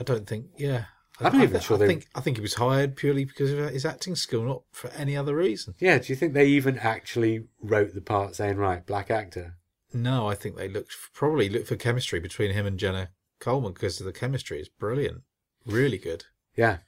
I 0.00 0.02
don't 0.04 0.26
think. 0.26 0.46
Yeah. 0.56 0.86
I'm 1.20 1.32
not 1.36 1.42
even 1.42 1.60
sure 1.60 1.76
I 1.76 1.80
they- 1.80 1.86
think 1.88 2.06
I 2.14 2.20
think 2.20 2.36
he 2.36 2.40
was 2.40 2.54
hired 2.54 2.96
purely 2.96 3.24
because 3.24 3.52
of 3.52 3.70
his 3.70 3.84
acting 3.84 4.14
skill, 4.14 4.44
not 4.44 4.62
for 4.72 4.88
any 4.90 5.16
other 5.16 5.34
reason. 5.36 5.74
Yeah, 5.80 5.98
do 5.98 6.06
you 6.12 6.16
think 6.16 6.32
they 6.32 6.46
even 6.46 6.78
actually 6.78 7.44
wrote 7.60 7.92
the 7.94 8.00
part 8.00 8.36
saying, 8.36 8.56
right, 8.56 8.84
black 8.86 9.10
actor? 9.10 9.54
No, 9.92 10.28
I 10.28 10.34
think 10.34 10.56
they 10.56 10.68
looked 10.68 10.94
probably 11.14 11.48
looked 11.48 11.66
for 11.68 11.76
chemistry 11.76 12.20
between 12.20 12.52
him 12.52 12.66
and 12.66 12.78
Jenna 12.78 13.10
Coleman 13.40 13.72
because 13.72 13.98
the 13.98 14.12
chemistry 14.12 14.60
is 14.60 14.68
brilliant, 14.68 15.22
really 15.66 15.98
good. 15.98 16.24
Yeah. 16.56 16.78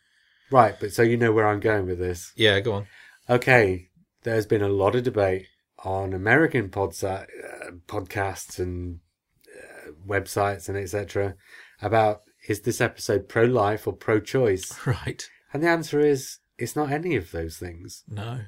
Right, 0.50 0.74
but 0.78 0.92
so 0.92 1.02
you 1.02 1.16
know 1.16 1.32
where 1.32 1.46
I'm 1.48 1.60
going 1.60 1.86
with 1.86 1.98
this. 1.98 2.32
Yeah, 2.36 2.60
go 2.60 2.72
on. 2.72 2.86
Okay, 3.28 3.88
there's 4.22 4.46
been 4.46 4.62
a 4.62 4.68
lot 4.68 4.94
of 4.94 5.02
debate 5.04 5.46
on 5.84 6.12
American 6.12 6.68
podsi- 6.68 7.04
uh, 7.04 7.70
podcasts 7.86 8.58
and 8.58 9.00
uh, 9.46 9.92
websites 10.06 10.68
and 10.68 10.76
etc. 10.76 11.36
about 11.80 12.22
is 12.48 12.62
this 12.62 12.80
episode 12.80 13.28
pro-life 13.28 13.86
or 13.86 13.92
pro-choice? 13.92 14.72
Right. 14.86 15.28
And 15.52 15.62
the 15.62 15.68
answer 15.68 16.00
is 16.00 16.38
it's 16.58 16.76
not 16.76 16.90
any 16.90 17.16
of 17.16 17.32
those 17.32 17.56
things. 17.56 18.04
No. 18.08 18.40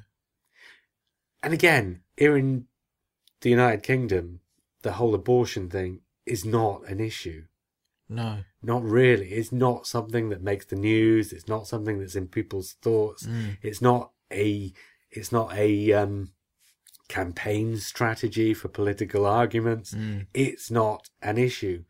And 1.41 1.53
again, 1.53 2.01
here 2.15 2.37
in 2.37 2.65
the 3.41 3.49
United 3.49 3.83
Kingdom, 3.83 4.39
the 4.83 4.93
whole 4.93 5.13
abortion 5.13 5.69
thing 5.69 6.01
is 6.25 6.45
not 6.45 6.87
an 6.87 6.99
issue. 6.99 7.43
No. 8.07 8.39
Not 8.61 8.83
really. 8.83 9.29
It's 9.31 9.51
not 9.51 9.87
something 9.87 10.29
that 10.29 10.41
makes 10.41 10.65
the 10.65 10.75
news. 10.75 11.33
It's 11.33 11.47
not 11.47 11.67
something 11.67 11.99
that's 11.99 12.15
in 12.15 12.27
people's 12.27 12.73
thoughts. 12.81 13.25
Mm. 13.25 13.57
It's 13.61 13.81
not 13.81 14.11
a. 14.31 14.71
It's 15.11 15.31
not 15.31 15.53
a 15.55 15.93
um, 15.93 16.31
campaign 17.07 17.77
strategy 17.77 18.53
for 18.53 18.67
political 18.69 19.25
arguments. 19.25 19.93
Mm. 19.93 20.27
It's 20.33 20.71
not 20.71 21.09
an 21.21 21.37
issue. 21.37 21.83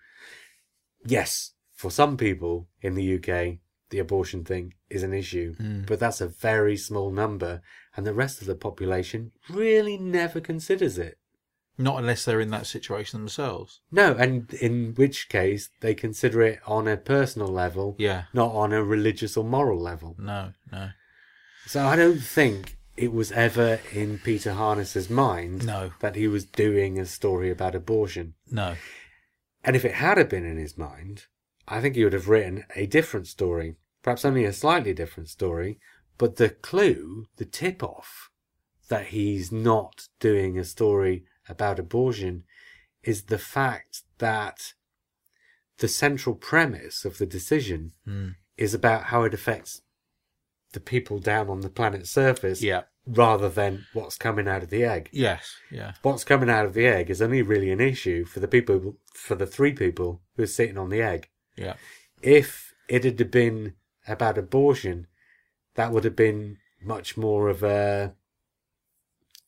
Yes, 1.06 1.52
for 1.73 1.91
some 1.91 2.18
people 2.18 2.68
in 2.81 2.95
the 2.95 3.15
UK, 3.15 3.60
the 3.90 3.99
abortion 3.99 4.44
thing 4.44 4.73
is 4.90 5.03
an 5.03 5.14
issue, 5.14 5.56
Mm. 5.56 5.85
but 5.85 5.99
that's 5.99 6.22
a 6.22 6.27
very 6.27 6.77
small 6.77 7.11
number, 7.11 7.61
and 7.95 8.06
the 8.06 8.14
rest 8.14 8.41
of 8.41 8.48
the 8.48 8.56
population 8.56 9.31
really 9.49 9.98
never 9.98 10.40
considers 10.40 10.98
it. 10.98 11.18
Not 11.77 11.98
unless 11.99 12.23
they're 12.23 12.40
in 12.40 12.52
that 12.52 12.68
situation 12.68 13.19
themselves. 13.19 13.81
No, 13.91 14.14
and 14.14 14.53
in 14.53 14.94
which 14.94 15.27
case 15.27 15.69
they 15.81 15.95
consider 15.95 16.41
it 16.44 16.60
on 16.68 16.88
a 16.88 16.98
personal 16.98 17.48
level, 17.48 17.95
Yeah. 17.98 18.26
not 18.34 18.52
on 18.53 18.72
a 18.73 18.84
religious 18.84 19.35
or 19.35 19.44
moral 19.44 19.80
level. 19.81 20.15
No, 20.19 20.53
no. 20.72 20.90
So 21.65 21.85
I 21.85 21.95
don't 21.95 22.19
think 22.19 22.77
it 22.95 23.11
was 23.11 23.32
ever 23.32 23.80
in 23.91 24.20
Peter 24.20 24.53
Harness's 24.53 25.10
mind 25.10 25.65
No. 25.65 25.91
that 25.99 26.15
he 26.15 26.28
was 26.28 26.45
doing 26.45 26.99
a 26.99 27.06
story 27.06 27.49
about 27.49 27.76
abortion. 27.76 28.36
No. 28.49 28.76
And 29.64 29.76
if 29.76 29.84
it 29.86 29.95
had 29.95 30.28
been 30.30 30.45
in 30.45 30.57
his 30.57 30.78
mind, 30.78 31.26
I 31.68 31.82
think 31.82 31.95
he 31.95 32.03
would 32.03 32.14
have 32.14 32.30
written 32.30 32.65
a 32.76 32.86
different 32.86 33.28
story, 33.28 33.76
perhaps 34.03 34.26
only 34.26 34.45
a 34.45 34.53
slightly 34.53 34.94
different 34.94 35.30
story. 35.30 35.80
But 36.18 36.36
the 36.36 36.49
clue, 36.49 37.28
the 37.38 37.45
tip 37.45 37.82
off 37.82 38.30
that 38.90 39.07
he's 39.07 39.52
not 39.52 40.07
doing 40.20 40.60
a 40.60 40.64
story 40.65 41.26
about 41.49 41.80
abortion 41.80 42.44
is 43.02 43.24
the 43.24 43.38
fact 43.38 44.03
that 44.20 44.74
the 45.80 45.88
central 45.88 46.36
premise 46.36 47.03
of 47.06 47.18
the 47.18 47.26
decision 47.26 47.94
Mm. 48.07 48.36
is 48.57 48.74
about 48.74 49.06
how 49.06 49.24
it 49.24 49.34
affects 49.34 49.82
the 50.74 50.80
people 50.80 51.20
down 51.20 51.50
on 51.50 51.62
the 51.62 51.70
planet's 51.70 52.10
surface 52.12 52.62
Yeah. 52.62 52.84
rather 53.06 53.50
than 53.50 53.86
what's 53.94 54.18
coming 54.18 54.48
out 54.48 54.64
of 54.64 54.70
the 54.70 54.84
egg 54.84 55.10
Yes. 55.12 55.56
Yeah. 55.72 55.94
what's 56.02 56.24
coming 56.24 56.50
out 56.50 56.66
of 56.66 56.74
the 56.74 56.86
egg 56.88 57.10
is 57.10 57.22
only 57.22 57.41
really 57.41 57.72
an 57.72 57.80
issue 57.82 58.26
for 58.26 58.40
the 58.40 58.48
people, 58.48 58.98
for 59.14 59.36
the 59.36 59.48
three 59.48 59.74
people 59.74 60.22
who 60.36 60.44
are 60.44 60.48
sitting 60.48 60.78
on 60.78 60.90
the 60.90 61.02
egg. 61.02 61.30
Yeah. 61.56 61.76
If 62.22 62.74
it 62.88 63.04
had 63.04 63.32
been 63.32 63.76
about 64.08 64.38
abortion, 64.38 65.08
that 65.76 65.91
would 65.91 66.04
have 66.04 66.16
been 66.16 66.58
much 66.82 67.16
more 67.18 67.48
of 67.50 67.64
a 67.64 68.16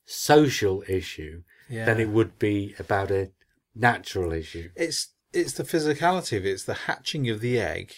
social 0.06 0.84
issue 0.88 1.44
Yeah. 1.70 1.86
than 1.86 2.00
it 2.00 2.10
would 2.10 2.38
be 2.40 2.76
about 2.80 3.12
a 3.12 3.32
natural 3.74 4.32
issue. 4.32 4.70
it's 4.76 5.10
it's 5.34 5.52
the 5.54 5.64
physicality 5.64 6.38
of 6.38 6.46
it. 6.46 6.52
It's 6.52 6.64
the 6.64 6.74
hatching 6.88 7.30
of 7.30 7.42
the 7.42 7.60
egg, 7.60 7.94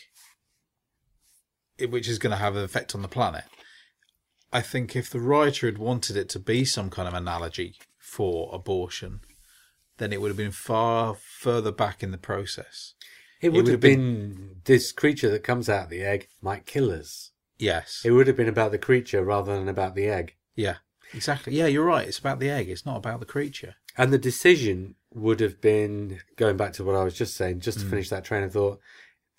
which 1.90 2.08
is 2.08 2.20
going 2.20 2.32
to 2.32 2.38
have 2.38 2.56
an 2.56 2.64
effect 2.64 2.95
on 2.95 3.02
the 3.02 3.08
planet. 3.08 3.44
I 4.52 4.62
think 4.62 4.95
if 4.95 5.10
the 5.10 5.20
writer 5.20 5.68
had 5.68 5.78
wanted 5.78 6.16
it 6.16 6.30
to 6.30 6.40
be 6.40 6.66
some 6.66 6.90
kind 6.90 7.08
of 7.08 7.14
analogy 7.14 7.76
for 7.98 8.49
abortion, 8.54 9.22
then 9.98 10.14
it 10.14 10.22
would 10.22 10.30
have 10.30 10.38
been 10.38 10.52
far 10.52 11.16
further 11.16 11.72
back 11.72 12.02
in 12.02 12.12
the 12.12 12.18
process. 12.18 12.94
It 13.41 13.49
would, 13.49 13.66
would 13.66 13.66
have 13.68 13.74
have 13.74 13.82
been, 13.82 14.62
this 14.64 14.91
creature 14.91 15.30
that 15.30 15.44
comes 15.44 15.70
out 15.70 15.86
of 15.86 15.90
the 15.90 16.04
egg 16.04 16.28
might 16.41 16.66
kill 16.66 16.91
us. 16.91 17.32
Yes. 17.60 18.02
It 18.06 18.12
would 18.12 18.28
have 18.28 18.38
been 18.38 18.48
about 18.48 18.72
the 18.72 18.78
creature 18.78 19.24
rather 19.24 19.56
than 19.56 19.68
about 19.68 19.95
the 19.95 20.08
egg. 20.08 20.36
yeah. 20.56 20.78
Exactly. 21.14 21.56
Yeah, 21.56 21.68
you're 21.68 21.86
right. 21.86 22.08
It's 22.08 22.20
about 22.20 22.40
the 22.40 22.49
egg. 22.49 22.70
It's 22.70 22.86
not 22.86 22.98
about 22.98 23.22
the 23.22 23.26
creature. 23.26 23.76
And 23.98 24.12
the 24.12 24.18
decision 24.18 24.95
would 25.14 25.40
have 25.40 25.62
been 25.62 26.20
going 26.36 26.58
back 26.58 26.74
to 26.74 26.84
what 26.84 26.95
I 26.95 27.04
was 27.04 27.14
just 27.14 27.36
saying, 27.36 27.62
just 27.62 27.80
to 27.80 27.86
mm. 27.86 27.90
finish 27.90 28.10
that 28.10 28.26
train 28.26 28.44
of 28.44 28.54
thought. 28.54 28.80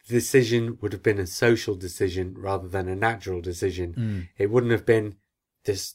The 0.09 0.15
decision 0.15 0.79
would 0.81 0.93
have 0.93 1.03
been 1.03 1.19
a 1.19 1.27
social 1.27 1.75
decision 1.75 2.35
rather 2.37 2.69
than 2.69 2.89
a 2.89 2.97
natural 2.97 3.41
decision. 3.41 3.93
Hmm. 3.93 4.21
It 4.37 4.51
wouldn't 4.51 4.73
have 4.73 4.87
been 4.87 5.17
this 5.65 5.95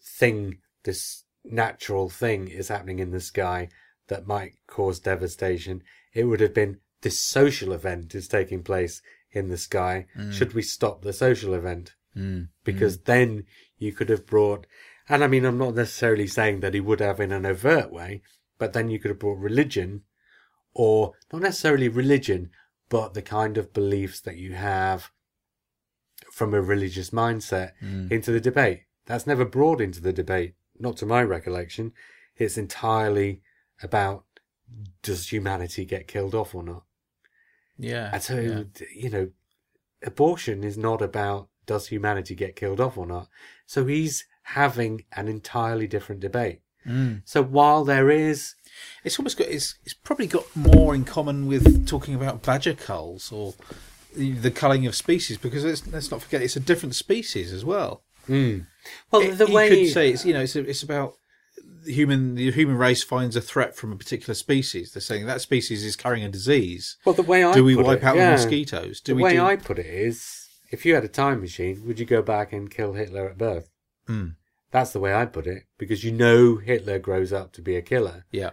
thing, 0.00 0.58
this 0.84 1.24
natural 1.44 2.08
thing 2.08 2.48
is 2.48 2.68
happening 2.68 3.00
in 3.00 3.10
the 3.10 3.20
sky 3.20 3.68
that 4.08 4.26
might 4.26 4.54
cause 4.66 5.00
devastation. 5.00 5.82
It 6.12 6.24
would 6.24 6.40
have 6.40 6.54
been 6.54 6.78
this 7.02 7.20
social 7.20 7.72
event 7.72 8.14
is 8.14 8.28
taking 8.28 8.62
place 8.62 9.02
in 9.32 9.48
the 9.48 9.58
sky. 9.58 10.06
Hmm. 10.14 10.30
Should 10.30 10.54
we 10.54 10.62
stop 10.62 11.02
the 11.02 11.12
social 11.12 11.54
event? 11.54 11.94
Mm. 12.16 12.48
because 12.62 12.98
then 12.98 13.44
you 13.76 13.92
could 13.92 14.08
have 14.08 14.24
brought 14.24 14.68
and 15.08 15.24
i 15.24 15.26
mean 15.26 15.44
i'm 15.44 15.58
not 15.58 15.74
necessarily 15.74 16.28
saying 16.28 16.60
that 16.60 16.72
he 16.72 16.78
would 16.78 17.00
have 17.00 17.18
in 17.18 17.32
an 17.32 17.44
overt 17.44 17.92
way 17.92 18.22
but 18.56 18.72
then 18.72 18.88
you 18.88 19.00
could 19.00 19.08
have 19.08 19.18
brought 19.18 19.38
religion 19.38 20.02
or 20.74 21.14
not 21.32 21.42
necessarily 21.42 21.88
religion 21.88 22.50
but 22.94 23.12
the 23.12 23.22
kind 23.22 23.58
of 23.58 23.72
beliefs 23.72 24.20
that 24.20 24.36
you 24.36 24.52
have 24.52 25.10
from 26.30 26.54
a 26.54 26.62
religious 26.62 27.10
mindset 27.10 27.72
mm. 27.82 28.08
into 28.10 28.30
the 28.30 28.40
debate 28.40 28.82
that's 29.06 29.26
never 29.26 29.44
brought 29.44 29.80
into 29.80 30.00
the 30.00 30.12
debate 30.12 30.54
not 30.78 30.96
to 30.96 31.04
my 31.04 31.22
recollection 31.22 31.92
it's 32.36 32.56
entirely 32.56 33.42
about 33.82 34.24
does 35.02 35.32
humanity 35.32 35.84
get 35.84 36.06
killed 36.06 36.36
off 36.36 36.54
or 36.54 36.62
not 36.62 36.84
Yeah. 37.78 38.10
and 38.12 38.22
so, 38.22 38.38
yeah. 38.38 38.86
you 38.94 39.10
know, 39.10 39.30
abortion 40.02 40.62
is 40.64 40.78
not 40.78 41.02
about 41.02 41.48
does 41.66 41.88
humanity 41.88 42.34
get 42.34 42.56
killed 42.56 42.80
off 42.80 42.98
or 42.98 43.06
not. 43.06 43.28
So 43.66 43.86
he's 43.86 44.26
having 44.42 45.04
an 45.12 45.28
entirely 45.28 45.86
different 45.86 46.20
debate. 46.20 46.60
Mm. 46.86 47.22
So 47.24 47.42
while 47.42 47.84
there 47.84 48.10
is, 48.10 48.54
It's 49.04 49.18
almost 49.18 49.38
got. 49.38 49.48
It's, 49.48 49.76
it's 49.84 49.94
probably 49.94 50.26
got 50.26 50.44
more 50.56 50.94
in 50.94 51.04
common 51.04 51.46
with 51.46 51.86
talking 51.86 52.14
about 52.14 52.42
badger 52.42 52.74
culls 52.74 53.30
or 53.32 53.54
the, 54.16 54.32
the 54.32 54.50
culling 54.50 54.86
of 54.86 54.94
species 54.94 55.36
because 55.38 55.64
it's, 55.64 55.86
let's 55.86 56.10
not 56.10 56.22
forget 56.22 56.42
it's 56.42 56.56
a 56.56 56.60
different 56.60 56.94
species 56.94 57.52
as 57.52 57.64
well. 57.64 58.02
mm, 58.28 58.66
well, 59.10 59.22
It- 59.22 59.38
the 59.38 59.46
way 59.46 59.70
you 59.70 59.84
could 59.86 59.92
say 59.94 60.10
it's 60.10 60.24
you 60.24 60.32
know 60.34 60.40
it's 60.42 60.56
it's 60.56 60.82
about 60.82 61.14
the 61.84 61.92
human 61.92 62.34
the 62.34 62.50
human 62.50 62.76
race 62.76 63.02
finds 63.02 63.36
a 63.36 63.40
threat 63.40 63.74
from 63.76 63.92
a 63.92 63.96
particular 63.96 64.34
species. 64.34 64.92
They're 64.92 65.00
saying 65.00 65.26
that 65.26 65.40
species 65.40 65.84
is 65.84 65.96
carrying 65.96 66.24
a 66.24 66.28
disease. 66.30 66.96
well, 67.04 67.14
the 67.14 67.22
way 67.22 67.44
I 67.44 67.52
do 67.54 67.64
we 67.64 67.76
put 67.76 67.86
wipe 67.86 67.98
it, 67.98 68.04
out 68.04 68.16
yeah, 68.16 68.26
the 68.30 68.32
mosquitoes? 68.42 69.00
Do 69.00 69.14
the 69.14 69.22
way 69.22 69.34
do? 69.34 69.42
I 69.44 69.56
put 69.56 69.78
it 69.78 69.86
is, 69.86 70.48
if 70.70 70.84
you 70.86 70.94
had 70.94 71.04
a 71.04 71.08
time 71.08 71.40
machine, 71.40 71.82
would 71.86 71.98
you 71.98 72.06
go 72.06 72.22
back 72.22 72.52
and 72.52 72.70
kill 72.70 72.94
Hitler 72.94 73.28
at 73.28 73.38
birth? 73.38 73.68
Mm. 74.08 74.36
That's 74.74 74.92
the 74.92 74.98
way 74.98 75.14
I 75.14 75.24
put 75.24 75.46
it 75.46 75.66
because 75.78 76.02
you 76.02 76.10
know 76.10 76.56
Hitler 76.56 76.98
grows 76.98 77.32
up 77.32 77.52
to 77.52 77.62
be 77.62 77.76
a 77.76 77.80
killer. 77.82 78.24
Yeah, 78.32 78.50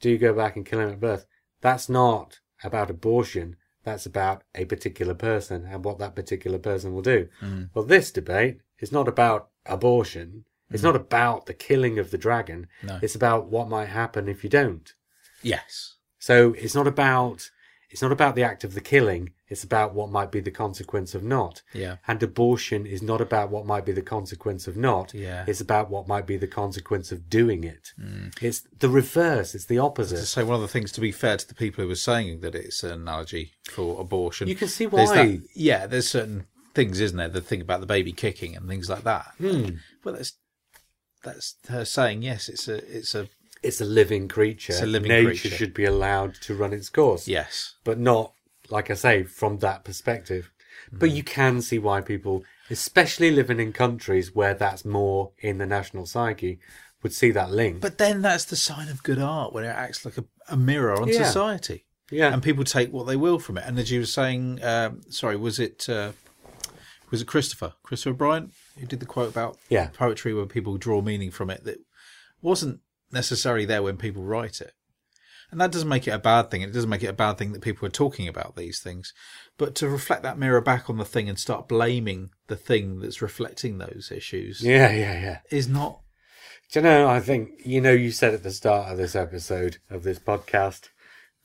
do 0.00 0.08
you 0.08 0.18
go 0.18 0.32
back 0.32 0.54
and 0.54 0.64
kill 0.64 0.78
him 0.78 0.90
at 0.90 1.00
birth? 1.00 1.26
That's 1.62 1.88
not 1.88 2.38
about 2.62 2.90
abortion. 2.90 3.56
That's 3.82 4.06
about 4.06 4.44
a 4.54 4.66
particular 4.66 5.14
person 5.14 5.66
and 5.68 5.84
what 5.84 5.98
that 5.98 6.14
particular 6.14 6.58
person 6.58 6.94
will 6.94 7.02
do. 7.02 7.28
Mm. 7.42 7.70
Well, 7.74 7.84
this 7.84 8.12
debate 8.12 8.60
is 8.78 8.92
not 8.92 9.08
about 9.08 9.48
abortion. 9.66 10.44
It's 10.70 10.82
not 10.84 10.94
about 10.96 11.46
the 11.46 11.54
killing 11.54 11.98
of 11.98 12.12
the 12.12 12.18
dragon. 12.18 12.68
No. 12.82 13.00
It's 13.02 13.16
about 13.16 13.46
what 13.46 13.68
might 13.68 13.88
happen 13.88 14.28
if 14.28 14.44
you 14.44 14.50
don't. 14.50 14.92
yes, 15.42 15.96
So 16.18 16.52
it's 16.56 16.74
not 16.74 16.86
about 16.86 17.50
it's 17.94 18.02
not 18.02 18.10
about 18.10 18.34
the 18.34 18.42
act 18.42 18.64
of 18.64 18.74
the 18.74 18.80
killing. 18.80 19.30
It's 19.46 19.62
about 19.62 19.94
what 19.94 20.10
might 20.10 20.32
be 20.32 20.40
the 20.40 20.50
consequence 20.50 21.14
of 21.14 21.22
not. 21.22 21.62
yeah, 21.72 21.96
And 22.08 22.20
abortion 22.22 22.86
is 22.86 23.02
not 23.02 23.20
about 23.20 23.50
what 23.50 23.66
might 23.66 23.84
be 23.86 23.92
the 23.92 24.02
consequence 24.02 24.66
of 24.66 24.76
not. 24.76 25.14
Yeah. 25.14 25.44
It's 25.46 25.60
about 25.60 25.90
what 25.90 26.08
might 26.08 26.26
be 26.26 26.36
the 26.36 26.48
consequence 26.48 27.12
of 27.12 27.30
doing 27.30 27.62
it. 27.62 27.90
It's 28.42 28.62
the 28.76 28.88
reverse. 28.88 29.54
It's 29.54 29.66
the 29.66 29.78
opposite. 29.78 30.16
to 30.16 30.26
say 30.26 30.42
one 30.42 30.56
of 30.56 30.60
the 30.62 30.66
things 30.76 30.90
to 30.92 31.00
be 31.00 31.12
fair 31.12 31.36
to 31.36 31.46
the 31.46 31.54
people 31.54 31.82
who 31.84 31.88
were 31.88 31.94
saying 31.94 32.40
that 32.40 32.56
it's 32.56 32.82
an 32.82 32.90
analogy 32.90 33.52
for 33.70 34.00
abortion. 34.00 34.48
You 34.48 34.56
can 34.56 34.66
see 34.68 34.86
There's 34.86 35.10
why. 35.10 35.26
that- 35.26 35.46
yeah, 35.54 35.86
there's 35.86 36.08
certain 36.08 36.46
things, 36.74 36.98
isn't 37.00 37.16
there? 37.16 37.28
The 37.28 37.40
thing 37.40 37.60
about 37.60 37.78
the 37.80 37.86
baby 37.86 38.10
kicking 38.12 38.56
and 38.56 38.68
things 38.68 38.88
like 38.90 39.04
that. 39.04 39.26
Hmm. 39.38 39.68
Well, 40.02 40.16
that's 40.16 40.32
that's 41.22 41.54
her 41.68 41.84
saying 41.84 42.22
yes. 42.22 42.48
It's 42.48 42.66
a 42.68 42.76
it's 42.98 43.14
a 43.14 43.28
It's 43.64 43.80
a 43.80 43.84
living 43.84 44.28
creature. 44.28 44.72
It's 44.72 44.82
a 44.82 44.86
living 44.86 45.08
Nature 45.08 45.24
creature. 45.28 45.48
should 45.50 45.74
be 45.74 45.84
allowed 45.84 46.34
to 46.42 46.54
run 46.54 46.72
its 46.72 46.88
course. 46.90 47.26
yes. 47.28 47.74
But 47.84 47.98
not, 47.98 48.32
like 48.70 48.90
I 48.90 48.94
say, 48.94 49.24
from 49.24 49.58
that 49.58 49.84
perspective. 49.84 50.50
But 50.92 51.10
Mm. 51.10 51.16
you 51.16 51.22
can 51.22 51.62
see 51.62 51.78
why 51.78 52.00
people, 52.00 52.44
especially 52.70 53.30
living 53.30 53.60
in 53.60 53.72
countries 53.72 54.34
where 54.34 54.54
that's 54.54 54.84
more 54.84 55.32
in 55.38 55.58
the 55.58 55.66
national 55.66 56.06
psyche, 56.06 56.58
would 57.02 57.12
see 57.12 57.30
that 57.32 57.50
link. 57.50 57.80
But 57.80 57.98
then 57.98 58.22
that's 58.22 58.44
the 58.44 58.56
sign 58.56 58.88
of 58.88 59.02
good 59.02 59.18
art 59.18 59.52
when 59.52 59.64
it 59.64 59.68
acts 59.68 60.04
like 60.04 60.18
a, 60.18 60.24
a 60.48 60.56
mirror 60.56 61.00
on 61.00 61.08
Yeah. 61.08 61.24
society. 61.24 61.86
yeah. 62.10 62.32
and 62.32 62.42
people 62.42 62.64
take 62.64 62.92
what 62.92 63.06
they 63.06 63.16
will 63.16 63.38
from 63.38 63.56
it. 63.58 63.64
And 63.66 63.78
as 63.78 63.90
you 63.90 64.00
were 64.00 64.06
saying, 64.06 64.62
um, 64.62 65.00
sorry, 65.10 65.36
was 65.36 65.58
it 65.58 65.88
uh, 65.88 66.12
was 67.10 67.22
it 67.22 67.26
Christopher 67.26 67.72
Christopher 67.82 68.12
Bryant 68.14 68.52
who 68.78 68.86
did 68.86 69.00
the 69.00 69.06
quote 69.06 69.30
about 69.30 69.58
Yeah. 69.70 69.86
poetry 69.88 70.34
where 70.34 70.46
people 70.46 70.76
draw 70.76 71.00
meaning 71.00 71.30
from 71.30 71.48
it 71.50 71.64
that 71.64 71.78
wasn't 72.42 72.80
necessarily 73.14 73.64
there 73.64 73.82
when 73.82 73.96
people 73.96 74.22
write 74.22 74.60
it. 74.60 74.72
And 75.50 75.60
that 75.60 75.70
doesn't 75.70 75.88
make 75.88 76.08
it 76.08 76.12
a 76.12 76.18
bad 76.18 76.50
thing. 76.50 76.62
It 76.62 76.72
doesn't 76.72 76.90
make 76.90 77.02
it 77.02 77.08
a 77.08 77.12
bad 77.12 77.38
thing 77.38 77.52
that 77.52 77.62
people 77.62 77.86
are 77.86 77.90
talking 77.90 78.26
about 78.26 78.56
these 78.56 78.80
things. 78.80 79.12
But 79.56 79.74
to 79.76 79.88
reflect 79.88 80.22
that 80.24 80.38
mirror 80.38 80.60
back 80.60 80.90
on 80.90 80.96
the 80.96 81.04
thing 81.04 81.28
and 81.28 81.38
start 81.38 81.68
blaming 81.68 82.30
the 82.48 82.56
thing 82.56 83.00
that's 83.00 83.22
reflecting 83.22 83.78
those 83.78 84.10
issues 84.14 84.62
yeah, 84.62 84.90
yeah, 84.90 85.20
yeah. 85.20 85.38
is 85.50 85.68
not. 85.68 86.00
Do 86.72 86.80
you 86.80 86.84
know, 86.84 87.08
I 87.08 87.20
think, 87.20 87.50
you 87.64 87.80
know, 87.80 87.92
you 87.92 88.10
said 88.10 88.34
at 88.34 88.42
the 88.42 88.50
start 88.50 88.90
of 88.90 88.98
this 88.98 89.14
episode 89.14 89.78
of 89.88 90.02
this 90.02 90.18
podcast 90.18 90.88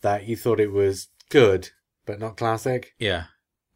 that 0.01 0.25
you 0.27 0.35
thought 0.35 0.59
it 0.59 0.71
was 0.71 1.09
good, 1.29 1.69
but 2.05 2.19
not 2.19 2.37
classic. 2.37 2.93
Yeah. 2.97 3.25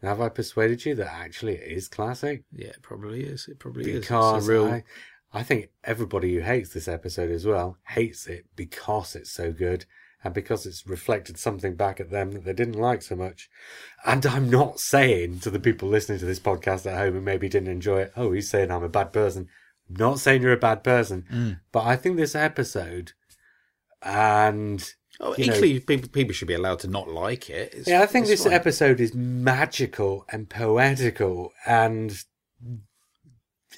Have 0.02 0.20
I 0.20 0.30
persuaded 0.30 0.84
you 0.84 0.96
that 0.96 1.14
actually 1.14 1.54
it 1.54 1.72
is 1.72 1.88
classic? 1.88 2.44
Yeah, 2.52 2.70
it 2.70 2.82
probably 2.82 3.24
is. 3.24 3.48
It 3.48 3.60
probably 3.60 3.90
is. 3.90 3.98
It's 3.98 4.08
because 4.08 4.50
real. 4.50 4.66
Uh, 4.66 4.70
I, 4.70 4.84
I 5.34 5.42
think 5.44 5.70
everybody 5.84 6.34
who 6.36 6.42
hates 6.42 6.70
this 6.74 6.88
episode 6.88 7.32
as 7.32 7.46
well 7.46 7.78
hates 7.90 8.28
it 8.28 8.46
because 8.56 9.16
it's 9.16 9.32
so 9.32 9.52
good 9.52 9.86
and 10.24 10.34
because 10.34 10.66
it's 10.66 10.86
reflected 10.88 11.38
something 11.38 11.76
back 11.76 12.00
at 12.00 12.10
them 12.12 12.32
that 12.32 12.46
they 12.46 12.54
didn't 12.54 12.80
like 12.80 13.02
so 13.02 13.16
much. 13.16 13.50
And 14.06 14.26
I'm 14.26 14.50
not 14.50 14.80
saying 14.80 15.40
to 15.40 15.50
the 15.50 15.60
people 15.60 15.90
listening 15.90 16.20
to 16.20 16.26
this 16.26 16.40
podcast 16.40 16.86
at 16.86 16.98
home 16.98 17.16
who 17.16 17.22
maybe 17.22 17.50
didn't 17.50 17.68
enjoy 17.70 18.02
it, 18.04 18.14
oh, 18.16 18.32
he's 18.32 18.50
saying 18.50 18.72
I'm 18.72 18.84
a 18.84 18.90
bad 18.90 19.12
person. 19.12 19.50
I'm 19.90 19.96
not 19.96 20.20
saying 20.20 20.42
you're 20.44 20.54
a 20.54 20.58
bad 20.58 20.84
person, 20.84 21.26
Mm. 21.32 21.60
but 21.72 21.84
I 21.84 21.96
think 21.98 22.16
this 22.18 22.36
episode 22.36 23.14
and 24.02 24.94
Oh, 25.20 25.36
you 25.38 25.48
know- 25.48 25.60
people, 25.62 26.10
people 26.10 26.34
should 26.34 26.48
be 26.48 26.54
allowed 26.56 26.80
to 26.80 26.88
not 26.88 27.08
like 27.08 27.50
it. 27.50 27.70
It's- 27.74 27.88
yeah, 27.88 28.02
I 28.02 28.06
think 28.08 28.26
this 28.28 28.44
fine. 28.46 28.54
episode 28.54 29.00
is 29.00 29.14
magical 29.14 30.26
and 30.30 30.50
poetical 30.50 31.52
and 31.66 32.18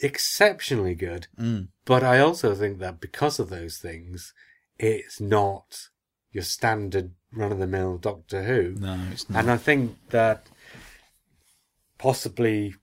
exceptionally 0.01 0.95
good. 0.95 1.27
Mm. 1.39 1.69
But 1.85 2.03
I 2.03 2.19
also 2.19 2.55
think 2.55 2.79
that 2.79 2.99
because 2.99 3.39
of 3.39 3.49
those 3.49 3.77
things, 3.77 4.33
it's 4.77 5.19
not 5.21 5.89
your 6.31 6.43
standard 6.43 7.11
run 7.31 7.51
of 7.51 7.59
the 7.59 7.67
mill 7.67 7.97
Doctor 7.97 8.43
Who. 8.43 8.75
No, 8.79 8.99
it's 9.11 9.29
not. 9.29 9.39
And 9.39 9.51
I 9.51 9.57
think 9.57 9.97
that 10.09 10.47
possibly 11.97 12.75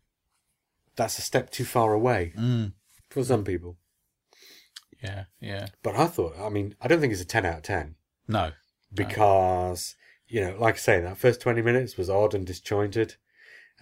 that's 0.96 1.18
a 1.18 1.22
step 1.22 1.50
too 1.50 1.64
far 1.64 1.92
away 1.92 2.32
Mm. 2.36 2.72
for 3.10 3.24
some 3.24 3.44
people. 3.44 3.78
Yeah, 5.02 5.24
yeah. 5.40 5.66
But 5.82 5.96
I 5.96 6.06
thought, 6.06 6.38
I 6.38 6.48
mean, 6.48 6.76
I 6.80 6.88
don't 6.88 7.00
think 7.00 7.12
it's 7.12 7.22
a 7.22 7.26
10 7.26 7.44
out 7.44 7.56
of 7.58 7.62
10 7.62 7.96
No. 8.28 8.52
because, 8.94 9.96
you 10.28 10.40
know, 10.40 10.56
like 10.58 10.74
I 10.74 10.78
say, 10.78 11.00
that 11.00 11.18
first 11.18 11.40
20 11.40 11.60
minutes 11.62 11.96
was 11.96 12.08
odd 12.08 12.34
and 12.34 12.46
disjointed 12.46 13.16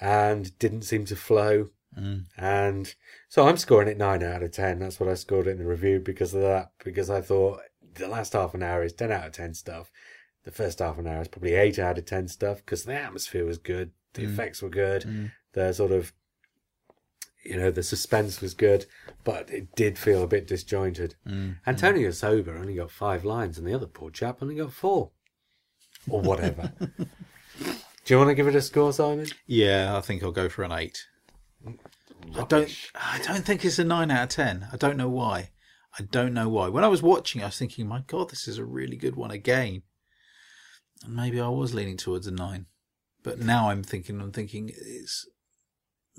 and 0.00 0.56
didn't 0.58 0.82
seem 0.82 1.04
to 1.06 1.16
flow. 1.16 1.70
Mm. 2.00 2.24
And 2.36 2.94
so 3.28 3.46
I'm 3.46 3.56
scoring 3.56 3.88
it 3.88 3.98
9 3.98 4.22
out 4.22 4.42
of 4.42 4.52
10. 4.52 4.78
That's 4.78 4.98
what 4.98 5.08
I 5.08 5.14
scored 5.14 5.46
it 5.46 5.50
in 5.52 5.58
the 5.58 5.66
review 5.66 6.00
because 6.00 6.34
of 6.34 6.42
that. 6.42 6.72
Because 6.82 7.10
I 7.10 7.20
thought 7.20 7.60
the 7.94 8.08
last 8.08 8.32
half 8.32 8.54
an 8.54 8.62
hour 8.62 8.82
is 8.82 8.92
10 8.92 9.12
out 9.12 9.26
of 9.26 9.32
10 9.32 9.54
stuff. 9.54 9.90
The 10.44 10.50
first 10.50 10.78
half 10.78 10.98
an 10.98 11.06
hour 11.06 11.20
is 11.20 11.28
probably 11.28 11.54
8 11.54 11.78
out 11.78 11.98
of 11.98 12.06
10 12.06 12.28
stuff 12.28 12.58
because 12.58 12.84
the 12.84 12.94
atmosphere 12.94 13.44
was 13.44 13.58
good. 13.58 13.90
The 14.14 14.22
Mm. 14.22 14.32
effects 14.32 14.62
were 14.62 14.70
good. 14.70 15.02
Mm. 15.02 15.32
The 15.52 15.72
sort 15.74 15.92
of, 15.92 16.12
you 17.44 17.56
know, 17.58 17.70
the 17.70 17.82
suspense 17.82 18.40
was 18.40 18.54
good. 18.54 18.86
But 19.22 19.50
it 19.50 19.74
did 19.76 19.98
feel 19.98 20.22
a 20.22 20.26
bit 20.26 20.46
disjointed. 20.46 21.16
Mm. 21.26 21.56
Tony 21.76 22.04
Osoba 22.04 22.58
only 22.58 22.76
got 22.76 22.90
five 22.90 23.24
lines 23.24 23.58
and 23.58 23.66
the 23.66 23.74
other 23.74 23.86
poor 23.86 24.10
chap 24.10 24.38
only 24.42 24.54
got 24.56 24.72
four. 24.72 25.10
Or 26.08 26.22
whatever. 26.22 26.72
Do 27.58 28.14
you 28.14 28.16
want 28.16 28.30
to 28.30 28.34
give 28.34 28.48
it 28.48 28.54
a 28.54 28.62
score, 28.62 28.92
Simon? 28.94 29.26
Yeah, 29.46 29.94
I 29.96 30.00
think 30.00 30.22
I'll 30.22 30.32
go 30.32 30.48
for 30.48 30.62
an 30.62 30.72
eight. 30.72 31.06
I 32.36 32.44
don't. 32.44 32.90
I 32.94 33.20
don't 33.24 33.44
think 33.44 33.64
it's 33.64 33.78
a 33.78 33.84
nine 33.84 34.10
out 34.10 34.24
of 34.24 34.28
ten. 34.30 34.68
I 34.72 34.76
don't 34.76 34.96
know 34.96 35.08
why. 35.08 35.50
I 35.98 36.04
don't 36.04 36.34
know 36.34 36.48
why. 36.48 36.68
When 36.68 36.84
I 36.84 36.88
was 36.88 37.02
watching, 37.02 37.42
I 37.42 37.46
was 37.46 37.58
thinking, 37.58 37.86
"My 37.86 38.02
God, 38.06 38.30
this 38.30 38.46
is 38.46 38.58
a 38.58 38.64
really 38.64 38.96
good 38.96 39.16
one 39.16 39.30
again." 39.30 39.82
And 41.04 41.16
maybe 41.16 41.40
I 41.40 41.48
was 41.48 41.74
leaning 41.74 41.96
towards 41.96 42.26
a 42.26 42.30
nine, 42.30 42.66
but 43.22 43.38
now 43.38 43.70
I'm 43.70 43.82
thinking. 43.82 44.20
I'm 44.20 44.32
thinking, 44.32 44.70
it's 44.70 45.26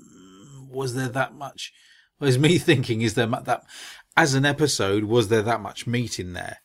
mm, 0.00 0.68
was 0.68 0.94
there 0.94 1.08
that 1.08 1.34
much? 1.34 1.72
Was 2.20 2.38
me 2.38 2.58
thinking, 2.58 3.02
is 3.02 3.14
there 3.14 3.26
that 3.26 3.64
as 4.16 4.34
an 4.34 4.44
episode? 4.44 5.04
Was 5.04 5.28
there 5.28 5.42
that 5.42 5.60
much 5.60 5.86
meat 5.86 6.18
in 6.18 6.32
there? 6.34 6.58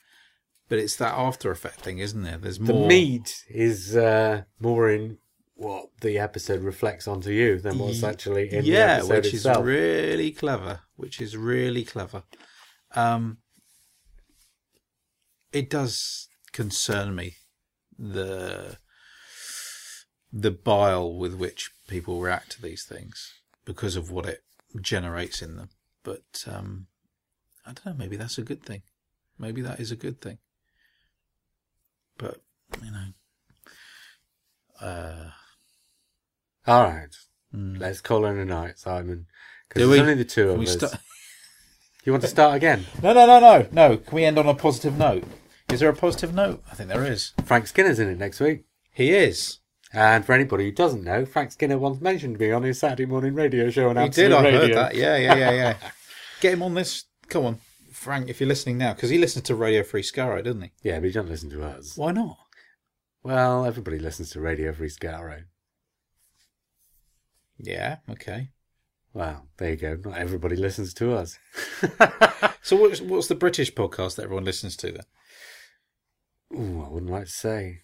But 0.69 0.80
it's 0.80 0.97
that 0.97 1.14
after 1.14 1.49
effect 1.49 1.80
thing, 1.80 1.99
isn't 1.99 2.23
there? 2.23 2.38
There's 2.38 2.59
more. 2.59 2.81
The 2.81 2.88
meat 2.88 3.45
is 3.49 3.95
uh, 3.95 4.43
more 4.59 4.89
in 4.89 5.18
what 5.57 5.88
the 6.01 6.19
episode 6.19 6.61
reflects 6.61 7.07
onto 7.07 7.31
you 7.31 7.59
than 7.59 7.79
what's 7.79 8.03
actually 8.03 8.53
in 8.53 8.63
yeah, 8.63 8.99
the 8.99 9.05
episode 9.05 9.09
Yeah, 9.09 9.17
which 9.17 9.34
itself. 9.34 9.57
is 9.57 9.63
really 9.63 10.31
clever. 10.31 10.79
Which 10.95 11.19
is 11.19 11.35
really 11.35 11.84
clever. 11.84 12.23
Um, 12.95 13.39
it 15.51 15.69
does 15.69 16.27
concern 16.51 17.15
me 17.15 17.35
the 17.97 18.77
the 20.31 20.51
bile 20.51 21.13
with 21.17 21.34
which 21.34 21.71
people 21.88 22.21
react 22.21 22.51
to 22.51 22.61
these 22.61 22.84
things 22.84 23.34
because 23.65 23.95
of 23.95 24.11
what 24.11 24.25
it 24.27 24.43
generates 24.81 25.41
in 25.41 25.55
them. 25.55 25.69
But 26.03 26.43
um, 26.47 26.88
I 27.65 27.73
don't 27.73 27.85
know. 27.85 27.93
Maybe 27.93 28.15
that's 28.15 28.38
a 28.38 28.43
good 28.43 28.63
thing. 28.63 28.84
Maybe 29.39 29.61
that 29.61 29.79
is 29.79 29.91
a 29.91 29.95
good 29.95 30.21
thing. 30.21 30.38
But 32.17 32.41
you 32.84 32.91
know, 32.91 33.07
uh, 34.81 35.31
All 36.68 36.84
right. 36.84 37.15
mm. 37.56 37.80
Let's 37.80 38.02
call 38.02 38.26
it 38.26 38.35
a 38.35 38.45
night, 38.45 38.77
Simon. 38.77 39.26
Because 39.69 39.84
we? 39.88 39.95
there's 39.95 40.02
only 40.02 40.14
the 40.15 40.26
two 40.26 40.49
of 40.52 40.61
us. 40.61 40.73
start? 40.73 40.95
You 42.03 42.11
want 42.14 42.22
to 42.23 42.30
start 42.30 42.56
again? 42.56 42.85
No, 43.03 43.14
no, 43.14 43.26
no, 43.26 43.39
no, 43.39 43.68
no. 43.72 43.98
Can 43.98 44.15
we 44.15 44.23
end 44.26 44.38
on 44.39 44.48
a 44.48 44.53
positive 44.53 44.98
note? 44.98 45.23
Is 45.69 45.80
there 45.81 45.89
a 45.89 45.95
positive 45.95 46.34
note? 46.34 46.64
I 46.72 46.76
think 46.76 46.89
there 46.89 47.06
is. 47.06 47.34
Frank 47.44 47.68
Skinner's 47.68 47.99
in 47.99 48.07
it 48.10 48.18
next 48.18 48.39
week. 48.39 48.65
He 48.94 49.14
is. 49.14 49.60
And 49.94 50.26
for 50.26 50.34
anybody 50.34 50.65
who 50.65 50.72
doesn't 50.72 51.03
know, 51.03 51.26
Frank 51.26 51.52
Skinner 51.52 51.77
once 51.77 51.99
mentioned 52.02 52.39
me 52.39 52.52
on 52.52 52.64
his 52.64 52.80
Saturday 52.80 53.06
morning 53.06 53.34
radio 53.34 53.69
show 53.69 53.89
on 53.89 53.95
He 53.98 54.03
Absolute 54.03 54.30
did. 54.30 54.38
I 54.38 54.44
Radio. 54.44 54.60
heard 54.60 54.73
that. 54.76 54.95
Yeah, 54.95 55.18
yeah, 55.18 55.35
yeah, 55.35 55.52
yeah. 55.52 55.77
Get 56.41 56.53
him 56.53 56.64
on 56.64 56.73
this. 56.73 57.06
Come 57.30 57.45
on, 57.45 57.60
Frank, 57.91 58.30
if 58.30 58.39
you're 58.39 58.48
listening 58.48 58.77
now, 58.77 58.94
because 58.94 59.10
he 59.10 59.18
listens 59.18 59.44
to 59.45 59.56
Radio 59.56 59.84
Free 59.84 60.02
Skaro, 60.03 60.44
doesn't 60.44 60.61
he? 60.61 60.72
Yeah, 60.84 60.99
but 60.99 61.06
he 61.06 61.11
doesn't 61.11 61.30
listen 61.31 61.49
to 61.52 61.64
us. 61.64 61.98
Why 61.98 62.11
not? 62.11 62.38
Well, 63.23 63.65
everybody 63.65 63.99
listens 63.99 64.30
to 64.31 64.39
Radio 64.41 64.72
Free 64.73 64.89
Skaro. 64.89 65.44
Yeah. 67.59 67.97
Okay. 68.09 68.49
Well, 69.13 69.47
there 69.57 69.71
you 69.71 69.75
go. 69.77 69.97
Not 70.05 70.17
everybody 70.17 70.55
listens 70.55 70.93
to 70.95 71.13
us. 71.13 71.38
So 72.61 72.75
what's 72.75 72.99
what's 72.99 73.27
the 73.27 73.35
British 73.35 73.73
podcast 73.73 74.15
that 74.17 74.23
everyone 74.23 74.43
listens 74.43 74.75
to 74.77 74.91
then? 74.91 75.03
Ooh, 76.53 76.84
I 76.85 76.89
wouldn't 76.89 77.11
like 77.11 77.25
to 77.25 77.31
say. 77.31 77.81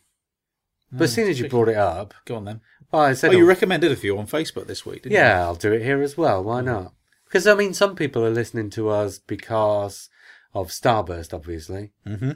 No, 0.91 0.98
But 1.00 1.04
as 1.06 1.14
soon 1.14 1.30
as 1.30 1.40
you 1.40 1.48
brought 1.48 1.70
it 1.70 1.78
up, 1.78 2.14
Go 2.26 2.36
on 2.36 2.45
then. 2.45 2.62
well, 2.91 3.02
I 3.04 3.14
said, 3.14 3.32
Oh, 3.34 3.38
you 3.38 3.45
recommended 3.45 3.91
a 3.91 3.95
few 3.95 4.18
on 4.18 4.28
Facebook 4.28 4.68
this 4.68 4.86
week, 4.86 5.04
didn't 5.04 5.14
you? 5.14 5.20
yeah, 5.20 5.41
I'll 5.41 5.56
do 5.56 5.72
it 5.72 5.84
here 5.84 6.02
as 6.02 6.18
well. 6.18 6.44
Why 6.44 6.60
not? 6.62 6.94
Because 7.26 7.48
I 7.48 7.56
mean, 7.56 7.74
some 7.74 7.95
people 7.95 8.26
are 8.26 8.30
listening 8.30 8.70
to 8.72 8.90
us 8.90 9.20
because 9.20 10.10
of 10.54 10.68
Starburst, 10.68 11.34
obviously, 11.34 11.94
Mm-hmm. 12.06 12.32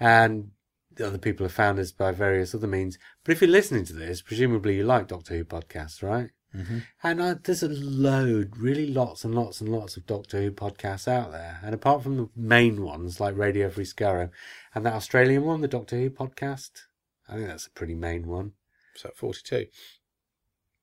and 0.00 0.50
the 0.94 1.06
other 1.06 1.18
people 1.18 1.44
have 1.44 1.52
found 1.52 1.78
us 1.78 1.92
by 1.92 2.10
various 2.12 2.54
other 2.54 2.66
means. 2.66 2.98
But 3.24 3.32
if 3.32 3.42
you're 3.42 3.50
listening 3.50 3.84
to 3.86 3.92
this, 3.92 4.22
presumably 4.22 4.76
you 4.76 4.84
like 4.84 5.06
Doctor 5.08 5.36
Who 5.36 5.44
podcasts, 5.44 6.02
right? 6.02 6.30
Mm-hmm. 6.54 6.78
And 7.02 7.20
uh, 7.20 7.34
there's 7.42 7.62
a 7.62 7.68
load, 7.68 8.56
really 8.56 8.86
lots 8.86 9.24
and 9.24 9.34
lots 9.34 9.60
and 9.60 9.70
lots 9.70 9.96
of 9.96 10.06
Doctor 10.06 10.40
Who 10.40 10.50
podcasts 10.50 11.06
out 11.06 11.30
there. 11.32 11.60
And 11.62 11.74
apart 11.74 12.02
from 12.02 12.16
the 12.16 12.28
main 12.34 12.82
ones 12.82 13.20
like 13.20 13.36
Radio 13.36 13.70
Free 13.70 13.84
Skaro 13.84 14.30
and 14.74 14.84
that 14.84 14.94
Australian 14.94 15.44
one, 15.44 15.60
the 15.60 15.68
Doctor 15.68 15.96
Who 15.96 16.10
podcast, 16.10 16.70
I 17.28 17.34
think 17.34 17.46
that's 17.46 17.66
a 17.66 17.70
pretty 17.70 17.94
main 17.94 18.26
one. 18.26 18.52
So 18.96 19.10
forty-two. 19.14 19.66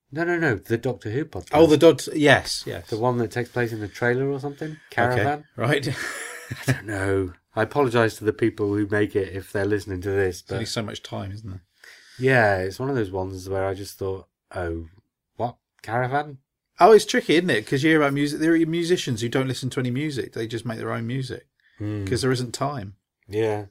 No, 0.09 0.23
no, 0.23 0.37
no, 0.37 0.55
the 0.55 0.77
Doctor 0.77 1.09
Who 1.09 1.25
podcast. 1.25 1.49
Oh, 1.51 1.67
the 1.67 1.77
Dodds. 1.77 2.07
Yes, 2.15 2.63
yes. 2.65 2.87
the 2.89 2.97
one 2.97 3.17
that 3.17 3.31
takes 3.31 3.49
place 3.49 3.73
in 3.73 3.81
the 3.81 3.89
trailer 3.89 4.29
or 4.29 4.39
something? 4.39 4.77
Caravan? 4.89 5.39
Okay. 5.39 5.45
Right. 5.57 5.89
I 6.67 6.71
don't 6.71 6.85
know. 6.85 7.33
I 7.55 7.63
apologise 7.63 8.15
to 8.17 8.23
the 8.23 8.31
people 8.31 8.73
who 8.73 8.87
make 8.87 9.15
it 9.15 9.35
if 9.35 9.51
they're 9.51 9.65
listening 9.65 9.99
to 10.01 10.11
this, 10.11 10.41
There's 10.41 10.55
only 10.55 10.63
but 10.65 10.69
so 10.69 10.83
much 10.83 11.03
time, 11.03 11.31
isn't 11.33 11.49
there? 11.49 11.63
yeah, 12.19 12.57
it's 12.59 12.79
one 12.79 12.89
of 12.89 12.95
those 12.95 13.11
ones 13.11 13.49
where 13.49 13.65
I 13.65 13.73
just 13.73 13.97
thought, 13.99 14.27
oh? 14.55 14.87
Caravan? 15.87 16.37
Oh, 16.79 16.91
it's 16.91 17.05
tricky, 17.05 17.35
isn't 17.35 17.49
it? 17.49 17.65
Because 17.65 17.83
you 17.83 17.89
hear 17.89 18.01
about 18.01 18.13
music. 18.13 18.39
There 18.39 18.53
are 18.53 18.57
musicians 18.65 19.21
who 19.21 19.29
don't 19.29 19.47
listen 19.47 19.69
to 19.71 19.79
any 19.79 19.89
music; 19.91 20.33
they 20.33 20.45
just 20.47 20.65
make 20.65 20.77
their 20.77 20.91
own 20.93 21.07
music 21.07 21.47
Hmm. 21.79 22.03
because 22.03 22.21
there 22.21 22.31
isn't 22.31 22.53
time. 22.53 22.95
Yeah. 23.27 23.65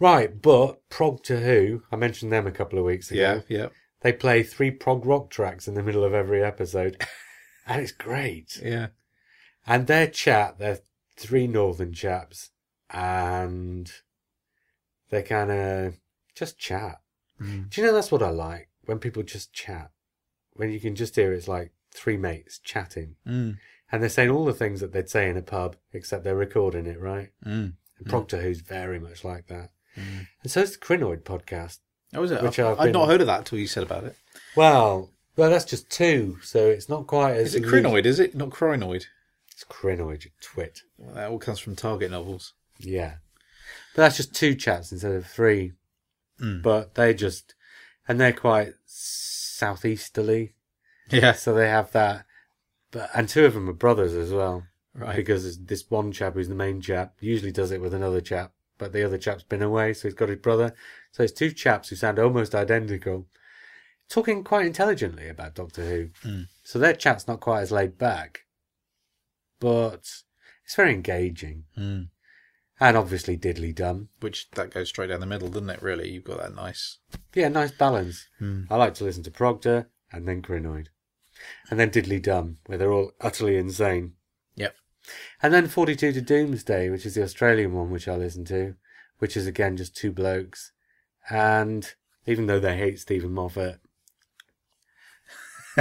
Right, 0.00 0.40
but 0.40 0.88
Prog 0.90 1.24
to 1.24 1.40
Who, 1.40 1.82
I 1.90 1.96
mentioned 1.96 2.30
them 2.32 2.46
a 2.46 2.52
couple 2.52 2.78
of 2.78 2.84
weeks 2.84 3.10
ago. 3.10 3.20
Yeah, 3.20 3.40
yeah, 3.48 3.68
They 4.02 4.12
play 4.12 4.44
three 4.44 4.70
prog 4.70 5.04
rock 5.04 5.28
tracks 5.30 5.66
in 5.66 5.74
the 5.74 5.82
middle 5.82 6.04
of 6.04 6.14
every 6.14 6.42
episode. 6.44 7.04
and 7.66 7.82
it's 7.82 7.90
great. 7.92 8.60
yeah. 8.62 8.88
And 9.66 9.86
their 9.88 10.06
chat, 10.06 10.58
they're 10.58 10.78
three 11.16 11.48
northern 11.48 11.92
chaps, 11.92 12.50
and 12.90 13.90
they 15.10 15.22
kind 15.22 15.50
of 15.50 15.96
just 16.36 16.58
chat. 16.58 17.00
Mm. 17.40 17.68
Do 17.70 17.80
you 17.80 17.86
know 17.86 17.92
that's 17.94 18.12
what 18.12 18.22
I 18.22 18.30
like? 18.30 18.68
When 18.84 18.98
people 19.00 19.22
just 19.24 19.52
chat. 19.52 19.90
When 20.58 20.70
you 20.70 20.80
can 20.80 20.94
just 20.94 21.16
hear 21.16 21.32
it's 21.32 21.48
like 21.48 21.72
three 21.90 22.16
mates 22.16 22.58
chatting. 22.58 23.16
Mm. 23.26 23.56
And 23.90 24.02
they're 24.02 24.10
saying 24.10 24.28
all 24.28 24.44
the 24.44 24.52
things 24.52 24.80
that 24.80 24.92
they'd 24.92 25.08
say 25.08 25.30
in 25.30 25.36
a 25.36 25.42
pub, 25.42 25.76
except 25.92 26.22
they're 26.24 26.36
recording 26.36 26.86
it, 26.86 27.00
right? 27.00 27.30
Mm. 27.46 27.72
And 27.98 28.06
Prog 28.06 28.28
to 28.28 28.38
Who's 28.38 28.60
very 28.60 28.98
much 28.98 29.24
like 29.24 29.46
that. 29.46 29.70
Mm. 29.96 30.26
And 30.42 30.52
so 30.52 30.60
is 30.60 30.72
the 30.72 30.78
Krynoid 30.78 31.22
podcast. 31.22 31.78
Oh, 32.14 32.20
was 32.20 32.30
it? 32.30 32.42
Which 32.42 32.58
I've, 32.58 32.72
I've 32.72 32.80
I'd 32.80 32.84
been- 32.84 32.92
not 32.92 33.08
heard 33.08 33.20
of 33.20 33.26
that 33.28 33.38
until 33.38 33.58
you 33.58 33.66
said 33.66 33.82
about 33.84 34.04
it. 34.04 34.16
Well, 34.56 35.10
well, 35.36 35.50
that's 35.50 35.64
just 35.64 35.88
two, 35.88 36.38
so 36.42 36.66
it's 36.66 36.88
not 36.88 37.06
quite 37.06 37.36
as. 37.36 37.54
Is 37.54 37.56
it 37.56 37.64
crinoid? 37.64 38.04
Is 38.04 38.18
it 38.18 38.34
not 38.34 38.50
crinoid? 38.50 39.04
It's 39.52 39.64
crinoid, 39.64 40.24
you 40.24 40.30
twit. 40.40 40.82
Well, 40.96 41.14
that 41.14 41.30
all 41.30 41.38
comes 41.38 41.58
from 41.58 41.76
Target 41.76 42.10
novels. 42.10 42.54
Yeah, 42.78 43.14
but 43.94 44.02
that's 44.02 44.16
just 44.16 44.34
two 44.34 44.54
chats 44.54 44.92
instead 44.92 45.12
of 45.12 45.26
three. 45.26 45.72
Mm. 46.40 46.62
But 46.62 46.94
they 46.94 47.14
just, 47.14 47.54
and 48.06 48.20
they're 48.20 48.32
quite 48.32 48.74
southeasterly, 49.58 50.54
Yeah, 51.10 51.32
so 51.32 51.52
they 51.52 51.68
have 51.68 51.92
that. 51.92 52.24
But 52.90 53.10
and 53.14 53.28
two 53.28 53.44
of 53.44 53.54
them 53.54 53.68
are 53.68 53.74
brothers 53.74 54.14
as 54.14 54.32
well, 54.32 54.64
right. 54.94 55.16
because 55.16 55.64
this 55.64 55.84
one 55.90 56.12
chap 56.12 56.34
who's 56.34 56.48
the 56.48 56.54
main 56.54 56.80
chap 56.80 57.16
usually 57.20 57.52
does 57.52 57.70
it 57.70 57.80
with 57.80 57.92
another 57.92 58.20
chap, 58.20 58.52
but 58.78 58.92
the 58.92 59.04
other 59.04 59.18
chap's 59.18 59.42
been 59.42 59.62
away, 59.62 59.92
so 59.92 60.08
he's 60.08 60.14
got 60.14 60.30
his 60.30 60.38
brother. 60.38 60.74
So 61.12 61.22
it's 61.22 61.32
two 61.32 61.50
chaps 61.50 61.88
who 61.88 61.96
sound 61.96 62.18
almost 62.18 62.54
identical, 62.54 63.26
talking 64.08 64.42
quite 64.44 64.66
intelligently 64.66 65.28
about 65.28 65.54
Doctor 65.54 65.84
Who. 65.84 66.28
Mm. 66.28 66.46
So 66.62 66.78
their 66.78 66.94
chat's 66.94 67.28
not 67.28 67.40
quite 67.40 67.60
as 67.62 67.72
laid 67.72 67.98
back, 67.98 68.44
but 69.60 70.08
it's 70.64 70.74
very 70.76 70.94
engaging. 70.94 71.64
Mm. 71.76 72.08
And 72.80 72.96
obviously 72.96 73.36
Diddly 73.36 73.74
Dum. 73.74 74.08
Which 74.20 74.50
that 74.52 74.70
goes 74.70 74.88
straight 74.88 75.08
down 75.08 75.20
the 75.20 75.26
middle, 75.26 75.48
doesn't 75.48 75.70
it? 75.70 75.82
Really, 75.82 76.10
you've 76.10 76.24
got 76.24 76.38
that 76.38 76.54
nice. 76.54 76.98
Yeah, 77.34 77.48
nice 77.48 77.72
balance. 77.72 78.28
Hmm. 78.38 78.62
I 78.70 78.76
like 78.76 78.94
to 78.94 79.04
listen 79.04 79.24
to 79.24 79.30
Proctor 79.30 79.88
and 80.12 80.28
then 80.28 80.42
Krynoid. 80.42 80.86
And 81.70 81.78
then 81.78 81.90
Diddly 81.90 82.22
Dum, 82.22 82.58
where 82.66 82.78
they're 82.78 82.92
all 82.92 83.12
utterly 83.20 83.56
insane. 83.56 84.14
Yep. 84.56 84.74
And 85.42 85.52
then 85.52 85.68
42 85.68 86.12
to 86.12 86.20
Doomsday, 86.20 86.90
which 86.90 87.06
is 87.06 87.14
the 87.14 87.22
Australian 87.22 87.72
one, 87.72 87.90
which 87.90 88.08
I 88.08 88.16
listen 88.16 88.44
to, 88.46 88.74
which 89.18 89.36
is 89.36 89.46
again 89.46 89.76
just 89.76 89.96
two 89.96 90.12
blokes. 90.12 90.72
And 91.30 91.92
even 92.26 92.46
though 92.46 92.60
they 92.60 92.76
hate 92.76 93.00
Steven 93.00 93.32
Moffat, 93.32 93.80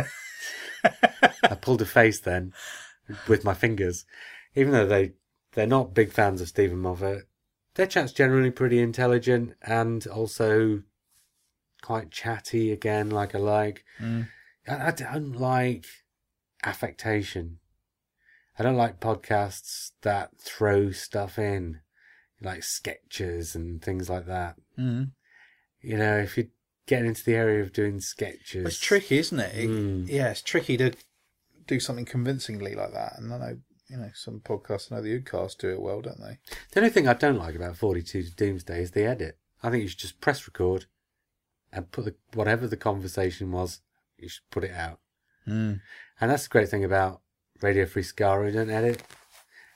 I 1.44 1.56
pulled 1.61 1.82
a 1.82 1.86
face 1.86 2.19
then 2.19 2.53
with 3.28 3.44
my 3.44 3.53
fingers. 3.53 4.06
Even 4.56 4.74
though 4.74 4.88
they, 4.88 5.14
they're 5.57 5.65
not 5.65 5.95
big 5.95 6.11
fans 6.11 6.39
of 6.39 6.47
Steven 6.47 6.77
Moffat, 6.77 7.27
their 7.73 7.88
chat's 7.88 8.13
generally 8.13 8.51
pretty 8.51 8.79
intelligent 8.79 9.55
and 9.63 10.05
also 10.05 10.84
quite 11.81 12.11
chatty 12.11 12.71
again, 12.71 13.09
like 13.09 13.34
I 13.34 13.39
like. 13.39 13.84
Mm. 13.99 14.27
I, 14.67 14.88
I 14.89 14.91
don't 14.91 15.34
like 15.34 15.85
affectation. 16.63 17.57
I 18.59 18.63
don't 18.63 18.75
like 18.77 18.99
podcasts 18.99 19.93
that 20.03 20.29
throw 20.39 20.91
stuff 20.91 21.39
in, 21.39 21.79
like 22.39 22.61
sketches 22.63 23.55
and 23.55 23.81
things 23.81 24.09
like 24.11 24.27
that. 24.27 24.57
Mm. 24.77 25.11
You 25.81 25.97
know, 25.97 26.17
if 26.19 26.38
you're 26.38 26.47
getting 26.85 27.07
into 27.07 27.23
the 27.23 27.34
area 27.35 27.63
of 27.63 27.73
doing 27.73 27.99
sketches, 27.99 28.65
It's 28.67 28.79
tricky, 28.79 29.17
isn't 29.17 29.39
it? 29.39 29.55
It- 29.55 29.69
Mm. 29.69 30.07
Yeah, 30.07 30.29
it's 30.29 30.43
tricky 30.43 30.77
to 30.77 30.93
do 31.65 31.79
something 31.79 32.05
convincingly 32.05 32.75
like 32.75 32.93
that. 32.93 33.13
And 33.17 33.34
I 33.34 33.38
know, 33.39 33.57
you 33.89 33.97
know, 33.97 34.09
some 34.14 34.39
podcasts, 34.39 34.91
I 34.91 34.95
know 34.95 35.01
the 35.01 35.19
Oodcast 35.19 35.57
do 35.57 35.69
it 35.69 35.81
well, 35.81 36.01
don't 36.01 36.19
they? 36.19 36.39
The 36.72 36.80
only 36.80 36.89
thing 36.89 37.07
I 37.07 37.14
don't 37.14 37.38
like 37.38 37.55
about 37.55 37.77
42 37.77 38.23
to 38.23 38.35
Doomsday 38.35 38.81
is 38.81 38.91
the 38.91 39.05
edit. 39.05 39.38
I 39.64 39.69
think 39.69 39.84
you 39.84 39.89
should 39.89 39.99
just 39.99 40.22
press 40.22 40.45
record 40.45 40.85
and 41.72 41.91
put 41.91 42.05
the, 42.05 42.15
whatever 42.34 42.68
the 42.68 42.77
conversation 42.77 43.51
was, 43.51 43.81
you 44.18 44.30
should 44.30 44.49
put 44.51 44.64
it 44.64 44.72
out. 44.72 44.99
Mm. 45.47 45.81
And 46.19 46.31
that's 46.31 46.43
the 46.43 46.49
great 46.49 46.69
thing 46.69 46.84
about 46.84 47.22
Radio 47.61 47.85
Free 47.85 48.03
Scar, 48.03 48.49
don't 48.51 48.69
edit. 48.69 49.03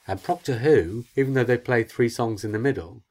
And 0.08 0.22
Proctor 0.22 0.60
Who, 0.60 1.06
even 1.16 1.34
though 1.34 1.44
they 1.44 1.58
play 1.58 1.84
three 1.84 2.10
songs 2.10 2.44
in 2.44 2.52
the 2.52 2.60
middle, 2.60 3.04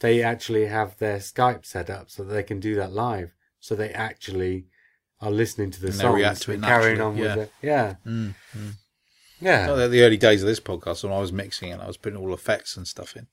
they 0.00 0.22
actually 0.22 0.66
have 0.66 0.98
their 0.98 1.18
Skype 1.18 1.64
set 1.64 1.90
up 1.90 2.10
so 2.10 2.24
that 2.24 2.32
they 2.32 2.42
can 2.42 2.60
do 2.60 2.74
that 2.76 2.92
live. 2.92 3.32
So 3.60 3.74
they 3.74 3.90
actually 3.90 4.66
are 5.20 5.30
listening 5.30 5.70
to 5.72 5.80
the 5.80 5.88
And 5.88 5.96
songs 5.96 6.16
react 6.16 6.42
to 6.42 6.52
it 6.52 6.54
and 6.56 6.64
carrying 6.64 7.00
on 7.00 7.16
naturally, 7.16 7.40
with 7.40 7.48
it. 7.48 7.52
Yeah. 7.62 7.94
Mm. 8.06 8.34
Yeah. 9.44 9.86
The 9.86 10.02
early 10.02 10.16
days 10.16 10.42
of 10.42 10.48
this 10.48 10.60
podcast, 10.60 11.04
when 11.04 11.12
I 11.12 11.20
was 11.20 11.32
mixing 11.32 11.70
it, 11.70 11.80
I 11.80 11.86
was 11.86 11.96
putting 11.96 12.18
all 12.18 12.32
effects 12.32 12.76
and 12.76 12.88
stuff 12.88 13.16
in. 13.16 13.26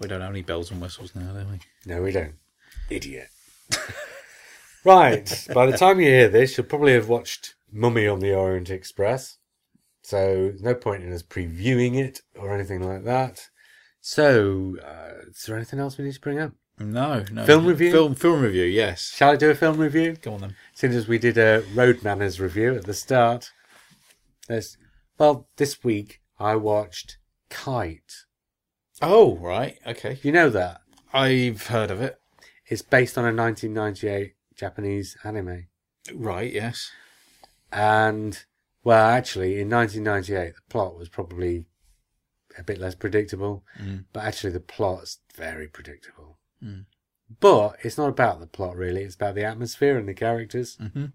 We 0.00 0.08
don't 0.08 0.20
have 0.20 0.30
any 0.30 0.42
bells 0.42 0.70
and 0.70 0.80
whistles 0.80 1.14
now, 1.14 1.32
do 1.32 1.46
we? 1.46 1.60
No, 1.86 2.02
we 2.02 2.12
don't. 2.12 2.34
Idiot. 2.90 3.28
right. 4.84 5.46
By 5.54 5.66
the 5.66 5.76
time 5.76 6.00
you 6.00 6.08
hear 6.08 6.28
this, 6.28 6.56
you'll 6.56 6.66
probably 6.66 6.94
have 6.94 7.08
watched 7.08 7.54
Mummy 7.72 8.06
on 8.06 8.20
the 8.20 8.34
Orient 8.34 8.70
Express. 8.70 9.38
So 10.02 10.52
no 10.60 10.74
point 10.74 11.02
in 11.02 11.12
us 11.12 11.22
previewing 11.22 11.96
it 11.96 12.22
or 12.34 12.54
anything 12.54 12.80
like 12.80 13.04
that. 13.04 13.48
So, 14.00 14.76
uh, 14.84 15.28
is 15.28 15.44
there 15.46 15.56
anything 15.56 15.80
else 15.80 15.98
we 15.98 16.04
need 16.04 16.14
to 16.14 16.20
bring 16.20 16.38
up? 16.38 16.52
No, 16.78 17.24
no. 17.32 17.44
Film 17.44 17.66
review? 17.66 17.90
Film, 17.90 18.14
film 18.14 18.40
review. 18.40 18.64
Yes. 18.64 19.12
Shall 19.14 19.32
I 19.32 19.36
do 19.36 19.50
a 19.50 19.54
film 19.54 19.78
review? 19.78 20.16
Go 20.22 20.34
on 20.34 20.40
then. 20.40 20.56
Since 20.74 20.94
as 20.94 21.08
we 21.08 21.18
did 21.18 21.36
a 21.36 21.64
Road 21.74 22.02
Manners 22.02 22.40
review 22.40 22.74
at 22.74 22.84
the 22.84 22.94
start. 22.94 23.50
There's, 24.46 24.78
well, 25.18 25.48
this 25.56 25.82
week 25.84 26.20
I 26.38 26.56
watched 26.56 27.18
Kite. 27.50 28.12
Oh, 29.02 29.36
right. 29.36 29.78
Okay. 29.86 30.18
You 30.22 30.32
know 30.32 30.50
that? 30.50 30.80
I've 31.12 31.66
heard 31.68 31.90
of 31.90 32.00
it. 32.02 32.20
It's 32.66 32.82
based 32.82 33.16
on 33.16 33.24
a 33.24 33.34
1998 33.34 34.34
Japanese 34.56 35.16
anime. 35.24 35.66
Right. 36.12 36.52
Yes. 36.52 36.90
And 37.72 38.44
well, 38.84 39.06
actually, 39.08 39.60
in 39.60 39.68
1998, 39.70 40.54
the 40.54 40.60
plot 40.70 40.96
was 40.96 41.08
probably 41.08 41.66
a 42.58 42.62
bit 42.62 42.78
less 42.78 42.94
predictable, 42.94 43.64
Mm. 43.80 44.04
but 44.12 44.24
actually, 44.24 44.52
the 44.52 44.60
plot's 44.60 45.18
very 45.36 45.68
predictable. 45.68 46.38
Mm. 46.62 46.86
But 47.40 47.76
it's 47.82 47.98
not 47.98 48.08
about 48.08 48.40
the 48.40 48.46
plot 48.46 48.76
really; 48.76 49.02
it's 49.02 49.14
about 49.14 49.34
the 49.34 49.44
atmosphere 49.44 49.98
and 49.98 50.08
the 50.08 50.14
characters, 50.14 50.76
Mm-hmm. 50.78 51.06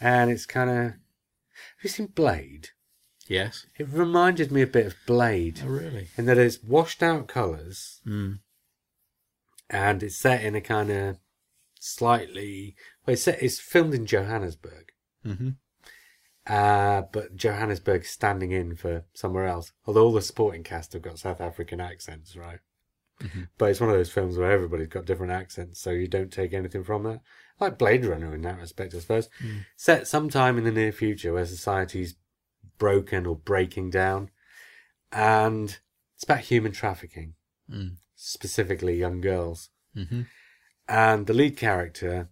and 0.00 0.30
it's 0.30 0.46
kind 0.46 0.70
of. 0.70 0.76
Have 0.76 1.82
you 1.82 1.90
seen 1.90 2.06
Blade? 2.06 2.70
Yes. 3.28 3.66
It 3.78 3.88
reminded 3.90 4.50
me 4.50 4.62
a 4.62 4.66
bit 4.66 4.86
of 4.86 4.96
Blade 5.06 5.60
Oh, 5.64 5.68
really? 5.68 6.08
in 6.16 6.24
that 6.26 6.38
it's 6.38 6.62
washed 6.62 7.02
out 7.02 7.28
colours 7.28 8.00
Mm. 8.06 8.40
and 9.70 10.02
it's 10.02 10.16
set 10.16 10.42
in 10.42 10.54
a 10.54 10.60
kind 10.60 10.90
of 10.90 11.18
slightly. 11.78 12.74
Well, 13.06 13.12
it's 13.14 13.22
set, 13.22 13.42
it's 13.42 13.60
filmed 13.60 13.94
in 13.94 14.06
Johannesburg. 14.06 14.92
Mm-hmm. 15.24 15.50
Uh, 16.46 17.02
but 17.12 17.36
Johannesburg's 17.36 18.08
standing 18.08 18.52
in 18.52 18.74
for 18.74 19.04
somewhere 19.12 19.46
else. 19.46 19.72
Although 19.84 20.04
all 20.06 20.12
the 20.14 20.22
supporting 20.22 20.62
cast 20.62 20.94
have 20.94 21.02
got 21.02 21.18
South 21.18 21.40
African 21.40 21.80
accents, 21.80 22.34
right? 22.36 22.60
Mhm. 23.20 23.48
But 23.58 23.70
it's 23.70 23.80
one 23.80 23.90
of 23.90 23.96
those 23.96 24.12
films 24.12 24.38
where 24.38 24.50
everybody's 24.50 24.88
got 24.88 25.04
different 25.04 25.32
accents, 25.32 25.80
so 25.80 25.90
you 25.90 26.06
don't 26.08 26.32
take 26.32 26.54
anything 26.54 26.84
from 26.84 27.02
that. 27.02 27.20
Like 27.60 27.76
Blade 27.76 28.06
Runner 28.06 28.34
in 28.34 28.42
that 28.42 28.58
respect, 28.60 28.94
I 28.94 29.00
suppose. 29.00 29.28
Mm. 29.42 29.66
Set 29.76 30.06
sometime 30.06 30.56
in 30.56 30.64
the 30.64 30.70
near 30.70 30.92
future 30.92 31.32
where 31.34 31.44
society's 31.44 32.14
broken 32.78 33.26
or 33.26 33.36
breaking 33.36 33.90
down. 33.90 34.30
And 35.12 35.78
it's 36.14 36.24
about 36.24 36.40
human 36.40 36.72
trafficking, 36.72 37.34
Mm. 37.70 37.96
specifically 38.14 38.96
young 38.98 39.20
girls. 39.20 39.70
Mm-hmm. 39.96 40.22
And 40.88 41.26
the 41.26 41.34
lead 41.34 41.56
character 41.56 42.30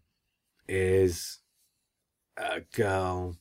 is 0.68 1.38
a 2.36 2.60
girl, 2.72 3.36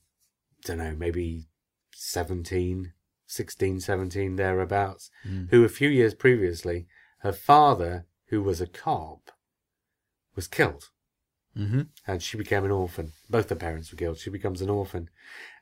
don't 0.64 0.78
know, 0.78 0.96
maybe 0.96 1.48
17, 1.94 2.94
16, 3.26 3.80
17, 3.80 4.36
thereabouts, 4.36 5.10
Mm. 5.26 5.50
who 5.50 5.64
a 5.64 5.70
few 5.70 5.90
years 5.90 6.14
previously, 6.14 6.88
her 7.20 7.34
father, 7.34 8.06
who 8.28 8.42
was 8.44 8.62
a 8.62 8.68
cop, 8.68 9.32
was 10.36 10.48
killed. 10.48 10.92
Mm-hmm. 11.58 11.82
And 12.06 12.22
she 12.22 12.38
became 12.38 12.66
an 12.66 12.72
orphan. 12.72 13.14
Both 13.30 13.50
her 13.50 13.56
parents 13.56 13.92
were 13.92 13.98
killed. 13.98 14.18
She 14.18 14.30
becomes 14.30 14.62
an 14.62 14.70
orphan. 14.70 15.10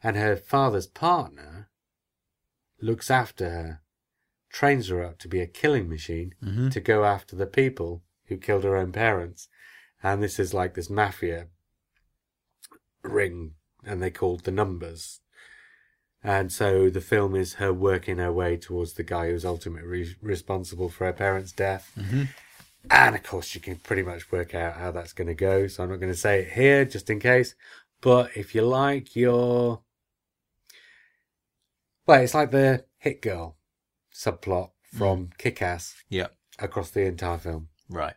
And 0.01 0.15
her 0.17 0.35
father's 0.35 0.87
partner 0.87 1.69
looks 2.81 3.11
after 3.11 3.49
her, 3.49 3.81
trains 4.49 4.87
her 4.89 5.03
up 5.03 5.19
to 5.19 5.27
be 5.27 5.39
a 5.39 5.47
killing 5.47 5.87
machine 5.89 6.33
Mm-hmm. 6.43 6.69
to 6.69 6.79
go 6.79 7.05
after 7.05 7.35
the 7.35 7.45
people 7.45 8.03
who 8.25 8.37
killed 8.37 8.63
her 8.63 8.75
own 8.75 8.91
parents. 8.91 9.47
And 10.01 10.21
this 10.23 10.39
is 10.39 10.53
like 10.53 10.73
this 10.73 10.89
mafia 10.89 11.47
ring, 13.03 13.53
and 13.85 14.01
they 14.01 14.09
called 14.11 14.43
the 14.43 14.51
numbers. 14.51 15.19
And 16.23 16.51
so 16.51 16.89
the 16.89 17.01
film 17.01 17.35
is 17.35 17.55
her 17.55 17.73
working 17.73 18.17
her 18.17 18.31
way 18.31 18.55
towards 18.57 18.93
the 18.93 19.03
guy 19.03 19.29
who's 19.29 19.43
ultimately 19.45 19.87
re- 19.89 20.15
responsible 20.21 20.89
for 20.89 21.05
her 21.05 21.13
parents' 21.13 21.51
death. 21.51 21.91
Mhm. 21.97 22.29
And 22.89 23.15
of 23.15 23.23
course, 23.23 23.55
you 23.55 23.61
can 23.61 23.77
pretty 23.77 24.03
much 24.03 24.31
work 24.31 24.53
out 24.53 24.75
how 24.77 24.91
that's 24.91 25.13
going 25.13 25.27
to 25.27 25.33
go. 25.33 25.67
So 25.67 25.83
I'm 25.83 25.89
not 25.89 25.99
going 25.99 26.11
to 26.11 26.17
say 26.17 26.41
it 26.41 26.51
here 26.53 26.85
just 26.85 27.09
in 27.09 27.19
case. 27.19 27.55
But 28.01 28.31
if 28.35 28.53
you 28.53 28.61
like 28.63 29.15
your. 29.15 29.81
Well, 32.05 32.21
it's 32.21 32.33
like 32.33 32.51
the 32.51 32.83
Hit 32.97 33.21
Girl 33.21 33.55
subplot 34.13 34.71
from 34.83 35.29
Kick 35.37 35.61
Ass 35.61 35.95
Yeah. 36.09 36.27
across 36.59 36.89
the 36.89 37.01
entire 37.05 37.37
film. 37.37 37.69
Right. 37.89 38.15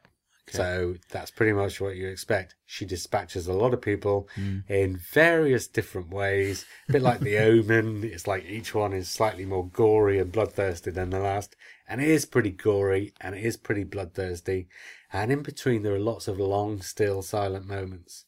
Okay. 0.48 0.58
So 0.58 0.94
that's 1.10 1.30
pretty 1.30 1.52
much 1.52 1.80
what 1.80 1.96
you 1.96 2.08
expect. 2.08 2.54
She 2.66 2.84
dispatches 2.84 3.46
a 3.46 3.52
lot 3.52 3.72
of 3.74 3.80
people 3.80 4.28
Mm. 4.36 4.68
in 4.68 4.96
various 4.96 5.66
different 5.68 6.10
ways. 6.10 6.66
A 6.88 6.92
bit 6.92 7.02
like 7.02 7.20
The 7.20 7.38
Omen. 7.38 8.02
It's 8.04 8.26
like 8.26 8.44
each 8.44 8.74
one 8.74 8.92
is 8.92 9.08
slightly 9.08 9.44
more 9.44 9.68
gory 9.68 10.18
and 10.18 10.30
bloodthirsty 10.32 10.90
than 10.90 11.10
the 11.10 11.18
last. 11.20 11.56
And 11.88 12.00
it 12.00 12.08
is 12.08 12.26
pretty 12.26 12.50
gory 12.50 13.12
and 13.20 13.34
it 13.34 13.44
is 13.44 13.56
pretty 13.56 13.84
bloodthirsty. 13.84 14.68
And 15.12 15.30
in 15.30 15.42
between, 15.42 15.82
there 15.82 15.94
are 15.94 16.00
lots 16.00 16.26
of 16.26 16.38
long, 16.40 16.80
still, 16.82 17.22
silent 17.22 17.66
moments. 17.66 18.24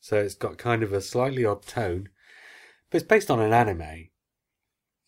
So 0.00 0.16
it's 0.16 0.34
got 0.34 0.56
kind 0.56 0.82
of 0.82 0.92
a 0.92 1.00
slightly 1.02 1.44
odd 1.44 1.62
tone. 1.66 2.08
But 2.88 3.02
it's 3.02 3.06
based 3.06 3.30
on 3.30 3.40
an 3.40 3.52
anime. 3.52 4.08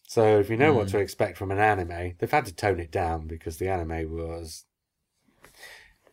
So 0.06 0.38
if 0.38 0.50
you 0.50 0.58
know 0.58 0.74
what 0.74 0.88
Mm. 0.88 0.90
to 0.90 0.98
expect 0.98 1.38
from 1.38 1.50
an 1.50 1.58
anime, 1.58 2.14
they've 2.18 2.30
had 2.30 2.44
to 2.46 2.54
tone 2.54 2.78
it 2.78 2.90
down 2.90 3.26
because 3.26 3.56
the 3.56 3.68
anime 3.68 4.12
was 4.14 4.66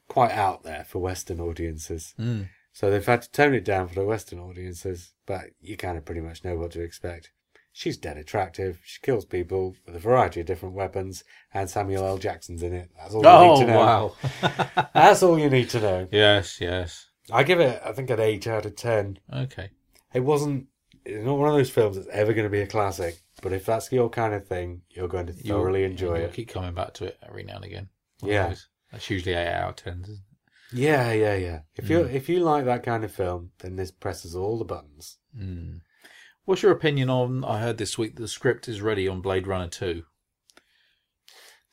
quite 0.08 0.32
out 0.32 0.64
there 0.64 0.86
for 0.86 1.00
Western 1.00 1.42
audiences. 1.42 2.16
Mm. 2.18 2.50
So 2.72 2.90
they've 2.90 3.06
had 3.06 3.24
to 3.24 3.32
tone 3.32 3.54
it 3.54 3.66
down 3.66 3.90
for 3.90 3.96
the 3.96 4.06
Western 4.06 4.40
audiences, 4.40 5.14
but 5.26 5.50
you 5.60 5.76
kind 5.76 5.98
of 5.98 6.06
pretty 6.06 6.22
much 6.22 6.46
know 6.46 6.56
what 6.56 6.72
to 6.72 6.82
expect. 6.82 7.32
She's 7.80 7.96
dead 7.96 8.18
attractive. 8.18 8.82
She 8.84 9.00
kills 9.02 9.24
people 9.24 9.74
with 9.86 9.96
a 9.96 10.00
variety 10.00 10.42
of 10.42 10.46
different 10.48 10.76
weapons, 10.76 11.24
and 11.54 11.70
Samuel 11.70 12.04
L. 12.06 12.18
Jackson's 12.18 12.62
in 12.62 12.74
it. 12.74 12.92
That's 12.98 13.14
all 13.14 13.22
you 13.24 13.30
Oh 13.30 13.54
need 13.54 13.66
to 13.66 13.72
know. 13.72 13.80
wow. 13.80 14.16
That's 14.94 15.24
all 15.24 15.40
you 15.40 15.50
need 15.50 15.70
to 15.70 15.80
know. 15.80 16.08
yes. 16.12 16.60
Yes. 16.60 17.08
I 17.32 17.44
give 17.44 17.62
it, 17.62 17.82
I 17.86 17.94
think, 17.94 18.10
an 18.10 18.20
eight 18.20 18.48
out 18.48 18.66
of 18.66 18.76
ten. 18.76 19.18
Okay. 19.34 19.70
It 20.14 20.20
wasn't. 20.20 20.68
it's 21.06 21.24
not 21.26 21.38
one 21.38 21.48
of 21.48 21.56
those 21.56 21.70
films 21.70 21.96
that's 21.96 22.10
ever 22.10 22.34
going 22.34 22.44
to 22.44 22.50
be 22.50 22.60
a 22.60 22.68
classic. 22.68 23.18
But 23.42 23.54
if 23.54 23.66
that's 23.66 23.90
your 23.94 24.10
kind 24.10 24.34
of 24.34 24.46
thing, 24.46 24.82
you're 24.90 25.08
going 25.08 25.28
to 25.28 25.34
You'll- 25.34 25.60
thoroughly 25.62 25.86
enjoy 25.86 26.18
you'll 26.18 26.26
it. 26.26 26.34
Keep 26.34 26.50
coming 26.50 26.74
back 26.74 26.94
to 26.96 27.06
it 27.06 27.18
every 27.26 27.44
now 27.44 27.56
and 27.56 27.64
again. 27.66 27.88
One 28.20 28.32
Yeah. 28.34 28.56
That's 28.92 29.10
usually 29.10 29.36
eight 29.36 29.48
out 29.54 29.70
of 29.70 29.76
ten. 29.78 30.02
Isn't 30.04 30.16
it? 30.16 30.20
Yeah, 30.78 31.14
yeah, 31.14 31.36
yeah. 31.36 31.60
If 31.78 31.90
you 31.90 32.00
Mm. 32.00 32.14
if 32.14 32.28
you 32.28 32.42
like 32.42 32.66
that 32.66 32.84
kind 32.84 33.06
of 33.06 33.12
film, 33.14 33.52
then 33.60 33.78
this 33.78 33.90
presses 33.92 34.36
all 34.36 34.58
the 34.58 34.66
buttons. 34.66 35.18
Mm. 35.34 35.80
What's 36.50 36.64
your 36.64 36.72
opinion 36.72 37.12
on? 37.12 37.46
I 37.46 37.60
heard 37.60 37.78
this 37.78 37.96
week 37.96 38.16
the 38.16 38.28
script 38.28 38.68
is 38.68 38.82
ready 38.82 39.08
on 39.08 39.22
Blade 39.22 39.46
Runner 39.46 39.68
Two. 39.68 40.06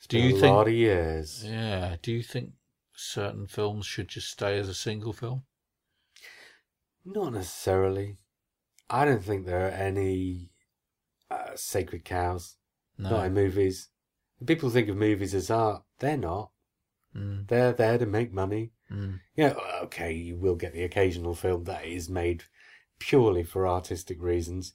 Do 0.07 0.19
you 0.19 0.37
a 0.37 0.39
think- 0.39 0.53
lot 0.53 0.67
of 0.67 0.73
years? 0.75 1.43
Yeah. 1.43 1.95
Do 1.99 2.11
you 2.11 2.21
think 2.21 2.51
certain 2.95 3.47
films 3.47 3.87
should 3.87 4.07
just 4.07 4.29
stay 4.29 4.55
as 4.59 4.69
a 4.69 4.75
single 4.75 5.13
film? 5.13 5.45
Not 7.03 7.33
necessarily. 7.33 8.17
I 8.87 9.03
don't 9.03 9.23
think 9.23 9.47
there 9.47 9.65
are 9.65 9.71
any 9.71 10.51
uh, 11.31 11.55
sacred 11.55 12.05
cows. 12.05 12.57
No. 12.99 13.09
Not 13.09 13.25
in 13.25 13.33
movies. 13.33 13.89
People 14.45 14.69
think 14.69 14.89
of 14.89 14.95
movies 14.95 15.33
as 15.33 15.49
art. 15.49 15.81
They're 15.97 16.17
not. 16.17 16.51
Mm, 17.15 17.47
They're 17.47 17.73
there 17.73 17.97
to 17.97 18.05
make 18.05 18.31
money. 18.31 18.73
mm, 18.91 19.21
Yeah, 19.35 19.55
okay, 19.85 20.13
you 20.13 20.37
will 20.37 20.55
get 20.55 20.73
the 20.73 20.83
occasional 20.83 21.33
film 21.33 21.63
that 21.63 21.83
is 21.83 22.09
made 22.11 22.43
purely 22.99 23.43
for 23.43 23.67
artistic 23.67 24.21
reasons. 24.21 24.73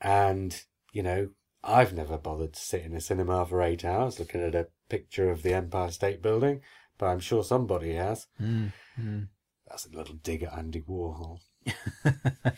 And, 0.00 0.60
you 0.92 1.02
know, 1.02 1.28
I've 1.62 1.94
never 1.94 2.18
bothered 2.18 2.54
to 2.54 2.60
sit 2.60 2.82
in 2.82 2.94
a 2.94 3.00
cinema 3.00 3.46
for 3.46 3.62
eight 3.62 3.84
hours 3.84 4.18
looking 4.18 4.42
at 4.42 4.54
a 4.54 4.68
picture 4.88 5.30
of 5.30 5.42
the 5.42 5.54
Empire 5.54 5.90
State 5.90 6.22
Building, 6.22 6.60
but 6.98 7.06
I'm 7.06 7.20
sure 7.20 7.42
somebody 7.42 7.94
has. 7.94 8.26
mm, 8.40 8.72
mm. 9.00 9.28
That's 9.68 9.86
a 9.86 9.96
little 9.96 10.16
dig 10.16 10.42
at 10.42 10.56
Andy 10.56 10.82
Warhol. 10.82 11.40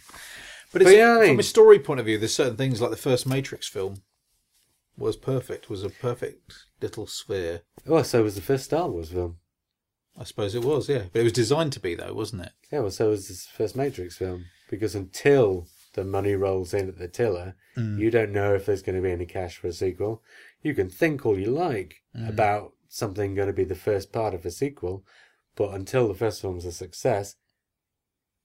But, 0.72 0.82
it's, 0.82 0.90
But 0.90 0.97
yeah, 0.97 1.18
I 1.20 1.28
from 1.28 1.38
a 1.38 1.44
story 1.44 1.78
point 1.78 2.01
of 2.01 2.06
view, 2.06 2.18
there's 2.18 2.34
certain 2.34 2.56
things 2.56 2.80
like 2.80 2.90
the 2.90 2.97
first 2.97 3.26
Matrix 3.26 3.66
film 3.68 4.02
was 4.98 5.16
perfect. 5.16 5.70
Was 5.70 5.82
a 5.84 5.88
perfect 5.88 6.66
little 6.80 7.06
sphere. 7.06 7.62
Well, 7.86 8.05
so 8.05 8.22
was 8.22 8.34
the 8.34 8.40
first 8.40 8.64
Star 8.64 8.88
Wars 8.88 9.10
film. 9.10 9.38
I 10.18 10.24
suppose 10.24 10.55
it 10.55 10.64
was, 10.64 10.88
yeah. 10.88 11.05
But 11.12 11.20
it 11.20 11.24
was 11.24 11.32
designed 11.32 11.72
to 11.74 11.80
be, 11.80 11.94
though, 11.94 12.14
wasn't 12.14 12.43
it? 12.43 12.52
Yeah, 12.72 12.80
well, 12.80 12.90
so 12.90 13.10
was 13.10 13.28
this 13.28 13.47
first 13.47 13.76
Matrix 13.76 14.16
film. 14.16 14.47
Because 14.68 14.94
until 14.94 15.66
the 15.94 16.05
money 16.05 16.34
rolls 16.34 16.74
in 16.74 16.88
at 16.88 16.98
the 16.98 17.09
tiller, 17.09 17.55
you 17.98 18.10
don't 18.10 18.32
know 18.32 18.55
if 18.55 18.64
there's 18.66 18.82
going 18.82 18.97
to 18.97 19.02
be 19.02 19.12
any 19.12 19.26
cash 19.26 19.56
for 19.59 19.68
a 19.68 19.72
sequel. 19.72 20.22
You 20.62 20.74
can 20.74 20.88
think 20.88 21.24
all 21.26 21.38
you 21.38 21.51
like 21.51 22.02
about 22.28 22.72
something 22.88 23.34
going 23.34 23.48
to 23.48 23.52
be 23.52 23.64
the 23.64 23.74
first 23.74 24.12
part 24.12 24.32
of 24.34 24.47
a 24.47 24.51
sequel, 24.51 25.05
but 25.56 25.74
until 25.74 26.09
the 26.09 26.14
first 26.14 26.40
film's 26.40 26.64
a 26.64 26.72
success, 26.72 27.36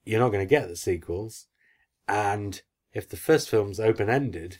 you're 0.04 0.20
not 0.20 0.30
going 0.30 0.46
to 0.46 0.50
get 0.50 0.68
the 0.68 0.76
sequels. 0.76 1.48
And 2.08 2.62
if 2.94 3.08
the 3.08 3.18
first 3.18 3.50
film's 3.50 3.80
open 3.80 4.10
ended 4.10 4.60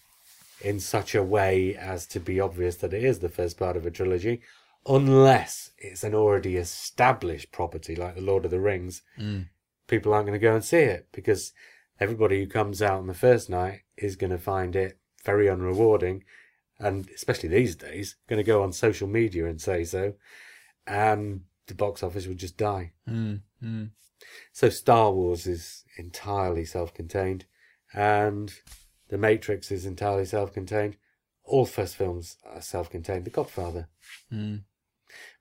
in 0.62 0.80
such 0.80 1.16
a 1.16 1.24
way 1.24 1.76
as 1.76 2.06
to 2.08 2.20
be 2.20 2.40
obvious 2.40 2.76
that 2.78 2.94
it 2.94 3.04
is 3.04 3.20
the 3.20 3.30
first 3.30 3.58
part 3.58 3.76
of 3.76 3.86
a 3.86 3.92
trilogy, 3.92 4.42
unless 4.88 5.72
it's 5.78 6.04
an 6.04 6.16
already 6.16 6.56
established 6.56 7.52
property 7.52 7.96
like 7.96 8.16
The 8.16 8.22
Lord 8.22 8.46
of 8.46 8.52
the 8.52 8.60
Rings, 8.60 9.02
Mm. 9.20 9.48
People 9.92 10.12
aren't 10.14 10.26
going 10.26 10.40
to 10.40 10.44
go 10.48 10.56
and 10.56 10.66
see 10.66 10.78
it 10.78 11.08
because 11.12 11.54
everybody 12.00 12.40
who 12.40 12.48
comes 12.50 12.82
out 12.82 12.98
on 12.98 13.06
the 13.08 13.14
first 13.14 13.48
night 13.50 13.82
is 13.96 14.16
going 14.16 14.32
to 14.32 14.38
find 14.40 14.76
it 14.76 14.98
very 15.24 15.46
unrewarding 15.46 16.22
and 16.80 17.08
especially 17.14 17.50
these 17.50 17.76
days 17.76 18.16
going 18.28 18.38
to 18.44 18.44
go 18.44 18.64
on 18.64 18.74
social 18.74 19.08
media 19.08 19.46
and 19.46 19.62
say 19.62 19.84
so 19.84 20.14
and 20.88 21.42
the 21.68 21.76
box 21.76 22.02
office 22.02 22.26
will 22.26 22.34
just 22.34 22.58
die 22.58 22.92
Mm, 23.08 23.42
mm. 23.64 23.90
so 24.52 24.70
star 24.70 25.12
wars 25.12 25.46
is 25.46 25.84
entirely 25.98 26.66
self-contained 26.66 27.46
and 27.94 28.52
the 29.10 29.18
matrix 29.18 29.72
is 29.72 29.86
entirely 29.86 30.26
self-contained 30.26 30.96
all 31.44 31.66
first 31.66 31.96
films 31.96 32.38
are 32.52 32.62
self-contained 32.62 33.26
the 33.26 33.30
godfather 33.30 33.90
Mm. 34.34 34.64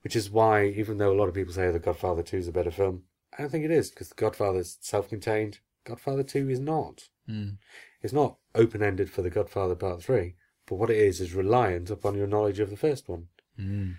which 0.02 0.16
is 0.16 0.28
why 0.30 0.66
even 0.66 0.98
though 0.98 1.12
a 1.12 1.18
lot 1.20 1.28
of 1.28 1.34
people 1.34 1.54
say 1.54 1.70
the 1.70 1.78
godfather 1.78 2.22
2 2.22 2.36
is 2.36 2.48
a 2.48 2.52
better 2.52 2.70
film 2.72 3.04
i 3.32 3.42
don't 3.42 3.50
think 3.50 3.64
it 3.64 3.70
is 3.70 3.90
because 3.90 4.08
the 4.08 4.14
godfather 4.14 4.60
is 4.60 4.78
self-contained. 4.80 5.58
Godfather 5.84 6.22
2 6.22 6.50
is 6.50 6.60
not. 6.60 7.08
Mm. 7.28 7.58
it's 8.02 8.12
not 8.12 8.36
open-ended 8.54 9.10
for 9.10 9.22
the 9.22 9.30
godfather 9.30 9.74
part 9.74 10.02
3 10.02 10.34
but 10.66 10.76
what 10.76 10.90
it 10.90 10.96
is 10.96 11.20
is 11.20 11.34
reliant 11.34 11.90
upon 11.90 12.16
your 12.16 12.26
knowledge 12.26 12.60
of 12.60 12.70
the 12.70 12.76
first 12.76 13.08
one. 13.08 13.28
Mm. 13.58 13.96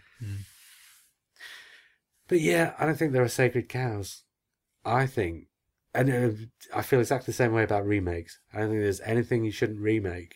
but 2.28 2.40
yeah 2.40 2.74
i 2.80 2.86
don't 2.86 2.98
think 2.98 3.12
there 3.14 3.24
are 3.24 3.30
sacred 3.30 3.70
cows. 3.70 4.24
I 4.84 5.06
think 5.06 5.48
and 5.94 6.10
uh, 6.10 6.78
i 6.78 6.82
feel 6.82 7.00
exactly 7.00 7.28
the 7.28 7.34
same 7.36 7.54
way 7.54 7.64
about 7.64 7.86
remakes. 7.86 8.40
I 8.54 8.60
don't 8.60 8.70
think 8.70 8.82
there's 8.82 9.02
anything 9.02 9.44
you 9.44 9.52
shouldn't 9.52 9.80
remake. 9.80 10.36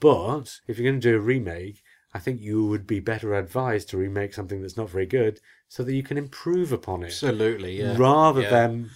But 0.00 0.60
if 0.66 0.78
you're 0.78 0.90
going 0.90 1.00
to 1.00 1.10
do 1.10 1.16
a 1.16 1.20
remake 1.20 1.81
i 2.14 2.18
think 2.18 2.40
you 2.40 2.64
would 2.66 2.86
be 2.86 3.00
better 3.00 3.34
advised 3.34 3.88
to 3.88 3.96
remake 3.96 4.34
something 4.34 4.60
that's 4.60 4.76
not 4.76 4.90
very 4.90 5.06
good 5.06 5.40
so 5.68 5.82
that 5.82 5.94
you 5.94 6.02
can 6.02 6.18
improve 6.18 6.72
upon 6.72 7.02
it 7.02 7.06
Absolutely, 7.06 7.78
yeah. 7.80 7.96
rather 7.96 8.42
Yeah. 8.42 8.50
than. 8.50 8.90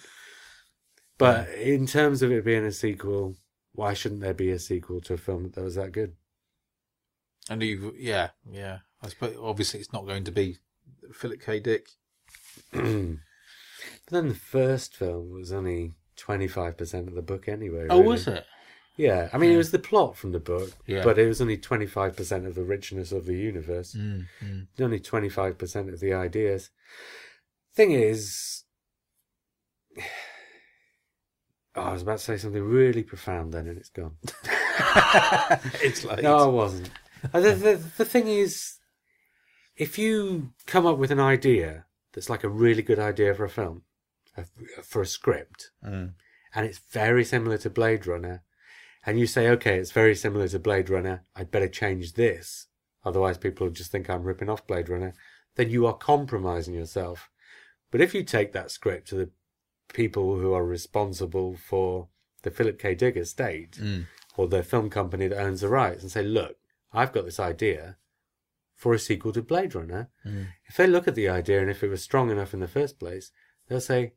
But 1.17 1.49
in 1.49 1.87
terms 1.87 2.21
of 2.21 2.31
it 2.31 2.45
being 2.45 2.63
a 2.63 2.71
sequel, 2.71 3.35
why 3.73 3.95
shouldn't 3.95 4.21
there 4.21 4.35
be 4.35 4.51
a 4.51 4.59
sequel 4.59 5.01
to 5.01 5.15
a 5.15 5.17
film 5.17 5.49
that 5.55 5.63
was 5.63 5.73
that 5.73 5.91
good? 5.91 6.13
And 7.49 7.63
you, 7.63 7.95
yeah, 7.97 8.29
yeah. 8.47 8.79
I 9.01 9.07
suppose 9.09 9.35
obviously 9.41 9.79
it's 9.79 9.91
not 9.91 10.05
going 10.05 10.23
to 10.25 10.31
be 10.31 10.57
Philip 11.11 11.41
K. 11.41 11.59
Dick. 11.59 11.87
but 12.71 12.83
then 12.83 14.27
the 14.27 14.35
first 14.35 14.95
film 14.95 15.31
was 15.31 15.51
only 15.51 15.93
twenty 16.15 16.47
five 16.47 16.77
percent 16.77 17.07
of 17.07 17.15
the 17.15 17.21
book 17.23 17.47
anyway. 17.47 17.87
Oh, 17.89 18.01
was 18.01 18.27
it? 18.27 18.45
Yeah, 18.97 19.29
I 19.31 19.37
mean 19.37 19.51
it 19.51 19.57
was 19.57 19.69
the 19.71 19.79
plot 19.79 20.17
from 20.17 20.31
the 20.31 20.39
book, 20.39 20.71
Yeah. 20.87 21.03
but 21.03 21.17
it 21.19 21.27
was 21.27 21.39
only 21.39 21.57
twenty 21.57 21.85
five 21.85 22.15
percent 22.17 22.45
of 22.47 22.55
the 22.55 22.63
richness 22.63 23.11
of 23.11 23.25
the 23.25 23.35
universe. 23.37 23.93
Mm, 23.95 24.25
mm. 24.43 24.67
Only 24.79 24.99
twenty 24.99 25.29
five 25.29 25.57
percent 25.57 25.89
of 25.89 25.99
the 25.99 26.13
ideas. 26.13 26.71
Thing 27.75 27.91
is, 27.91 28.63
oh, 31.75 31.81
I 31.81 31.93
was 31.93 32.01
about 32.01 32.17
to 32.19 32.23
say 32.23 32.37
something 32.37 32.63
really 32.63 33.03
profound 33.03 33.53
then, 33.53 33.67
and 33.67 33.77
it's 33.77 33.89
gone. 33.89 34.17
it's 35.83 36.03
like 36.03 36.23
No, 36.23 36.37
I 36.37 36.47
wasn't. 36.47 36.89
Uh, 37.33 37.39
the, 37.39 37.51
the, 37.53 37.75
the 37.97 38.05
thing 38.05 38.27
is, 38.27 38.75
if 39.75 39.97
you 39.97 40.53
come 40.65 40.85
up 40.85 40.97
with 40.97 41.11
an 41.11 41.19
idea 41.19 41.85
that's 42.13 42.29
like 42.29 42.43
a 42.43 42.49
really 42.49 42.81
good 42.81 42.99
idea 42.99 43.33
for 43.33 43.45
a 43.45 43.49
film, 43.49 43.83
for 44.83 45.01
a 45.01 45.05
script, 45.05 45.71
Mm. 45.85 46.13
and 46.55 46.65
it's 46.65 46.79
very 46.91 47.23
similar 47.23 47.57
to 47.59 47.69
Blade 47.69 48.07
Runner, 48.07 48.43
and 49.05 49.19
you 49.19 49.27
say, 49.27 49.47
okay, 49.49 49.77
it's 49.77 49.91
very 49.91 50.15
similar 50.15 50.47
to 50.49 50.59
Blade 50.59 50.89
Runner, 50.89 51.23
I'd 51.35 51.51
better 51.51 51.67
change 51.67 52.13
this, 52.13 52.67
otherwise 53.05 53.37
people 53.37 53.67
will 53.67 53.73
just 53.73 53.91
think 53.91 54.09
I'm 54.09 54.23
ripping 54.23 54.49
off 54.49 54.67
Blade 54.67 54.89
Runner, 54.89 55.13
then 55.55 55.69
you 55.69 55.85
are 55.87 55.93
compromising 55.93 56.73
yourself. 56.73 57.29
But 57.91 58.01
if 58.01 58.13
you 58.13 58.23
take 58.23 58.53
that 58.53 58.71
script 58.71 59.07
to 59.09 59.15
the 59.15 59.29
people 59.93 60.37
who 60.37 60.53
are 60.53 60.65
responsible 60.65 61.55
for 61.55 62.09
the 62.43 62.51
Philip 62.51 62.77
K. 62.79 62.95
Dick 62.95 63.15
estate, 63.15 63.77
Mm. 63.81 64.05
or 64.35 64.47
the 64.47 64.61
film 64.61 64.89
company 64.89 65.27
that 65.27 65.41
owns 65.41 65.61
the 65.61 65.69
rights 65.69 66.03
and 66.03 66.11
say, 66.11 66.21
look, 66.21 66.57
I've 66.93 67.11
got 67.13 67.25
this 67.25 67.39
idea 67.39 67.97
for 68.75 68.93
a 68.93 68.99
sequel 68.99 69.31
to 69.33 69.41
Blade 69.41 69.73
Runner. 69.73 70.09
Mm. 70.25 70.49
If 70.65 70.77
they 70.77 70.85
look 70.85 71.07
at 71.07 71.15
the 71.15 71.27
idea 71.27 71.61
and 71.61 71.71
if 71.71 71.81
it 71.83 71.89
was 71.89 72.03
strong 72.03 72.29
enough 72.29 72.53
in 72.53 72.59
the 72.59 72.67
first 72.67 72.99
place, 72.99 73.31
they'll 73.67 73.81
say, 73.81 74.13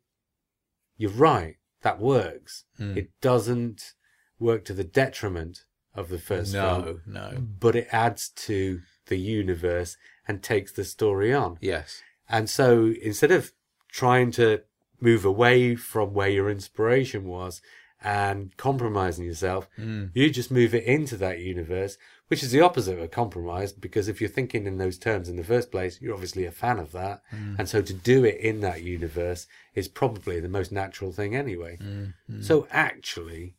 you're 0.99 1.11
right, 1.11 1.57
that 1.81 1.99
works. 1.99 2.65
Mm. 2.79 2.97
It 2.97 3.11
doesn't 3.23 3.95
work 4.41 4.65
to 4.67 4.75
the 4.75 4.85
detriment 4.85 5.65
of 5.95 6.09
the 6.09 6.19
first 6.19 6.53
film, 6.53 7.01
No, 7.07 7.21
no. 7.31 7.39
but 7.61 7.77
it 7.77 7.89
adds 7.93 8.29
to 8.47 8.81
the 9.07 9.19
universe 9.19 9.97
and 10.27 10.43
takes 10.43 10.73
the 10.73 10.85
story 10.85 11.33
on. 11.35 11.59
Yes. 11.61 12.03
And 12.29 12.49
so 12.49 12.93
instead 13.03 13.31
of 13.33 13.53
trying 13.91 14.31
to 14.33 14.63
move 15.01 15.25
away 15.25 15.75
from 15.75 16.15
where 16.15 16.29
your 16.29 16.49
inspiration 16.51 17.25
was 17.25 17.61
and 18.03 18.57
compromising 18.57 19.25
yourself, 19.27 19.69
Mm. 19.79 20.11
you 20.15 20.31
just 20.31 20.51
move 20.51 20.75
it 20.75 20.85
into 20.85 21.17
that 21.17 21.41
universe, 21.41 21.99
which 22.29 22.43
is 22.43 22.53
the 22.53 22.61
opposite 22.61 22.97
of 22.97 23.03
a 23.03 23.09
compromise 23.09 23.73
because 23.73 24.07
if 24.09 24.21
you're 24.21 24.31
thinking 24.31 24.67
in 24.67 24.79
those 24.79 24.97
terms 24.97 25.29
in 25.29 25.37
the 25.37 25.45
first 25.45 25.71
place, 25.73 26.01
you're 26.01 26.15
obviously 26.15 26.47
a 26.47 26.53
fan 26.53 26.79
of 26.79 26.93
that. 26.93 27.23
And 27.59 27.69
so 27.69 27.83
to 27.83 27.93
do 27.93 28.25
it 28.25 28.37
in 28.39 28.61
that 28.61 28.83
universe 28.85 29.47
is 29.75 29.89
probably 29.89 30.39
the 30.41 30.49
most 30.49 30.71
natural 30.71 31.11
thing 31.13 31.35
anyway. 31.35 31.79
Mm. 31.83 32.15
Mm. 32.31 32.45
So 32.45 32.69
actually, 32.71 33.57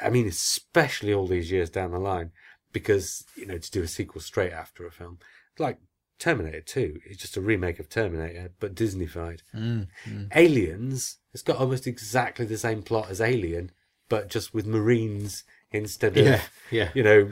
I 0.00 0.10
mean, 0.10 0.26
especially 0.26 1.12
all 1.12 1.26
these 1.26 1.50
years 1.50 1.70
down 1.70 1.92
the 1.92 1.98
line, 1.98 2.30
because, 2.72 3.24
you 3.36 3.46
know, 3.46 3.58
to 3.58 3.70
do 3.70 3.82
a 3.82 3.88
sequel 3.88 4.20
straight 4.20 4.52
after 4.52 4.86
a 4.86 4.90
film, 4.90 5.18
like 5.58 5.78
Terminator 6.18 6.60
2 6.60 7.00
is 7.06 7.16
just 7.16 7.36
a 7.36 7.40
remake 7.40 7.78
of 7.78 7.88
Terminator, 7.88 8.52
but 8.60 8.74
Disneyfied. 8.74 9.40
Mm. 9.54 9.88
Mm. 10.06 10.28
Aliens, 10.34 11.18
it's 11.32 11.42
got 11.42 11.56
almost 11.56 11.86
exactly 11.86 12.44
the 12.44 12.58
same 12.58 12.82
plot 12.82 13.10
as 13.10 13.20
Alien, 13.20 13.70
but 14.08 14.28
just 14.28 14.52
with 14.54 14.66
Marines 14.66 15.44
instead 15.70 16.16
of, 16.16 16.26
Yeah, 16.26 16.42
yeah. 16.70 16.90
you 16.94 17.02
know, 17.02 17.30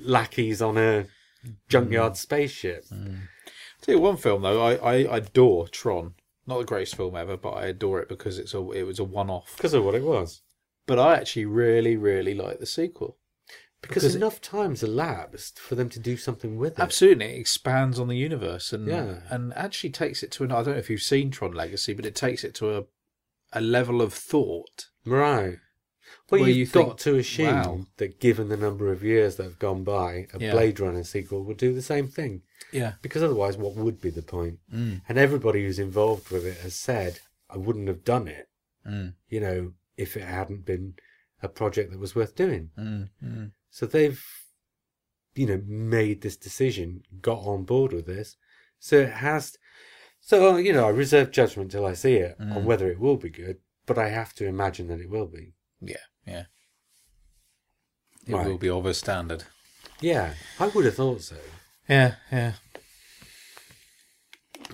lackeys 0.00 0.62
on 0.62 0.78
a 0.78 1.06
junkyard 1.68 2.16
spaceship. 2.16 2.84
Tell 2.88 3.94
you 3.94 4.00
one 4.00 4.16
film 4.16 4.42
though, 4.42 4.62
I, 4.62 4.74
I 4.74 4.94
adore 5.16 5.68
Tron. 5.68 6.14
Not 6.46 6.58
the 6.58 6.64
greatest 6.64 6.96
film 6.96 7.16
ever, 7.16 7.36
but 7.36 7.50
I 7.50 7.66
adore 7.66 8.00
it 8.00 8.08
because 8.08 8.38
it's 8.38 8.54
a 8.54 8.70
it 8.70 8.84
was 8.84 9.00
a 9.00 9.04
one 9.04 9.30
off. 9.30 9.54
Because 9.56 9.74
of 9.74 9.84
what 9.84 9.96
it 9.96 10.04
was. 10.04 10.42
But 10.86 10.98
I 10.98 11.14
actually 11.16 11.44
really, 11.46 11.96
really 11.96 12.34
like 12.34 12.58
the 12.60 12.66
sequel. 12.66 13.16
because, 13.82 14.02
because 14.02 14.14
it- 14.14 14.18
enough 14.18 14.40
time's 14.40 14.82
elapsed 14.82 15.58
for 15.58 15.74
them 15.74 15.88
to 15.90 16.00
do 16.00 16.16
something 16.16 16.56
with 16.56 16.78
it. 16.78 16.82
Absolutely, 16.82 17.26
it 17.36 17.38
expands 17.40 17.98
on 18.00 18.08
the 18.08 18.16
universe 18.16 18.72
and 18.72 18.86
Yeah. 18.88 19.20
and 19.30 19.52
actually 19.54 19.90
takes 19.90 20.22
it 20.22 20.30
to 20.32 20.44
an. 20.44 20.52
I 20.52 20.62
don't 20.62 20.74
know 20.74 20.78
if 20.78 20.90
you've 20.90 21.02
seen 21.02 21.30
Tron 21.30 21.52
Legacy, 21.52 21.92
but 21.92 22.06
it 22.06 22.14
takes 22.14 22.42
it 22.44 22.54
to 22.56 22.76
a 22.78 22.84
a 23.52 23.60
level 23.60 24.02
of 24.02 24.12
thought. 24.12 24.88
Right. 25.04 25.58
Well, 26.30 26.40
Where 26.40 26.48
you've 26.50 26.56
you 26.58 26.66
got 26.66 26.86
think, 26.88 26.98
to 27.00 27.16
assume 27.16 27.46
wow. 27.54 27.86
that 27.98 28.18
given 28.18 28.48
the 28.48 28.56
number 28.56 28.90
of 28.90 29.04
years 29.04 29.36
that 29.36 29.44
have 29.44 29.58
gone 29.60 29.84
by, 29.84 30.26
a 30.34 30.40
Yeah. 30.40 30.50
Blade 30.52 30.80
Runner 30.80 31.04
sequel 31.04 31.44
would 31.44 31.56
do 31.56 31.72
the 31.72 31.82
same 31.82 32.08
thing. 32.08 32.42
Yeah, 32.72 32.94
Because 33.02 33.22
otherwise, 33.22 33.56
what 33.56 33.76
would 33.76 34.00
be 34.00 34.10
the 34.10 34.22
point? 34.22 34.58
Mm. 34.74 35.02
And 35.08 35.18
everybody 35.18 35.62
who's 35.62 35.78
involved 35.78 36.30
with 36.30 36.44
it 36.44 36.58
has 36.58 36.74
said, 36.74 37.20
I 37.48 37.56
wouldn't 37.58 37.86
have 37.86 38.02
done 38.04 38.26
it, 38.26 38.48
mm. 38.84 39.14
you 39.28 39.38
know, 39.40 39.72
if 39.96 40.16
it 40.16 40.24
hadn't 40.24 40.64
been 40.64 40.94
a 41.42 41.48
project 41.48 41.90
that 41.90 41.98
was 42.00 42.14
worth 42.14 42.34
doing. 42.34 42.70
Mm. 42.78 43.08
Mm. 43.24 43.50
So 43.70 43.86
they've, 43.86 44.22
you 45.34 45.46
know, 45.46 45.60
made 45.66 46.22
this 46.22 46.36
decision, 46.36 47.02
got 47.20 47.38
on 47.40 47.64
board 47.64 47.92
with 47.92 48.06
this. 48.06 48.36
So 48.78 48.98
it 49.00 49.10
has. 49.12 49.56
So, 50.20 50.56
you 50.56 50.72
know, 50.72 50.86
I 50.86 50.90
reserve 50.90 51.30
judgment 51.30 51.70
till 51.70 51.86
I 51.86 51.92
see 51.94 52.14
it 52.14 52.36
on 52.40 52.64
whether 52.64 52.90
it 52.90 52.98
will 52.98 53.16
be 53.16 53.30
good, 53.30 53.58
but 53.86 53.96
I 53.98 54.08
have 54.08 54.34
to 54.34 54.46
imagine 54.46 54.88
that 54.88 55.00
it 55.00 55.08
will 55.10 55.26
be. 55.26 55.52
yeah, 55.80 55.96
yeah. 56.26 56.44
It 58.26 58.34
Right. 58.34 58.46
will 58.46 58.58
be 58.58 58.68
of 58.68 58.86
a 58.86 58.92
standard. 58.94 59.44
Yeah, 60.00 60.34
I 60.58 60.66
would 60.66 60.84
have 60.84 60.96
thought 60.96 61.22
so. 61.22 61.36
Yeah, 61.88 62.16
yeah. 62.32 62.54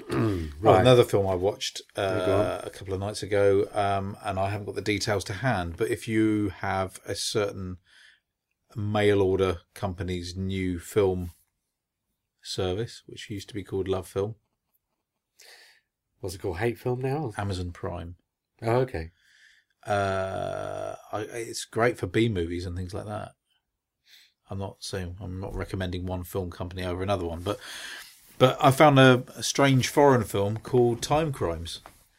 Right. 0.08 0.48
Right. 0.60 0.80
another 0.80 1.04
film 1.04 1.26
I 1.26 1.34
watched 1.34 1.82
uh, 1.96 2.60
a 2.62 2.70
couple 2.70 2.94
of 2.94 3.00
nights 3.00 3.22
ago, 3.22 3.66
um, 3.72 4.16
and 4.24 4.38
I 4.38 4.50
haven't 4.50 4.66
got 4.66 4.74
the 4.74 4.80
details 4.80 5.24
to 5.24 5.32
hand. 5.34 5.76
But 5.76 5.90
if 5.90 6.06
you 6.08 6.50
have 6.60 6.98
a 7.06 7.14
certain 7.14 7.78
mail 8.76 9.20
order 9.20 9.58
company's 9.74 10.36
new 10.36 10.78
film 10.78 11.32
service, 12.42 13.02
which 13.06 13.28
used 13.30 13.48
to 13.48 13.54
be 13.54 13.64
called 13.64 13.88
Love 13.88 14.06
Film, 14.08 14.36
What's 16.20 16.36
it 16.36 16.40
called? 16.40 16.58
Hate 16.58 16.78
film 16.78 17.00
now? 17.00 17.32
Amazon 17.36 17.72
Prime, 17.72 18.14
Oh, 18.62 18.76
okay. 18.82 19.10
uh, 19.84 20.94
I, 21.12 21.20
it's 21.32 21.64
great 21.64 21.98
for 21.98 22.06
B 22.06 22.28
movies 22.28 22.64
and 22.64 22.76
things 22.76 22.94
like 22.94 23.06
that. 23.06 23.32
I'm 24.48 24.58
not 24.60 24.76
saying 24.84 25.16
I'm 25.20 25.40
not 25.40 25.54
recommending 25.54 26.06
one 26.06 26.22
film 26.24 26.50
company 26.50 26.84
over 26.84 27.02
another 27.02 27.24
one, 27.24 27.40
but 27.40 27.58
but 28.42 28.56
I 28.60 28.72
found 28.72 28.98
a, 28.98 29.22
a 29.36 29.42
strange 29.44 29.86
foreign 29.86 30.24
film 30.24 30.56
called 30.56 31.00
Time 31.00 31.30
Crimes 31.30 31.78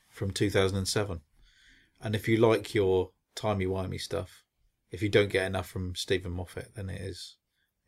from 0.10 0.32
2007, 0.32 1.20
and 2.02 2.16
if 2.16 2.30
you 2.30 2.38
like 2.38 2.74
your 2.74 3.10
timey 3.36 3.66
wimey 3.66 4.00
stuff, 4.00 4.46
if 4.90 5.02
you 5.02 5.10
don't 5.10 5.30
get 5.30 5.46
enough 5.46 5.68
from 5.68 5.96
Steven 5.96 6.32
Moffat, 6.32 6.76
then 6.76 6.90
it 6.90 7.02
is 7.02 7.36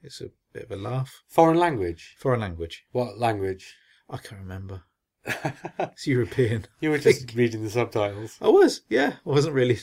it's 0.01 0.19
a 0.19 0.31
bit 0.51 0.63
of 0.63 0.71
a 0.71 0.75
laugh. 0.75 1.23
Foreign 1.29 1.57
language. 1.57 2.17
Foreign 2.19 2.41
language, 2.41 2.83
What 2.91 3.17
language? 3.17 3.73
I 4.09 4.17
can't 4.17 4.41
remember. 4.41 4.83
It's 5.79 6.05
European. 6.05 6.65
You 6.81 6.89
were 6.89 6.97
just 6.97 7.33
reading 7.35 7.63
the 7.63 7.69
subtitles. 7.69 8.37
I 8.41 8.49
was, 8.49 8.81
yeah, 8.89 9.13
I 9.25 9.29
wasn't 9.29 9.55
really. 9.55 9.79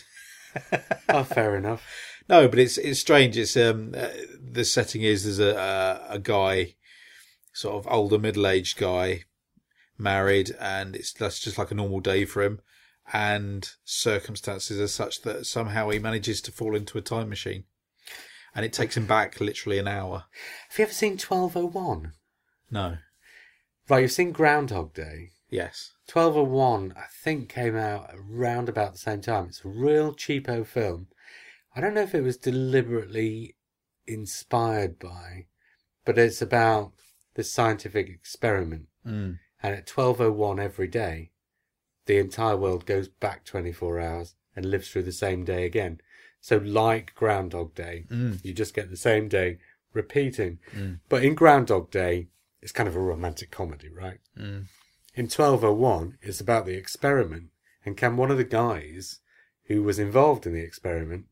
Oh, 1.08 1.24
fair 1.24 1.56
enough. 1.56 1.82
No, 2.28 2.46
but 2.48 2.58
it's 2.58 2.76
it's 2.76 3.00
strange. 3.00 3.38
It's 3.38 3.56
um 3.56 3.94
uh, 3.96 4.08
the 4.38 4.66
setting 4.66 5.00
is 5.00 5.24
there's 5.24 5.38
a 5.38 5.56
a, 5.56 6.16
a 6.16 6.18
guy, 6.18 6.74
sort 7.52 7.76
of 7.76 7.92
older 7.92 8.18
middle 8.18 8.46
aged 8.46 8.78
guy, 8.78 9.24
married, 9.98 10.54
and 10.60 10.96
it's 10.96 11.12
that's 11.12 11.40
just 11.40 11.58
like 11.58 11.70
a 11.70 11.74
normal 11.74 12.00
day 12.00 12.24
for 12.24 12.42
him, 12.42 12.60
and 13.12 13.70
circumstances 13.84 14.80
are 14.80 14.88
such 14.88 15.22
that 15.22 15.46
somehow 15.46 15.88
he 15.90 15.98
manages 15.98 16.40
to 16.42 16.52
fall 16.52 16.74
into 16.74 16.98
a 16.98 17.02
time 17.02 17.28
machine, 17.28 17.64
and 18.54 18.64
it 18.64 18.72
takes 18.72 18.96
him 18.96 19.06
back 19.06 19.40
literally 19.40 19.78
an 19.78 19.88
hour. 19.88 20.24
Have 20.70 20.78
you 20.78 20.84
ever 20.84 20.92
seen 20.92 21.12
1201? 21.12 22.12
No. 22.70 22.98
Right, 23.88 24.00
you've 24.00 24.12
seen 24.12 24.32
Groundhog 24.32 24.94
Day. 24.94 25.30
Yes. 25.50 25.92
1201, 26.10 26.94
I 26.96 27.04
think, 27.22 27.48
came 27.50 27.76
out 27.76 28.10
around 28.14 28.68
about 28.68 28.92
the 28.92 28.98
same 28.98 29.20
time. 29.20 29.46
It's 29.46 29.64
a 29.64 29.68
real 29.68 30.14
cheapo 30.14 30.66
film. 30.66 31.08
I 31.76 31.80
don't 31.80 31.94
know 31.94 32.02
if 32.02 32.14
it 32.14 32.22
was 32.22 32.36
deliberately 32.36 33.56
inspired 34.06 34.98
by, 34.98 35.46
but 36.04 36.18
it's 36.18 36.40
about 36.40 36.92
this 37.34 37.52
scientific 37.52 38.09
experiment. 38.09 38.86
Mm. 39.06 39.38
And 39.62 39.74
at 39.74 39.88
1201 39.88 40.59
every 40.59 40.88
day, 40.88 41.30
the 42.06 42.18
entire 42.18 42.56
world 42.56 42.84
goes 42.86 43.09
back 43.09 43.44
24 43.44 44.00
hours 44.00 44.34
and 44.56 44.66
lives 44.66 44.88
through 44.90 45.04
the 45.04 45.12
same 45.12 45.44
day 45.44 45.64
again. 45.64 46.00
So, 46.40 46.56
like 46.56 47.14
Groundhog 47.14 47.74
Day, 47.74 48.06
Mm. 48.10 48.44
you 48.44 48.52
just 48.52 48.74
get 48.74 48.90
the 48.90 48.96
same 48.96 49.28
day 49.28 49.59
repeating. 49.92 50.59
But 51.09 51.24
in 51.24 51.34
Groundhog 51.34 51.90
Day, 51.90 52.28
it's 52.60 52.72
kind 52.72 52.88
of 52.88 52.96
a 52.96 53.00
romantic 53.00 53.50
comedy, 53.50 53.88
right? 53.88 54.18
Mm. 54.36 54.66
In 55.14 55.28
1201, 55.28 56.18
it's 56.22 56.40
about 56.40 56.66
the 56.66 56.74
experiment. 56.74 57.50
And 57.84 57.96
can 57.96 58.16
one 58.16 58.30
of 58.30 58.38
the 58.38 58.44
guys 58.44 59.20
who 59.64 59.82
was 59.82 59.98
involved 59.98 60.46
in 60.46 60.52
the 60.54 60.60
experiment, 60.60 61.26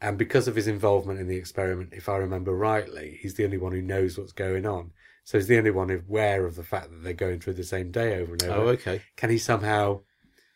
and 0.00 0.18
because 0.18 0.46
of 0.46 0.56
his 0.56 0.66
involvement 0.68 1.18
in 1.20 1.28
the 1.28 1.36
experiment, 1.36 1.92
if 1.92 2.08
I 2.08 2.16
remember 2.16 2.54
rightly, 2.54 3.18
he's 3.20 3.34
the 3.34 3.44
only 3.44 3.58
one 3.58 3.72
who 3.72 3.82
knows 3.82 4.18
what's 4.18 4.32
going 4.32 4.66
on. 4.66 4.92
So 5.24 5.38
he's 5.38 5.46
the 5.48 5.58
only 5.58 5.70
one 5.70 5.90
aware 5.90 6.44
of 6.44 6.54
the 6.56 6.62
fact 6.62 6.90
that 6.90 7.02
they're 7.02 7.14
going 7.14 7.40
through 7.40 7.54
the 7.54 7.64
same 7.64 7.90
day 7.90 8.18
over 8.20 8.34
and 8.34 8.42
over. 8.44 8.60
Oh, 8.60 8.68
okay. 8.68 9.00
Can 9.16 9.30
he 9.30 9.38
somehow 9.38 10.00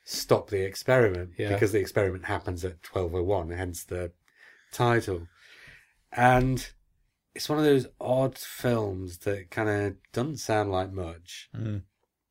stop 0.04 0.50
the 0.50 0.62
experiment? 0.64 1.30
Yeah. 1.38 1.48
Because 1.54 1.72
the 1.72 1.80
experiment 1.80 2.26
happens 2.26 2.64
at 2.64 2.76
1201, 2.86 3.50
hence 3.56 3.84
the 3.84 4.12
title. 4.70 5.26
And 6.12 6.68
it's 7.34 7.48
one 7.48 7.58
of 7.58 7.64
those 7.64 7.86
odd 8.00 8.36
films 8.36 9.18
that 9.18 9.50
kind 9.50 9.68
of 9.68 9.94
doesn't 10.12 10.38
sound 10.38 10.70
like 10.70 10.92
much, 10.92 11.48
Mm. 11.56 11.82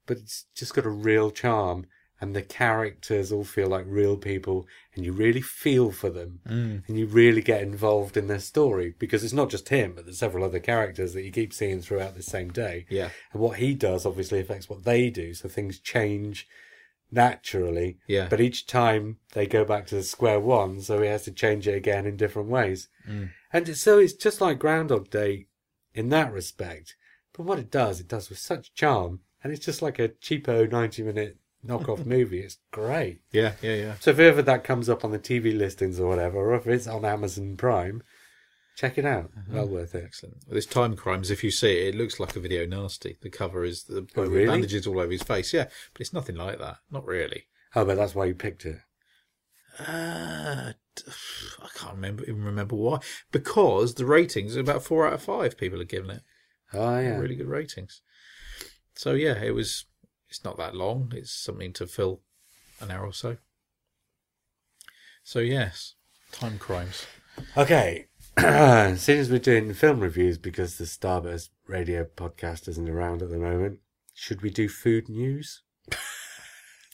but 0.05 0.17
it's 0.17 0.45
just 0.55 0.73
got 0.75 0.85
a 0.85 0.89
real 0.89 1.31
charm. 1.31 1.87
And 2.19 2.35
the 2.35 2.41
characters 2.41 3.31
all 3.31 3.43
feel 3.43 3.67
like 3.67 3.85
real 3.87 4.17
people, 4.17 4.65
and 4.95 5.05
you 5.05 5.13
really 5.13 5.41
feel 5.41 5.91
for 5.91 6.09
them, 6.09 6.39
Mm. 6.47 6.87
and 6.87 6.97
you 6.97 7.05
really 7.05 7.41
get 7.41 7.61
involved 7.61 8.17
in 8.17 8.25
their 8.27 8.39
story 8.39 8.95
because 8.97 9.23
it's 9.23 9.33
not 9.33 9.51
just 9.51 9.69
him, 9.69 9.93
but 9.93 10.05
there's 10.05 10.17
several 10.17 10.43
other 10.43 10.59
characters 10.59 11.13
that 11.13 11.23
you 11.23 11.31
keep 11.31 11.53
seeing 11.53 11.79
throughout 11.79 12.15
the 12.15 12.23
same 12.23 12.49
day. 12.49 12.87
Yeah. 12.89 13.11
And 13.31 13.41
what 13.41 13.57
he 13.57 13.75
does 13.75 14.03
obviously 14.03 14.39
affects 14.39 14.67
what 14.67 14.83
they 14.83 15.11
do, 15.11 15.35
so 15.35 15.47
things 15.47 15.79
change 15.79 16.47
naturally. 17.11 17.99
Yeah. 18.07 18.27
But 18.29 18.41
each 18.41 18.65
time 18.67 19.17
they 19.33 19.45
go 19.45 19.63
back 19.63 19.87
to 19.87 19.95
the 19.95 20.03
square 20.03 20.39
one, 20.39 20.81
so 20.81 21.01
he 21.01 21.07
has 21.07 21.23
to 21.23 21.31
change 21.31 21.67
it 21.67 21.75
again 21.75 22.05
in 22.05 22.17
different 22.17 22.49
ways. 22.49 22.89
Mm. 23.07 23.29
And 23.53 23.77
so 23.77 23.99
it's 23.99 24.13
just 24.13 24.41
like 24.41 24.59
Groundhog 24.59 25.09
Day 25.09 25.47
in 25.93 26.09
that 26.09 26.33
respect. 26.33 26.95
But 27.33 27.45
what 27.45 27.59
it 27.59 27.71
does, 27.71 27.99
it 27.99 28.07
does 28.07 28.29
with 28.29 28.39
such 28.39 28.73
charm, 28.73 29.21
and 29.43 29.53
it's 29.53 29.65
just 29.65 29.81
like 29.81 29.99
a 29.99 30.09
cheapo 30.09 30.69
90 30.69 31.03
minute 31.03 31.37
knockoff 31.67 32.05
movie. 32.05 32.39
It's 32.39 32.57
great. 32.71 33.19
Yeah. 33.31 33.53
Yeah. 33.61 33.75
Yeah. 33.75 33.93
So 33.99 34.11
if 34.11 34.19
ever 34.19 34.41
that 34.41 34.63
comes 34.63 34.89
up 34.89 35.03
on 35.03 35.11
the 35.11 35.19
TV 35.19 35.57
listings 35.57 35.99
or 35.99 36.07
whatever, 36.07 36.37
or 36.37 36.55
if 36.55 36.67
it's 36.67 36.87
on 36.87 37.03
Amazon 37.05 37.55
Prime, 37.57 38.01
check 38.75 38.97
it 38.97 39.05
out. 39.05 39.31
Well 39.49 39.67
worth 39.67 39.95
it. 39.95 40.03
Excellent. 40.05 40.37
Well, 40.47 40.55
this 40.55 40.65
time 40.65 40.95
crimes, 40.95 41.29
if 41.31 41.43
you 41.43 41.51
see 41.51 41.71
it, 41.87 41.95
it 41.95 41.97
looks 41.97 42.19
like 42.19 42.35
a 42.35 42.39
video 42.39 42.65
nasty. 42.65 43.17
The 43.21 43.29
cover 43.29 43.63
is 43.63 43.83
the 43.83 44.07
Oh, 44.15 44.25
really? 44.25 44.47
bandages 44.47 44.87
all 44.87 44.99
over 44.99 45.11
his 45.11 45.23
face. 45.23 45.53
Yeah, 45.53 45.65
but 45.93 46.01
it's 46.01 46.13
nothing 46.13 46.35
like 46.35 46.59
that. 46.59 46.77
Not 46.91 47.05
really. 47.05 47.45
Oh, 47.75 47.85
but 47.85 47.95
that's 47.97 48.15
why 48.15 48.25
you 48.25 48.33
picked 48.35 48.65
it. 48.65 48.77
Uh, 49.79 50.73
I 51.61 51.67
can't 51.75 51.93
remember 51.95 52.23
even 52.23 52.43
remember 52.43 52.75
why. 52.75 52.99
Because 53.31 53.93
the 53.95 54.05
ratings 54.05 54.57
are 54.57 54.61
about 54.61 54.83
four 54.83 55.05
out 55.07 55.13
of 55.13 55.21
five. 55.23 55.57
People 55.57 55.81
are 55.81 55.85
giving 55.85 56.09
it 56.11 56.21
Oh, 56.73 56.99
yeah. 56.99 57.17
really 57.17 57.35
good 57.35 57.47
ratings. 57.47 58.01
So 58.95 59.13
yeah, 59.13 59.41
it 59.41 59.51
was. 59.51 59.85
It's 60.29 60.43
not 60.43 60.57
that 60.57 60.75
long. 60.75 61.11
It's 61.15 61.31
something 61.31 61.73
to 61.73 61.87
fill 61.87 62.21
an 62.79 62.91
hour 62.91 63.05
or 63.05 63.13
so. 63.13 63.37
So 65.23 65.39
yes, 65.39 65.95
time 66.31 66.57
crimes. 66.57 67.05
Okay. 67.55 68.07
Since 68.37 69.29
we're 69.29 69.39
doing 69.39 69.73
film 69.73 69.99
reviews 69.99 70.37
because 70.37 70.77
the 70.77 70.85
Starburst 70.85 71.49
radio 71.67 72.03
podcast 72.05 72.67
isn't 72.67 72.89
around 72.89 73.21
at 73.21 73.29
the 73.29 73.37
moment, 73.39 73.79
should 74.13 74.41
we 74.41 74.49
do 74.49 74.67
food 74.69 75.09
news? 75.09 75.63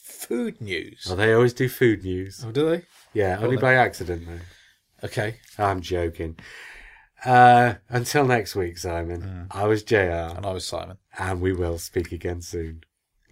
Food 0.01 0.61
news. 0.61 1.05
Oh, 1.11 1.15
they 1.17 1.33
always 1.33 1.53
do 1.53 1.67
food 1.67 2.03
news. 2.05 2.43
Oh, 2.47 2.51
do 2.51 2.69
they? 2.69 2.83
Yeah, 3.13 3.39
only 3.41 3.57
by 3.57 3.73
accident, 3.73 4.25
though. 4.25 5.07
Okay. 5.07 5.35
I'm 5.57 5.81
joking. 5.81 6.37
Uh, 7.25 7.73
until 7.89 8.25
next 8.25 8.55
week, 8.55 8.77
Simon, 8.77 9.47
I 9.51 9.65
was 9.67 9.83
JR, 9.83 9.95
And 9.97 10.45
I 10.45 10.53
was 10.53 10.65
Simon. 10.65 10.97
and 11.17 11.41
we 11.41 11.51
will 11.51 11.77
speak 11.77 12.13
again 12.13 12.41
soon. 12.41 12.83